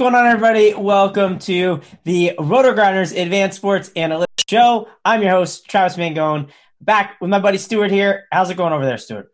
Going 0.00 0.14
on, 0.14 0.24
everybody? 0.24 0.72
Welcome 0.72 1.38
to 1.40 1.82
the 2.04 2.32
RotoGrinders 2.38 3.14
Advanced 3.20 3.58
Sports 3.58 3.90
Analytics 3.90 4.48
Show. 4.48 4.88
I'm 5.04 5.20
your 5.20 5.30
host, 5.30 5.68
Travis 5.68 5.98
Mangone, 5.98 6.48
back 6.80 7.20
with 7.20 7.28
my 7.28 7.38
buddy 7.38 7.58
Stewart 7.58 7.90
here. 7.90 8.24
How's 8.32 8.48
it 8.48 8.56
going 8.56 8.72
over 8.72 8.86
there, 8.86 8.96
Stewart? 8.96 9.28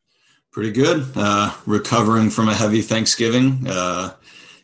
Pretty 0.50 0.72
good. 0.72 1.06
Uh, 1.14 1.54
recovering 1.66 2.30
from 2.30 2.48
a 2.48 2.54
heavy 2.54 2.82
Thanksgiving. 2.82 3.64
Uh, 3.64 4.14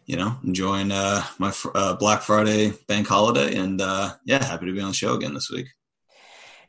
you 0.05 0.17
know, 0.17 0.35
enjoying 0.43 0.91
uh, 0.91 1.23
my 1.39 1.53
uh, 1.73 1.95
Black 1.95 2.23
Friday 2.23 2.73
bank 2.89 3.07
holiday, 3.07 3.55
and 3.55 3.81
uh, 3.81 4.13
yeah, 4.25 4.45
happy 4.45 4.67
to 4.67 4.73
be 4.73 4.81
on 4.81 4.89
the 4.89 4.95
show 4.95 5.15
again 5.15 5.35
this 5.35 5.51
week. 5.51 5.69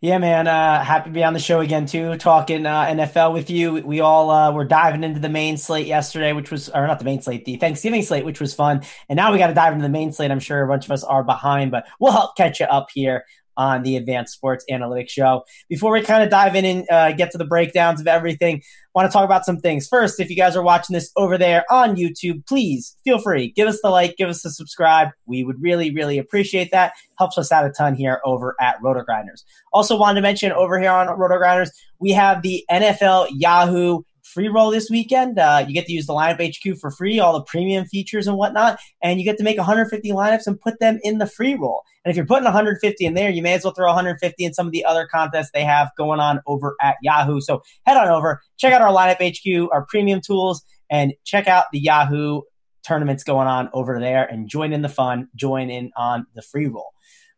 Yeah, 0.04 0.18
man. 0.18 0.50
Uh, 0.50 0.84
happy 0.84 1.12
to 1.12 1.14
be 1.14 1.24
on 1.24 1.32
the 1.32 1.40
show 1.40 1.62
again 1.62 1.86
too, 1.86 2.18
talking 2.18 2.66
uh, 2.66 2.88
NFL 2.88 3.32
with 3.32 3.50
you. 3.50 3.76
We 3.76 4.02
all 4.02 4.30
uh, 4.32 4.52
were 4.52 4.66
diving 4.66 5.02
into 5.02 5.22
the 5.22 5.30
main 5.30 5.56
slate 5.56 5.88
yesterday, 5.88 6.34
which 6.34 6.52
was, 6.52 6.68
or 6.68 6.86
not 6.86 7.00
the 7.00 7.06
main 7.06 7.22
slate, 7.22 7.46
the 7.46 7.56
Thanksgiving 7.56 8.02
slate, 8.02 8.26
which 8.26 8.42
was 8.42 8.54
fun. 8.54 8.82
And 9.08 9.16
now 9.16 9.32
we 9.32 9.38
got 9.38 9.48
to 9.48 9.54
dive 9.54 9.72
into 9.72 9.84
the 9.84 9.88
main 9.88 10.12
slate. 10.12 10.30
I'm 10.30 10.42
sure 10.42 10.62
a 10.62 10.68
bunch 10.68 10.84
of 10.84 10.92
us 10.92 11.06
are 11.06 11.24
behind, 11.24 11.72
but 11.72 11.86
we'll 12.02 12.12
help 12.12 12.36
catch 12.36 12.60
you 12.60 12.66
up 12.66 12.88
here 12.94 13.24
on 13.56 13.84
the 13.84 13.96
Advanced 13.96 14.34
Sports 14.34 14.66
Analytics 14.70 15.12
Show. 15.12 15.46
Before 15.70 15.94
we 15.94 16.02
kind 16.02 16.22
of 16.22 16.30
dive 16.30 16.56
in 16.56 16.66
and 16.66 16.92
uh, 16.92 17.14
get 17.14 17.32
to 17.32 17.38
the 17.38 17.46
breakdowns 17.46 18.02
of 18.02 18.08
everything, 18.08 18.62
want 18.94 19.10
to 19.10 19.14
talk 19.14 19.26
about 19.26 19.46
some 19.46 19.58
things. 19.58 19.88
First, 19.88 20.20
if 20.20 20.30
you 20.30 20.36
guys 20.36 20.56
are 20.56 20.64
watching 20.64 20.94
this 20.94 21.12
over 21.18 21.38
there 21.38 21.66
on 21.72 21.96
YouTube, 21.96 22.46
please 22.48 22.96
feel 23.04 23.20
free, 23.20 23.52
give 23.56 23.68
us 23.68 23.80
the 23.82 23.90
like, 23.90 24.16
give 24.18 24.30
us 24.30 24.42
the 24.44 24.52
subscribe. 24.52 25.10
We 25.26 25.44
would 25.44 25.62
really, 25.62 25.94
really 25.94 26.18
appreciate 26.18 26.72
that. 26.72 26.94
Helps 27.18 27.38
us 27.38 27.52
out 27.52 27.66
a 27.66 27.72
ton 27.72 27.96
here 27.96 28.22
over 28.26 28.56
at 28.60 28.80
RotoGrinders. 28.82 29.44
Also, 29.72 29.98
wanted 29.98 30.16
to 30.16 30.22
mention 30.22 30.52
over 30.52 30.80
here 30.80 30.92
on 30.92 31.08
RotoGrinders, 31.08 31.70
we 32.00 32.12
have 32.12 32.42
the 32.42 32.64
NFL 32.70 33.28
Yahoo 33.32 34.02
free 34.34 34.48
roll 34.48 34.72
this 34.72 34.90
weekend. 34.90 35.38
Uh, 35.38 35.64
you 35.68 35.74
get 35.74 35.86
to 35.86 35.94
use 35.94 36.08
the 36.08 36.14
lineup 36.14 36.42
HQ 36.42 36.80
for 36.80 36.92
free, 36.92 37.20
all 37.20 37.34
the 37.34 37.44
premium 37.44 37.86
features 37.86 38.28
and 38.28 38.38
whatnot, 38.38 38.80
and 39.02 39.20
you 39.20 39.26
get 39.26 39.38
to 39.38 39.44
make 39.44 39.58
150 39.58 40.10
lineups 40.12 40.48
and 40.48 40.60
put 40.60 40.80
them 40.80 41.00
in 41.04 41.20
the 41.20 41.28
free 41.28 41.56
roll. 41.56 41.84
And 42.04 42.12
if 42.12 42.18
you're 42.18 42.26
putting 42.26 42.44
150 42.44 43.06
in 43.06 43.14
there, 43.14 43.30
you 43.30 43.42
may 43.42 43.54
as 43.54 43.64
well 43.64 43.74
throw 43.74 43.88
150 43.88 44.44
in 44.44 44.54
some 44.54 44.66
of 44.66 44.74
the 44.74 44.84
other 44.86 45.08
contests 45.10 45.52
they 45.54 45.64
have 45.64 45.92
going 45.98 46.20
on 46.20 46.42
over 46.46 46.76
at 46.82 46.98
Yahoo. 47.02 47.40
So 47.42 47.62
head 47.86 47.98
on 47.98 48.08
over, 48.08 48.42
check 48.58 48.74
out 48.74 48.82
our 48.82 48.92
lineup 48.92 49.22
HQ, 49.22 49.70
our 49.72 49.86
premium 49.86 50.20
tools, 50.20 50.64
and 50.90 51.14
check 51.24 51.48
out 51.48 51.66
the 51.72 51.80
Yahoo 51.80 52.42
tournaments 52.86 53.24
going 53.24 53.48
on 53.48 53.70
over 53.74 54.00
there 54.00 54.26
and 54.26 54.50
join 54.50 54.74
in 54.74 54.82
the 54.82 54.90
fun, 54.90 55.30
join 55.36 55.70
in 55.70 55.92
on 55.96 56.26
the 56.36 56.42
free 56.42 56.68
roll. 56.68 56.94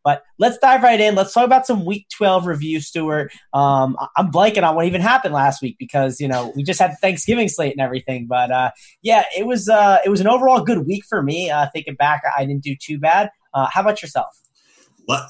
But 0.05 0.23
let's 0.37 0.59
dive 0.59 0.83
right 0.83 1.01
in. 1.01 1.15
Let's 1.15 1.33
talk 1.33 1.45
about 1.45 1.65
some 1.65 1.83
Week 1.83 2.05
12 2.15 2.45
review, 2.45 2.79
Stewart. 2.79 3.33
Um, 3.53 3.97
I'm 4.15 4.31
blanking 4.31 4.63
on 4.63 4.75
what 4.75 4.85
even 4.85 5.01
happened 5.01 5.33
last 5.33 5.63
week 5.63 5.77
because 5.79 6.21
you 6.21 6.27
know 6.27 6.53
we 6.55 6.63
just 6.63 6.79
had 6.79 6.93
Thanksgiving 7.01 7.49
slate 7.49 7.73
and 7.73 7.81
everything. 7.81 8.27
But 8.27 8.51
uh, 8.51 8.71
yeah, 9.01 9.25
it 9.35 9.47
was 9.47 9.67
uh, 9.67 9.97
it 10.05 10.09
was 10.09 10.21
an 10.21 10.27
overall 10.27 10.61
good 10.61 10.85
week 10.85 11.03
for 11.09 11.21
me. 11.21 11.49
Uh, 11.49 11.67
thinking 11.73 11.95
back, 11.95 12.21
I 12.37 12.45
didn't 12.45 12.63
do 12.63 12.75
too 12.79 12.99
bad. 12.99 13.31
Uh, 13.53 13.67
how 13.69 13.81
about 13.81 14.01
yourself? 14.01 14.37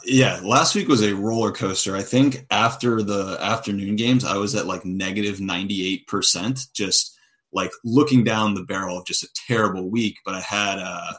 Yeah, 0.06 0.40
last 0.44 0.76
week 0.76 0.88
was 0.88 1.04
a 1.04 1.16
roller 1.16 1.52
coaster. 1.52 1.96
I 1.96 2.02
think 2.02 2.46
after 2.50 3.02
the 3.02 3.38
afternoon 3.42 3.96
games, 3.96 4.24
I 4.24 4.38
was 4.38 4.56
at 4.56 4.68
like 4.68 4.86
negative 4.86 5.38
98%, 5.40 6.72
just 6.74 7.18
like 7.52 7.72
looking 7.84 8.24
down 8.24 8.54
the 8.54 8.64
barrel 8.64 8.98
of 8.98 9.06
just 9.06 9.24
a 9.24 9.30
terrible 9.48 9.90
week. 9.90 10.16
But 10.26 10.36
I 10.36 10.42
had 10.42 10.80
uh, 10.80 11.14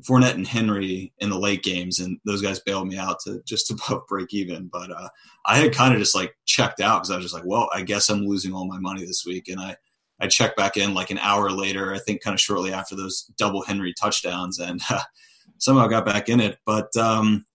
Fournette 0.00 0.34
and 0.34 0.46
Henry 0.46 1.12
in 1.18 1.30
the 1.30 1.38
late 1.38 1.62
games, 1.62 2.00
and 2.00 2.18
those 2.24 2.42
guys 2.42 2.60
bailed 2.60 2.88
me 2.88 2.96
out 2.96 3.18
to 3.20 3.40
just 3.46 3.70
above 3.70 4.06
break 4.08 4.34
even. 4.34 4.68
But 4.72 4.90
uh, 4.90 5.08
I 5.44 5.58
had 5.58 5.74
kind 5.74 5.94
of 5.94 6.00
just 6.00 6.14
like 6.14 6.34
checked 6.44 6.80
out 6.80 7.00
because 7.00 7.10
I 7.10 7.16
was 7.16 7.24
just 7.24 7.34
like, 7.34 7.44
well, 7.46 7.68
I 7.72 7.82
guess 7.82 8.08
I'm 8.08 8.26
losing 8.26 8.52
all 8.52 8.66
my 8.66 8.78
money 8.78 9.04
this 9.04 9.24
week. 9.26 9.48
And 9.48 9.60
I, 9.60 9.76
I 10.20 10.26
checked 10.26 10.56
back 10.56 10.76
in 10.76 10.94
like 10.94 11.10
an 11.10 11.18
hour 11.18 11.50
later, 11.50 11.94
I 11.94 11.98
think 11.98 12.22
kind 12.22 12.34
of 12.34 12.40
shortly 12.40 12.72
after 12.72 12.96
those 12.96 13.30
double 13.38 13.62
Henry 13.62 13.94
touchdowns, 13.98 14.58
and 14.58 14.80
uh, 14.90 15.02
somehow 15.58 15.86
got 15.86 16.06
back 16.06 16.28
in 16.28 16.40
it. 16.40 16.58
But 16.66 16.94
um, 16.96 17.46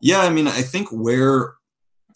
yeah, 0.00 0.20
I 0.20 0.30
mean, 0.30 0.46
I 0.46 0.62
think 0.62 0.88
where 0.90 1.54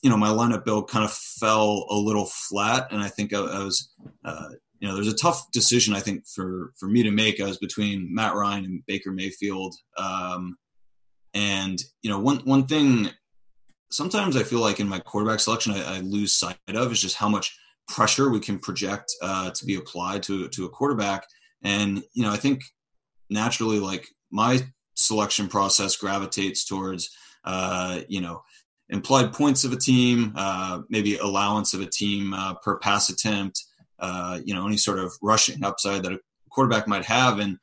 you 0.02 0.10
know 0.10 0.16
my 0.16 0.28
lineup 0.28 0.64
build 0.64 0.88
kind 0.88 1.04
of 1.04 1.12
fell 1.12 1.86
a 1.90 1.96
little 1.96 2.26
flat, 2.26 2.88
and 2.92 3.02
I 3.02 3.08
think 3.08 3.34
I, 3.34 3.38
I 3.38 3.64
was. 3.64 3.90
Uh, 4.24 4.50
you 4.80 4.86
know, 4.86 4.94
there's 4.94 5.12
a 5.12 5.16
tough 5.16 5.50
decision 5.50 5.94
I 5.94 6.00
think 6.00 6.26
for 6.26 6.72
for 6.78 6.86
me 6.86 7.02
to 7.02 7.10
make. 7.10 7.40
I 7.40 7.46
was 7.46 7.58
between 7.58 8.14
Matt 8.14 8.34
Ryan 8.34 8.64
and 8.64 8.86
Baker 8.86 9.10
Mayfield, 9.10 9.74
um, 9.96 10.56
and 11.34 11.82
you 12.02 12.10
know, 12.10 12.18
one 12.20 12.38
one 12.38 12.66
thing 12.66 13.10
sometimes 13.90 14.36
I 14.36 14.42
feel 14.42 14.60
like 14.60 14.80
in 14.80 14.88
my 14.88 15.00
quarterback 15.00 15.40
selection 15.40 15.72
I, 15.72 15.96
I 15.96 16.00
lose 16.00 16.32
sight 16.32 16.58
of 16.68 16.92
is 16.92 17.00
just 17.00 17.16
how 17.16 17.28
much 17.28 17.56
pressure 17.88 18.30
we 18.30 18.40
can 18.40 18.58
project 18.58 19.12
uh, 19.22 19.50
to 19.50 19.64
be 19.64 19.76
applied 19.76 20.22
to 20.24 20.48
to 20.48 20.66
a 20.66 20.70
quarterback. 20.70 21.26
And 21.62 22.02
you 22.12 22.22
know, 22.22 22.32
I 22.32 22.36
think 22.36 22.62
naturally, 23.30 23.80
like 23.80 24.06
my 24.30 24.60
selection 24.94 25.48
process 25.48 25.96
gravitates 25.96 26.64
towards 26.64 27.10
uh, 27.44 28.00
you 28.08 28.20
know 28.20 28.42
implied 28.90 29.32
points 29.32 29.64
of 29.64 29.72
a 29.72 29.76
team, 29.76 30.32
uh, 30.36 30.80
maybe 30.88 31.16
allowance 31.16 31.74
of 31.74 31.80
a 31.80 31.86
team 31.86 32.32
uh, 32.32 32.54
per 32.54 32.78
pass 32.78 33.10
attempt, 33.10 33.62
uh, 33.98 34.38
you 34.44 34.54
know, 34.54 34.66
any 34.66 34.76
sort 34.76 34.98
of 34.98 35.12
rushing 35.22 35.64
upside 35.64 36.02
that 36.02 36.12
a 36.12 36.20
quarterback 36.50 36.86
might 36.86 37.04
have, 37.04 37.38
and 37.38 37.58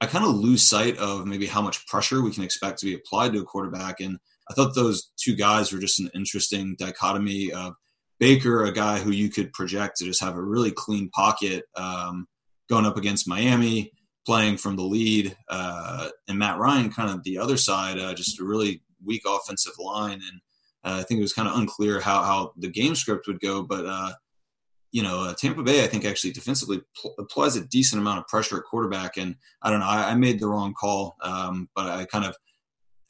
I 0.00 0.06
kind 0.06 0.24
of 0.24 0.34
lose 0.34 0.62
sight 0.62 0.96
of 0.96 1.26
maybe 1.26 1.46
how 1.46 1.60
much 1.60 1.86
pressure 1.86 2.22
we 2.22 2.30
can 2.30 2.42
expect 2.42 2.78
to 2.78 2.86
be 2.86 2.94
applied 2.94 3.32
to 3.32 3.40
a 3.40 3.44
quarterback. 3.44 4.00
And 4.00 4.18
I 4.50 4.54
thought 4.54 4.74
those 4.74 5.10
two 5.16 5.36
guys 5.36 5.72
were 5.72 5.78
just 5.78 6.00
an 6.00 6.10
interesting 6.14 6.74
dichotomy 6.78 7.52
of 7.52 7.74
Baker, 8.18 8.64
a 8.64 8.72
guy 8.72 8.98
who 8.98 9.10
you 9.10 9.30
could 9.30 9.52
project 9.52 9.98
to 9.98 10.04
just 10.04 10.22
have 10.22 10.36
a 10.36 10.42
really 10.42 10.70
clean 10.70 11.10
pocket 11.10 11.64
um, 11.76 12.26
going 12.68 12.86
up 12.86 12.96
against 12.96 13.28
Miami, 13.28 13.92
playing 14.26 14.56
from 14.56 14.76
the 14.76 14.82
lead, 14.82 15.36
uh, 15.48 16.08
and 16.28 16.38
Matt 16.38 16.58
Ryan 16.58 16.90
kind 16.90 17.10
of 17.10 17.22
the 17.24 17.38
other 17.38 17.56
side, 17.56 17.98
uh, 17.98 18.14
just 18.14 18.40
a 18.40 18.44
really 18.44 18.82
weak 19.04 19.22
offensive 19.26 19.72
line. 19.78 20.20
And 20.20 20.40
uh, 20.84 21.00
I 21.00 21.02
think 21.02 21.18
it 21.18 21.22
was 21.22 21.32
kind 21.32 21.48
of 21.48 21.56
unclear 21.56 22.00
how, 22.00 22.22
how 22.22 22.52
the 22.56 22.68
game 22.68 22.94
script 22.94 23.26
would 23.26 23.40
go. 23.40 23.62
But, 23.62 23.84
uh, 23.86 24.12
you 24.92 25.02
know, 25.02 25.24
uh, 25.24 25.34
Tampa 25.34 25.62
Bay, 25.62 25.84
I 25.84 25.86
think 25.86 26.04
actually 26.04 26.32
defensively 26.32 26.80
pl- 27.00 27.14
applies 27.18 27.56
a 27.56 27.66
decent 27.66 28.00
amount 28.00 28.18
of 28.18 28.26
pressure 28.28 28.58
at 28.58 28.64
quarterback. 28.64 29.16
And 29.16 29.36
I 29.62 29.70
don't 29.70 29.80
know, 29.80 29.86
I, 29.86 30.10
I 30.10 30.14
made 30.14 30.40
the 30.40 30.48
wrong 30.48 30.74
call, 30.74 31.16
um, 31.22 31.68
but 31.74 31.86
I 31.86 32.04
kind 32.04 32.24
of– 32.24 32.36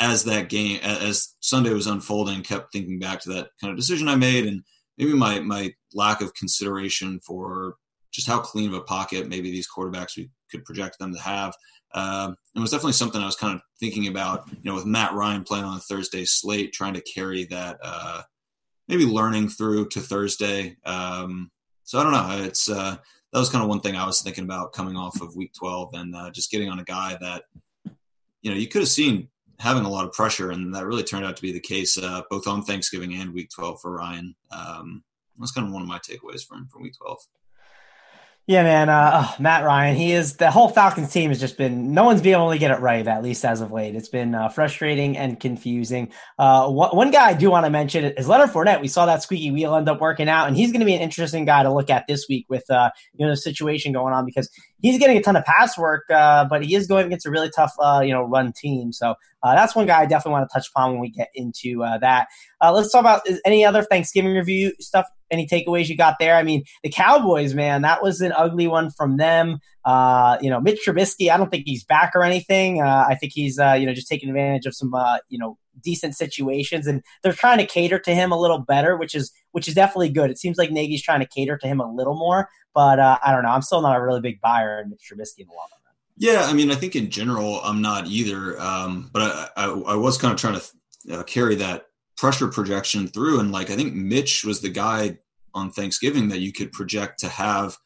as 0.03 0.25
that 0.25 0.49
game 0.49 0.81
as 0.83 1.37
Sunday 1.41 1.75
was 1.75 1.87
unfolding, 1.87 2.43
kept 2.43 2.73
thinking 2.73 2.99
back 2.99 3.21
to 3.21 3.29
that 3.29 3.49
kind 3.61 3.71
of 3.71 3.77
decision 3.77 4.09
I 4.09 4.17
made, 4.17 4.47
and 4.47 4.63
maybe 4.97 5.13
my 5.13 5.41
my 5.41 5.75
lack 5.93 6.23
of 6.23 6.33
consideration 6.33 7.21
for 7.21 7.77
just 8.11 8.27
how 8.27 8.41
clean 8.41 8.71
of 8.71 8.75
a 8.75 8.81
pocket 8.81 9.29
maybe 9.29 9.51
these 9.51 9.69
quarterbacks 9.69 10.17
we 10.17 10.31
could 10.51 10.65
project 10.65 10.99
them 10.99 11.13
to 11.15 11.21
have. 11.21 11.53
Uh, 11.93 12.33
it 12.57 12.61
was 12.61 12.71
definitely 12.71 12.95
something 12.95 13.21
I 13.21 13.27
was 13.27 13.37
kind 13.37 13.55
of 13.55 13.61
thinking 13.79 14.07
about, 14.07 14.49
you 14.51 14.61
know, 14.65 14.75
with 14.75 14.87
Matt 14.87 15.13
Ryan 15.13 15.45
playing 15.45 15.67
on 15.67 15.77
a 15.77 15.81
Thursday 15.81 16.25
slate, 16.25 16.73
trying 16.73 16.95
to 16.95 17.03
carry 17.03 17.45
that, 17.51 17.77
uh, 17.83 18.23
maybe 18.89 19.05
learning 19.05 19.51
through 19.51 19.89
to 19.89 20.01
Thursday. 20.01 20.79
Um, 20.87 21.51
so 21.91 21.99
I 21.99 22.05
don't 22.05 22.13
know. 22.13 22.45
It's 22.45 22.71
uh, 22.71 22.95
that 23.33 23.39
was 23.39 23.49
kind 23.49 23.65
of 23.65 23.69
one 23.69 23.81
thing 23.81 23.97
I 23.97 24.07
was 24.07 24.23
thinking 24.23 24.45
about 24.45 24.73
coming 24.73 24.97
off 24.97 25.21
of 25.21 25.35
Week 25.35 25.53
12 25.59 25.95
and 25.95 26.15
uh, 26.15 26.31
just 26.31 26.53
getting 26.53 26.69
on 26.69 26.79
a 26.79 26.85
guy 26.85 27.19
that, 27.21 27.43
you 28.43 28.51
know, 28.53 28.57
you 28.57 28.69
could 28.69 28.83
have 28.83 28.89
seen 28.89 29.27
having 29.59 29.83
a 29.83 29.91
lot 29.91 30.05
of 30.05 30.13
pressure, 30.13 30.53
and 30.53 30.73
that 30.73 30.87
really 30.87 31.03
turned 31.03 31.25
out 31.25 31.35
to 31.35 31.43
be 31.43 31.51
the 31.51 31.59
case 31.59 31.99
uh, 31.99 32.23
both 32.31 32.47
on 32.47 32.63
Thanksgiving 32.63 33.15
and 33.15 33.35
Week 33.35 33.51
12 33.53 33.81
for 33.81 33.91
Ryan. 33.91 34.37
Um, 34.53 35.03
that's 35.41 35.51
kind 35.51 35.67
of 35.67 35.73
one 35.73 35.83
of 35.83 35.89
my 35.89 35.99
takeaways 35.99 36.47
from 36.47 36.69
from 36.69 36.85
Week 36.85 36.95
12. 36.97 37.19
Yeah, 38.47 38.65
man. 38.65 38.89
Uh, 38.89 39.11
oh, 39.15 39.37
Matt 39.39 39.65
Ryan, 39.65 39.95
he 39.95 40.11
is 40.13 40.37
the 40.37 40.51
whole 40.51 40.69
Falcons 40.69 41.13
team 41.13 41.31
has 41.31 41.39
just 41.39 41.57
been 41.57 41.95
no 41.95 42.03
one's 42.05 42.21
been 42.21 42.33
able 42.33 42.51
to 42.51 42.59
get 42.59 42.73
it 42.73 42.81
right, 42.81 43.07
at 43.07 43.23
least 43.23 43.45
as 43.45 43.61
of 43.61 43.71
late. 43.71 43.95
It's 43.95 44.09
been 44.09 44.35
uh, 44.35 44.49
frustrating 44.49 45.17
and 45.17 45.39
confusing. 45.39 46.11
Uh, 46.37 46.67
wh- 46.67 46.93
one 46.93 47.13
guy 47.13 47.29
I 47.29 47.35
do 47.35 47.49
want 47.49 47.65
to 47.67 47.71
mention 47.71 48.05
is 48.05 48.27
Leonard 48.27 48.51
Fournette. 48.51 48.81
We 48.81 48.89
saw 48.89 49.07
that 49.07 49.23
squeaky 49.23 49.53
wheel 49.53 49.77
end 49.77 49.89
up 49.89 50.01
working 50.01 50.29
out, 50.29 50.49
and 50.49 50.57
he's 50.57 50.73
going 50.73 50.81
to 50.81 50.87
be 50.87 50.95
an 50.95 51.01
interesting 51.01 51.45
guy 51.45 51.63
to 51.63 51.73
look 51.73 51.91
at 51.91 52.09
this 52.09 52.27
week 52.29 52.47
with 52.49 52.69
uh, 52.71 52.91
you 53.15 53.25
know 53.25 53.31
the 53.31 53.37
situation 53.37 53.93
going 53.93 54.13
on 54.13 54.27
because 54.27 54.51
he's 54.81 54.99
getting 54.99 55.17
a 55.17 55.23
ton 55.23 55.37
of 55.37 55.45
pass 55.45 55.79
work, 55.79 56.05
uh, 56.11 56.45
but 56.45 56.65
he 56.65 56.75
is 56.75 56.87
going 56.87 57.07
against 57.07 57.27
a 57.27 57.31
really 57.31 57.51
tough 57.51 57.73
uh, 57.79 58.03
you 58.05 58.13
know 58.13 58.23
run 58.23 58.53
team. 58.53 58.93
So 58.93 59.15
that's 59.43 59.75
one 59.75 59.87
guy 59.87 60.01
I 60.01 60.07
definitely 60.07 60.33
want 60.33 60.51
to 60.51 60.55
touch 60.55 60.69
upon 60.69 60.93
when 60.93 61.01
we 61.01 61.11
get 61.11 61.29
into 61.35 61.79
that. 62.01 62.29
let's 62.63 62.93
talk 62.93 63.01
about 63.01 63.23
any 63.45 63.65
other 63.65 63.83
Thanksgiving 63.83 64.35
review 64.35 64.73
stuff 64.81 65.07
any 65.31 65.47
takeaways 65.47 65.89
you 65.89 65.97
got 65.97 66.17
there? 66.19 66.37
I 66.37 66.43
mean, 66.43 66.65
the 66.83 66.91
Cowboys, 66.91 67.55
man, 67.55 67.83
that 67.83 68.03
was 68.03 68.21
an 68.21 68.33
ugly 68.33 68.67
one 68.67 68.91
from 68.91 69.17
them. 69.17 69.61
Uh, 69.85 70.37
you 70.41 70.51
know, 70.51 70.61
Mitch 70.61 70.81
Trubisky, 70.87 71.31
I 71.31 71.37
don't 71.37 71.51
think 71.51 71.65
he's 71.67 71.85
back 71.85 72.13
or 72.15 72.23
anything. 72.23 72.83
Uh, 72.83 73.07
I 73.09 73.15
think 73.15 73.33
he's, 73.35 73.59
uh, 73.59 73.73
you 73.73 73.87
know, 73.87 73.95
just 73.95 74.09
taking 74.09 74.29
advantage 74.29 74.67
of 74.67 74.75
some, 74.75 74.93
uh, 74.93 75.19
you 75.29 75.39
know, 75.39 75.57
decent 75.83 76.15
situations, 76.15 76.87
and 76.87 77.03
they're 77.23 77.33
trying 77.33 77.59
to 77.59 77.67
cater 77.67 77.99
to 77.99 78.15
him 78.15 78.33
a 78.33 78.39
little 78.39 78.59
better, 78.59 78.97
which 78.97 79.15
is 79.15 79.33
which 79.53 79.69
is 79.69 79.75
definitely 79.75 80.11
good. 80.11 80.31
It 80.31 80.39
seems 80.39 80.59
like 80.59 80.71
Nagy's 80.71 81.03
trying 81.03 81.21
to 81.21 81.27
cater 81.27 81.57
to 81.59 81.67
him 81.67 81.81
a 81.81 81.93
little 81.93 82.15
more, 82.15 82.49
but 82.75 82.99
uh, 82.99 83.19
I 83.25 83.33
don't 83.33 83.43
know. 83.43 83.51
I'm 83.51 83.63
still 83.63 83.83
not 83.83 83.97
a 83.97 84.03
really 84.03 84.21
big 84.21 84.41
buyer 84.41 84.81
in 84.81 84.91
Mitch 84.91 85.11
Trubisky 85.11 85.41
in 85.41 85.47
the 85.47 85.53
long 85.53 85.69
run. 85.71 85.95
Yeah, 86.17 86.45
I 86.45 86.53
mean, 86.53 86.71
I 86.71 86.75
think 86.75 86.97
in 86.97 87.11
general, 87.11 87.61
I'm 87.63 87.81
not 87.81 88.07
either. 88.07 88.61
Um, 88.61 89.11
but 89.13 89.23
I, 89.23 89.49
I, 89.57 89.65
I, 89.71 89.95
was 89.95 90.19
kind 90.19 90.35
of 90.35 90.39
trying 90.39 90.61
to 90.61 91.19
uh, 91.19 91.23
carry 91.23 91.55
that 91.57 91.87
pressure 92.19 92.49
projection 92.49 93.09
through. 93.09 93.41
And 93.41 93.51
like, 93.51 93.71
I 93.71 93.77
think 93.77 93.95
Mitch 93.95 94.45
was 94.45 94.61
the 94.61 94.69
guy 94.69 95.19
on 95.55 95.71
Thanksgiving 95.71 96.29
that 96.29 96.41
you 96.41 96.53
could 96.53 96.73
project 96.73 97.21
to 97.21 97.29
have 97.29 97.77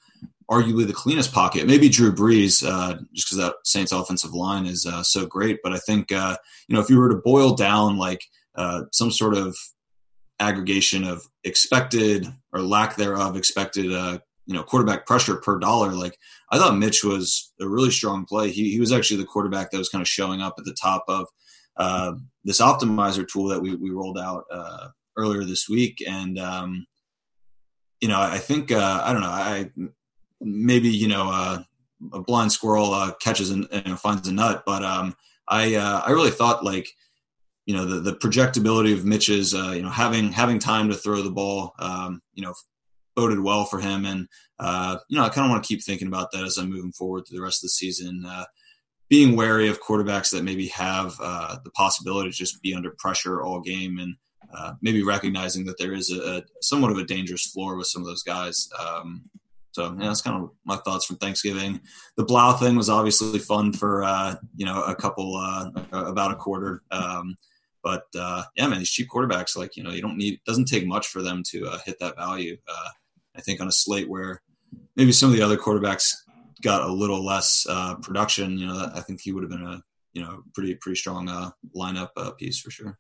arguably 0.51 0.87
the 0.87 0.93
cleanest 0.93 1.33
pocket. 1.33 1.67
Maybe 1.67 1.89
Drew 1.89 2.13
Brees, 2.13 2.67
uh, 2.69 2.99
just 3.15 3.29
because 3.29 3.39
that 3.39 3.55
Saints 3.65 3.93
offensive 3.93 4.35
line 4.35 4.67
is 4.67 4.85
uh, 4.85 5.03
so 5.03 5.27
great. 5.27 5.61
But 5.63 5.73
I 5.73 5.79
think, 5.79 6.13
uh, 6.13 6.37
you 6.69 6.75
know, 6.75 6.83
if 6.83 6.91
you 6.91 6.99
were 6.99 7.09
to 7.09 7.21
boil 7.25 7.55
down 7.55 7.97
like 7.97 8.25
uh, 8.57 8.83
some 8.93 9.11
sort 9.11 9.37
of 9.37 9.57
aggregation 10.41 11.05
of 11.05 11.27
expected 11.45 12.27
or 12.53 12.61
lack 12.61 12.97
thereof 12.97 13.37
expected, 13.37 13.93
uh, 13.93 14.19
you 14.47 14.55
know, 14.55 14.63
quarterback 14.63 15.07
pressure 15.07 15.37
per 15.37 15.59
dollar, 15.59 15.93
like 15.93 16.19
I 16.51 16.59
thought 16.59 16.77
Mitch 16.77 17.03
was 17.03 17.53
a 17.61 17.69
really 17.69 17.91
strong 17.91 18.27
play. 18.27 18.51
He, 18.51 18.71
he 18.71 18.81
was 18.81 18.93
actually 18.93 19.19
the 19.19 19.27
quarterback 19.27 19.71
that 19.71 19.79
was 19.79 19.89
kind 19.89 20.03
of 20.03 20.09
showing 20.09 20.43
up 20.43 20.55
at 20.59 20.65
the 20.65 20.77
top 20.81 21.05
of 21.09 21.27
uh, 21.77 22.13
this 22.45 22.61
optimizer 22.61 23.27
tool 23.27 23.49
that 23.49 23.61
we, 23.61 23.75
we 23.75 23.91
rolled 23.91 24.19
out 24.19 24.45
uh, 24.51 24.89
earlier 25.17 25.45
this 25.45 25.69
week. 25.69 26.03
And, 26.07 26.39
um, 26.39 26.87
you 28.01 28.09
know, 28.09 28.21
I 28.21 28.39
think 28.39 28.71
uh, 28.71 29.01
I 29.03 29.13
don't 29.13 29.23
know. 29.23 29.29
I 29.29 29.71
maybe 30.41 30.91
you 30.91 31.09
know 31.09 31.31
uh, 31.33 31.63
a 32.13 32.21
blind 32.21 32.53
squirrel 32.53 32.93
uh, 32.93 33.13
catches 33.15 33.51
and, 33.51 33.67
and, 33.73 33.99
finds 33.99 34.29
a 34.29 34.33
nut, 34.33 34.63
but 34.67 34.85
um, 34.85 35.15
I 35.49 35.77
uh, 35.77 36.03
I 36.05 36.11
really 36.11 36.31
thought 36.31 36.65
like 36.65 36.89
you 37.67 37.75
know 37.75 37.85
the 37.85 38.01
the 38.01 38.17
projectability 38.17 38.93
of 38.93 39.05
Mitch's 39.05 39.55
uh, 39.55 39.73
you 39.75 39.83
know 39.83 39.91
having 39.91 40.33
having 40.33 40.59
time 40.59 40.89
to 40.89 40.95
throw 40.95 41.23
the 41.23 41.31
ball 41.31 41.75
um, 41.79 42.21
you 42.35 42.43
know 42.43 42.55
boded 43.17 43.41
well 43.41 43.65
for 43.65 43.81
him, 43.81 44.05
and 44.05 44.29
uh, 44.59 44.99
you 45.09 45.17
know 45.17 45.25
I 45.25 45.29
kind 45.29 45.47
of 45.47 45.51
want 45.51 45.65
to 45.65 45.69
keep 45.69 45.83
thinking 45.83 46.09
about 46.09 46.33
that 46.33 46.45
as 46.45 46.59
I'm 46.59 46.71
moving 46.71 46.93
forward 46.93 47.25
through 47.27 47.39
the 47.39 47.45
rest 47.45 47.63
of 47.63 47.67
the 47.67 47.71
season 47.71 48.25
being 49.09 49.37
wary 49.37 49.69
of 49.69 49.83
quarterbacks 49.83 50.31
that 50.31 50.45
maybe 50.45 50.69
have 50.69 51.15
uh, 51.21 51.57
the 51.63 51.71
possibility 51.71 52.31
to 52.31 52.37
just 52.37 52.61
be 52.63 52.75
under 52.75 52.91
pressure 52.99 53.43
all 53.43 53.61
game 53.61 53.99
and 53.99 54.17
uh, 54.57 54.73
maybe 54.83 55.03
recognizing 55.03 55.65
that 55.65 55.79
there 55.79 55.93
is 55.93 56.11
a, 56.11 56.39
a, 56.39 56.43
somewhat 56.61 56.91
of 56.91 56.99
a 56.99 57.05
dangerous 57.05 57.47
floor 57.47 57.77
with 57.77 57.87
some 57.87 58.03
of 58.03 58.07
those 58.07 58.23
guys. 58.23 58.69
Um, 58.79 59.23
so 59.73 59.95
yeah, 59.99 60.07
that's 60.07 60.21
kind 60.21 60.43
of 60.43 60.51
my 60.65 60.77
thoughts 60.77 61.05
from 61.05 61.17
Thanksgiving. 61.17 61.81
The 62.17 62.25
Blough 62.25 62.55
thing 62.55 62.77
was 62.77 62.89
obviously 62.89 63.41
fun 63.41 63.73
for 63.73 64.05
uh, 64.05 64.37
you 64.57 64.65
know 64.65 64.83
a 64.83 64.95
couple 64.95 65.37
uh, 65.37 65.71
about 65.93 66.31
a 66.31 66.37
quarter. 66.37 66.83
Um, 66.91 67.37
but 67.85 68.07
uh, 68.19 68.43
yeah, 68.57 68.67
man, 68.67 68.81
these 68.81 68.91
cheap 68.91 69.09
quarterbacks, 69.09 69.57
like 69.57 69.77
you 69.77 69.83
know, 69.85 69.91
you 69.91 70.03
don't 70.03 70.17
need 70.17 70.35
it 70.35 70.45
doesn't 70.45 70.65
take 70.65 70.87
much 70.87 71.07
for 71.07 71.23
them 71.23 71.43
to 71.51 71.69
uh, 71.69 71.79
hit 71.85 71.99
that 72.01 72.17
value. 72.17 72.57
Uh, 72.67 72.89
I 73.37 73.41
think 73.41 73.61
on 73.61 73.69
a 73.69 73.73
slate 73.73 74.09
where 74.09 74.43
maybe 74.97 75.13
some 75.13 75.31
of 75.31 75.37
the 75.37 75.43
other 75.43 75.57
quarterbacks 75.57 76.15
got 76.63 76.83
a 76.83 76.93
little 76.93 77.25
less 77.25 77.67
uh, 77.69 77.97
production, 77.97 78.59
you 78.59 78.67
know, 78.67 78.91
I 78.95 79.01
think 79.01 79.21
he 79.21 79.33
would 79.33 79.45
have 79.45 79.51
been 79.51 79.67
a 79.67 79.83
you 80.15 80.23
know 80.23 80.43
pretty 80.55 80.75
pretty 80.75 80.97
strong 80.97 81.53
lineup 81.77 82.37
piece 82.39 82.59
for 82.59 82.71
sure. 82.71 82.99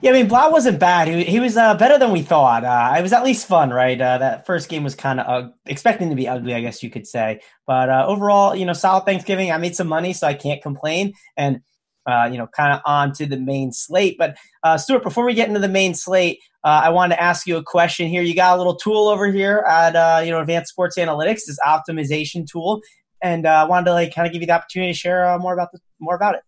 Yeah, 0.00 0.10
I 0.10 0.14
mean, 0.14 0.28
Blough 0.28 0.50
wasn't 0.50 0.78
bad. 0.78 1.08
He, 1.08 1.24
he 1.24 1.40
was 1.40 1.56
uh, 1.56 1.74
better 1.74 1.98
than 1.98 2.12
we 2.12 2.22
thought. 2.22 2.64
Uh, 2.64 2.94
it 2.96 3.02
was 3.02 3.12
at 3.12 3.24
least 3.24 3.46
fun, 3.46 3.70
right? 3.70 4.00
Uh, 4.00 4.18
that 4.18 4.46
first 4.46 4.68
game 4.68 4.84
was 4.84 4.94
kind 4.94 5.20
of 5.20 5.26
uh, 5.26 5.48
expecting 5.66 6.10
to 6.10 6.16
be 6.16 6.28
ugly, 6.28 6.54
I 6.54 6.60
guess 6.60 6.82
you 6.82 6.90
could 6.90 7.06
say. 7.06 7.40
But 7.66 7.90
uh, 7.90 8.04
overall, 8.06 8.54
you 8.54 8.64
know, 8.64 8.72
solid 8.72 9.04
Thanksgiving. 9.04 9.50
I 9.50 9.58
made 9.58 9.76
some 9.76 9.88
money, 9.88 10.12
so 10.12 10.26
I 10.26 10.34
can't 10.34 10.62
complain. 10.62 11.12
And 11.36 11.60
uh, 12.06 12.28
you 12.30 12.38
know, 12.38 12.46
kind 12.46 12.72
of 12.72 12.80
on 12.84 13.12
to 13.12 13.26
the 13.26 13.36
main 13.36 13.72
slate. 13.72 14.16
But 14.18 14.36
uh, 14.62 14.76
Stewart, 14.78 15.02
before 15.02 15.24
we 15.24 15.34
get 15.34 15.48
into 15.48 15.60
the 15.60 15.68
main 15.68 15.94
slate, 15.94 16.40
uh, 16.64 16.82
I 16.84 16.90
wanted 16.90 17.16
to 17.16 17.22
ask 17.22 17.46
you 17.46 17.56
a 17.56 17.62
question 17.62 18.08
here. 18.08 18.22
You 18.22 18.34
got 18.34 18.54
a 18.54 18.58
little 18.58 18.76
tool 18.76 19.08
over 19.08 19.30
here 19.30 19.64
at 19.68 19.96
uh, 19.96 20.22
you 20.24 20.30
know 20.30 20.40
Advanced 20.40 20.70
Sports 20.70 20.98
Analytics, 20.98 21.46
this 21.46 21.58
optimization 21.66 22.46
tool, 22.50 22.80
and 23.22 23.46
I 23.46 23.64
wanted 23.64 23.86
to 23.86 23.92
like 23.92 24.14
kind 24.14 24.26
of 24.26 24.32
give 24.32 24.42
you 24.42 24.46
the 24.46 24.54
opportunity 24.54 24.92
to 24.92 24.98
share 24.98 25.38
more 25.38 25.52
about 25.52 25.72
the, 25.72 25.80
more 25.98 26.14
about 26.14 26.36
it. 26.36 26.42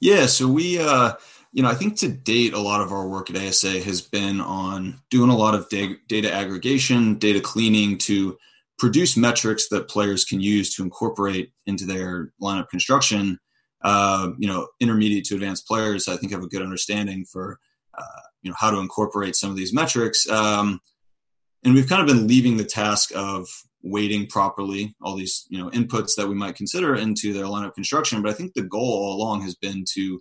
Yeah, 0.00 0.26
so 0.26 0.46
we 0.48 0.78
you 1.56 1.62
know, 1.62 1.70
I 1.70 1.74
think 1.74 1.96
to 1.98 2.08
date, 2.08 2.52
a 2.52 2.60
lot 2.60 2.82
of 2.82 2.92
our 2.92 3.08
work 3.08 3.30
at 3.30 3.36
ASA 3.36 3.80
has 3.80 4.02
been 4.02 4.42
on 4.42 5.00
doing 5.08 5.30
a 5.30 5.36
lot 5.36 5.54
of 5.54 5.70
data 5.70 6.30
aggregation, 6.30 7.14
data 7.14 7.40
cleaning 7.40 7.96
to 8.00 8.36
produce 8.78 9.16
metrics 9.16 9.68
that 9.68 9.88
players 9.88 10.26
can 10.26 10.38
use 10.38 10.74
to 10.74 10.82
incorporate 10.82 11.52
into 11.64 11.86
their 11.86 12.30
lineup 12.42 12.68
construction. 12.68 13.38
Uh, 13.86 14.32
you 14.36 14.48
know, 14.48 14.66
intermediate 14.80 15.24
to 15.24 15.36
advanced 15.36 15.64
players, 15.64 16.08
I 16.08 16.16
think 16.16 16.32
have 16.32 16.42
a 16.42 16.48
good 16.48 16.60
understanding 16.60 17.24
for, 17.24 17.60
uh, 17.96 18.20
you 18.42 18.50
know, 18.50 18.56
how 18.58 18.72
to 18.72 18.78
incorporate 18.78 19.36
some 19.36 19.48
of 19.48 19.56
these 19.56 19.72
metrics. 19.72 20.28
Um, 20.28 20.80
and 21.64 21.72
we've 21.72 21.88
kind 21.88 22.02
of 22.02 22.08
been 22.08 22.26
leaving 22.26 22.56
the 22.56 22.64
task 22.64 23.12
of 23.14 23.46
weighting 23.84 24.26
properly 24.26 24.96
all 25.00 25.14
these, 25.14 25.46
you 25.50 25.58
know, 25.58 25.70
inputs 25.70 26.16
that 26.16 26.26
we 26.26 26.34
might 26.34 26.56
consider 26.56 26.96
into 26.96 27.32
their 27.32 27.44
lineup 27.44 27.74
construction. 27.74 28.22
But 28.22 28.32
I 28.32 28.34
think 28.34 28.54
the 28.54 28.62
goal 28.62 28.82
all 28.82 29.16
along 29.16 29.42
has 29.42 29.54
been 29.54 29.84
to 29.94 30.20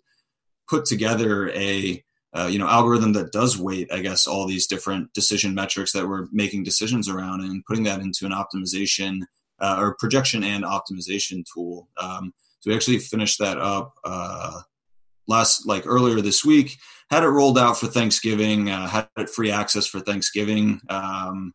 put 0.69 0.86
together 0.86 1.50
a, 1.50 2.03
uh, 2.36 2.45
you 2.45 2.60
know, 2.60 2.67
algorithm 2.67 3.13
that 3.13 3.31
does 3.31 3.57
weight, 3.57 3.91
I 3.91 4.01
guess, 4.01 4.27
all 4.27 4.45
these 4.45 4.67
different 4.67 5.12
decision 5.13 5.55
metrics 5.55 5.91
that 5.93 6.07
we're 6.07 6.27
making 6.31 6.65
decisions 6.65 7.10
around 7.10 7.41
and 7.41 7.65
putting 7.65 7.86
that 7.86 8.01
into 8.01 8.27
an 8.27 8.31
optimization 8.31 9.22
uh, 9.60 9.77
or 9.79 9.95
projection 9.98 10.43
and 10.43 10.63
optimization 10.63 11.43
tool. 11.51 11.89
Um, 11.98 12.31
so 12.65 12.72
we 12.72 12.75
actually 12.75 12.98
finished 12.98 13.38
that 13.38 13.60
up 13.60 13.93
uh, 14.03 14.62
last, 15.27 15.67
like 15.67 15.86
earlier 15.86 16.19
this 16.19 16.43
week. 16.43 16.77
Had 17.12 17.22
it 17.22 17.27
rolled 17.27 17.60
out 17.60 17.77
for 17.77 17.86
Thanksgiving. 17.86 18.72
Uh, 18.72 18.88
had 18.88 19.07
it 19.17 19.29
free 19.29 19.51
access 19.51 19.86
for 19.86 20.00
Thanksgiving. 20.00 20.81
Um, 20.89 21.53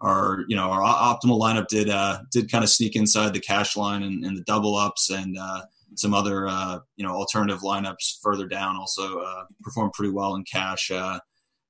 our, 0.00 0.44
you 0.48 0.56
know, 0.56 0.72
our 0.72 0.80
optimal 0.80 1.40
lineup 1.40 1.68
did 1.68 1.88
uh, 1.88 2.22
did 2.32 2.50
kind 2.50 2.64
of 2.64 2.70
sneak 2.70 2.96
inside 2.96 3.34
the 3.34 3.40
cash 3.40 3.76
line 3.76 4.02
and, 4.02 4.24
and 4.24 4.36
the 4.36 4.42
double 4.42 4.74
ups 4.74 5.10
and 5.10 5.38
uh, 5.38 5.62
some 5.94 6.12
other, 6.12 6.48
uh, 6.48 6.80
you 6.96 7.06
know, 7.06 7.12
alternative 7.12 7.60
lineups 7.60 8.18
further 8.20 8.48
down. 8.48 8.74
Also 8.74 9.20
uh, 9.20 9.44
performed 9.62 9.92
pretty 9.92 10.12
well 10.12 10.34
in 10.34 10.42
cash. 10.42 10.90
Uh, 10.90 11.20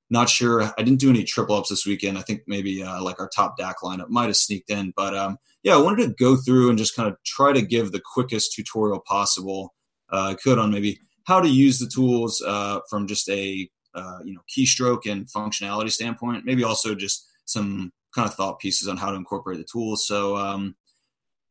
Not 0.09 0.29
sure. 0.29 0.63
I 0.63 0.81
didn't 0.81 0.99
do 0.99 1.11
any 1.11 1.23
triple 1.23 1.55
ups 1.55 1.69
this 1.69 1.85
weekend. 1.85 2.17
I 2.17 2.21
think 2.21 2.41
maybe 2.47 2.81
uh, 2.81 3.03
like 3.03 3.19
our 3.19 3.29
top 3.29 3.59
DAC 3.59 3.75
lineup 3.83 4.09
might 4.09 4.25
have 4.25 4.37
sneaked 4.37 4.71
in, 4.71 4.93
but 4.95 5.15
um, 5.15 5.37
yeah, 5.63 5.75
I 5.75 5.81
wanted 5.81 6.07
to 6.07 6.13
go 6.13 6.37
through 6.37 6.69
and 6.69 6.77
just 6.77 6.95
kind 6.95 7.09
of 7.09 7.17
try 7.25 7.53
to 7.53 7.61
give 7.61 7.91
the 7.91 8.01
quickest 8.13 8.53
tutorial 8.53 9.01
possible 9.05 9.73
uh, 10.11 10.29
I 10.31 10.33
could 10.35 10.57
on 10.57 10.71
maybe 10.71 10.99
how 11.25 11.39
to 11.39 11.47
use 11.47 11.79
the 11.79 11.87
tools 11.87 12.41
uh, 12.45 12.79
from 12.89 13.07
just 13.07 13.29
a 13.29 13.69
uh, 13.93 14.19
you 14.23 14.33
know 14.33 14.41
keystroke 14.55 15.09
and 15.09 15.27
functionality 15.27 15.91
standpoint. 15.91 16.45
Maybe 16.45 16.63
also 16.63 16.95
just 16.95 17.27
some 17.45 17.91
kind 18.15 18.27
of 18.27 18.35
thought 18.35 18.59
pieces 18.59 18.87
on 18.87 18.97
how 18.97 19.11
to 19.11 19.17
incorporate 19.17 19.59
the 19.59 19.67
tools. 19.71 20.07
So 20.07 20.35
um, 20.35 20.75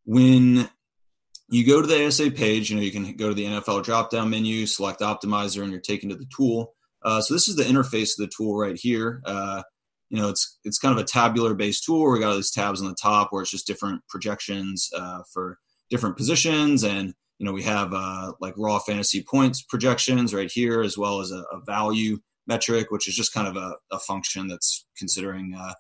when 0.05 0.69
you 1.49 1.67
go 1.67 1.81
to 1.81 1.87
the 1.87 2.07
ASA 2.07 2.33
page, 2.33 2.71
you 2.71 2.77
know 2.77 2.83
you 2.83 2.93
can 2.93 3.17
go 3.17 3.29
to 3.29 3.35
the 3.35 3.45
NFL 3.45 3.85
drop 3.85 4.11
down 4.11 4.31
menu, 4.31 4.67
select 4.67 5.01
optimizer, 5.01 5.63
and 5.63 5.71
you're 5.71 5.81
taken 5.81 6.09
to 6.09 6.17
the 6.17 6.29
tool. 6.35 6.75
Uh, 7.03 7.21
so 7.21 7.33
this 7.33 7.49
is 7.49 7.55
the 7.55 7.63
interface 7.63 8.19
of 8.19 8.27
the 8.27 8.33
tool 8.37 8.59
right 8.59 8.77
here. 8.77 9.23
You 10.11 10.21
know, 10.21 10.29
it's 10.29 10.59
it's 10.65 10.79
kind 10.79 10.97
of 10.97 11.03
a 11.03 11.07
tabular 11.07 11.55
based 11.55 11.85
tool. 11.85 12.01
Where 12.01 12.13
we 12.13 12.21
got 12.21 12.31
all 12.31 12.37
these 12.37 12.51
tabs 12.51 12.81
on 12.81 12.89
the 12.89 12.97
top 13.01 13.29
where 13.31 13.43
it's 13.43 13.51
just 13.51 13.67
different 13.67 14.03
projections 14.09 14.89
uh, 14.97 15.23
for 15.33 15.59
different 15.91 16.17
positions, 16.17 16.85
and 16.85 17.15
you 17.39 17.47
know 17.47 17.53
we 17.53 17.63
have 17.63 17.93
uh, 17.93 18.33
like 18.41 18.55
raw 18.57 18.79
fantasy 18.79 19.23
points 19.23 19.63
projections 19.63 20.33
right 20.33 20.51
here, 20.51 20.83
as 20.83 20.97
well 20.97 21.21
as 21.21 21.31
a, 21.31 21.45
a 21.53 21.61
value 21.67 22.19
metric, 22.47 22.91
which 22.91 23.07
is 23.07 23.15
just 23.15 23.35
kind 23.35 23.47
of 23.47 23.57
a, 23.57 23.77
a 23.93 23.99
function 23.99 24.49
that's 24.49 24.87
considering 24.97 25.55
uh, 25.59 25.75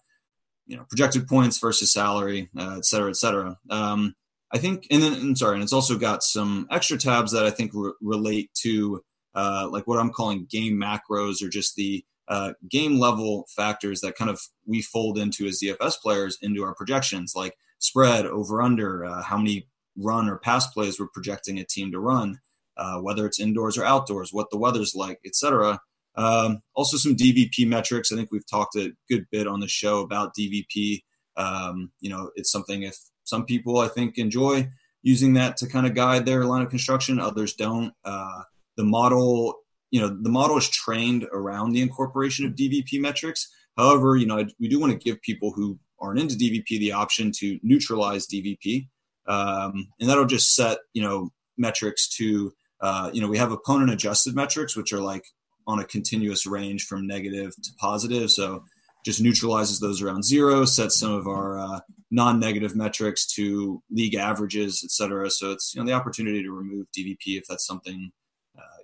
you 0.66 0.76
know 0.76 0.84
projected 0.88 1.26
points 1.26 1.58
versus 1.58 1.92
salary, 1.92 2.50
uh, 2.58 2.76
et 2.76 2.84
cetera, 2.84 3.10
et 3.10 3.16
cetera. 3.16 3.56
Um, 3.70 4.14
I 4.52 4.58
think, 4.58 4.86
and 4.90 5.02
then 5.02 5.12
I'm 5.12 5.36
sorry, 5.36 5.54
and 5.54 5.62
it's 5.62 5.72
also 5.72 5.98
got 5.98 6.22
some 6.22 6.66
extra 6.70 6.96
tabs 6.96 7.32
that 7.32 7.44
I 7.44 7.50
think 7.50 7.72
re- 7.74 7.92
relate 8.00 8.50
to 8.62 9.02
uh, 9.34 9.68
like 9.70 9.86
what 9.86 9.98
I'm 9.98 10.10
calling 10.10 10.46
game 10.50 10.80
macros 10.80 11.42
or 11.42 11.48
just 11.48 11.76
the 11.76 12.04
uh, 12.28 12.52
game 12.68 12.98
level 12.98 13.46
factors 13.56 14.00
that 14.02 14.16
kind 14.16 14.30
of 14.30 14.40
we 14.66 14.82
fold 14.82 15.18
into 15.18 15.46
as 15.46 15.60
DFS 15.62 15.94
players 16.02 16.38
into 16.42 16.62
our 16.62 16.74
projections, 16.74 17.32
like 17.34 17.56
spread, 17.78 18.26
over 18.26 18.60
under, 18.60 19.04
uh, 19.04 19.22
how 19.22 19.38
many 19.38 19.66
run 19.96 20.28
or 20.28 20.38
pass 20.38 20.66
plays 20.68 21.00
we're 21.00 21.08
projecting 21.08 21.58
a 21.58 21.64
team 21.64 21.90
to 21.90 21.98
run, 21.98 22.38
uh, 22.76 22.98
whether 22.98 23.26
it's 23.26 23.40
indoors 23.40 23.78
or 23.78 23.84
outdoors, 23.84 24.32
what 24.32 24.50
the 24.50 24.58
weather's 24.58 24.94
like, 24.94 25.18
etc. 25.24 25.80
Um, 26.16 26.60
also, 26.74 26.96
some 26.96 27.16
DVP 27.16 27.66
metrics. 27.66 28.12
I 28.12 28.16
think 28.16 28.30
we've 28.30 28.48
talked 28.48 28.76
a 28.76 28.92
good 29.08 29.26
bit 29.30 29.46
on 29.46 29.60
the 29.60 29.68
show 29.68 30.00
about 30.00 30.32
DVP. 30.38 31.02
Um, 31.36 31.92
you 32.00 32.10
know, 32.10 32.30
it's 32.34 32.50
something 32.50 32.82
if 32.82 32.96
some 33.24 33.44
people 33.44 33.78
I 33.78 33.88
think 33.88 34.18
enjoy 34.18 34.68
using 35.02 35.34
that 35.34 35.56
to 35.58 35.68
kind 35.68 35.86
of 35.86 35.94
guide 35.94 36.26
their 36.26 36.42
lineup 36.42 36.70
construction, 36.70 37.20
others 37.20 37.54
don't. 37.54 37.92
Uh, 38.04 38.42
the 38.76 38.84
model 38.84 39.60
you 39.90 40.00
know 40.00 40.08
the 40.08 40.30
model 40.30 40.56
is 40.56 40.68
trained 40.68 41.26
around 41.32 41.72
the 41.72 41.82
incorporation 41.82 42.46
of 42.46 42.52
dvp 42.52 43.00
metrics. 43.00 43.48
However 43.76 44.16
you 44.16 44.26
know 44.26 44.44
we 44.60 44.68
do 44.68 44.80
want 44.80 44.92
to 44.92 44.98
give 44.98 45.20
people 45.22 45.52
who 45.52 45.78
aren't 46.00 46.20
into 46.20 46.36
dvp 46.36 46.68
the 46.68 46.92
option 46.92 47.32
to 47.38 47.58
neutralize 47.62 48.26
dvp 48.26 48.88
um, 49.26 49.88
and 50.00 50.08
that'll 50.08 50.24
just 50.26 50.54
set 50.54 50.78
you 50.92 51.02
know 51.02 51.30
metrics 51.56 52.08
to 52.08 52.52
uh, 52.80 53.10
you 53.12 53.20
know 53.20 53.28
we 53.28 53.38
have 53.38 53.52
opponent 53.52 53.90
adjusted 53.90 54.34
metrics 54.34 54.76
which 54.76 54.92
are 54.92 55.00
like 55.00 55.24
on 55.68 55.78
a 55.78 55.84
continuous 55.84 56.46
range 56.46 56.86
from 56.86 57.06
negative 57.06 57.54
to 57.62 57.70
positive. 57.78 58.30
So 58.30 58.64
just 59.04 59.20
neutralizes 59.20 59.78
those 59.78 60.02
around 60.02 60.24
zero 60.24 60.64
sets 60.64 60.98
some 60.98 61.12
of 61.12 61.28
our 61.28 61.58
uh, 61.58 61.80
non-negative 62.10 62.74
metrics 62.74 63.26
to 63.34 63.82
league 63.90 64.14
averages 64.14 64.80
et 64.82 64.90
cetera. 64.90 65.30
So 65.30 65.52
it's 65.52 65.74
you 65.74 65.80
know 65.80 65.86
the 65.86 65.92
opportunity 65.92 66.42
to 66.42 66.50
remove 66.50 66.86
dvp 66.98 67.18
if 67.26 67.44
that's 67.46 67.66
something 67.66 68.10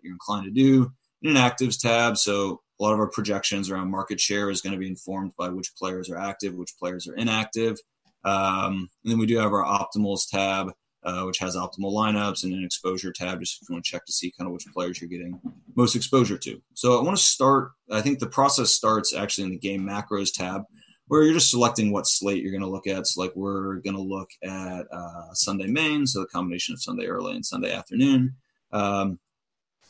you're 0.05 0.13
inclined 0.13 0.45
to 0.45 0.51
do. 0.51 0.93
In 1.23 1.37
an 1.37 1.37
actives 1.37 1.81
tab, 1.81 2.19
so 2.19 2.61
a 2.79 2.83
lot 2.83 2.93
of 2.93 3.01
our 3.01 3.09
projections 3.09 3.71
around 3.71 3.91
market 3.91 4.21
share 4.21 4.51
is 4.51 4.61
going 4.61 4.75
to 4.75 4.79
be 4.79 4.89
informed 4.89 5.33
by 5.39 5.49
which 5.49 5.73
players 5.79 6.11
are 6.11 6.19
active, 6.19 6.55
which 6.55 6.75
players 6.79 7.09
are 7.09 7.15
inactive. 7.15 7.79
Um, 8.25 8.91
and 9.03 9.13
then 9.13 9.19
we 9.19 9.27
do 9.27 9.39
have 9.39 9.53
our 9.53 9.65
optimals 9.65 10.29
tab, 10.31 10.73
uh, 11.03 11.23
which 11.23 11.39
has 11.39 11.57
optimal 11.57 11.93
lineups, 11.93 12.45
and 12.45 12.53
an 12.53 12.65
exposure 12.65 13.13
tab, 13.13 13.41
just 13.41 13.63
if 13.63 13.69
you 13.69 13.75
want 13.75 13.85
to 13.85 13.91
check 13.91 14.05
to 14.07 14.13
see 14.13 14.33
kind 14.39 14.49
of 14.49 14.53
which 14.53 14.67
players 14.75 15.01
you're 15.01 15.09
getting 15.09 15.41
most 15.77 15.97
exposure 15.97 16.39
to. 16.39 16.61
So 16.75 16.99
I 16.99 17.03
want 17.03 17.17
to 17.17 17.23
start, 17.23 17.73
I 17.91 18.01
think 18.01 18.19
the 18.19 18.27
process 18.27 18.71
starts 18.71 19.15
actually 19.15 19.45
in 19.45 19.51
the 19.51 19.59
game 19.59 19.83
macros 19.83 20.33
tab, 20.33 20.63
where 21.07 21.23
you're 21.23 21.35
just 21.35 21.51
selecting 21.51 21.93
what 21.93 22.07
slate 22.07 22.43
you're 22.43 22.53
going 22.53 22.63
to 22.63 22.69
look 22.69 22.87
at. 22.87 23.07
So, 23.07 23.21
like, 23.21 23.33
we're 23.37 23.77
going 23.81 23.97
to 23.97 24.03
look 24.03 24.31
at 24.43 24.87
uh, 24.91 25.35
Sunday 25.35 25.67
main, 25.67 26.07
so 26.07 26.21
the 26.21 26.27
combination 26.27 26.73
of 26.73 26.83
Sunday 26.83 27.07
early 27.07 27.35
and 27.35 27.45
Sunday 27.45 27.73
afternoon. 27.73 28.35
Um, 28.73 29.19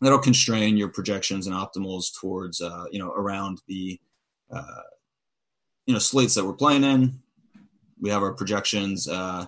that'll 0.00 0.18
constrain 0.18 0.76
your 0.76 0.88
projections 0.88 1.46
and 1.46 1.56
optimals 1.56 2.06
towards 2.20 2.60
uh, 2.60 2.84
you 2.90 2.98
know 2.98 3.10
around 3.10 3.60
the 3.66 3.98
uh, 4.50 4.82
you 5.86 5.92
know 5.92 5.98
slates 5.98 6.34
that 6.34 6.44
we're 6.44 6.52
playing 6.54 6.84
in. 6.84 7.20
We 8.00 8.10
have 8.10 8.22
our 8.22 8.34
projections 8.34 9.08
uh, 9.08 9.46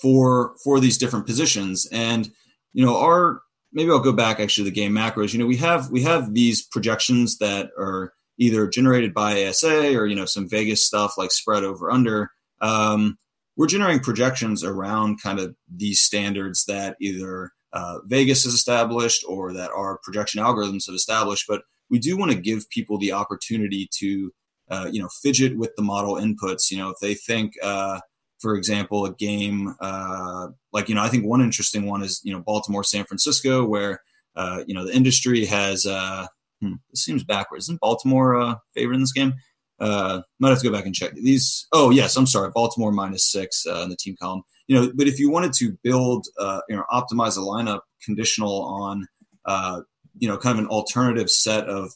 for 0.00 0.54
for 0.62 0.80
these 0.80 0.98
different 0.98 1.26
positions, 1.26 1.86
and 1.90 2.30
you 2.72 2.84
know 2.84 2.98
our 2.98 3.40
maybe 3.72 3.90
I'll 3.90 4.00
go 4.00 4.12
back 4.12 4.40
actually 4.40 4.64
to 4.64 4.70
the 4.70 4.80
game 4.80 4.92
macros. 4.92 5.32
You 5.32 5.38
know 5.38 5.46
we 5.46 5.56
have 5.56 5.90
we 5.90 6.02
have 6.02 6.34
these 6.34 6.62
projections 6.62 7.38
that 7.38 7.70
are 7.78 8.12
either 8.38 8.68
generated 8.68 9.14
by 9.14 9.46
ASA 9.46 9.96
or 9.96 10.06
you 10.06 10.16
know 10.16 10.26
some 10.26 10.48
Vegas 10.48 10.84
stuff 10.84 11.16
like 11.18 11.30
spread 11.30 11.64
over 11.64 11.90
under. 11.90 12.30
Um, 12.60 13.18
we're 13.56 13.66
generating 13.66 14.02
projections 14.02 14.62
around 14.62 15.22
kind 15.22 15.38
of 15.38 15.54
these 15.74 16.00
standards 16.00 16.66
that 16.66 16.96
either 17.00 17.52
uh, 17.76 17.98
Vegas 18.06 18.44
has 18.44 18.54
established 18.54 19.22
or 19.28 19.52
that 19.52 19.70
our 19.70 19.98
projection 20.02 20.42
algorithms 20.42 20.86
have 20.86 20.94
established. 20.94 21.44
But 21.46 21.62
we 21.90 21.98
do 21.98 22.16
want 22.16 22.32
to 22.32 22.38
give 22.50 22.70
people 22.70 22.96
the 22.98 23.12
opportunity 23.12 23.88
to, 23.98 24.32
uh, 24.70 24.88
you 24.90 25.00
know, 25.00 25.10
fidget 25.22 25.58
with 25.60 25.72
the 25.76 25.82
model 25.82 26.14
inputs. 26.14 26.70
You 26.70 26.78
know, 26.78 26.88
if 26.88 26.98
they 27.02 27.14
think, 27.14 27.52
uh, 27.62 28.00
for 28.40 28.56
example, 28.56 29.04
a 29.04 29.14
game 29.14 29.74
uh, 29.80 30.48
like, 30.72 30.88
you 30.88 30.94
know, 30.94 31.02
I 31.02 31.08
think 31.08 31.24
one 31.26 31.42
interesting 31.42 31.84
one 31.86 32.02
is, 32.02 32.20
you 32.24 32.32
know, 32.32 32.40
Baltimore, 32.40 32.84
San 32.84 33.04
Francisco, 33.04 33.64
where, 33.64 34.00
uh, 34.34 34.62
you 34.66 34.74
know, 34.74 34.84
the 34.86 34.96
industry 34.96 35.44
has, 35.44 35.86
uh, 35.86 36.26
hmm, 36.60 36.74
this 36.90 37.04
seems 37.04 37.24
backwards. 37.24 37.66
Isn't 37.66 37.80
Baltimore 37.80 38.40
uh, 38.40 38.54
favored 38.74 38.94
in 38.94 39.00
this 39.00 39.12
game? 39.12 39.34
Uh, 39.78 40.22
might 40.38 40.48
have 40.48 40.60
to 40.60 40.68
go 40.68 40.72
back 40.72 40.86
and 40.86 40.94
check 40.94 41.12
these. 41.14 41.66
Oh 41.72 41.90
yes, 41.90 42.16
I'm 42.16 42.26
sorry. 42.26 42.50
Baltimore 42.54 42.92
minus 42.92 43.30
six 43.30 43.66
in 43.66 43.90
the 43.90 43.96
team 43.96 44.16
column. 44.18 44.42
You 44.68 44.76
know, 44.76 44.92
but 44.94 45.06
if 45.06 45.18
you 45.18 45.30
wanted 45.30 45.52
to 45.54 45.76
build, 45.82 46.26
uh, 46.38 46.60
you 46.68 46.76
know, 46.76 46.84
optimize 46.90 47.36
a 47.36 47.40
lineup 47.40 47.80
conditional 48.02 48.62
on, 48.62 49.06
uh, 49.44 49.82
you 50.18 50.28
know, 50.28 50.36
kind 50.36 50.58
of 50.58 50.64
an 50.64 50.70
alternative 50.70 51.30
set 51.30 51.68
of 51.68 51.92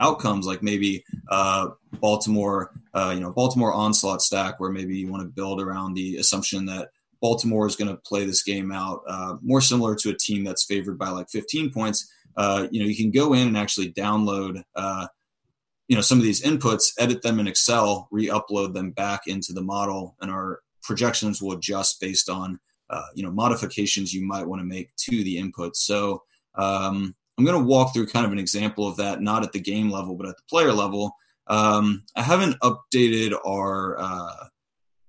outcomes, 0.00 0.46
like 0.46 0.62
maybe 0.62 1.04
uh, 1.30 1.68
Baltimore, 2.00 2.72
uh, 2.94 3.12
you 3.14 3.20
know, 3.20 3.32
Baltimore 3.32 3.72
onslaught 3.72 4.22
stack, 4.22 4.58
where 4.60 4.70
maybe 4.70 4.96
you 4.96 5.08
want 5.08 5.22
to 5.22 5.28
build 5.28 5.60
around 5.60 5.94
the 5.94 6.16
assumption 6.16 6.66
that 6.66 6.88
Baltimore 7.20 7.66
is 7.66 7.76
going 7.76 7.90
to 7.90 8.00
play 8.06 8.24
this 8.24 8.42
game 8.42 8.72
out 8.72 9.02
uh, 9.08 9.36
more 9.42 9.60
similar 9.60 9.94
to 9.96 10.10
a 10.10 10.16
team 10.16 10.44
that's 10.44 10.64
favored 10.64 10.98
by 10.98 11.08
like 11.08 11.28
15 11.30 11.70
points. 11.70 12.10
Uh, 12.36 12.66
you 12.70 12.80
know, 12.80 12.86
you 12.86 12.96
can 12.96 13.10
go 13.10 13.32
in 13.32 13.48
and 13.48 13.56
actually 13.56 13.92
download 13.92 14.62
uh, 14.74 15.06
you 15.88 15.96
know 15.96 16.02
some 16.02 16.18
of 16.18 16.24
these 16.24 16.42
inputs 16.42 16.92
edit 16.98 17.22
them 17.22 17.38
in 17.38 17.46
excel 17.46 18.08
re-upload 18.10 18.74
them 18.74 18.90
back 18.90 19.22
into 19.26 19.52
the 19.52 19.62
model 19.62 20.16
and 20.20 20.30
our 20.30 20.60
projections 20.86 21.42
will 21.42 21.52
adjust 21.52 22.00
based 22.00 22.28
on 22.28 22.58
uh, 22.90 23.02
you 23.14 23.22
know 23.22 23.30
modifications 23.30 24.14
you 24.14 24.24
might 24.26 24.46
want 24.46 24.60
to 24.60 24.66
make 24.66 24.94
to 24.96 25.22
the 25.24 25.36
inputs 25.36 25.76
so 25.76 26.22
um, 26.54 27.14
i'm 27.36 27.44
going 27.44 27.58
to 27.58 27.68
walk 27.68 27.92
through 27.92 28.06
kind 28.06 28.24
of 28.24 28.32
an 28.32 28.38
example 28.38 28.86
of 28.86 28.96
that 28.96 29.20
not 29.20 29.42
at 29.42 29.52
the 29.52 29.60
game 29.60 29.90
level 29.90 30.14
but 30.14 30.28
at 30.28 30.36
the 30.36 30.42
player 30.48 30.72
level 30.72 31.14
um, 31.48 32.04
i 32.16 32.22
haven't 32.22 32.56
updated 32.60 33.36
our 33.44 33.98
uh, 33.98 34.46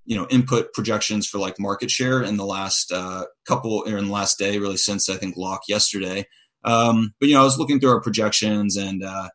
you 0.08 0.16
know 0.16 0.26
input 0.30 0.74
projections 0.74 1.28
for 1.28 1.38
like 1.38 1.60
market 1.60 1.92
share 1.92 2.24
in 2.24 2.38
the 2.38 2.46
last 2.46 2.92
uh, 2.92 3.26
couple 3.46 3.84
or 3.86 3.98
in 3.98 4.08
the 4.08 4.12
last 4.12 4.40
day, 4.40 4.58
really 4.58 4.78
since 4.78 5.10
I 5.10 5.18
think 5.18 5.36
lock 5.38 5.64
yesterday. 5.68 6.26
Um, 6.64 7.14
but 7.20 7.28
you 7.30 7.36
know, 7.36 7.42
I 7.42 7.44
was 7.44 7.60
looking 7.60 7.80
through 7.80 7.92
our 7.92 8.02
projections, 8.02 8.78
and 8.78 9.04
uh, 9.04 9.28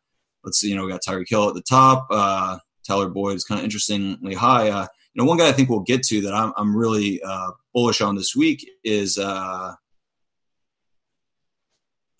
let's 0.43 0.59
see, 0.59 0.69
you 0.69 0.75
know, 0.75 0.83
we 0.83 0.91
got 0.91 1.01
Tyreek 1.07 1.29
Hill 1.29 1.47
at 1.47 1.53
the 1.53 1.61
top. 1.61 2.07
Uh, 2.09 2.57
Tyler 2.85 3.07
Boyd 3.07 3.35
is 3.35 3.45
kind 3.45 3.59
of 3.59 3.63
interestingly 3.63 4.33
high. 4.33 4.69
Uh, 4.69 4.87
you 5.13 5.21
know, 5.21 5.27
one 5.27 5.37
guy 5.37 5.47
I 5.47 5.51
think 5.51 5.69
we'll 5.69 5.81
get 5.81 6.03
to 6.03 6.21
that 6.21 6.33
I'm, 6.33 6.53
I'm 6.57 6.75
really 6.75 7.21
uh, 7.21 7.51
bullish 7.73 8.01
on 8.01 8.15
this 8.15 8.35
week 8.35 8.67
is 8.83 9.17
uh, 9.17 9.73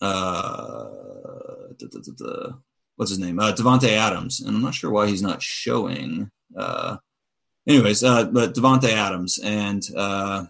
uh, 0.00 0.84
what's 2.96 3.10
his 3.10 3.18
name? 3.18 3.40
Uh, 3.40 3.52
Davante 3.52 3.88
Adams, 3.88 4.40
and 4.40 4.54
I'm 4.54 4.62
not 4.62 4.74
sure 4.74 4.90
why 4.90 5.08
he's 5.08 5.22
not 5.22 5.42
showing. 5.42 6.30
Uh, 6.56 6.98
anyways, 7.68 8.04
uh, 8.04 8.24
but 8.24 8.54
Davante 8.54 8.90
Adams, 8.90 9.38
and 9.38 9.82
uh, 9.96 10.44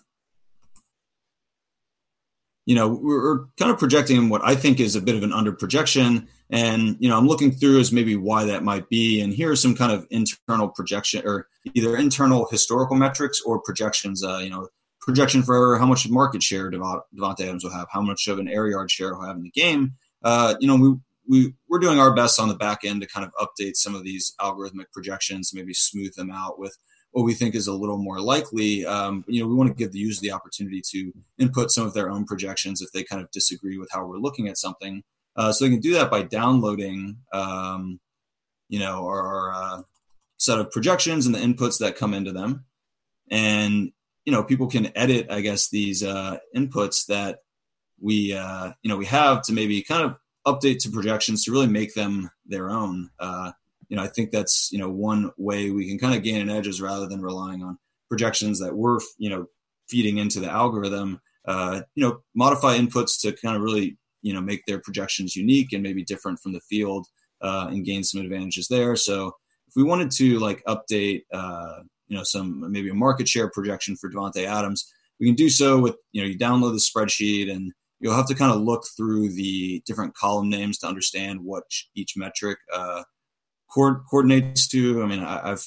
you 2.66 2.74
know, 2.74 2.88
we're 2.88 3.44
kind 3.58 3.70
of 3.70 3.78
projecting 3.78 4.28
what 4.28 4.42
I 4.44 4.54
think 4.54 4.80
is 4.80 4.96
a 4.96 5.00
bit 5.00 5.16
of 5.16 5.22
an 5.22 5.32
under 5.32 5.52
projection. 5.52 6.28
And, 6.50 6.96
you 6.98 7.08
know, 7.08 7.18
I'm 7.18 7.26
looking 7.26 7.52
through 7.52 7.80
as 7.80 7.92
maybe 7.92 8.16
why 8.16 8.44
that 8.44 8.62
might 8.62 8.88
be. 8.88 9.20
And 9.20 9.32
here 9.32 9.50
are 9.50 9.56
some 9.56 9.74
kind 9.74 9.92
of 9.92 10.06
internal 10.10 10.68
projection 10.68 11.22
or 11.26 11.48
either 11.74 11.96
internal 11.96 12.46
historical 12.50 12.96
metrics 12.96 13.40
or 13.40 13.60
projections, 13.60 14.24
uh, 14.24 14.38
you 14.38 14.50
know, 14.50 14.68
projection 15.00 15.42
for 15.42 15.78
how 15.78 15.86
much 15.86 16.08
market 16.08 16.42
share 16.42 16.70
Davante 16.70 17.40
Adams 17.40 17.64
will 17.64 17.72
have, 17.72 17.86
how 17.90 18.00
much 18.00 18.26
of 18.28 18.38
an 18.38 18.48
air 18.48 18.68
yard 18.68 18.90
share 18.90 19.10
he'll 19.10 19.26
have 19.26 19.36
in 19.36 19.42
the 19.42 19.50
game. 19.50 19.92
Uh, 20.22 20.54
you 20.60 20.66
know, 20.66 20.76
we, 20.76 20.94
we, 21.28 21.54
we're 21.68 21.78
doing 21.78 21.98
our 21.98 22.14
best 22.14 22.40
on 22.40 22.48
the 22.48 22.54
back 22.54 22.84
end 22.84 23.02
to 23.02 23.06
kind 23.06 23.26
of 23.26 23.32
update 23.46 23.76
some 23.76 23.94
of 23.94 24.04
these 24.04 24.34
algorithmic 24.40 24.86
projections, 24.92 25.52
maybe 25.52 25.74
smooth 25.74 26.14
them 26.14 26.30
out 26.30 26.58
with 26.58 26.76
what 27.14 27.24
we 27.24 27.32
think 27.32 27.54
is 27.54 27.68
a 27.68 27.72
little 27.72 27.96
more 27.96 28.20
likely. 28.20 28.84
Um, 28.84 29.24
you 29.28 29.40
know, 29.40 29.46
we 29.46 29.54
want 29.54 29.68
to 29.68 29.74
give 29.74 29.92
the 29.92 30.00
user 30.00 30.20
the 30.20 30.32
opportunity 30.32 30.82
to 30.90 31.12
input 31.38 31.70
some 31.70 31.86
of 31.86 31.94
their 31.94 32.10
own 32.10 32.24
projections 32.24 32.82
if 32.82 32.90
they 32.90 33.04
kind 33.04 33.22
of 33.22 33.30
disagree 33.30 33.78
with 33.78 33.88
how 33.92 34.04
we're 34.04 34.18
looking 34.18 34.48
at 34.48 34.58
something. 34.58 35.04
Uh, 35.36 35.52
so 35.52 35.64
they 35.64 35.70
can 35.70 35.78
do 35.78 35.92
that 35.92 36.10
by 36.10 36.22
downloading, 36.22 37.18
um, 37.32 38.00
you 38.68 38.80
know, 38.80 39.06
our, 39.06 39.22
our 39.22 39.52
uh, 39.52 39.82
set 40.38 40.58
of 40.58 40.72
projections 40.72 41.26
and 41.26 41.36
the 41.36 41.38
inputs 41.38 41.78
that 41.78 41.96
come 41.96 42.14
into 42.14 42.32
them, 42.32 42.64
and 43.30 43.92
you 44.24 44.32
know, 44.32 44.42
people 44.42 44.66
can 44.66 44.90
edit, 44.96 45.28
I 45.30 45.40
guess, 45.40 45.68
these 45.68 46.02
uh, 46.02 46.38
inputs 46.56 47.06
that 47.06 47.40
we, 48.00 48.32
uh, 48.34 48.72
you 48.82 48.88
know, 48.88 48.96
we 48.96 49.06
have 49.06 49.42
to 49.42 49.52
maybe 49.52 49.82
kind 49.82 50.02
of 50.02 50.16
update 50.46 50.80
to 50.80 50.90
projections 50.90 51.44
to 51.44 51.52
really 51.52 51.68
make 51.68 51.94
them 51.94 52.30
their 52.44 52.70
own. 52.70 53.10
You 53.88 53.96
know, 53.96 54.02
I 54.02 54.08
think 54.08 54.30
that's 54.30 54.70
you 54.72 54.78
know 54.78 54.90
one 54.90 55.30
way 55.36 55.70
we 55.70 55.88
can 55.88 55.98
kind 55.98 56.14
of 56.14 56.22
gain 56.22 56.40
an 56.40 56.50
edge 56.50 56.66
is 56.66 56.80
rather 56.80 57.06
than 57.06 57.22
relying 57.22 57.62
on 57.62 57.78
projections 58.08 58.60
that 58.60 58.74
we're 58.74 58.98
you 59.18 59.30
know 59.30 59.46
feeding 59.88 60.18
into 60.18 60.40
the 60.40 60.50
algorithm. 60.50 61.20
Uh, 61.46 61.82
you 61.94 62.02
know, 62.02 62.20
modify 62.34 62.76
inputs 62.78 63.20
to 63.20 63.32
kind 63.32 63.56
of 63.56 63.62
really 63.62 63.98
you 64.22 64.32
know 64.32 64.40
make 64.40 64.62
their 64.66 64.80
projections 64.80 65.36
unique 65.36 65.72
and 65.72 65.82
maybe 65.82 66.02
different 66.04 66.38
from 66.40 66.52
the 66.52 66.60
field 66.60 67.06
uh, 67.42 67.66
and 67.68 67.84
gain 67.84 68.02
some 68.02 68.20
advantages 68.20 68.68
there. 68.68 68.96
So 68.96 69.28
if 69.68 69.74
we 69.76 69.82
wanted 69.82 70.10
to 70.12 70.38
like 70.38 70.64
update, 70.64 71.22
uh, 71.32 71.80
you 72.08 72.16
know, 72.16 72.22
some 72.24 72.70
maybe 72.72 72.88
a 72.88 72.94
market 72.94 73.28
share 73.28 73.50
projection 73.50 73.96
for 73.96 74.10
Davante 74.10 74.44
Adams, 74.46 74.90
we 75.20 75.26
can 75.26 75.34
do 75.34 75.48
so 75.48 75.78
with 75.78 75.96
you 76.12 76.22
know 76.22 76.28
you 76.28 76.38
download 76.38 76.72
the 76.72 76.78
spreadsheet 76.78 77.50
and 77.50 77.72
you'll 78.00 78.14
have 78.14 78.28
to 78.28 78.34
kind 78.34 78.52
of 78.52 78.60
look 78.60 78.84
through 78.96 79.30
the 79.30 79.82
different 79.86 80.14
column 80.14 80.48
names 80.48 80.78
to 80.78 80.86
understand 80.86 81.40
what 81.40 81.64
each 81.94 82.14
metric 82.16 82.58
uh, 82.72 83.02
coordinates 83.74 84.68
to. 84.68 85.02
I 85.02 85.06
mean, 85.06 85.20
I, 85.20 85.48
have 85.50 85.62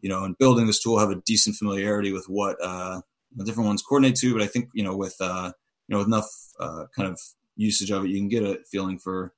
you 0.00 0.08
know, 0.08 0.24
in 0.24 0.34
building 0.38 0.66
this 0.66 0.82
tool, 0.82 0.98
have 0.98 1.10
a 1.10 1.22
decent 1.26 1.56
familiarity 1.56 2.12
with 2.12 2.26
what 2.28 2.56
uh, 2.62 3.00
the 3.34 3.44
different 3.44 3.68
ones 3.68 3.82
coordinate 3.82 4.16
to. 4.16 4.32
But 4.32 4.42
I 4.42 4.46
think 4.46 4.68
you 4.74 4.84
know, 4.84 4.96
with 4.96 5.16
uh, 5.20 5.52
you 5.86 5.94
know, 5.94 5.98
with 5.98 6.06
enough 6.06 6.28
uh, 6.60 6.84
kind 6.94 7.08
of 7.08 7.18
usage 7.56 7.90
of 7.90 8.04
it, 8.04 8.10
you 8.10 8.18
can 8.18 8.28
get 8.28 8.42
a 8.42 8.58
feeling 8.70 8.98
for 8.98 9.34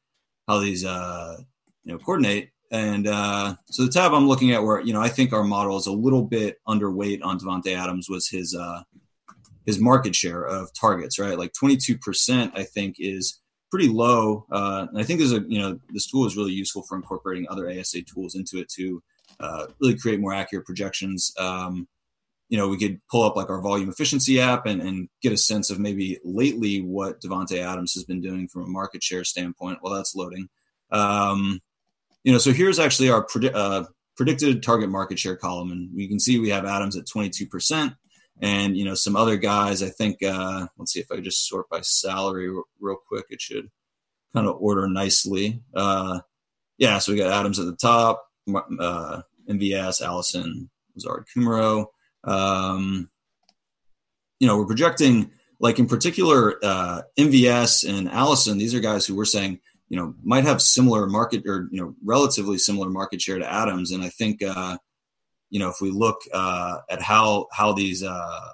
how 0.48 0.58
these 0.58 0.84
uh, 0.84 1.36
you 1.84 1.92
know 1.92 1.98
coordinate. 1.98 2.50
And 2.72 3.08
uh, 3.08 3.56
so 3.66 3.84
the 3.84 3.90
tab 3.90 4.12
I'm 4.12 4.28
looking 4.28 4.52
at, 4.52 4.62
where 4.62 4.80
you 4.80 4.92
know, 4.92 5.00
I 5.00 5.08
think 5.08 5.32
our 5.32 5.42
model 5.42 5.76
is 5.76 5.86
a 5.86 5.92
little 5.92 6.22
bit 6.22 6.58
underweight 6.68 7.20
on 7.24 7.38
Davante 7.38 7.76
Adams 7.76 8.08
was 8.08 8.28
his 8.28 8.54
uh, 8.54 8.82
his 9.66 9.80
market 9.80 10.14
share 10.14 10.44
of 10.44 10.70
targets, 10.72 11.18
right? 11.18 11.38
Like 11.38 11.52
22 11.52 11.98
percent, 11.98 12.52
I 12.54 12.62
think 12.64 12.96
is 12.98 13.40
pretty 13.70 13.88
low. 13.88 14.46
Uh, 14.50 14.86
and 14.88 14.98
I 14.98 15.04
think 15.04 15.18
there's 15.18 15.32
a 15.32 15.42
you 15.46 15.60
know 15.60 15.78
this 15.90 16.06
tool 16.06 16.26
is 16.26 16.36
really 16.36 16.52
useful 16.52 16.82
for 16.82 16.96
incorporating 16.96 17.46
other 17.48 17.70
ASA 17.70 18.02
tools 18.02 18.34
into 18.34 18.58
it 18.58 18.68
to 18.76 19.02
uh, 19.38 19.66
really 19.80 19.96
create 19.96 20.20
more 20.20 20.34
accurate 20.34 20.66
projections. 20.66 21.32
Um, 21.38 21.88
you 22.48 22.58
know, 22.58 22.68
we 22.68 22.78
could 22.78 23.00
pull 23.08 23.22
up 23.22 23.36
like 23.36 23.48
our 23.48 23.62
volume 23.62 23.88
efficiency 23.88 24.40
app 24.40 24.66
and, 24.66 24.82
and 24.82 25.08
get 25.22 25.32
a 25.32 25.36
sense 25.36 25.70
of 25.70 25.78
maybe 25.78 26.18
lately 26.24 26.80
what 26.82 27.20
Davante 27.20 27.58
Adams 27.58 27.94
has 27.94 28.02
been 28.02 28.20
doing 28.20 28.48
from 28.48 28.62
a 28.62 28.66
market 28.66 29.04
share 29.04 29.22
standpoint 29.22 29.78
while 29.80 29.94
that's 29.94 30.16
loading. 30.16 30.48
Um, 30.90 31.60
you 32.24 32.32
know, 32.32 32.38
so 32.38 32.52
here's 32.52 32.80
actually 32.80 33.08
our 33.08 33.24
uh, 33.54 33.84
predicted 34.16 34.64
target 34.64 34.90
market 34.90 35.18
share 35.18 35.36
column, 35.36 35.70
and 35.70 35.90
we 35.94 36.08
can 36.08 36.18
see 36.18 36.40
we 36.40 36.50
have 36.50 36.64
Adams 36.64 36.96
at 36.96 37.06
22 37.06 37.46
percent 37.46 37.94
and 38.40 38.76
you 38.76 38.84
know 38.84 38.94
some 38.94 39.16
other 39.16 39.36
guys. 39.36 39.82
I 39.82 39.88
think 39.88 40.22
uh, 40.22 40.66
let's 40.78 40.92
see 40.92 41.00
if 41.00 41.10
I 41.12 41.20
just 41.20 41.46
sort 41.48 41.68
by 41.68 41.80
salary 41.82 42.50
real 42.80 42.96
quick. 43.08 43.26
It 43.30 43.40
should 43.40 43.70
kind 44.34 44.46
of 44.46 44.56
order 44.60 44.88
nicely. 44.88 45.62
Uh, 45.74 46.20
yeah, 46.78 46.98
so 46.98 47.12
we 47.12 47.18
got 47.18 47.32
Adams 47.32 47.58
at 47.58 47.66
the 47.66 47.76
top, 47.76 48.24
uh, 48.48 49.22
MVS, 49.48 50.00
Allison, 50.00 50.70
Lazard, 50.94 51.26
Kumerow. 51.36 51.86
Um, 52.24 53.10
you 54.38 54.46
know, 54.46 54.56
we're 54.56 54.66
projecting 54.66 55.30
like 55.58 55.78
in 55.78 55.86
particular 55.86 56.58
uh, 56.62 57.02
MVS 57.18 57.88
and 57.88 58.08
Allison. 58.08 58.58
These 58.58 58.74
are 58.74 58.80
guys 58.80 59.06
who 59.06 59.14
we're 59.14 59.26
saying 59.26 59.60
you 59.90 59.96
know 59.98 60.14
might 60.22 60.44
have 60.44 60.62
similar 60.62 61.06
market 61.06 61.42
or 61.46 61.68
you 61.70 61.80
know 61.80 61.94
relatively 62.04 62.56
similar 62.56 62.88
market 62.88 63.20
share 63.20 63.38
to 63.38 63.52
Adams, 63.52 63.90
and 63.90 64.02
I 64.02 64.08
think 64.08 64.42
uh, 64.42 64.78
you 65.50 65.58
know, 65.58 65.68
if 65.68 65.80
we 65.80 65.90
look 65.90 66.22
uh, 66.32 66.78
at 66.88 67.02
how 67.02 67.46
how 67.52 67.72
these 67.72 68.02
uh, 68.02 68.50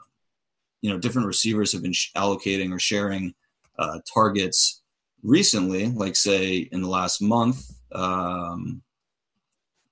you 0.80 0.90
know 0.90 0.98
different 0.98 1.26
receivers 1.26 1.72
have 1.72 1.82
been 1.82 1.92
sh- 1.92 2.10
allocating 2.16 2.72
or 2.72 2.78
sharing 2.78 3.34
uh, 3.78 4.00
targets 4.12 4.82
recently, 5.22 5.88
like 5.88 6.16
say 6.16 6.68
in 6.72 6.80
the 6.82 6.88
last 6.88 7.20
month. 7.20 7.70
Um, 7.92 8.82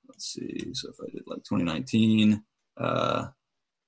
let's 0.09 0.33
see. 0.33 0.71
So 0.73 0.89
if 0.91 0.97
I 1.03 1.11
did 1.13 1.27
like 1.27 1.45
2019, 1.45 2.43
uh, 2.79 3.27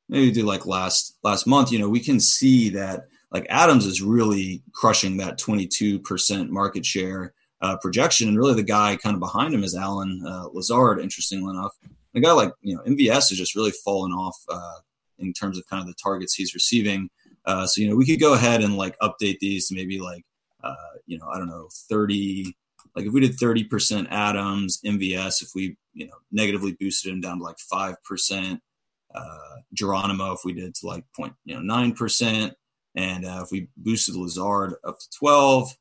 maybe 0.08 0.30
do 0.30 0.44
like 0.44 0.66
last 0.66 1.18
last 1.22 1.46
month. 1.46 1.72
You 1.72 1.78
know, 1.78 1.88
we 1.88 2.00
can 2.00 2.20
see 2.20 2.68
that 2.70 3.06
like 3.32 3.46
Adams 3.48 3.86
is 3.86 4.02
really 4.02 4.62
crushing 4.72 5.16
that 5.18 5.38
22% 5.38 6.48
market 6.48 6.84
share 6.84 7.34
uh, 7.62 7.76
projection, 7.78 8.28
and 8.28 8.38
really 8.38 8.54
the 8.54 8.62
guy 8.62 8.96
kind 8.96 9.14
of 9.14 9.20
behind 9.20 9.54
him 9.54 9.64
is 9.64 9.74
Allen 9.74 10.22
uh, 10.26 10.46
Lazard. 10.52 11.00
Interestingly 11.00 11.50
enough, 11.50 11.74
a 12.16 12.20
guy 12.20 12.32
like 12.32 12.52
you 12.62 12.74
know 12.74 12.82
MVS 12.82 13.28
has 13.28 13.38
just 13.38 13.54
really 13.54 13.72
fallen 13.84 14.10
off 14.10 14.36
uh, 14.48 14.78
in 15.18 15.32
terms 15.32 15.58
of 15.58 15.66
kind 15.68 15.80
of 15.80 15.86
the 15.86 15.94
targets 16.02 16.34
he's 16.34 16.54
receiving. 16.54 17.08
Uh, 17.44 17.66
so 17.66 17.80
you 17.80 17.88
know 17.88 17.94
we 17.94 18.06
could 18.06 18.20
go 18.20 18.34
ahead 18.34 18.62
and 18.62 18.76
like 18.76 18.98
update 19.00 19.38
these 19.38 19.68
to 19.68 19.74
maybe 19.74 20.00
like 20.00 20.24
uh, 20.64 20.74
you 21.06 21.18
know 21.18 21.28
I 21.28 21.38
don't 21.38 21.48
know 21.48 21.68
thirty. 21.88 22.56
Like 22.94 23.06
if 23.06 23.12
we 23.12 23.20
did 23.20 23.34
thirty 23.34 23.62
percent 23.62 24.08
Adams 24.10 24.80
MVS, 24.84 25.42
if 25.42 25.50
we 25.54 25.76
you 25.92 26.06
know 26.06 26.14
negatively 26.32 26.72
boosted 26.80 27.12
him 27.12 27.20
down 27.20 27.38
to 27.38 27.44
like 27.44 27.58
five 27.58 28.02
percent, 28.02 28.60
uh, 29.14 29.56
Geronimo 29.74 30.32
if 30.32 30.40
we 30.44 30.54
did 30.54 30.74
to 30.76 30.86
like 30.86 31.04
point 31.14 31.34
you 31.44 31.54
know 31.54 31.60
nine 31.60 31.92
percent, 31.92 32.54
and 32.94 33.26
uh, 33.26 33.42
if 33.44 33.50
we 33.52 33.68
boosted 33.76 34.16
Lazard 34.16 34.74
up 34.84 34.98
to 34.98 35.06
twelve, 35.18 35.76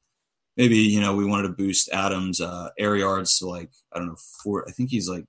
maybe 0.58 0.78
you 0.78 1.00
know 1.00 1.16
we 1.16 1.26
wanted 1.26 1.48
to 1.48 1.54
boost 1.54 1.90
Adams 1.94 2.42
uh, 2.42 2.70
air 2.78 2.98
yards 2.98 3.40
to 3.40 3.48
like 3.48 3.72
I 3.94 4.00
don't 4.00 4.10
know 4.10 4.18
four. 4.44 4.68
I 4.68 4.72
think 4.72 4.90
he's 4.90 5.08
like 5.08 5.26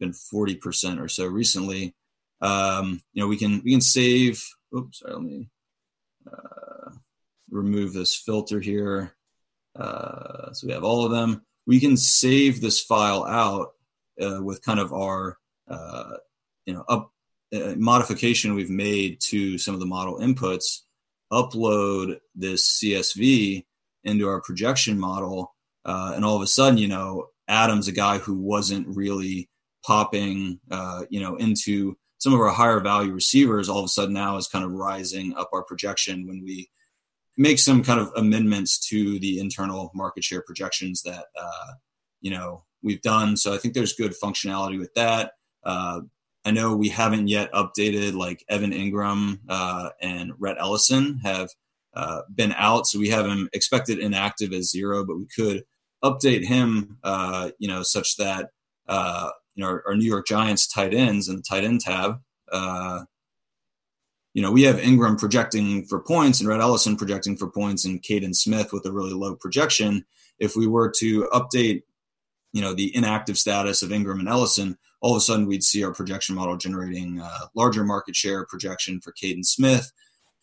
been 0.00 0.12
40% 0.12 1.00
or 1.00 1.08
so 1.08 1.26
recently. 1.26 1.94
Um, 2.40 3.00
you 3.12 3.22
know, 3.22 3.28
we 3.28 3.36
can, 3.36 3.62
we 3.64 3.72
can 3.72 3.80
save, 3.80 4.44
oops, 4.76 4.98
sorry, 5.00 5.14
let 5.14 5.22
me 5.22 5.48
uh, 6.30 6.90
remove 7.50 7.92
this 7.92 8.14
filter 8.14 8.60
here. 8.60 9.14
Uh, 9.78 10.52
so 10.52 10.66
we 10.66 10.72
have 10.72 10.84
all 10.84 11.04
of 11.04 11.12
them. 11.12 11.42
We 11.66 11.80
can 11.80 11.96
save 11.96 12.60
this 12.60 12.80
file 12.80 13.24
out 13.24 13.72
uh, 14.20 14.42
with 14.42 14.62
kind 14.62 14.80
of 14.80 14.92
our, 14.92 15.38
uh, 15.68 16.16
you 16.66 16.74
know, 16.74 16.84
up 16.88 17.12
uh, 17.54 17.74
modification 17.76 18.54
we've 18.54 18.70
made 18.70 19.20
to 19.20 19.58
some 19.58 19.74
of 19.74 19.80
the 19.80 19.86
model 19.86 20.18
inputs, 20.18 20.80
upload 21.32 22.18
this 22.34 22.80
CSV 22.82 23.64
into 24.04 24.28
our 24.28 24.40
projection 24.40 24.98
model. 24.98 25.54
Uh, 25.84 26.12
and 26.14 26.24
all 26.24 26.36
of 26.36 26.42
a 26.42 26.46
sudden, 26.46 26.78
you 26.78 26.88
know, 26.88 27.28
Adam's 27.48 27.88
a 27.88 27.92
guy 27.92 28.18
who 28.18 28.34
wasn't 28.34 28.86
really 28.88 29.48
popping, 29.84 30.58
uh, 30.70 31.04
you 31.10 31.20
know, 31.20 31.36
into 31.36 31.96
some 32.18 32.32
of 32.32 32.40
our 32.40 32.50
higher 32.50 32.80
value 32.80 33.12
receivers 33.12 33.68
all 33.68 33.80
of 33.80 33.84
a 33.84 33.88
sudden 33.88 34.14
now 34.14 34.36
is 34.36 34.46
kind 34.48 34.64
of 34.64 34.70
rising 34.70 35.34
up 35.36 35.50
our 35.52 35.64
projection 35.64 36.26
when 36.26 36.42
we 36.44 36.70
make 37.36 37.58
some 37.58 37.82
kind 37.82 37.98
of 37.98 38.12
amendments 38.14 38.78
to 38.88 39.18
the 39.18 39.38
internal 39.38 39.90
market 39.94 40.22
share 40.22 40.42
projections 40.42 41.02
that, 41.02 41.24
uh, 41.36 41.72
you 42.20 42.30
know, 42.30 42.64
we've 42.82 43.02
done. 43.02 43.36
So 43.36 43.54
I 43.54 43.58
think 43.58 43.74
there's 43.74 43.94
good 43.94 44.14
functionality 44.22 44.78
with 44.78 44.92
that. 44.94 45.32
Uh, 45.64 46.02
I 46.44 46.50
know 46.50 46.76
we 46.76 46.88
haven't 46.88 47.28
yet 47.28 47.52
updated 47.52 48.14
like 48.14 48.44
Evan 48.48 48.72
Engram 48.72 49.38
uh, 49.48 49.90
and 50.00 50.32
Rhett 50.38 50.58
Ellison 50.58 51.20
have 51.22 51.48
uh, 51.94 52.22
been 52.34 52.52
out, 52.56 52.86
so 52.86 52.98
we 52.98 53.08
have 53.10 53.26
him 53.26 53.48
expected 53.52 53.98
inactive 53.98 54.52
as 54.52 54.70
zero, 54.70 55.04
but 55.04 55.18
we 55.18 55.26
could 55.34 55.62
update 56.02 56.44
him, 56.44 56.98
uh, 57.04 57.50
you 57.58 57.68
know, 57.68 57.82
such 57.82 58.16
that 58.16 58.50
uh, 58.88 59.30
you 59.54 59.62
know 59.62 59.68
our, 59.68 59.82
our, 59.86 59.94
New 59.94 60.06
York 60.06 60.26
Giants 60.26 60.66
tight 60.66 60.94
ends 60.94 61.28
and 61.28 61.38
the 61.38 61.42
tight 61.42 61.64
end 61.64 61.80
tab. 61.80 62.20
Uh, 62.50 63.04
you 64.34 64.42
know, 64.42 64.50
we 64.50 64.62
have 64.62 64.76
Engram 64.76 65.18
projecting 65.18 65.84
for 65.84 66.00
points 66.00 66.40
and 66.40 66.48
Rhett 66.48 66.60
Ellison 66.60 66.96
projecting 66.96 67.36
for 67.36 67.50
points 67.50 67.84
and 67.84 68.02
Kaden 68.02 68.34
Smith 68.34 68.72
with 68.72 68.86
a 68.86 68.92
really 68.92 69.12
low 69.12 69.36
projection. 69.36 70.04
If 70.38 70.56
we 70.56 70.66
were 70.66 70.90
to 70.98 71.28
update, 71.32 71.82
you 72.52 72.62
know, 72.62 72.72
the 72.72 72.94
inactive 72.96 73.36
status 73.36 73.82
of 73.82 73.90
Engram 73.90 74.20
and 74.20 74.28
Ellison, 74.28 74.78
all 75.02 75.12
of 75.12 75.18
a 75.18 75.20
sudden 75.20 75.46
we'd 75.46 75.62
see 75.64 75.84
our 75.84 75.92
projection 75.92 76.34
model 76.34 76.56
generating 76.56 77.20
uh, 77.20 77.46
larger 77.54 77.84
market 77.84 78.16
share 78.16 78.46
projection 78.46 79.00
for 79.00 79.12
Kaden 79.12 79.44
Smith, 79.44 79.92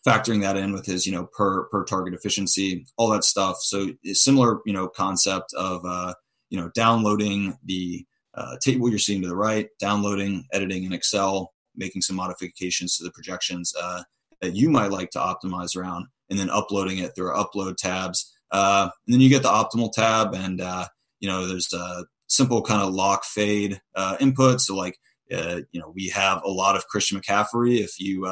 factoring 0.06 0.42
that 0.42 0.56
in 0.56 0.72
with 0.72 0.86
his, 0.86 1.04
you 1.04 1.12
know, 1.12 1.26
per 1.26 1.64
per 1.64 1.84
target 1.84 2.14
efficiency, 2.14 2.86
all 2.96 3.10
that 3.10 3.24
stuff. 3.24 3.56
So 3.60 3.88
similar, 4.12 4.60
you 4.66 4.72
know, 4.72 4.86
concept 4.86 5.52
of, 5.54 5.84
uh, 5.84 6.14
you 6.48 6.60
know, 6.60 6.70
downloading 6.74 7.58
the 7.64 8.06
uh, 8.34 8.56
table 8.62 8.88
you're 8.88 8.98
seeing 8.98 9.22
to 9.22 9.28
the 9.28 9.36
right, 9.36 9.68
downloading, 9.78 10.44
editing 10.52 10.84
in 10.84 10.92
Excel, 10.92 11.52
making 11.76 12.02
some 12.02 12.16
modifications 12.16 12.96
to 12.96 13.04
the 13.04 13.10
projections 13.10 13.72
uh, 13.80 14.02
that 14.40 14.54
you 14.54 14.70
might 14.70 14.90
like 14.90 15.10
to 15.10 15.18
optimize 15.18 15.76
around, 15.76 16.06
and 16.28 16.38
then 16.38 16.50
uploading 16.50 16.98
it 16.98 17.14
through 17.14 17.28
our 17.28 17.44
upload 17.44 17.76
tabs. 17.76 18.32
Uh, 18.50 18.90
and 19.06 19.14
then 19.14 19.20
you 19.20 19.28
get 19.28 19.42
the 19.42 19.48
optimal 19.48 19.92
tab, 19.92 20.34
and 20.34 20.60
uh, 20.60 20.86
you 21.20 21.28
know 21.28 21.46
there's 21.46 21.72
a 21.72 22.04
simple 22.28 22.62
kind 22.62 22.82
of 22.82 22.94
lock 22.94 23.24
fade 23.24 23.80
uh, 23.96 24.16
input. 24.20 24.60
So 24.60 24.76
like 24.76 24.96
uh, 25.32 25.60
you 25.72 25.80
know 25.80 25.92
we 25.94 26.08
have 26.08 26.42
a 26.44 26.50
lot 26.50 26.76
of 26.76 26.86
Christian 26.86 27.20
McCaffrey. 27.20 27.80
If 27.80 27.98
you 27.98 28.28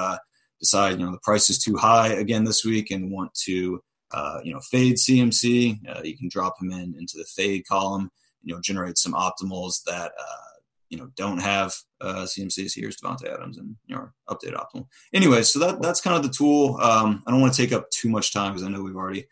decide 0.60 0.98
you 0.98 1.04
know 1.04 1.12
the 1.12 1.20
price 1.22 1.50
is 1.50 1.58
too 1.58 1.76
high 1.76 2.08
again 2.08 2.44
this 2.44 2.64
week 2.64 2.90
and 2.90 3.12
want 3.12 3.34
to 3.46 3.80
you 4.44 4.52
know 4.52 4.60
fade 4.70 4.96
CMC, 4.96 6.04
you 6.04 6.16
can 6.16 6.28
drop 6.28 6.54
him 6.60 6.70
in 6.70 6.94
into 6.98 7.16
the 7.16 7.26
fade 7.36 7.64
column. 7.68 8.10
You 8.42 8.54
know 8.54 8.60
generate 8.60 8.98
some 8.98 9.12
optimals 9.12 9.82
that 9.86 10.12
you 10.88 10.98
know 10.98 11.10
don't 11.16 11.38
have 11.38 11.74
uh, 12.00 12.24
CMCs. 12.24 12.72
Here's 12.74 12.96
Davante 12.96 13.32
Adams 13.32 13.58
and 13.58 13.76
you 13.86 13.96
know 13.96 14.08
update 14.28 14.54
optimal. 14.54 14.86
Anyway, 15.12 15.42
so 15.42 15.58
that 15.60 15.82
that's 15.82 16.00
kind 16.00 16.16
of 16.16 16.22
the 16.22 16.34
tool. 16.36 16.78
Um, 16.80 17.22
I 17.26 17.30
don't 17.30 17.40
want 17.40 17.52
to 17.52 17.62
take 17.62 17.72
up 17.72 17.90
too 17.90 18.08
much 18.08 18.32
time 18.32 18.52
because 18.52 18.66
I 18.66 18.70
know 18.70 18.82
we've 18.82 18.96
already 18.96 19.26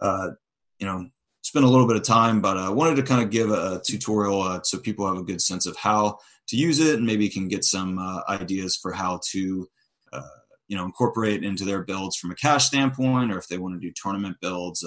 uh, 0.00 0.30
you 0.78 0.86
know 0.86 1.08
spent 1.42 1.64
a 1.64 1.68
little 1.68 1.86
bit 1.86 1.96
of 1.96 2.04
time, 2.04 2.40
but 2.40 2.56
I 2.56 2.70
wanted 2.70 2.96
to 2.96 3.02
kind 3.02 3.22
of 3.22 3.30
give 3.30 3.50
a, 3.50 3.76
a 3.76 3.80
tutorial 3.84 4.42
uh, 4.42 4.60
so 4.62 4.78
people 4.78 5.06
have 5.06 5.18
a 5.18 5.24
good 5.24 5.40
sense 5.40 5.66
of 5.66 5.76
how 5.76 6.18
to 6.48 6.56
use 6.56 6.80
it 6.80 6.96
and 6.96 7.06
maybe 7.06 7.28
can 7.28 7.48
get 7.48 7.64
some 7.64 7.98
uh, 7.98 8.20
ideas 8.28 8.78
for 8.80 8.92
how 8.92 9.20
to 9.30 9.68
uh, 10.12 10.22
you 10.68 10.76
know 10.76 10.84
incorporate 10.84 11.44
into 11.44 11.64
their 11.64 11.82
builds 11.82 12.16
from 12.16 12.30
a 12.30 12.36
cash 12.36 12.66
standpoint, 12.66 13.32
or 13.32 13.38
if 13.38 13.48
they 13.48 13.58
want 13.58 13.74
to 13.74 13.86
do 13.86 13.92
tournament 13.94 14.36
builds. 14.40 14.86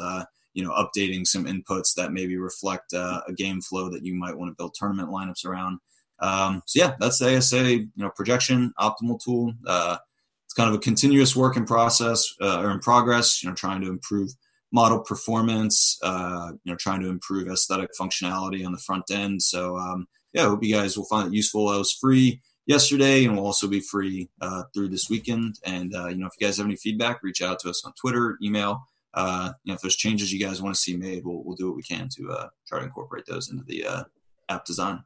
You 0.56 0.64
know, 0.64 0.72
updating 0.72 1.28
some 1.28 1.46
inputs 1.46 1.94
that 1.96 2.12
maybe 2.12 2.38
reflect 2.38 2.94
uh, 2.94 3.22
a 3.28 3.34
game 3.34 3.62
flow 3.62 3.90
that 3.90 4.04
you 4.04 4.16
might 4.16 4.36
want 4.36 4.50
to 4.50 4.56
build 4.56 4.74
tournament 4.74 5.10
lineups 5.10 5.46
around. 5.46 5.80
Um, 6.20 6.64
so 6.66 6.80
yeah, 6.80 6.96
that's 7.00 7.20
the 7.20 7.38
ASA 7.38 7.74
you 7.74 7.90
know 7.98 8.10
projection 8.16 8.74
optimal 8.80 9.20
tool. 9.24 9.54
Uh, 9.68 9.98
it's 10.46 10.54
kind 10.54 10.70
of 10.70 10.76
a 10.76 10.80
continuous 10.80 11.36
work 11.36 11.58
in 11.58 11.66
process 11.66 12.26
uh, 12.42 12.62
or 12.62 12.72
in 12.72 12.80
progress. 12.80 13.44
You 13.44 13.50
know, 13.50 13.56
trying 13.56 13.82
to 13.82 13.90
improve 13.90 14.32
model 14.72 15.02
performance. 15.02 16.00
Uh, 16.02 16.54
you 16.64 16.72
know, 16.72 16.78
trying 16.78 17.02
to 17.02 17.10
improve 17.10 17.48
aesthetic 17.48 17.92
functionality 18.00 18.66
on 18.66 18.72
the 18.72 18.80
front 18.80 19.12
end. 19.12 19.42
So 19.42 19.78
um, 19.78 20.08
yeah, 20.34 20.44
I 20.44 20.50
hope 20.50 20.64
you 20.64 20.74
guys 20.74 20.98
will 20.98 21.06
find 21.06 21.28
it 21.28 21.36
useful. 21.36 21.70
I 21.70 21.78
was 21.78 21.94
free 21.94 22.42
yesterday 22.66 23.26
and 23.26 23.38
will 23.38 23.46
also 23.46 23.68
be 23.68 23.80
free 23.80 24.30
uh, 24.42 24.64
through 24.74 24.90
this 24.90 25.10
weekend. 25.10 25.56
And 25.66 25.96
uh, 25.96 26.08
you 26.08 26.18
know, 26.18 26.28
if 26.28 26.34
you 26.40 26.48
guys 26.48 26.58
have 26.58 26.66
any 26.66 26.76
feedback, 26.76 27.24
reach 27.24 27.42
out 27.42 27.60
to 27.60 27.70
us 27.70 27.84
on 27.86 27.94
Twitter, 28.00 28.38
email. 28.44 28.86
Uh, 29.16 29.52
you 29.64 29.72
know, 29.72 29.76
if 29.76 29.82
there's 29.82 29.96
changes 29.96 30.32
you 30.32 30.40
guys 30.40 30.62
want 30.62 30.76
to 30.76 30.80
see 30.80 30.96
made, 30.96 31.26
we'll, 31.26 31.44
we'll 31.44 31.56
do 31.56 31.68
what 31.68 31.78
we 31.78 31.84
can 31.84 32.10
to 32.10 32.32
uh, 32.32 32.48
try 32.68 32.80
to 32.80 32.86
incorporate 32.86 33.26
those 33.26 33.50
into 33.50 33.64
the 33.64 33.86
uh, 33.86 34.04
app 34.50 34.66
design. 34.66 35.02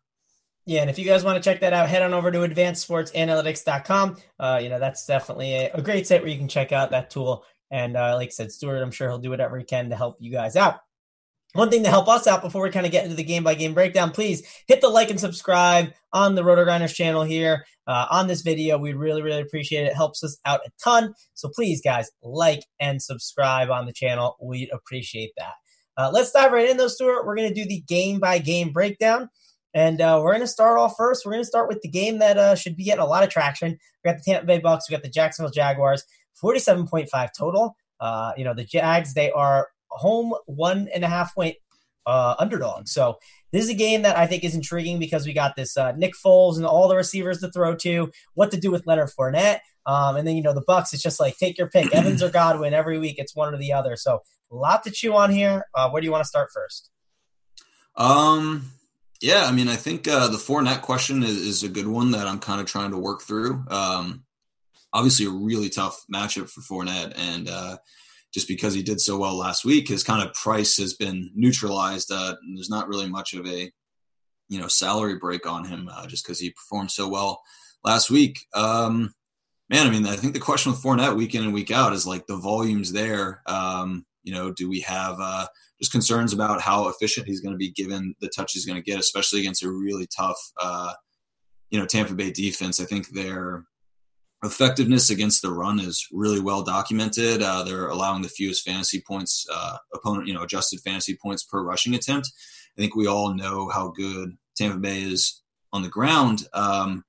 Yeah, 0.66 0.82
and 0.82 0.90
if 0.90 1.00
you 1.00 1.06
guys 1.06 1.24
want 1.24 1.42
to 1.42 1.50
check 1.50 1.62
that 1.62 1.74
out, 1.74 1.90
head 1.90 2.02
on 2.02 2.14
over 2.14 2.32
to 2.32 2.40
advancedsportsanalytics.com. 2.40 4.18
Uh, 4.40 4.60
you 4.62 4.70
know, 4.70 4.80
that's 4.80 5.06
definitely 5.06 5.54
a, 5.54 5.72
a, 5.74 5.82
great 5.82 6.06
site 6.06 6.22
where 6.22 6.30
you 6.30 6.38
can 6.38 6.48
check 6.48 6.72
out 6.72 6.92
that 6.92 7.10
tool. 7.10 7.44
And 7.72 7.96
uh, 7.96 8.16
like 8.16 8.28
I 8.28 8.32
said, 8.32 8.52
Stewart, 8.52 8.82
I'm 8.82 8.92
sure 8.92 9.10
he'll 9.10 9.20
do 9.20 9.30
whatever 9.30 9.58
he 9.58 9.64
can 9.64 9.90
to 9.90 9.96
help 9.96 10.18
you 10.20 10.32
guys 10.32 10.56
out. 10.56 10.82
One 11.54 11.72
thing 11.72 11.84
to 11.84 11.90
help 11.90 12.08
us 12.08 12.28
out 12.28 12.44
before 12.44 12.62
we 12.62 12.70
kind 12.70 12.86
of 12.86 12.92
get 12.92 13.06
into 13.06 13.16
the 13.16 13.24
game 13.24 13.44
by 13.44 13.56
game 13.56 13.74
breakdown, 13.74 14.12
please 14.12 14.44
hit 14.68 14.82
the 14.82 14.88
like 14.88 15.10
and 15.10 15.20
subscribe 15.20 15.94
on 16.14 16.36
the 16.36 16.44
RotoGrinders 16.44 16.94
channel 16.94 17.24
here 17.24 17.66
uh, 17.88 18.06
on 18.12 18.28
this 18.28 18.42
video. 18.42 18.78
We'd 18.78 18.96
really, 18.96 19.24
really 19.24 19.42
appreciate 19.42 19.86
it. 19.86 19.92
It 19.92 19.96
helps 19.96 20.24
us 20.24 20.38
out 20.46 20.62
a 20.66 20.70
ton. 20.84 21.16
So 21.34 21.50
please, 21.50 21.82
guys, 21.82 22.12
like 22.22 22.66
and 22.80 23.02
subscribe 23.02 23.72
on 23.72 23.88
the 23.88 23.94
channel. 23.94 24.38
We'd 24.40 24.70
appreciate 24.72 25.32
that. 25.38 25.54
Uh, 25.98 26.12
let's 26.14 26.32
dive 26.32 26.52
right 26.52 26.70
in, 26.70 26.78
though, 26.78 26.88
Stewart. 26.88 27.26
We're 27.26 27.36
going 27.36 27.50
to 27.52 27.62
do 27.62 27.68
the 27.68 27.82
game 27.82 28.20
by 28.20 28.38
game 28.38 28.72
breakdown. 28.72 29.30
And 29.74 30.02
uh, 30.02 30.20
we're 30.24 30.32
going 30.32 30.42
to 30.42 30.48
start 30.48 30.80
off 30.80 30.96
first. 30.98 31.26
We're 31.26 31.32
going 31.32 31.44
to 31.44 31.48
start 31.48 31.68
with 31.68 31.82
the 31.82 31.90
game 31.90 32.20
that 32.20 32.38
uh, 32.38 32.56
should 32.56 32.76
be 32.76 32.84
getting 32.84 33.04
a 33.04 33.08
lot 33.08 33.24
of 33.24 33.30
traction. 33.30 33.72
We 33.72 34.12
got 34.12 34.18
the 34.18 34.24
Tampa 34.24 34.46
Bay 34.46 34.60
Bucks. 34.60 34.90
We 34.90 34.96
got 34.96 35.04
the 35.04 35.10
Jacksonville 35.10 35.52
Jaguars. 35.52 36.04
Forty-seven 36.36 36.88
point 36.88 37.10
five 37.10 37.32
total. 37.38 37.76
Uh, 38.00 38.32
you 38.38 38.46
know 38.46 38.54
the 38.54 38.64
Jags. 38.64 39.14
They 39.14 39.32
are 39.32 39.68
home 40.00 40.34
one 40.46 40.90
and 40.94 41.04
a 41.04 41.08
half 41.08 41.36
point 41.36 41.56
uh, 42.06 42.36
underdog. 42.40 42.88
So 42.88 43.20
this 43.52 43.64
is 43.64 43.70
a 43.70 43.76
game 43.76 44.02
that 44.04 44.18
I 44.18 44.26
think 44.26 44.44
is 44.44 44.56
intriguing 44.56 45.00
because 45.00 45.26
we 45.26 45.34
got 45.34 45.56
this 45.56 45.78
uh, 45.78 45.92
Nick 45.94 46.14
Foles 46.14 46.58
and 46.58 46.66
all 46.66 46.88
the 46.88 46.96
receivers 46.96 47.40
to 47.40 47.52
throw 47.52 47.76
to. 47.76 48.12
What 48.34 48.52
to 48.52 48.58
do 48.58 48.72
with 48.72 48.88
Leonard 48.88 49.10
Fournette, 49.18 49.60
um, 49.86 50.16
and 50.16 50.28
then 50.28 50.36
you 50.36 50.42
know 50.42 50.54
the 50.54 50.64
Bucks. 50.66 50.94
It's 50.94 51.04
just 51.04 51.20
like 51.20 51.38
take 51.38 51.58
your 51.58 51.70
pick, 51.70 51.94
Evans 51.94 52.24
or 52.24 52.30
Godwin 52.30 52.74
every 52.74 53.00
week. 53.00 53.16
It's 53.18 53.36
one 53.36 53.54
or 53.54 53.58
the 53.58 53.74
other. 53.74 53.96
So 53.96 54.22
a 54.52 54.56
lot 54.56 54.84
to 54.84 54.92
chew 54.92 55.16
on 55.16 55.30
here. 55.30 55.66
Uh, 55.74 55.90
where 55.90 56.02
do 56.02 56.06
you 56.06 56.12
want 56.12 56.24
to 56.24 56.28
start 56.28 56.50
first? 56.54 56.90
Um, 57.96 58.72
yeah, 59.22 59.46
I 59.46 59.52
mean, 59.52 59.68
I 59.68 59.76
think 59.76 60.08
uh, 60.08 60.28
the 60.28 60.38
Fournette 60.38 60.82
question 60.82 61.24
is, 61.24 61.36
is, 61.36 61.64
a 61.64 61.70
good 61.70 61.88
one 61.88 62.12
that 62.12 62.26
I'm 62.26 62.40
kind 62.40 62.62
of 62.62 62.68
trying 62.68 62.92
to 62.92 62.98
work 62.98 63.22
through. 63.22 63.66
Um, 63.70 64.24
obviously, 64.94 65.26
a 65.26 65.30
really 65.30 65.70
tough 65.70 66.06
matchup 66.14 66.50
for 66.50 66.62
Fournette, 66.62 67.14
and 67.18 67.50
uh, 67.50 67.78
just 68.34 68.48
because 68.48 68.74
he 68.74 68.84
did 68.84 69.02
so 69.02 69.18
well 69.18 69.38
last 69.38 69.66
week, 69.66 69.88
his 69.88 70.04
kind 70.04 70.28
of 70.28 70.34
price 70.34 70.78
has 70.78 70.94
been 70.94 71.32
neutralized. 71.36 72.12
Uh, 72.12 72.36
there's 72.56 72.70
not 72.70 72.88
really 72.88 73.10
much 73.10 73.34
of 73.34 73.46
a 73.48 73.72
you 74.50 74.60
know 74.60 74.68
salary 74.68 75.18
break 75.18 75.46
on 75.46 75.66
him 75.66 75.90
uh, 75.92 76.08
just 76.08 76.26
because 76.26 76.40
he 76.40 76.52
performed 76.52 76.92
so 76.92 77.08
well 77.08 77.42
last 77.84 78.10
week. 78.10 78.40
Um, 78.54 79.14
man, 79.70 79.88
I 79.88 79.90
mean, 79.90 80.06
I 80.06 80.16
think 80.16 80.34
the 80.34 80.40
question 80.40 80.72
with 80.72 80.82
Fournette 80.82 81.16
week 81.16 81.36
in 81.36 81.44
and 81.44 81.54
week 81.54 81.72
out 81.72 81.94
is 81.94 82.08
like 82.08 82.26
the 82.28 82.38
volumes 82.38 82.92
there. 82.92 83.42
Um, 83.46 84.06
you 84.24 84.34
know, 84.34 84.52
do 84.52 84.70
we 84.70 84.82
have 84.82 85.18
uh, 85.20 85.48
just 85.80 85.92
concerns 85.92 86.34
about 86.34 86.62
how 86.62 86.90
efficient 86.90 87.28
he's 87.28 87.42
going 87.42 87.54
to 87.54 87.58
be 87.58 87.72
given 87.72 88.14
the 88.20 88.30
touch 88.36 88.54
he's 88.54 88.66
going 88.66 88.78
to 88.78 88.84
get, 88.84 89.00
especially 89.00 89.40
against 89.40 89.64
a 89.64 89.72
really 89.72 90.08
tough, 90.16 90.38
uh, 90.62 90.94
you 91.70 91.80
know, 91.80 91.86
Tampa 91.86 92.14
Bay 92.14 92.32
defense. 92.32 92.80
I 92.80 92.86
think 92.86 93.10
their 93.10 93.64
effectiveness 94.44 95.10
against 95.10 95.42
the 95.42 95.52
run 95.52 95.80
is 95.80 96.08
really 96.12 96.40
well 96.40 96.64
documented. 96.64 97.42
Uh, 97.42 97.64
they're 97.64 97.90
allowing 97.90 98.22
the 98.22 98.30
fewest 98.30 98.66
fantasy 98.66 99.02
points, 99.06 99.46
uh, 99.54 99.78
opponent, 99.94 100.28
you 100.28 100.34
know, 100.34 100.44
adjusted 100.44 100.80
fantasy 100.80 101.18
points 101.22 101.44
per 101.44 101.62
rushing 101.64 101.96
attempt. 101.96 102.32
I 102.78 102.82
think 102.82 102.96
we 102.96 103.08
all 103.08 103.34
know 103.34 103.70
how 103.70 103.90
good 103.90 104.38
Tampa 104.56 104.78
Bay 104.78 105.02
is 105.02 105.42
on 105.74 105.82
the 105.82 105.90
ground. 105.90 106.44
Um, 106.54 107.04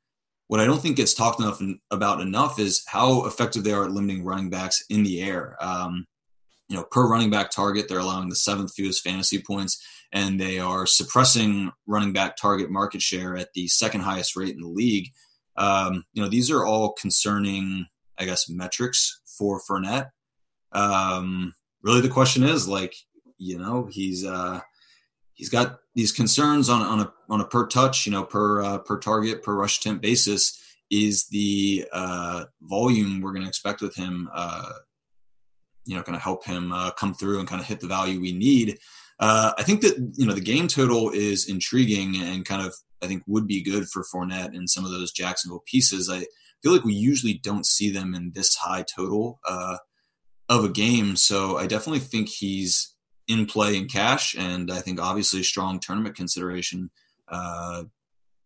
what 0.48 0.58
I 0.58 0.66
don't 0.66 0.82
think 0.82 0.96
gets 0.96 1.14
talked 1.14 1.40
enough 1.40 1.62
about 1.92 2.20
enough 2.20 2.58
is 2.58 2.82
how 2.88 3.24
effective 3.26 3.62
they 3.62 3.72
are 3.72 3.84
at 3.84 3.92
limiting 3.92 4.24
running 4.24 4.50
backs 4.50 4.84
in 4.90 5.04
the 5.04 5.22
air. 5.22 5.56
Um, 5.60 6.06
you 6.68 6.76
know, 6.76 6.84
per 6.90 7.08
running 7.08 7.30
back 7.30 7.50
target, 7.50 7.86
they're 7.88 7.98
allowing 7.98 8.28
the 8.28 8.36
seventh 8.36 8.72
fewest 8.74 9.02
fantasy 9.02 9.40
points, 9.40 9.80
and 10.12 10.40
they 10.40 10.58
are 10.58 10.86
suppressing 10.86 11.70
running 11.86 12.12
back 12.12 12.36
target 12.36 12.70
market 12.70 13.00
share 13.02 13.36
at 13.36 13.52
the 13.54 13.68
second 13.68 14.00
highest 14.00 14.34
rate 14.34 14.54
in 14.54 14.60
the 14.60 14.68
league. 14.68 15.08
Um, 15.60 16.04
you 16.14 16.22
know, 16.22 16.28
these 16.28 16.50
are 16.50 16.64
all 16.64 16.92
concerning, 16.94 17.86
I 18.18 18.24
guess, 18.24 18.48
metrics 18.48 19.20
for 19.38 19.60
Fournette. 19.60 20.08
Um, 20.72 21.54
really, 21.82 22.00
the 22.00 22.08
question 22.08 22.44
is 22.44 22.66
like, 22.66 22.94
you 23.36 23.58
know, 23.58 23.86
he's 23.90 24.24
uh, 24.24 24.60
he's 25.34 25.50
got 25.50 25.78
these 25.94 26.12
concerns 26.12 26.70
on 26.70 26.80
on 26.80 27.00
a 27.00 27.12
on 27.28 27.40
a 27.42 27.46
per 27.46 27.66
touch, 27.66 28.06
you 28.06 28.12
know, 28.12 28.24
per 28.24 28.62
uh, 28.62 28.78
per 28.78 28.98
target, 28.98 29.42
per 29.42 29.54
rush 29.54 29.78
attempt 29.78 30.02
basis. 30.02 30.58
Is 30.90 31.28
the 31.28 31.86
uh, 31.92 32.46
volume 32.62 33.20
we're 33.20 33.32
going 33.32 33.42
to 33.42 33.48
expect 33.48 33.82
with 33.82 33.94
him? 33.94 34.30
Uh, 34.34 34.72
you 35.84 35.94
know, 35.94 36.02
going 36.02 36.18
to 36.18 36.22
help 36.22 36.44
him 36.44 36.72
uh, 36.72 36.90
come 36.92 37.14
through 37.14 37.38
and 37.38 37.48
kind 37.48 37.60
of 37.60 37.66
hit 37.66 37.80
the 37.80 37.86
value 37.86 38.20
we 38.20 38.32
need. 38.32 38.78
Uh, 39.18 39.52
I 39.58 39.62
think 39.62 39.82
that 39.82 40.14
you 40.16 40.26
know 40.26 40.34
the 40.34 40.40
game 40.40 40.68
total 40.68 41.10
is 41.10 41.48
intriguing 41.50 42.16
and 42.16 42.46
kind 42.46 42.66
of 42.66 42.74
I 43.02 43.06
think 43.06 43.22
would 43.26 43.46
be 43.46 43.62
good 43.62 43.88
for 43.88 44.04
Fournette 44.04 44.54
and 44.54 44.68
some 44.68 44.84
of 44.84 44.90
those 44.90 45.12
Jacksonville 45.12 45.62
pieces. 45.66 46.10
I 46.10 46.26
feel 46.62 46.72
like 46.72 46.84
we 46.84 46.94
usually 46.94 47.34
don't 47.34 47.66
see 47.66 47.90
them 47.90 48.14
in 48.14 48.32
this 48.34 48.54
high 48.56 48.84
total 48.94 49.40
uh, 49.48 49.78
of 50.48 50.64
a 50.64 50.68
game, 50.68 51.16
so 51.16 51.56
I 51.56 51.66
definitely 51.66 52.00
think 52.00 52.28
he's 52.28 52.94
in 53.28 53.46
play 53.46 53.76
in 53.76 53.86
cash, 53.86 54.34
and 54.36 54.70
I 54.70 54.80
think 54.80 55.00
obviously 55.00 55.42
strong 55.42 55.78
tournament 55.78 56.16
consideration. 56.16 56.90
Uh, 57.28 57.84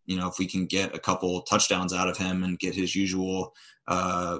you 0.05 0.17
know, 0.17 0.27
if 0.27 0.37
we 0.37 0.45
can 0.45 0.67
get 0.67 0.95
a 0.95 0.99
couple 0.99 1.41
touchdowns 1.41 1.93
out 1.93 2.07
of 2.07 2.17
him 2.17 2.43
and 2.43 2.59
get 2.59 2.75
his 2.75 2.95
usual 2.95 3.55
uh, 3.87 4.39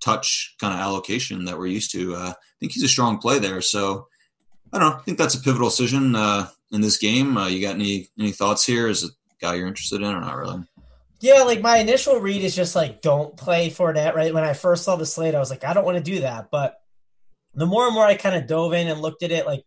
touch 0.00 0.54
kind 0.58 0.72
of 0.72 0.80
allocation 0.80 1.44
that 1.44 1.58
we're 1.58 1.66
used 1.66 1.92
to, 1.92 2.14
uh, 2.14 2.30
I 2.30 2.56
think 2.58 2.72
he's 2.72 2.82
a 2.82 2.88
strong 2.88 3.18
play 3.18 3.38
there. 3.38 3.60
So 3.60 4.08
I 4.72 4.78
don't 4.78 4.90
know. 4.90 4.96
I 4.96 5.02
think 5.02 5.18
that's 5.18 5.34
a 5.34 5.40
pivotal 5.40 5.68
decision 5.68 6.16
uh, 6.16 6.48
in 6.72 6.80
this 6.80 6.96
game. 6.96 7.36
Uh, 7.36 7.48
you 7.48 7.60
got 7.60 7.74
any 7.74 8.08
any 8.18 8.32
thoughts 8.32 8.64
here? 8.64 8.88
Is 8.88 9.04
it 9.04 9.12
guy 9.40 9.54
you're 9.54 9.66
interested 9.66 10.02
in 10.02 10.08
or 10.08 10.20
not 10.20 10.36
really? 10.36 10.62
Yeah, 11.20 11.42
like 11.42 11.60
my 11.60 11.78
initial 11.78 12.20
read 12.20 12.42
is 12.42 12.54
just 12.54 12.76
like 12.76 13.00
don't 13.00 13.36
play 13.36 13.70
Fournette. 13.70 14.14
Right 14.14 14.34
when 14.34 14.44
I 14.44 14.52
first 14.52 14.84
saw 14.84 14.96
the 14.96 15.06
slate, 15.06 15.34
I 15.34 15.38
was 15.38 15.50
like, 15.50 15.64
I 15.64 15.72
don't 15.72 15.84
want 15.84 15.96
to 15.96 16.02
do 16.02 16.20
that. 16.20 16.48
But 16.50 16.76
the 17.54 17.66
more 17.66 17.86
and 17.86 17.94
more 17.94 18.04
I 18.04 18.16
kind 18.16 18.36
of 18.36 18.46
dove 18.46 18.74
in 18.74 18.88
and 18.88 19.00
looked 19.00 19.22
at 19.22 19.32
it, 19.32 19.46
like 19.46 19.64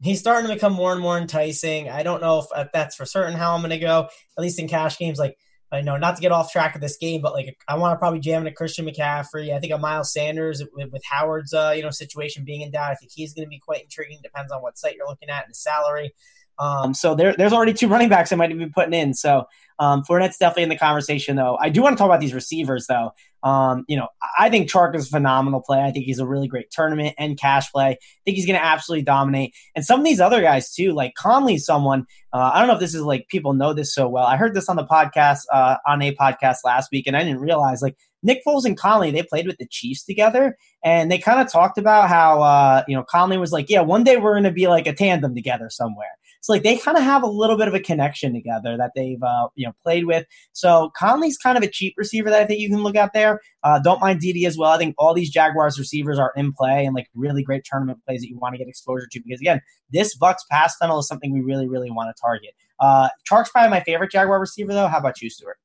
he's 0.00 0.20
starting 0.20 0.48
to 0.48 0.54
become 0.54 0.72
more 0.72 0.92
and 0.92 1.00
more 1.00 1.18
enticing. 1.18 1.88
I 1.90 2.02
don't 2.02 2.22
know 2.22 2.46
if 2.54 2.68
that's 2.72 2.96
for 2.96 3.04
certain 3.04 3.34
how 3.34 3.54
I'm 3.54 3.60
going 3.60 3.70
to 3.70 3.78
go, 3.78 4.08
at 4.36 4.42
least 4.42 4.58
in 4.58 4.68
cash 4.68 4.98
games. 4.98 5.18
Like, 5.18 5.36
I 5.72 5.80
know 5.80 5.96
not 5.96 6.16
to 6.16 6.22
get 6.22 6.32
off 6.32 6.52
track 6.52 6.74
of 6.74 6.80
this 6.80 6.96
game, 6.96 7.20
but 7.20 7.32
like 7.32 7.56
I 7.68 7.76
want 7.76 7.94
to 7.94 7.98
probably 7.98 8.20
jam 8.20 8.42
into 8.42 8.52
Christian 8.52 8.86
McCaffrey. 8.86 9.52
I 9.52 9.58
think 9.58 9.72
a 9.72 9.78
Miles 9.78 10.12
Sanders 10.12 10.62
with, 10.72 11.02
Howard's 11.04 11.52
uh, 11.52 11.74
you 11.76 11.82
know 11.82 11.90
situation 11.90 12.44
being 12.44 12.60
in 12.62 12.70
doubt. 12.70 12.92
I 12.92 12.94
think 12.94 13.10
he's 13.12 13.34
going 13.34 13.44
to 13.44 13.50
be 13.50 13.58
quite 13.58 13.82
intriguing. 13.82 14.20
Depends 14.22 14.52
on 14.52 14.62
what 14.62 14.78
site 14.78 14.94
you're 14.94 15.08
looking 15.08 15.28
at 15.28 15.44
and 15.44 15.50
the 15.50 15.56
salary. 15.56 16.14
Um, 16.58 16.94
so 16.94 17.14
there, 17.14 17.34
there's 17.36 17.52
already 17.52 17.72
two 17.72 17.88
running 17.88 18.08
backs 18.08 18.32
I 18.32 18.36
might 18.36 18.56
be 18.56 18.66
putting 18.66 18.94
in. 18.94 19.14
So 19.14 19.44
um, 19.78 20.02
Fournette's 20.04 20.38
definitely 20.38 20.64
in 20.64 20.68
the 20.70 20.78
conversation, 20.78 21.36
though. 21.36 21.58
I 21.60 21.68
do 21.68 21.82
want 21.82 21.96
to 21.96 21.98
talk 21.98 22.06
about 22.06 22.20
these 22.20 22.32
receivers, 22.32 22.86
though. 22.86 23.12
Um, 23.42 23.84
you 23.88 23.96
know, 23.96 24.08
I 24.38 24.48
think 24.48 24.70
Chark 24.70 24.96
is 24.96 25.06
a 25.06 25.10
phenomenal 25.10 25.60
play. 25.60 25.80
I 25.80 25.90
think 25.92 26.06
he's 26.06 26.18
a 26.18 26.26
really 26.26 26.48
great 26.48 26.70
tournament 26.70 27.14
and 27.18 27.38
cash 27.38 27.70
play. 27.70 27.90
I 27.90 27.98
think 28.24 28.36
he's 28.36 28.46
going 28.46 28.58
to 28.58 28.64
absolutely 28.64 29.04
dominate. 29.04 29.54
And 29.74 29.84
some 29.84 30.00
of 30.00 30.04
these 30.06 30.20
other 30.20 30.40
guys 30.40 30.74
too, 30.74 30.92
like 30.92 31.14
Conley, 31.14 31.58
someone 31.58 32.06
uh, 32.36 32.50
I 32.52 32.58
don't 32.58 32.68
know 32.68 32.74
if 32.74 32.80
this 32.80 32.94
is 32.94 33.00
like 33.00 33.28
people 33.28 33.54
know 33.54 33.72
this 33.72 33.94
so 33.94 34.08
well. 34.08 34.26
I 34.26 34.36
heard 34.36 34.52
this 34.52 34.68
on 34.68 34.76
the 34.76 34.84
podcast 34.84 35.40
uh, 35.50 35.76
on 35.86 36.02
a 36.02 36.14
podcast 36.14 36.56
last 36.66 36.90
week, 36.92 37.06
and 37.06 37.16
I 37.16 37.24
didn't 37.24 37.40
realize 37.40 37.80
like 37.80 37.96
Nick 38.22 38.42
Foles 38.46 38.66
and 38.66 38.76
Conley 38.76 39.10
they 39.10 39.22
played 39.22 39.46
with 39.46 39.56
the 39.56 39.66
Chiefs 39.66 40.04
together, 40.04 40.54
and 40.84 41.10
they 41.10 41.16
kind 41.16 41.40
of 41.40 41.50
talked 41.50 41.78
about 41.78 42.10
how 42.10 42.42
uh, 42.42 42.82
you 42.86 42.94
know 42.94 43.04
Conley 43.08 43.38
was 43.38 43.52
like, 43.52 43.70
yeah, 43.70 43.80
one 43.80 44.04
day 44.04 44.18
we're 44.18 44.34
going 44.34 44.44
to 44.44 44.50
be 44.50 44.66
like 44.66 44.86
a 44.86 44.92
tandem 44.92 45.34
together 45.34 45.70
somewhere. 45.70 46.10
So 46.46 46.52
like 46.52 46.62
they 46.62 46.76
kind 46.76 46.96
of 46.96 47.02
have 47.02 47.24
a 47.24 47.26
little 47.26 47.56
bit 47.56 47.66
of 47.66 47.74
a 47.74 47.80
connection 47.80 48.32
together 48.32 48.76
that 48.76 48.92
they've 48.94 49.20
uh, 49.20 49.48
you 49.56 49.66
know 49.66 49.72
played 49.82 50.06
with. 50.06 50.26
So 50.52 50.92
Conley's 50.96 51.36
kind 51.36 51.58
of 51.58 51.64
a 51.64 51.68
cheap 51.68 51.94
receiver 51.96 52.30
that 52.30 52.40
I 52.40 52.44
think 52.46 52.60
you 52.60 52.68
can 52.68 52.84
look 52.84 52.94
at 52.94 53.12
there. 53.12 53.40
Uh, 53.64 53.80
don't 53.80 54.00
mind 54.00 54.20
Dede 54.20 54.46
as 54.46 54.56
well. 54.56 54.70
I 54.70 54.78
think 54.78 54.94
all 54.96 55.12
these 55.12 55.28
Jaguars 55.28 55.76
receivers 55.76 56.20
are 56.20 56.32
in 56.36 56.52
play 56.52 56.86
and 56.86 56.94
like 56.94 57.08
really 57.16 57.42
great 57.42 57.64
tournament 57.64 57.98
plays 58.06 58.20
that 58.20 58.28
you 58.28 58.38
want 58.38 58.54
to 58.54 58.58
get 58.58 58.68
exposure 58.68 59.08
to 59.10 59.20
because 59.26 59.40
again, 59.40 59.60
this 59.90 60.16
Bucks 60.16 60.44
pass 60.48 60.76
funnel 60.76 61.00
is 61.00 61.08
something 61.08 61.32
we 61.32 61.40
really 61.40 61.66
really 61.66 61.90
want 61.90 62.14
to 62.14 62.20
target. 62.20 62.50
Uh, 62.78 63.08
Chark's 63.28 63.50
probably 63.50 63.70
my 63.70 63.80
favorite 63.80 64.12
Jaguar 64.12 64.38
receiver 64.38 64.72
though. 64.72 64.86
How 64.86 64.98
about 64.98 65.20
you, 65.20 65.28
Stewart? 65.28 65.56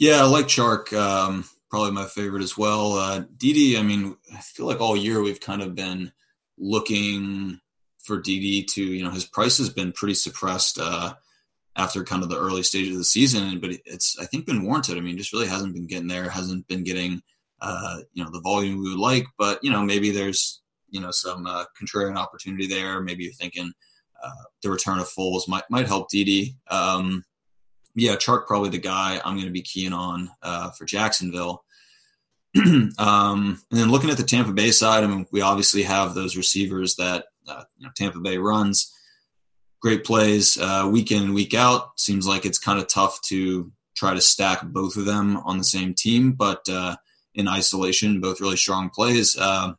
Yeah, 0.00 0.22
I 0.22 0.24
like 0.24 0.46
Chark. 0.46 0.92
Um, 0.92 1.44
probably 1.70 1.92
my 1.92 2.06
favorite 2.06 2.42
as 2.42 2.58
well. 2.58 2.94
Uh, 2.94 3.22
Dede, 3.36 3.78
I 3.78 3.82
mean, 3.82 4.16
I 4.34 4.40
feel 4.40 4.66
like 4.66 4.80
all 4.80 4.96
year 4.96 5.22
we've 5.22 5.40
kind 5.40 5.62
of 5.62 5.76
been 5.76 6.10
looking 6.58 7.60
for 8.08 8.18
Dede 8.18 8.66
to, 8.68 8.82
you 8.82 9.04
know, 9.04 9.10
his 9.10 9.26
price 9.26 9.58
has 9.58 9.68
been 9.68 9.92
pretty 9.92 10.14
suppressed 10.14 10.78
uh, 10.80 11.12
after 11.76 12.02
kind 12.02 12.22
of 12.22 12.30
the 12.30 12.38
early 12.38 12.62
stage 12.62 12.90
of 12.90 12.96
the 12.96 13.04
season, 13.04 13.60
but 13.60 13.70
it's 13.84 14.18
I 14.18 14.24
think 14.24 14.46
been 14.46 14.64
warranted. 14.64 14.96
I 14.96 15.00
mean, 15.00 15.18
just 15.18 15.32
really 15.32 15.46
hasn't 15.46 15.74
been 15.74 15.86
getting 15.86 16.08
there, 16.08 16.28
hasn't 16.28 16.66
been 16.66 16.82
getting, 16.82 17.22
uh, 17.60 17.98
you 18.14 18.24
know, 18.24 18.30
the 18.30 18.40
volume 18.40 18.82
we 18.82 18.90
would 18.90 18.98
like. 18.98 19.26
But 19.38 19.62
you 19.62 19.70
know, 19.70 19.82
maybe 19.82 20.10
there's 20.10 20.62
you 20.88 21.00
know 21.00 21.10
some 21.10 21.46
uh, 21.46 21.64
contrarian 21.80 22.16
opportunity 22.16 22.66
there. 22.66 23.00
Maybe 23.00 23.24
you're 23.24 23.32
thinking 23.34 23.70
uh, 24.24 24.44
the 24.62 24.70
return 24.70 24.98
of 24.98 25.08
Foles 25.08 25.46
might 25.46 25.64
might 25.70 25.86
help 25.86 26.08
Dede. 26.08 26.54
Um, 26.70 27.24
yeah, 27.94 28.16
Chark 28.16 28.46
probably 28.46 28.70
the 28.70 28.78
guy 28.78 29.20
I'm 29.22 29.34
going 29.34 29.46
to 29.46 29.52
be 29.52 29.62
keying 29.62 29.92
on 29.92 30.30
uh, 30.42 30.70
for 30.70 30.86
Jacksonville. 30.86 31.62
um, 32.56 33.60
and 33.70 33.80
then 33.80 33.90
looking 33.90 34.10
at 34.10 34.16
the 34.16 34.22
Tampa 34.22 34.52
Bay 34.52 34.70
side, 34.70 35.04
I 35.04 35.06
mean, 35.06 35.26
we 35.30 35.42
obviously 35.42 35.82
have 35.82 36.14
those 36.14 36.36
receivers 36.36 36.96
that 36.96 37.26
uh, 37.48 37.64
you 37.76 37.86
know, 37.86 37.92
Tampa 37.96 38.20
Bay 38.20 38.38
runs. 38.38 38.92
Great 39.80 40.04
plays 40.04 40.58
uh, 40.58 40.88
week 40.90 41.12
in 41.12 41.22
and 41.22 41.34
week 41.34 41.54
out. 41.54 41.98
Seems 41.98 42.26
like 42.26 42.44
it's 42.44 42.58
kind 42.58 42.78
of 42.78 42.88
tough 42.88 43.20
to 43.28 43.72
try 43.96 44.14
to 44.14 44.20
stack 44.20 44.62
both 44.62 44.96
of 44.96 45.04
them 45.04 45.36
on 45.38 45.58
the 45.58 45.64
same 45.64 45.94
team, 45.94 46.32
but 46.32 46.68
uh, 46.68 46.96
in 47.34 47.48
isolation, 47.48 48.20
both 48.20 48.40
really 48.40 48.56
strong 48.56 48.90
plays. 48.90 49.36
Uh, 49.38 49.72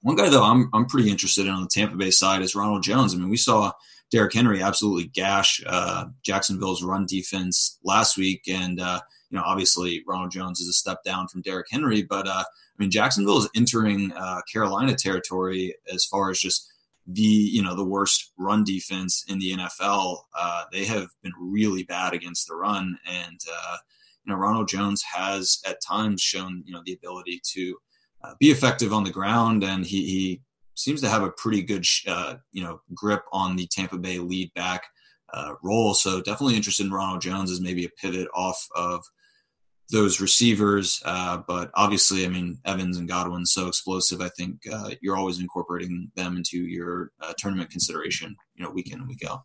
one 0.00 0.16
guy 0.16 0.30
though, 0.30 0.44
I'm 0.44 0.70
I'm 0.72 0.86
pretty 0.86 1.10
interested 1.10 1.46
in 1.46 1.52
on 1.52 1.62
the 1.62 1.68
Tampa 1.68 1.96
Bay 1.96 2.10
side 2.10 2.42
is 2.42 2.54
Ronald 2.54 2.82
Jones. 2.82 3.14
I 3.14 3.18
mean, 3.18 3.28
we 3.28 3.36
saw 3.36 3.72
Derrick 4.10 4.32
Henry 4.32 4.62
absolutely 4.62 5.08
gash 5.08 5.60
uh, 5.66 6.06
Jacksonville's 6.22 6.82
run 6.82 7.04
defense 7.06 7.78
last 7.82 8.16
week, 8.16 8.42
and 8.48 8.80
you 9.30 9.38
know, 9.38 9.44
obviously 9.44 10.02
Ronald 10.06 10.30
Jones 10.30 10.60
is 10.60 10.68
a 10.68 10.72
step 10.72 11.02
down 11.04 11.28
from 11.28 11.42
Derrick 11.42 11.66
Henry, 11.70 12.02
but 12.02 12.26
uh, 12.26 12.44
I 12.44 12.82
mean, 12.82 12.90
Jacksonville 12.90 13.38
is 13.38 13.48
entering 13.56 14.12
uh, 14.12 14.40
Carolina 14.52 14.94
territory 14.94 15.74
as 15.92 16.04
far 16.04 16.30
as 16.30 16.38
just 16.38 16.70
the 17.06 17.22
you 17.22 17.62
know 17.62 17.74
the 17.74 17.84
worst 17.84 18.32
run 18.38 18.64
defense 18.64 19.24
in 19.28 19.38
the 19.38 19.56
NFL. 19.56 20.18
Uh, 20.36 20.64
they 20.72 20.84
have 20.84 21.08
been 21.22 21.32
really 21.38 21.84
bad 21.84 22.12
against 22.14 22.48
the 22.48 22.56
run, 22.56 22.98
and 23.06 23.40
uh, 23.52 23.76
you 24.24 24.32
know 24.32 24.38
Ronald 24.38 24.68
Jones 24.68 25.02
has 25.14 25.58
at 25.66 25.78
times 25.86 26.20
shown 26.20 26.62
you 26.66 26.72
know 26.72 26.82
the 26.84 26.94
ability 26.94 27.40
to 27.52 27.76
uh, 28.24 28.34
be 28.40 28.50
effective 28.50 28.92
on 28.92 29.04
the 29.04 29.10
ground, 29.10 29.62
and 29.62 29.84
he, 29.84 30.04
he 30.06 30.42
seems 30.74 31.00
to 31.00 31.08
have 31.08 31.22
a 31.22 31.30
pretty 31.32 31.62
good 31.62 31.84
uh, 32.08 32.34
you 32.52 32.62
know 32.62 32.80
grip 32.94 33.22
on 33.32 33.56
the 33.56 33.68
Tampa 33.68 33.98
Bay 33.98 34.18
lead 34.18 34.52
back 34.54 34.84
uh, 35.32 35.54
role. 35.62 35.94
So 35.94 36.20
definitely 36.20 36.56
interested 36.56 36.86
in 36.86 36.92
Ronald 36.92 37.20
Jones 37.20 37.50
as 37.50 37.60
maybe 37.60 37.84
a 37.84 37.90
pivot 38.00 38.28
off 38.34 38.66
of 38.74 39.04
those 39.90 40.20
receivers. 40.20 41.00
Uh, 41.04 41.38
but 41.46 41.70
obviously, 41.74 42.24
I 42.24 42.28
mean, 42.28 42.58
Evans 42.64 42.96
and 42.98 43.08
Godwin 43.08 43.46
so 43.46 43.68
explosive. 43.68 44.20
I 44.20 44.28
think 44.30 44.60
uh, 44.70 44.90
you're 45.00 45.16
always 45.16 45.40
incorporating 45.40 46.10
them 46.16 46.36
into 46.36 46.58
your 46.58 47.10
uh, 47.20 47.32
tournament 47.38 47.70
consideration, 47.70 48.34
you 48.54 48.64
know, 48.64 48.70
week 48.70 48.92
in 48.92 48.98
and 48.98 49.08
week 49.08 49.22
out. 49.28 49.42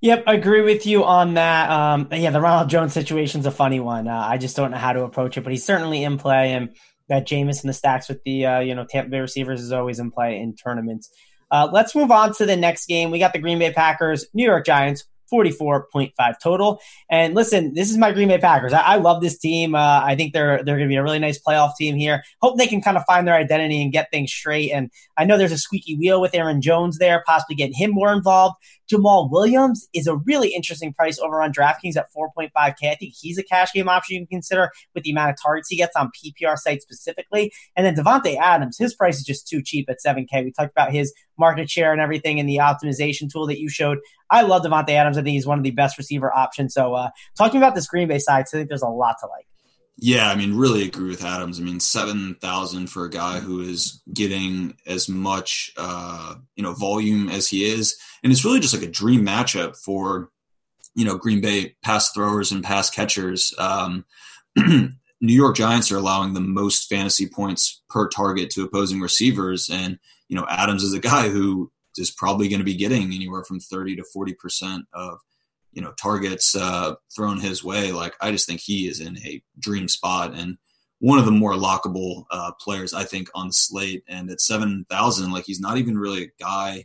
Yep, 0.00 0.24
I 0.26 0.34
agree 0.34 0.60
with 0.60 0.84
you 0.84 1.04
on 1.04 1.34
that. 1.34 1.70
Um, 1.70 2.08
yeah, 2.12 2.30
the 2.30 2.40
Ronald 2.40 2.68
Jones 2.68 2.92
situation 2.92 3.40
is 3.40 3.46
a 3.46 3.50
funny 3.50 3.80
one. 3.80 4.06
Uh, 4.06 4.26
I 4.28 4.36
just 4.36 4.54
don't 4.54 4.70
know 4.70 4.76
how 4.76 4.92
to 4.92 5.04
approach 5.04 5.38
it, 5.38 5.44
but 5.44 5.50
he's 5.50 5.64
certainly 5.64 6.04
in 6.04 6.18
play, 6.18 6.52
and 6.52 6.76
that 7.08 7.26
Jameis 7.26 7.62
in 7.62 7.68
the 7.68 7.72
stacks 7.72 8.08
with 8.08 8.22
the 8.24 8.44
uh, 8.44 8.60
you 8.60 8.74
know 8.74 8.84
Tampa 8.84 9.10
Bay 9.10 9.20
receivers 9.20 9.62
is 9.62 9.72
always 9.72 9.98
in 9.98 10.10
play 10.10 10.38
in 10.38 10.56
tournaments. 10.56 11.10
Uh, 11.50 11.68
let's 11.72 11.94
move 11.94 12.10
on 12.10 12.34
to 12.34 12.44
the 12.44 12.56
next 12.56 12.86
game. 12.86 13.10
We 13.10 13.18
got 13.18 13.32
the 13.32 13.38
Green 13.38 13.58
Bay 13.58 13.72
Packers, 13.72 14.26
New 14.34 14.44
York 14.44 14.66
Giants. 14.66 15.04
44.5 15.32 16.12
total. 16.42 16.80
And 17.10 17.34
listen, 17.34 17.74
this 17.74 17.90
is 17.90 17.96
my 17.96 18.12
Green 18.12 18.28
Bay 18.28 18.38
Packers. 18.38 18.72
I, 18.72 18.80
I 18.80 18.96
love 18.96 19.20
this 19.20 19.38
team. 19.38 19.74
Uh, 19.74 20.02
I 20.04 20.16
think 20.16 20.32
they're 20.32 20.62
they're 20.64 20.76
going 20.76 20.88
to 20.88 20.92
be 20.92 20.96
a 20.96 21.02
really 21.02 21.18
nice 21.18 21.40
playoff 21.40 21.72
team 21.78 21.96
here. 21.96 22.22
Hope 22.40 22.58
they 22.58 22.66
can 22.66 22.82
kind 22.82 22.96
of 22.96 23.04
find 23.06 23.26
their 23.26 23.34
identity 23.34 23.82
and 23.82 23.92
get 23.92 24.10
things 24.10 24.32
straight. 24.32 24.70
And 24.70 24.90
I 25.16 25.24
know 25.24 25.36
there's 25.36 25.52
a 25.52 25.58
squeaky 25.58 25.96
wheel 25.96 26.20
with 26.20 26.34
Aaron 26.34 26.60
Jones 26.60 26.98
there, 26.98 27.22
possibly 27.26 27.56
getting 27.56 27.74
him 27.74 27.90
more 27.92 28.12
involved. 28.12 28.56
Jamaal 28.92 29.30
Williams 29.30 29.88
is 29.94 30.06
a 30.06 30.16
really 30.16 30.48
interesting 30.48 30.92
price 30.92 31.18
over 31.18 31.40
on 31.42 31.52
DraftKings 31.52 31.96
at 31.96 32.08
4.5K. 32.16 32.52
I 32.56 32.94
think 32.94 33.14
he's 33.18 33.38
a 33.38 33.42
cash 33.42 33.72
game 33.72 33.88
option 33.88 34.14
you 34.14 34.20
can 34.20 34.38
consider 34.38 34.70
with 34.94 35.04
the 35.04 35.10
amount 35.10 35.30
of 35.30 35.36
targets 35.42 35.68
he 35.68 35.76
gets 35.76 35.96
on 35.96 36.10
PPR 36.10 36.56
sites 36.56 36.84
specifically. 36.84 37.52
And 37.76 37.86
then 37.86 37.94
Davante 37.94 38.36
Adams, 38.36 38.76
his 38.78 38.94
price 38.94 39.16
is 39.16 39.24
just 39.24 39.48
too 39.48 39.62
cheap 39.62 39.88
at 39.88 39.98
7K. 40.04 40.44
We 40.44 40.52
talked 40.52 40.72
about 40.72 40.92
his 40.92 41.12
market 41.38 41.70
share 41.70 41.92
and 41.92 42.00
everything 42.00 42.38
in 42.38 42.46
the 42.46 42.56
optimization 42.56 43.30
tool 43.30 43.46
that 43.46 43.60
you 43.60 43.68
showed. 43.68 43.98
I 44.30 44.42
love 44.42 44.62
Davante 44.62 44.90
Adams. 44.90 45.18
I 45.18 45.22
think 45.22 45.34
he's 45.34 45.46
one 45.46 45.58
of 45.58 45.64
the 45.64 45.70
best 45.70 45.98
receiver 45.98 46.34
options. 46.34 46.74
So 46.74 46.94
uh, 46.94 47.10
talking 47.36 47.58
about 47.58 47.74
this 47.74 47.86
Green 47.86 48.08
Bay 48.08 48.18
side, 48.18 48.40
I 48.40 48.42
think 48.44 48.68
there's 48.68 48.82
a 48.82 48.88
lot 48.88 49.16
to 49.20 49.26
like. 49.26 49.46
Yeah, 49.96 50.28
I 50.28 50.34
mean, 50.34 50.56
really 50.56 50.84
agree 50.84 51.08
with 51.08 51.24
Adams. 51.24 51.60
I 51.60 51.62
mean, 51.62 51.78
seven 51.78 52.34
thousand 52.40 52.88
for 52.88 53.04
a 53.04 53.10
guy 53.10 53.38
who 53.38 53.60
is 53.60 54.02
getting 54.12 54.76
as 54.86 55.08
much, 55.08 55.72
uh, 55.76 56.34
you 56.56 56.64
know, 56.64 56.72
volume 56.72 57.28
as 57.28 57.48
he 57.48 57.64
is, 57.64 57.96
and 58.22 58.32
it's 58.32 58.44
really 58.44 58.58
just 58.58 58.74
like 58.74 58.82
a 58.82 58.90
dream 58.90 59.24
matchup 59.24 59.76
for, 59.76 60.30
you 60.96 61.04
know, 61.04 61.16
Green 61.16 61.40
Bay 61.40 61.76
pass 61.82 62.10
throwers 62.10 62.50
and 62.50 62.64
pass 62.64 62.90
catchers. 62.90 63.54
Um, 63.56 64.04
New 64.56 64.96
York 65.20 65.56
Giants 65.56 65.92
are 65.92 65.96
allowing 65.96 66.34
the 66.34 66.40
most 66.40 66.88
fantasy 66.88 67.28
points 67.28 67.80
per 67.88 68.08
target 68.08 68.50
to 68.50 68.64
opposing 68.64 69.00
receivers, 69.00 69.70
and 69.70 70.00
you 70.34 70.40
know, 70.40 70.46
Adams 70.50 70.82
is 70.82 70.92
a 70.92 70.98
guy 70.98 71.28
who 71.28 71.70
is 71.96 72.10
probably 72.10 72.48
going 72.48 72.58
to 72.58 72.64
be 72.64 72.74
getting 72.74 73.12
anywhere 73.12 73.44
from 73.44 73.60
thirty 73.60 73.94
to 73.94 74.02
forty 74.12 74.34
percent 74.34 74.84
of 74.92 75.20
you 75.70 75.80
know 75.80 75.92
targets 75.92 76.56
uh, 76.56 76.96
thrown 77.14 77.38
his 77.38 77.62
way. 77.62 77.92
Like 77.92 78.16
I 78.20 78.32
just 78.32 78.48
think 78.48 78.60
he 78.60 78.88
is 78.88 78.98
in 78.98 79.16
a 79.18 79.40
dream 79.60 79.86
spot 79.86 80.34
and 80.34 80.58
one 80.98 81.20
of 81.20 81.24
the 81.24 81.30
more 81.30 81.52
lockable 81.52 82.24
uh, 82.32 82.50
players 82.60 82.92
I 82.92 83.04
think 83.04 83.28
on 83.32 83.46
the 83.46 83.52
slate. 83.52 84.02
And 84.08 84.28
at 84.28 84.40
seven 84.40 84.84
thousand, 84.90 85.30
like 85.30 85.44
he's 85.44 85.60
not 85.60 85.78
even 85.78 85.96
really 85.96 86.24
a 86.24 86.42
guy. 86.42 86.84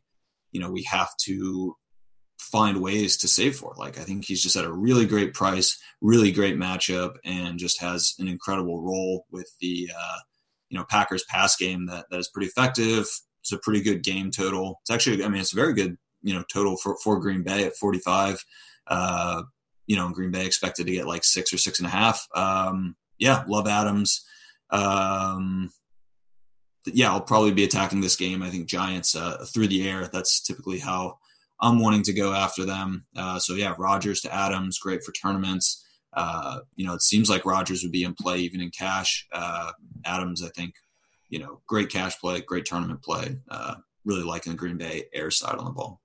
You 0.51 0.61
know, 0.61 0.69
we 0.69 0.83
have 0.83 1.09
to 1.21 1.75
find 2.37 2.83
ways 2.83 3.17
to 3.17 3.27
save 3.27 3.55
for. 3.55 3.73
Like 3.77 3.97
I 3.97 4.03
think 4.03 4.25
he's 4.25 4.43
just 4.43 4.57
at 4.57 4.63
a 4.63 4.71
really 4.71 5.07
great 5.07 5.33
price, 5.33 5.75
really 6.01 6.31
great 6.31 6.55
matchup, 6.55 7.15
and 7.25 7.57
just 7.57 7.81
has 7.81 8.13
an 8.19 8.27
incredible 8.27 8.83
role 8.83 9.25
with 9.31 9.51
the 9.59 9.89
uh, 9.99 10.17
you 10.69 10.77
know 10.77 10.85
Packers 10.87 11.23
pass 11.27 11.55
game 11.55 11.87
that 11.87 12.05
that 12.11 12.19
is 12.19 12.29
pretty 12.29 12.45
effective. 12.45 13.07
It's 13.41 13.51
a 13.51 13.59
pretty 13.59 13.81
good 13.81 14.03
game 14.03 14.31
total. 14.31 14.79
It's 14.81 14.89
actually, 14.89 15.23
I 15.23 15.29
mean, 15.29 15.41
it's 15.41 15.53
a 15.53 15.57
very 15.57 15.73
good 15.73 15.97
you 16.21 16.33
know 16.33 16.43
total 16.51 16.77
for 16.77 16.97
for 17.03 17.19
Green 17.19 17.43
Bay 17.43 17.65
at 17.65 17.75
forty 17.75 17.99
five. 17.99 18.43
Uh, 18.87 19.43
you 19.87 19.95
know, 19.95 20.09
Green 20.09 20.31
Bay 20.31 20.45
expected 20.45 20.85
to 20.85 20.93
get 20.93 21.07
like 21.07 21.23
six 21.23 21.53
or 21.53 21.57
six 21.57 21.79
and 21.79 21.87
a 21.87 21.91
half. 21.91 22.27
Um, 22.35 22.95
yeah, 23.17 23.43
love 23.47 23.67
Adams. 23.67 24.25
Um, 24.69 25.71
yeah, 26.85 27.11
I'll 27.11 27.21
probably 27.21 27.51
be 27.51 27.63
attacking 27.63 28.01
this 28.01 28.15
game. 28.15 28.41
I 28.41 28.49
think 28.49 28.67
Giants 28.67 29.15
uh, 29.15 29.45
through 29.53 29.67
the 29.67 29.87
air. 29.87 30.07
That's 30.11 30.41
typically 30.41 30.79
how 30.79 31.17
I'm 31.61 31.79
wanting 31.79 32.03
to 32.03 32.13
go 32.13 32.33
after 32.33 32.65
them. 32.65 33.05
Uh, 33.15 33.39
so 33.39 33.53
yeah, 33.53 33.75
Rodgers 33.77 34.21
to 34.21 34.33
Adams, 34.33 34.79
great 34.79 35.03
for 35.03 35.11
tournaments. 35.11 35.85
Uh, 36.13 36.59
you 36.75 36.85
know, 36.85 36.93
it 36.93 37.01
seems 37.01 37.29
like 37.29 37.45
Rodgers 37.45 37.83
would 37.83 37.91
be 37.91 38.03
in 38.03 38.15
play 38.15 38.37
even 38.39 38.61
in 38.61 38.71
cash. 38.71 39.27
Uh, 39.31 39.71
Adams, 40.05 40.43
I 40.43 40.49
think, 40.49 40.73
you 41.29 41.39
know, 41.39 41.61
great 41.67 41.89
cash 41.89 42.19
play, 42.19 42.41
great 42.41 42.65
tournament 42.65 43.01
play. 43.01 43.37
Uh, 43.49 43.75
really 44.05 44.23
liking 44.23 44.53
the 44.53 44.57
Green 44.57 44.77
Bay 44.77 45.05
air 45.13 45.31
side 45.31 45.55
on 45.55 45.65
the 45.65 45.71
ball. 45.71 46.01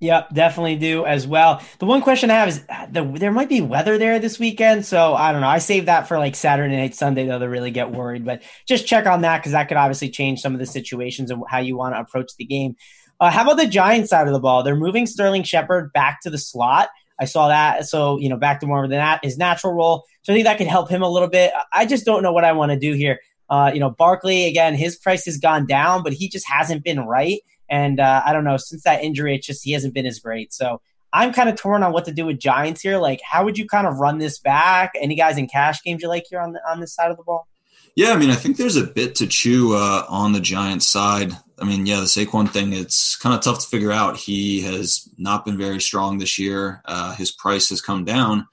Yep, 0.00 0.32
definitely 0.32 0.76
do 0.76 1.04
as 1.04 1.26
well. 1.26 1.60
The 1.80 1.86
one 1.86 2.02
question 2.02 2.30
I 2.30 2.34
have 2.34 2.48
is 2.48 2.64
uh, 2.68 2.86
the, 2.88 3.02
there 3.02 3.32
might 3.32 3.48
be 3.48 3.60
weather 3.60 3.98
there 3.98 4.20
this 4.20 4.38
weekend, 4.38 4.86
so 4.86 5.14
I 5.14 5.32
don't 5.32 5.40
know. 5.40 5.48
I 5.48 5.58
saved 5.58 5.88
that 5.88 6.06
for 6.06 6.18
like 6.18 6.36
Saturday 6.36 6.76
night, 6.76 6.94
Sunday 6.94 7.26
though 7.26 7.40
to 7.40 7.48
really 7.48 7.72
get 7.72 7.90
worried, 7.90 8.24
but 8.24 8.42
just 8.68 8.86
check 8.86 9.06
on 9.06 9.22
that 9.22 9.38
because 9.38 9.52
that 9.52 9.66
could 9.66 9.76
obviously 9.76 10.10
change 10.10 10.40
some 10.40 10.52
of 10.52 10.60
the 10.60 10.66
situations 10.66 11.32
and 11.32 11.42
how 11.48 11.58
you 11.58 11.76
want 11.76 11.96
to 11.96 12.00
approach 12.00 12.30
the 12.38 12.44
game. 12.44 12.76
Uh, 13.18 13.30
how 13.30 13.42
about 13.42 13.56
the 13.56 13.66
Giants 13.66 14.10
side 14.10 14.28
of 14.28 14.32
the 14.32 14.38
ball? 14.38 14.62
They're 14.62 14.76
moving 14.76 15.06
Sterling 15.06 15.42
Shepard 15.42 15.92
back 15.92 16.20
to 16.22 16.30
the 16.30 16.38
slot. 16.38 16.90
I 17.20 17.24
saw 17.24 17.48
that, 17.48 17.88
so 17.88 18.18
you 18.18 18.28
know, 18.28 18.36
back 18.36 18.60
to 18.60 18.66
more 18.66 18.82
than 18.82 18.90
that 18.90 19.24
his 19.24 19.36
natural 19.36 19.72
role. 19.72 20.04
So 20.22 20.32
I 20.32 20.36
think 20.36 20.46
that 20.46 20.58
could 20.58 20.68
help 20.68 20.88
him 20.88 21.02
a 21.02 21.10
little 21.10 21.28
bit. 21.28 21.52
I 21.72 21.86
just 21.86 22.04
don't 22.04 22.22
know 22.22 22.32
what 22.32 22.44
I 22.44 22.52
want 22.52 22.70
to 22.70 22.78
do 22.78 22.92
here. 22.92 23.18
Uh, 23.48 23.70
you 23.72 23.80
know, 23.80 23.90
Barkley 23.90 24.46
again, 24.46 24.74
his 24.74 24.96
price 24.96 25.24
has 25.24 25.38
gone 25.38 25.66
down, 25.66 26.02
but 26.02 26.12
he 26.12 26.28
just 26.28 26.46
hasn't 26.48 26.84
been 26.84 27.00
right. 27.00 27.40
And 27.68 28.00
uh, 28.00 28.22
I 28.24 28.32
don't 28.32 28.44
know, 28.44 28.56
since 28.56 28.82
that 28.84 29.02
injury, 29.02 29.34
it's 29.34 29.46
just 29.46 29.64
he 29.64 29.72
hasn't 29.72 29.94
been 29.94 30.06
as 30.06 30.18
great. 30.18 30.52
So 30.52 30.80
I'm 31.12 31.32
kind 31.32 31.48
of 31.48 31.56
torn 31.56 31.82
on 31.82 31.92
what 31.92 32.04
to 32.06 32.12
do 32.12 32.26
with 32.26 32.38
Giants 32.38 32.80
here. 32.80 32.98
Like, 32.98 33.20
how 33.22 33.44
would 33.44 33.58
you 33.58 33.66
kind 33.66 33.86
of 33.86 33.98
run 33.98 34.18
this 34.18 34.38
back? 34.38 34.92
Any 35.00 35.16
guys 35.16 35.38
in 35.38 35.48
cash 35.48 35.82
games 35.82 36.02
you 36.02 36.08
like 36.08 36.24
here 36.28 36.40
on 36.40 36.52
the, 36.52 36.60
on 36.68 36.80
this 36.80 36.94
side 36.94 37.10
of 37.10 37.16
the 37.16 37.22
ball? 37.22 37.48
Yeah, 37.94 38.12
I 38.12 38.16
mean, 38.16 38.30
I 38.30 38.36
think 38.36 38.56
there's 38.56 38.76
a 38.76 38.86
bit 38.86 39.16
to 39.16 39.26
chew 39.26 39.74
uh, 39.74 40.04
on 40.08 40.32
the 40.32 40.40
Giants 40.40 40.86
side. 40.86 41.32
I 41.58 41.64
mean, 41.64 41.84
yeah, 41.84 41.96
the 41.96 42.06
Saquon 42.06 42.48
thing, 42.48 42.72
it's 42.72 43.16
kind 43.16 43.34
of 43.34 43.40
tough 43.40 43.60
to 43.60 43.66
figure 43.66 43.90
out. 43.90 44.16
He 44.16 44.60
has 44.62 45.08
not 45.18 45.44
been 45.44 45.58
very 45.58 45.80
strong 45.80 46.18
this 46.18 46.38
year. 46.38 46.80
Uh, 46.84 47.14
his 47.16 47.32
price 47.32 47.70
has 47.70 47.80
come 47.80 48.04
down, 48.04 48.46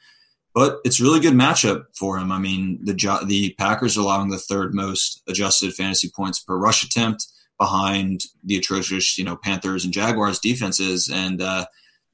but 0.55 0.79
it's 0.85 1.01
really 1.01 1.19
good 1.19 1.33
matchup 1.33 1.83
for 1.93 2.17
him. 2.17 2.31
I 2.31 2.39
mean, 2.39 2.79
the 2.81 2.93
the 3.27 3.53
Packers 3.59 3.97
are 3.97 4.01
allowing 4.01 4.29
the 4.29 4.39
third 4.39 4.73
most 4.73 5.21
adjusted 5.27 5.75
fantasy 5.75 6.09
points 6.09 6.39
per 6.39 6.57
rush 6.57 6.81
attempt 6.81 7.27
behind 7.59 8.21
the 8.43 8.57
atrocious, 8.57 9.17
you 9.17 9.25
know, 9.25 9.35
Panthers 9.35 9.83
and 9.83 9.93
Jaguars 9.93 10.39
defenses, 10.39 11.11
and 11.13 11.41
uh, 11.41 11.65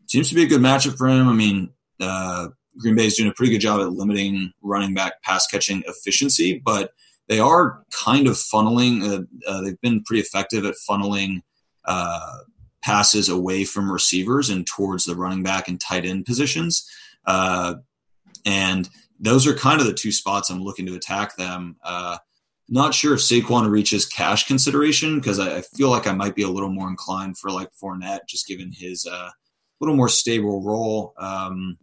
seems 0.08 0.28
to 0.30 0.36
be 0.36 0.44
a 0.44 0.48
good 0.48 0.60
matchup 0.60 0.98
for 0.98 1.08
him. 1.08 1.30
I 1.30 1.34
mean, 1.34 1.70
uh, 2.00 2.48
Green 2.80 2.96
Bay 2.96 3.06
is 3.06 3.16
doing 3.16 3.30
a 3.30 3.34
pretty 3.34 3.52
good 3.52 3.62
job 3.62 3.80
at 3.80 3.92
limiting 3.92 4.52
running 4.64 4.96
back 4.96 5.22
pass 5.22 5.46
catching 5.46 5.84
efficiency, 5.86 6.60
but 6.66 6.94
they 7.28 7.40
are 7.40 7.84
kind 7.92 8.28
of 8.28 8.34
funneling. 8.34 9.04
Uh, 9.04 9.50
uh 9.50 9.62
they've 9.62 9.82
been 9.82 10.04
pretty 10.04 10.22
effective 10.22 10.66
at 10.66 10.76
funneling 10.90 11.42
uh, 11.86 12.38
passes 12.84 13.30
away 13.30 13.66
from 13.66 13.92
receivers 13.92 14.50
and 14.50 14.66
towards 14.66 15.06
the 15.06 15.16
running 15.16 15.44
back 15.44 15.68
and 15.68 15.80
tight 15.80 16.06
end 16.06 16.26
positions, 16.26 16.90
uh, 17.28 17.76
and 18.46 18.90
those 19.20 19.46
are 19.46 19.54
kind 19.54 19.80
of 19.80 19.88
the 19.88 19.94
two 19.94 20.12
spots 20.12 20.50
I'm 20.50 20.64
looking 20.64 20.86
to 20.88 20.96
attack 20.96 21.36
them. 21.38 21.78
Uh, 21.84 22.18
Not 22.70 22.94
sure 22.94 23.14
if 23.14 23.20
Saquon 23.20 23.70
reaches 23.70 24.06
cash 24.06 24.48
consideration 24.48 25.20
because 25.20 25.40
I, 25.40 25.58
I, 25.58 25.62
feel 25.62 25.90
like 25.90 26.08
I 26.08 26.14
might 26.14 26.36
be 26.36 26.44
a 26.44 26.50
little 26.50 26.70
more 26.70 26.88
inclined 26.88 27.38
for 27.38 27.52
like 27.52 27.70
Fournette, 27.82 28.28
just 28.28 28.48
given 28.48 28.72
his 28.72 29.06
uh, 29.06 29.30
little 29.80 29.96
more 29.96 30.10
stable 30.10 30.64
role. 30.64 31.14
Um, 31.18 31.78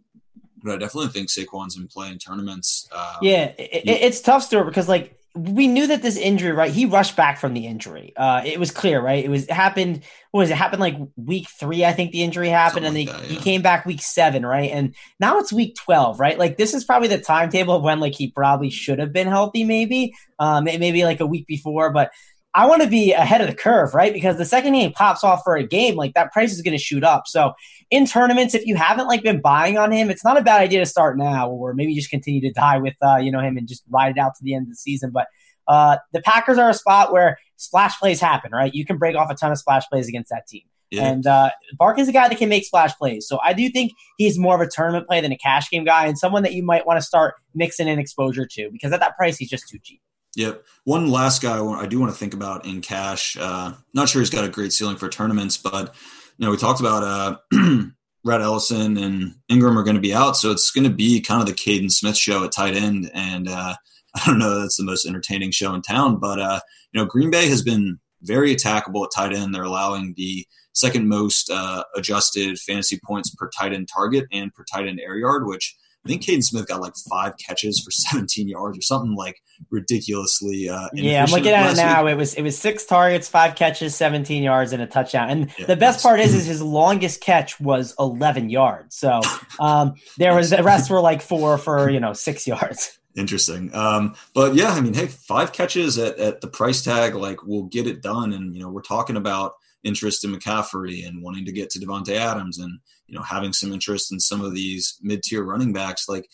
but 0.63 0.73
I 0.73 0.77
definitely 0.77 1.11
think 1.11 1.29
Saquon's 1.29 1.77
in 1.77 1.87
play 1.87 2.09
in 2.09 2.17
tournaments. 2.17 2.87
Um, 2.91 3.17
yeah, 3.21 3.45
it, 3.57 3.83
it's 3.85 4.21
tough, 4.21 4.43
Stewart, 4.43 4.65
because 4.65 4.89
like 4.89 5.18
we 5.35 5.67
knew 5.67 5.87
that 5.87 6.01
this 6.01 6.17
injury, 6.17 6.51
right? 6.51 6.71
He 6.71 6.85
rushed 6.85 7.15
back 7.15 7.37
from 7.37 7.53
the 7.53 7.67
injury. 7.67 8.13
Uh, 8.17 8.41
it 8.43 8.59
was 8.59 8.71
clear, 8.71 8.99
right? 8.99 9.23
It 9.23 9.29
was 9.29 9.43
it 9.43 9.51
happened. 9.51 10.03
What 10.31 10.41
was 10.41 10.49
it? 10.49 10.55
Happened 10.55 10.81
like 10.81 10.97
week 11.15 11.47
three, 11.49 11.85
I 11.85 11.93
think 11.93 12.11
the 12.11 12.23
injury 12.23 12.49
happened, 12.49 12.85
Something 12.85 13.07
and 13.07 13.17
like 13.17 13.21
that, 13.21 13.29
yeah. 13.29 13.37
he 13.37 13.43
came 13.43 13.61
back 13.61 13.85
week 13.85 14.01
seven, 14.01 14.45
right? 14.45 14.71
And 14.71 14.95
now 15.19 15.39
it's 15.39 15.53
week 15.53 15.75
twelve, 15.75 16.19
right? 16.19 16.37
Like 16.37 16.57
this 16.57 16.73
is 16.73 16.83
probably 16.83 17.09
the 17.09 17.19
timetable 17.19 17.75
of 17.75 17.83
when 17.83 17.99
like 17.99 18.15
he 18.15 18.31
probably 18.31 18.69
should 18.69 18.99
have 18.99 19.13
been 19.13 19.27
healthy, 19.27 19.63
maybe, 19.63 20.13
um, 20.39 20.63
maybe 20.63 21.03
like 21.03 21.19
a 21.19 21.27
week 21.27 21.47
before, 21.47 21.91
but. 21.91 22.11
I 22.59 22.65
want 22.65 22.81
to 22.81 22.89
be 22.89 23.13
ahead 23.13 23.39
of 23.39 23.47
the 23.47 23.55
curve, 23.55 23.93
right? 23.93 24.11
Because 24.11 24.35
the 24.37 24.43
second 24.43 24.73
he 24.73 24.89
pops 24.89 25.23
off 25.23 25.43
for 25.45 25.55
a 25.55 25.65
game, 25.65 25.95
like 25.95 26.13
that 26.15 26.33
price 26.33 26.51
is 26.51 26.61
going 26.61 26.77
to 26.77 26.83
shoot 26.83 27.05
up. 27.05 27.23
So 27.25 27.53
in 27.89 28.05
tournaments, 28.05 28.53
if 28.53 28.65
you 28.65 28.75
haven't 28.75 29.07
like 29.07 29.23
been 29.23 29.39
buying 29.39 29.77
on 29.77 29.93
him, 29.93 30.09
it's 30.09 30.25
not 30.25 30.37
a 30.37 30.41
bad 30.41 30.59
idea 30.59 30.79
to 30.79 30.85
start 30.85 31.17
now, 31.17 31.49
or 31.49 31.73
maybe 31.73 31.95
just 31.95 32.09
continue 32.09 32.41
to 32.41 32.51
die 32.51 32.77
with 32.77 32.95
uh, 33.01 33.15
you 33.15 33.31
know 33.31 33.39
him 33.39 33.55
and 33.55 33.65
just 33.65 33.85
ride 33.89 34.17
it 34.17 34.19
out 34.19 34.35
to 34.35 34.43
the 34.43 34.55
end 34.55 34.63
of 34.63 34.71
the 34.71 34.75
season. 34.75 35.11
But 35.11 35.27
uh, 35.69 35.99
the 36.11 36.21
Packers 36.21 36.57
are 36.57 36.69
a 36.69 36.73
spot 36.73 37.13
where 37.13 37.37
splash 37.55 37.97
plays 37.97 38.19
happen, 38.19 38.51
right? 38.51 38.75
You 38.75 38.85
can 38.85 38.97
break 38.97 39.15
off 39.15 39.31
a 39.31 39.35
ton 39.35 39.53
of 39.53 39.57
splash 39.57 39.87
plays 39.87 40.09
against 40.09 40.29
that 40.29 40.45
team. 40.45 40.63
Yeah. 40.91 41.07
And 41.07 41.25
uh, 41.27 41.51
Bark 41.77 41.97
is 41.97 42.09
a 42.09 42.11
guy 42.11 42.27
that 42.27 42.37
can 42.37 42.49
make 42.49 42.65
splash 42.65 42.93
plays. 42.97 43.25
So 43.25 43.39
I 43.41 43.53
do 43.53 43.69
think 43.69 43.93
he's 44.17 44.37
more 44.37 44.55
of 44.55 44.59
a 44.59 44.67
tournament 44.67 45.07
play 45.07 45.21
than 45.21 45.31
a 45.31 45.37
cash 45.37 45.69
game 45.69 45.85
guy 45.85 46.07
and 46.07 46.17
someone 46.17 46.43
that 46.43 46.53
you 46.53 46.63
might 46.63 46.85
want 46.85 46.99
to 46.99 47.05
start 47.05 47.35
mixing 47.55 47.87
in 47.87 47.99
exposure 47.99 48.45
to 48.47 48.69
because 48.69 48.91
at 48.91 48.99
that 48.99 49.15
price, 49.15 49.37
he's 49.37 49.49
just 49.49 49.69
too 49.69 49.77
cheap. 49.81 50.01
Yep. 50.35 50.63
One 50.83 51.09
last 51.09 51.41
guy 51.41 51.63
I 51.63 51.85
do 51.87 51.99
want 51.99 52.11
to 52.11 52.17
think 52.17 52.33
about 52.33 52.65
in 52.65 52.81
cash. 52.81 53.35
Uh, 53.39 53.73
not 53.93 54.09
sure 54.09 54.21
he's 54.21 54.29
got 54.29 54.45
a 54.45 54.49
great 54.49 54.73
ceiling 54.73 54.97
for 54.97 55.09
tournaments, 55.09 55.57
but 55.57 55.95
you 56.37 56.45
know 56.45 56.51
we 56.51 56.57
talked 56.57 56.79
about 56.79 57.03
uh, 57.03 57.37
Rhett 58.23 58.41
Ellison 58.41 58.97
and 58.97 59.35
Engram 59.51 59.75
are 59.75 59.83
going 59.83 59.95
to 59.95 60.01
be 60.01 60.13
out, 60.13 60.37
so 60.37 60.51
it's 60.51 60.71
going 60.71 60.83
to 60.83 60.93
be 60.93 61.19
kind 61.21 61.41
of 61.41 61.47
the 61.47 61.53
Kaden 61.53 61.91
Smith 61.91 62.17
show 62.17 62.43
at 62.43 62.51
tight 62.51 62.75
end, 62.75 63.09
and 63.13 63.47
uh, 63.47 63.75
I 64.15 64.25
don't 64.25 64.39
know 64.39 64.59
that's 64.59 64.77
the 64.77 64.83
most 64.83 65.05
entertaining 65.05 65.51
show 65.51 65.73
in 65.73 65.81
town, 65.81 66.19
but 66.19 66.39
uh, 66.39 66.59
you 66.91 67.01
know, 67.01 67.07
Green 67.07 67.31
Bay 67.31 67.47
has 67.49 67.61
been 67.61 67.99
very 68.21 68.55
attackable 68.55 69.05
at 69.05 69.11
tight 69.15 69.33
end. 69.33 69.53
They're 69.53 69.63
allowing 69.63 70.13
the 70.15 70.45
second 70.73 71.07
most 71.07 71.49
uh, 71.49 71.83
adjusted 71.95 72.59
fantasy 72.59 72.99
points 73.05 73.33
per 73.33 73.49
tight 73.57 73.73
end 73.73 73.89
target 73.93 74.25
and 74.31 74.53
per 74.53 74.63
tight 74.63 74.87
end 74.87 74.99
air 74.99 75.17
yard, 75.17 75.45
which 75.45 75.75
I 76.05 76.09
think 76.09 76.23
Kaden 76.23 76.43
Smith 76.43 76.67
got 76.67 76.81
like 76.81 76.93
five 77.09 77.33
catches 77.45 77.79
for 77.79 77.91
17 77.91 78.47
yards 78.47 78.77
or 78.77 78.81
something 78.81 79.15
like 79.15 79.41
ridiculously. 79.69 80.69
Uh, 80.69 80.87
yeah, 80.93 81.23
I'm 81.23 81.31
looking 81.31 81.51
at 81.51 81.73
it 81.73 81.77
now. 81.77 82.05
Week. 82.05 82.13
It 82.13 82.17
was 82.17 82.33
it 82.35 82.41
was 82.41 82.57
six 82.57 82.85
targets, 82.85 83.27
five 83.27 83.55
catches, 83.55 83.95
17 83.95 84.41
yards, 84.43 84.71
and 84.71 84.81
a 84.81 84.87
touchdown. 84.87 85.29
And 85.29 85.51
yeah, 85.57 85.65
the 85.65 85.75
best 85.75 86.01
part 86.01 86.19
is, 86.19 86.33
is 86.33 86.45
his 86.47 86.61
longest 86.61 87.21
catch 87.21 87.59
was 87.59 87.93
11 87.99 88.49
yards. 88.49 88.95
So 88.95 89.21
um, 89.59 89.95
there 90.17 90.35
was 90.35 90.51
the 90.51 90.63
rest 90.63 90.89
were 90.89 91.01
like 91.01 91.21
four 91.21 91.57
for 91.57 91.89
you 91.89 91.99
know 91.99 92.13
six 92.13 92.47
yards. 92.47 92.99
Interesting. 93.15 93.73
Um, 93.75 94.15
but 94.33 94.55
yeah, 94.55 94.71
I 94.71 94.81
mean, 94.81 94.93
hey, 94.93 95.07
five 95.07 95.51
catches 95.51 95.97
at, 95.97 96.17
at 96.19 96.41
the 96.41 96.47
price 96.47 96.83
tag, 96.83 97.15
like 97.15 97.43
we'll 97.43 97.63
get 97.63 97.87
it 97.87 98.01
done. 98.01 98.31
And, 98.33 98.55
you 98.55 98.61
know, 98.61 98.69
we're 98.69 98.81
talking 98.81 99.17
about 99.17 99.53
interest 99.83 100.23
in 100.23 100.33
McCaffrey 100.33 101.05
and 101.05 101.21
wanting 101.21 101.45
to 101.45 101.51
get 101.51 101.69
to 101.71 101.79
Davante 101.79 102.15
Adams 102.15 102.59
and, 102.59 102.79
you 103.09 103.17
know, 103.17 103.23
having 103.23 103.53
some 103.53 103.73
interest 103.73 104.11
in 104.11 104.19
some 104.19 104.41
of 104.41 104.53
these 104.53 104.97
mid 105.01 105.23
tier 105.23 105.43
running 105.43 105.73
backs. 105.73 106.07
Like, 106.07 106.29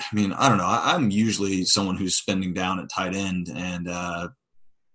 I 0.00 0.14
mean, 0.14 0.32
I 0.32 0.48
don't 0.48 0.58
know. 0.58 0.66
I, 0.66 0.94
am 0.94 1.10
usually 1.10 1.64
someone 1.64 1.96
who's 1.96 2.16
spending 2.16 2.54
down 2.54 2.78
at 2.78 2.88
tight 2.88 3.14
end. 3.14 3.48
And, 3.54 3.88
uh, 3.88 4.28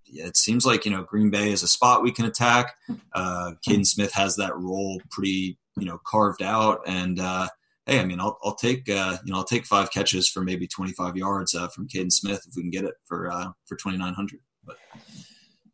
yeah, 0.06 0.26
it 0.26 0.38
seems 0.38 0.66
like, 0.66 0.86
you 0.86 0.92
know, 0.92 1.04
Green 1.04 1.30
Bay 1.30 1.52
is 1.52 1.64
a 1.64 1.68
spot 1.68 2.04
we 2.04 2.12
can 2.12 2.26
attack. 2.26 2.74
Uh, 3.14 3.52
Kaden 3.68 3.86
Smith 3.86 4.14
has 4.14 4.36
that 4.36 4.56
role 4.56 5.02
pretty, 5.10 5.58
you 5.78 5.86
know, 5.86 6.00
carved 6.06 6.42
out. 6.42 6.82
And, 6.86 7.20
uh, 7.20 7.48
hey, 7.90 8.00
I 8.00 8.06
mean, 8.06 8.20
I'll, 8.20 8.38
I'll 8.44 8.56
take 8.56 8.88
uh, 8.88 9.18
you 9.26 9.34
know 9.34 9.40
I'll 9.40 9.44
take 9.44 9.66
five 9.66 9.92
catches 9.92 10.30
for 10.30 10.42
maybe 10.42 10.68
25 10.68 11.18
yards 11.18 11.56
uh, 11.56 11.68
from 11.70 11.88
Kaden 11.88 12.12
Smith 12.12 12.46
if 12.48 12.56
we 12.56 12.62
can 12.62 12.72
get 12.72 12.86
it 12.86 12.94
for 13.06 13.32
uh, 13.32 13.50
for 13.66 13.76
2900. 13.76 14.40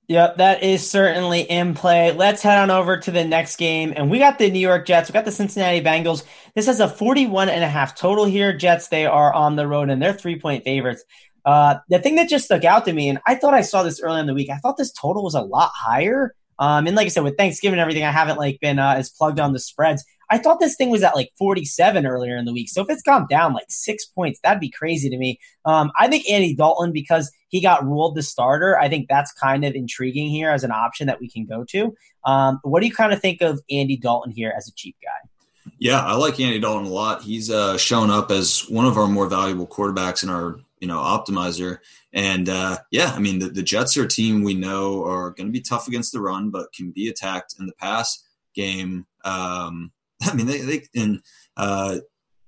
Yep, 0.07 0.37
that 0.37 0.61
is 0.61 0.87
certainly 0.87 1.41
in 1.41 1.73
play. 1.73 2.11
Let's 2.11 2.43
head 2.43 2.59
on 2.59 2.69
over 2.69 2.97
to 2.97 3.11
the 3.11 3.25
next 3.25 3.55
game. 3.55 3.91
And 3.95 4.11
we 4.11 4.19
got 4.19 4.37
the 4.37 4.51
New 4.51 4.59
York 4.59 4.85
Jets. 4.85 5.09
We 5.09 5.13
got 5.13 5.25
the 5.25 5.31
Cincinnati 5.31 5.81
Bengals. 5.81 6.23
This 6.53 6.67
has 6.67 6.79
a 6.79 6.87
41 6.87 7.49
and 7.49 7.63
a 7.63 7.67
half 7.67 7.95
total 7.95 8.25
here. 8.25 8.55
Jets, 8.55 8.89
they 8.89 9.07
are 9.07 9.33
on 9.33 9.55
the 9.55 9.67
road 9.67 9.89
and 9.89 9.99
they're 9.99 10.13
three 10.13 10.39
point 10.39 10.63
favorites. 10.63 11.03
Uh, 11.43 11.77
the 11.89 11.99
thing 11.99 12.15
that 12.15 12.29
just 12.29 12.45
stuck 12.45 12.63
out 12.63 12.85
to 12.85 12.93
me, 12.93 13.09
and 13.09 13.19
I 13.25 13.35
thought 13.35 13.53
I 13.55 13.61
saw 13.61 13.81
this 13.81 13.99
early 13.99 14.19
in 14.19 14.27
the 14.27 14.33
week, 14.33 14.49
I 14.51 14.57
thought 14.57 14.77
this 14.77 14.91
total 14.91 15.23
was 15.23 15.35
a 15.35 15.41
lot 15.41 15.71
higher. 15.75 16.35
Um, 16.59 16.87
and 16.87 16.95
like 16.95 17.05
I 17.05 17.09
said, 17.09 17.23
with 17.23 17.37
Thanksgiving 17.37 17.79
and 17.79 17.81
everything, 17.81 18.03
I 18.03 18.11
haven't 18.11 18.37
like 18.37 18.59
been 18.61 18.79
uh, 18.79 18.95
as 18.97 19.09
plugged 19.09 19.39
on 19.39 19.53
the 19.53 19.59
spreads. 19.59 20.03
I 20.29 20.37
thought 20.37 20.59
this 20.59 20.75
thing 20.75 20.89
was 20.89 21.03
at 21.03 21.15
like 21.15 21.31
47 21.37 22.05
earlier 22.05 22.37
in 22.37 22.45
the 22.45 22.53
week. 22.53 22.69
So 22.69 22.81
if 22.81 22.89
it's 22.89 23.01
gone 23.01 23.27
down 23.29 23.53
like 23.53 23.65
six 23.69 24.05
points, 24.05 24.39
that'd 24.43 24.59
be 24.59 24.69
crazy 24.69 25.09
to 25.09 25.17
me. 25.17 25.39
Um, 25.65 25.91
I 25.99 26.07
think 26.07 26.29
Andy 26.29 26.55
Dalton, 26.55 26.91
because 26.91 27.31
he 27.49 27.61
got 27.61 27.85
ruled 27.85 28.15
the 28.15 28.23
starter, 28.23 28.77
I 28.77 28.89
think 28.89 29.07
that's 29.07 29.31
kind 29.31 29.63
of 29.65 29.75
intriguing 29.75 30.29
here 30.29 30.49
as 30.49 30.63
an 30.63 30.71
option 30.71 31.07
that 31.07 31.19
we 31.19 31.29
can 31.29 31.45
go 31.45 31.63
to. 31.69 31.95
Um, 32.23 32.59
what 32.63 32.81
do 32.81 32.87
you 32.87 32.93
kind 32.93 33.13
of 33.13 33.21
think 33.21 33.41
of 33.41 33.61
Andy 33.69 33.97
Dalton 33.97 34.31
here 34.31 34.53
as 34.55 34.67
a 34.67 34.73
cheap 34.73 34.95
guy? 35.01 35.29
Yeah, 35.79 36.03
I 36.03 36.15
like 36.15 36.39
Andy 36.39 36.59
Dalton 36.59 36.87
a 36.87 36.93
lot. 36.93 37.23
He's 37.23 37.49
uh, 37.49 37.77
shown 37.77 38.09
up 38.09 38.31
as 38.31 38.61
one 38.69 38.85
of 38.85 38.97
our 38.97 39.07
more 39.07 39.27
valuable 39.27 39.67
quarterbacks 39.67 40.23
in 40.23 40.29
our 40.29 40.59
you 40.79 40.87
know 40.87 40.99
optimizer. 40.99 41.79
And 42.13 42.47
uh, 42.47 42.77
yeah, 42.91 43.11
I 43.11 43.19
mean 43.19 43.39
the, 43.39 43.49
the 43.49 43.63
Jets 43.63 43.97
are 43.97 44.03
a 44.03 44.07
team 44.07 44.43
we 44.43 44.53
know 44.53 45.03
are 45.05 45.31
going 45.31 45.47
to 45.47 45.51
be 45.51 45.61
tough 45.61 45.87
against 45.87 46.13
the 46.13 46.21
run, 46.21 46.49
but 46.49 46.73
can 46.73 46.91
be 46.91 47.09
attacked 47.09 47.55
in 47.59 47.65
the 47.65 47.73
pass 47.73 48.23
game. 48.53 49.05
Um, 49.23 49.91
I 50.25 50.33
mean, 50.33 50.47
they, 50.47 50.59
they 50.59 50.83
and 50.95 51.21
uh, 51.57 51.99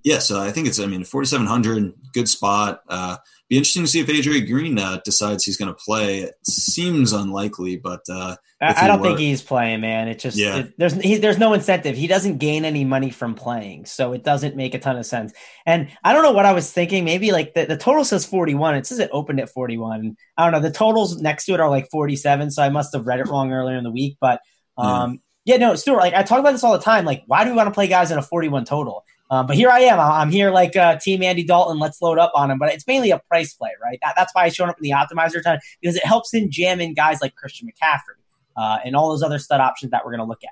Yeah, 0.04 0.20
so 0.20 0.40
I 0.40 0.52
think 0.52 0.68
it's, 0.68 0.80
I 0.80 0.86
mean, 0.86 1.04
4,700, 1.04 1.94
good 2.14 2.30
spot. 2.30 2.82
Uh, 2.88 3.18
be 3.50 3.58
interesting 3.58 3.84
to 3.84 3.88
see 3.88 4.02
if 4.02 4.08
AJ 4.08 4.50
Green 4.50 4.78
uh, 4.78 5.00
decides 5.06 5.46
he's 5.46 5.56
going 5.56 5.74
to 5.74 5.80
play. 5.86 6.20
It 6.20 6.36
seems 6.46 7.14
unlikely, 7.14 7.78
but 7.78 8.02
uh, 8.10 8.36
I, 8.62 8.88
don't 8.88 9.00
were, 9.00 9.08
think 9.08 9.20
he's 9.20 9.42
playing, 9.42 9.80
man. 9.80 10.10
It 10.10 10.20
just 10.20 10.38
yeah. 10.38 10.58
It, 10.58 10.74
there's 10.78 10.94
he, 10.94 11.16
there's 11.16 11.38
no 11.38 11.54
incentive. 11.54 11.96
He 11.96 12.08
doesn't 12.08 12.40
gain 12.40 12.66
any 12.66 12.84
money 12.84 13.10
from 13.10 13.36
playing, 13.36 13.86
so 13.86 14.12
it 14.12 14.24
doesn't 14.24 14.58
make 14.58 14.74
a 14.74 14.80
ton 14.80 14.98
of 14.98 15.06
sense. 15.06 15.32
And 15.66 15.90
I 16.04 16.12
don't 16.12 16.24
know 16.24 16.34
what 16.34 16.46
I 16.46 16.52
was 16.52 16.70
thinking. 16.70 17.06
Maybe 17.06 17.32
like 17.32 17.54
the, 17.54 17.66
the 17.66 17.78
total 17.78 18.04
says 18.04 18.26
41. 18.26 18.76
It 18.76 18.86
says 18.86 19.00
it 19.00 19.10
opened 19.14 19.40
at 19.40 19.50
41. 19.50 20.18
I 20.36 20.44
don't 20.44 20.52
know. 20.52 20.60
The 20.60 20.74
totals 20.74 21.22
next 21.22 21.46
to 21.46 21.54
it 21.54 21.62
are 21.62 21.70
like 21.70 21.88
47, 21.90 22.52
so 22.52 22.62
I 22.62 22.70
must 22.70 22.94
have 22.94 23.08
read 23.08 23.22
it 23.22 23.28
wrong 23.28 23.54
earlier 23.54 23.78
in 23.78 23.86
the 23.86 23.92
week. 23.92 24.18
But 24.20 24.42
um, 24.78 25.12
yeah, 25.12 25.18
yeah 25.48 25.58
no, 25.58 25.74
Stewart. 25.76 26.00
Like 26.00 26.14
I 26.14 26.22
talk 26.24 26.40
about 26.40 26.52
this 26.52 26.64
all 26.64 26.74
the 26.74 26.84
time. 26.84 27.06
Like, 27.06 27.24
why 27.26 27.44
do 27.44 27.50
we 27.50 27.56
want 27.56 27.68
to 27.68 27.74
play 27.74 27.88
guys 27.88 28.12
in 28.12 28.18
a 28.18 28.22
41 28.22 28.66
total? 28.66 29.06
Um, 29.30 29.48
but 29.48 29.56
here 29.56 29.70
I 29.70 29.80
am. 29.82 30.00
I'm 30.00 30.30
here 30.30 30.52
like 30.52 30.76
uh, 30.76 30.98
Team 30.98 31.24
Andy 31.24 31.44
Dalton. 31.44 31.80
Let's 31.80 32.02
load 32.02 32.18
up 32.18 32.32
on 32.36 32.52
him. 32.52 32.60
But 32.60 32.74
it's 32.74 32.86
mainly 32.86 33.12
a 33.12 33.20
price 33.20 33.54
play, 33.54 33.72
right? 33.84 33.98
That, 34.02 34.14
that's 34.16 34.34
why 34.36 34.44
I 34.44 34.50
showed 34.50 34.70
up 34.70 34.78
in 34.78 34.84
the 34.84 34.92
optimizer 34.92 35.42
time 35.42 35.60
because 35.82 35.96
it 35.96 36.06
helps 36.06 36.34
him 36.34 36.50
jam 36.50 36.80
in 36.80 36.94
guys 36.94 37.22
like 37.22 37.36
Christian 37.36 37.68
McCaffrey 37.68 38.22
uh, 38.56 38.80
and 38.86 38.96
all 38.96 39.10
those 39.10 39.24
other 39.24 39.40
stud 39.40 39.62
options 39.62 39.92
that 39.92 40.06
we're 40.06 40.12
going 40.12 40.26
to 40.26 40.30
look 40.30 40.44
at. 40.44 40.52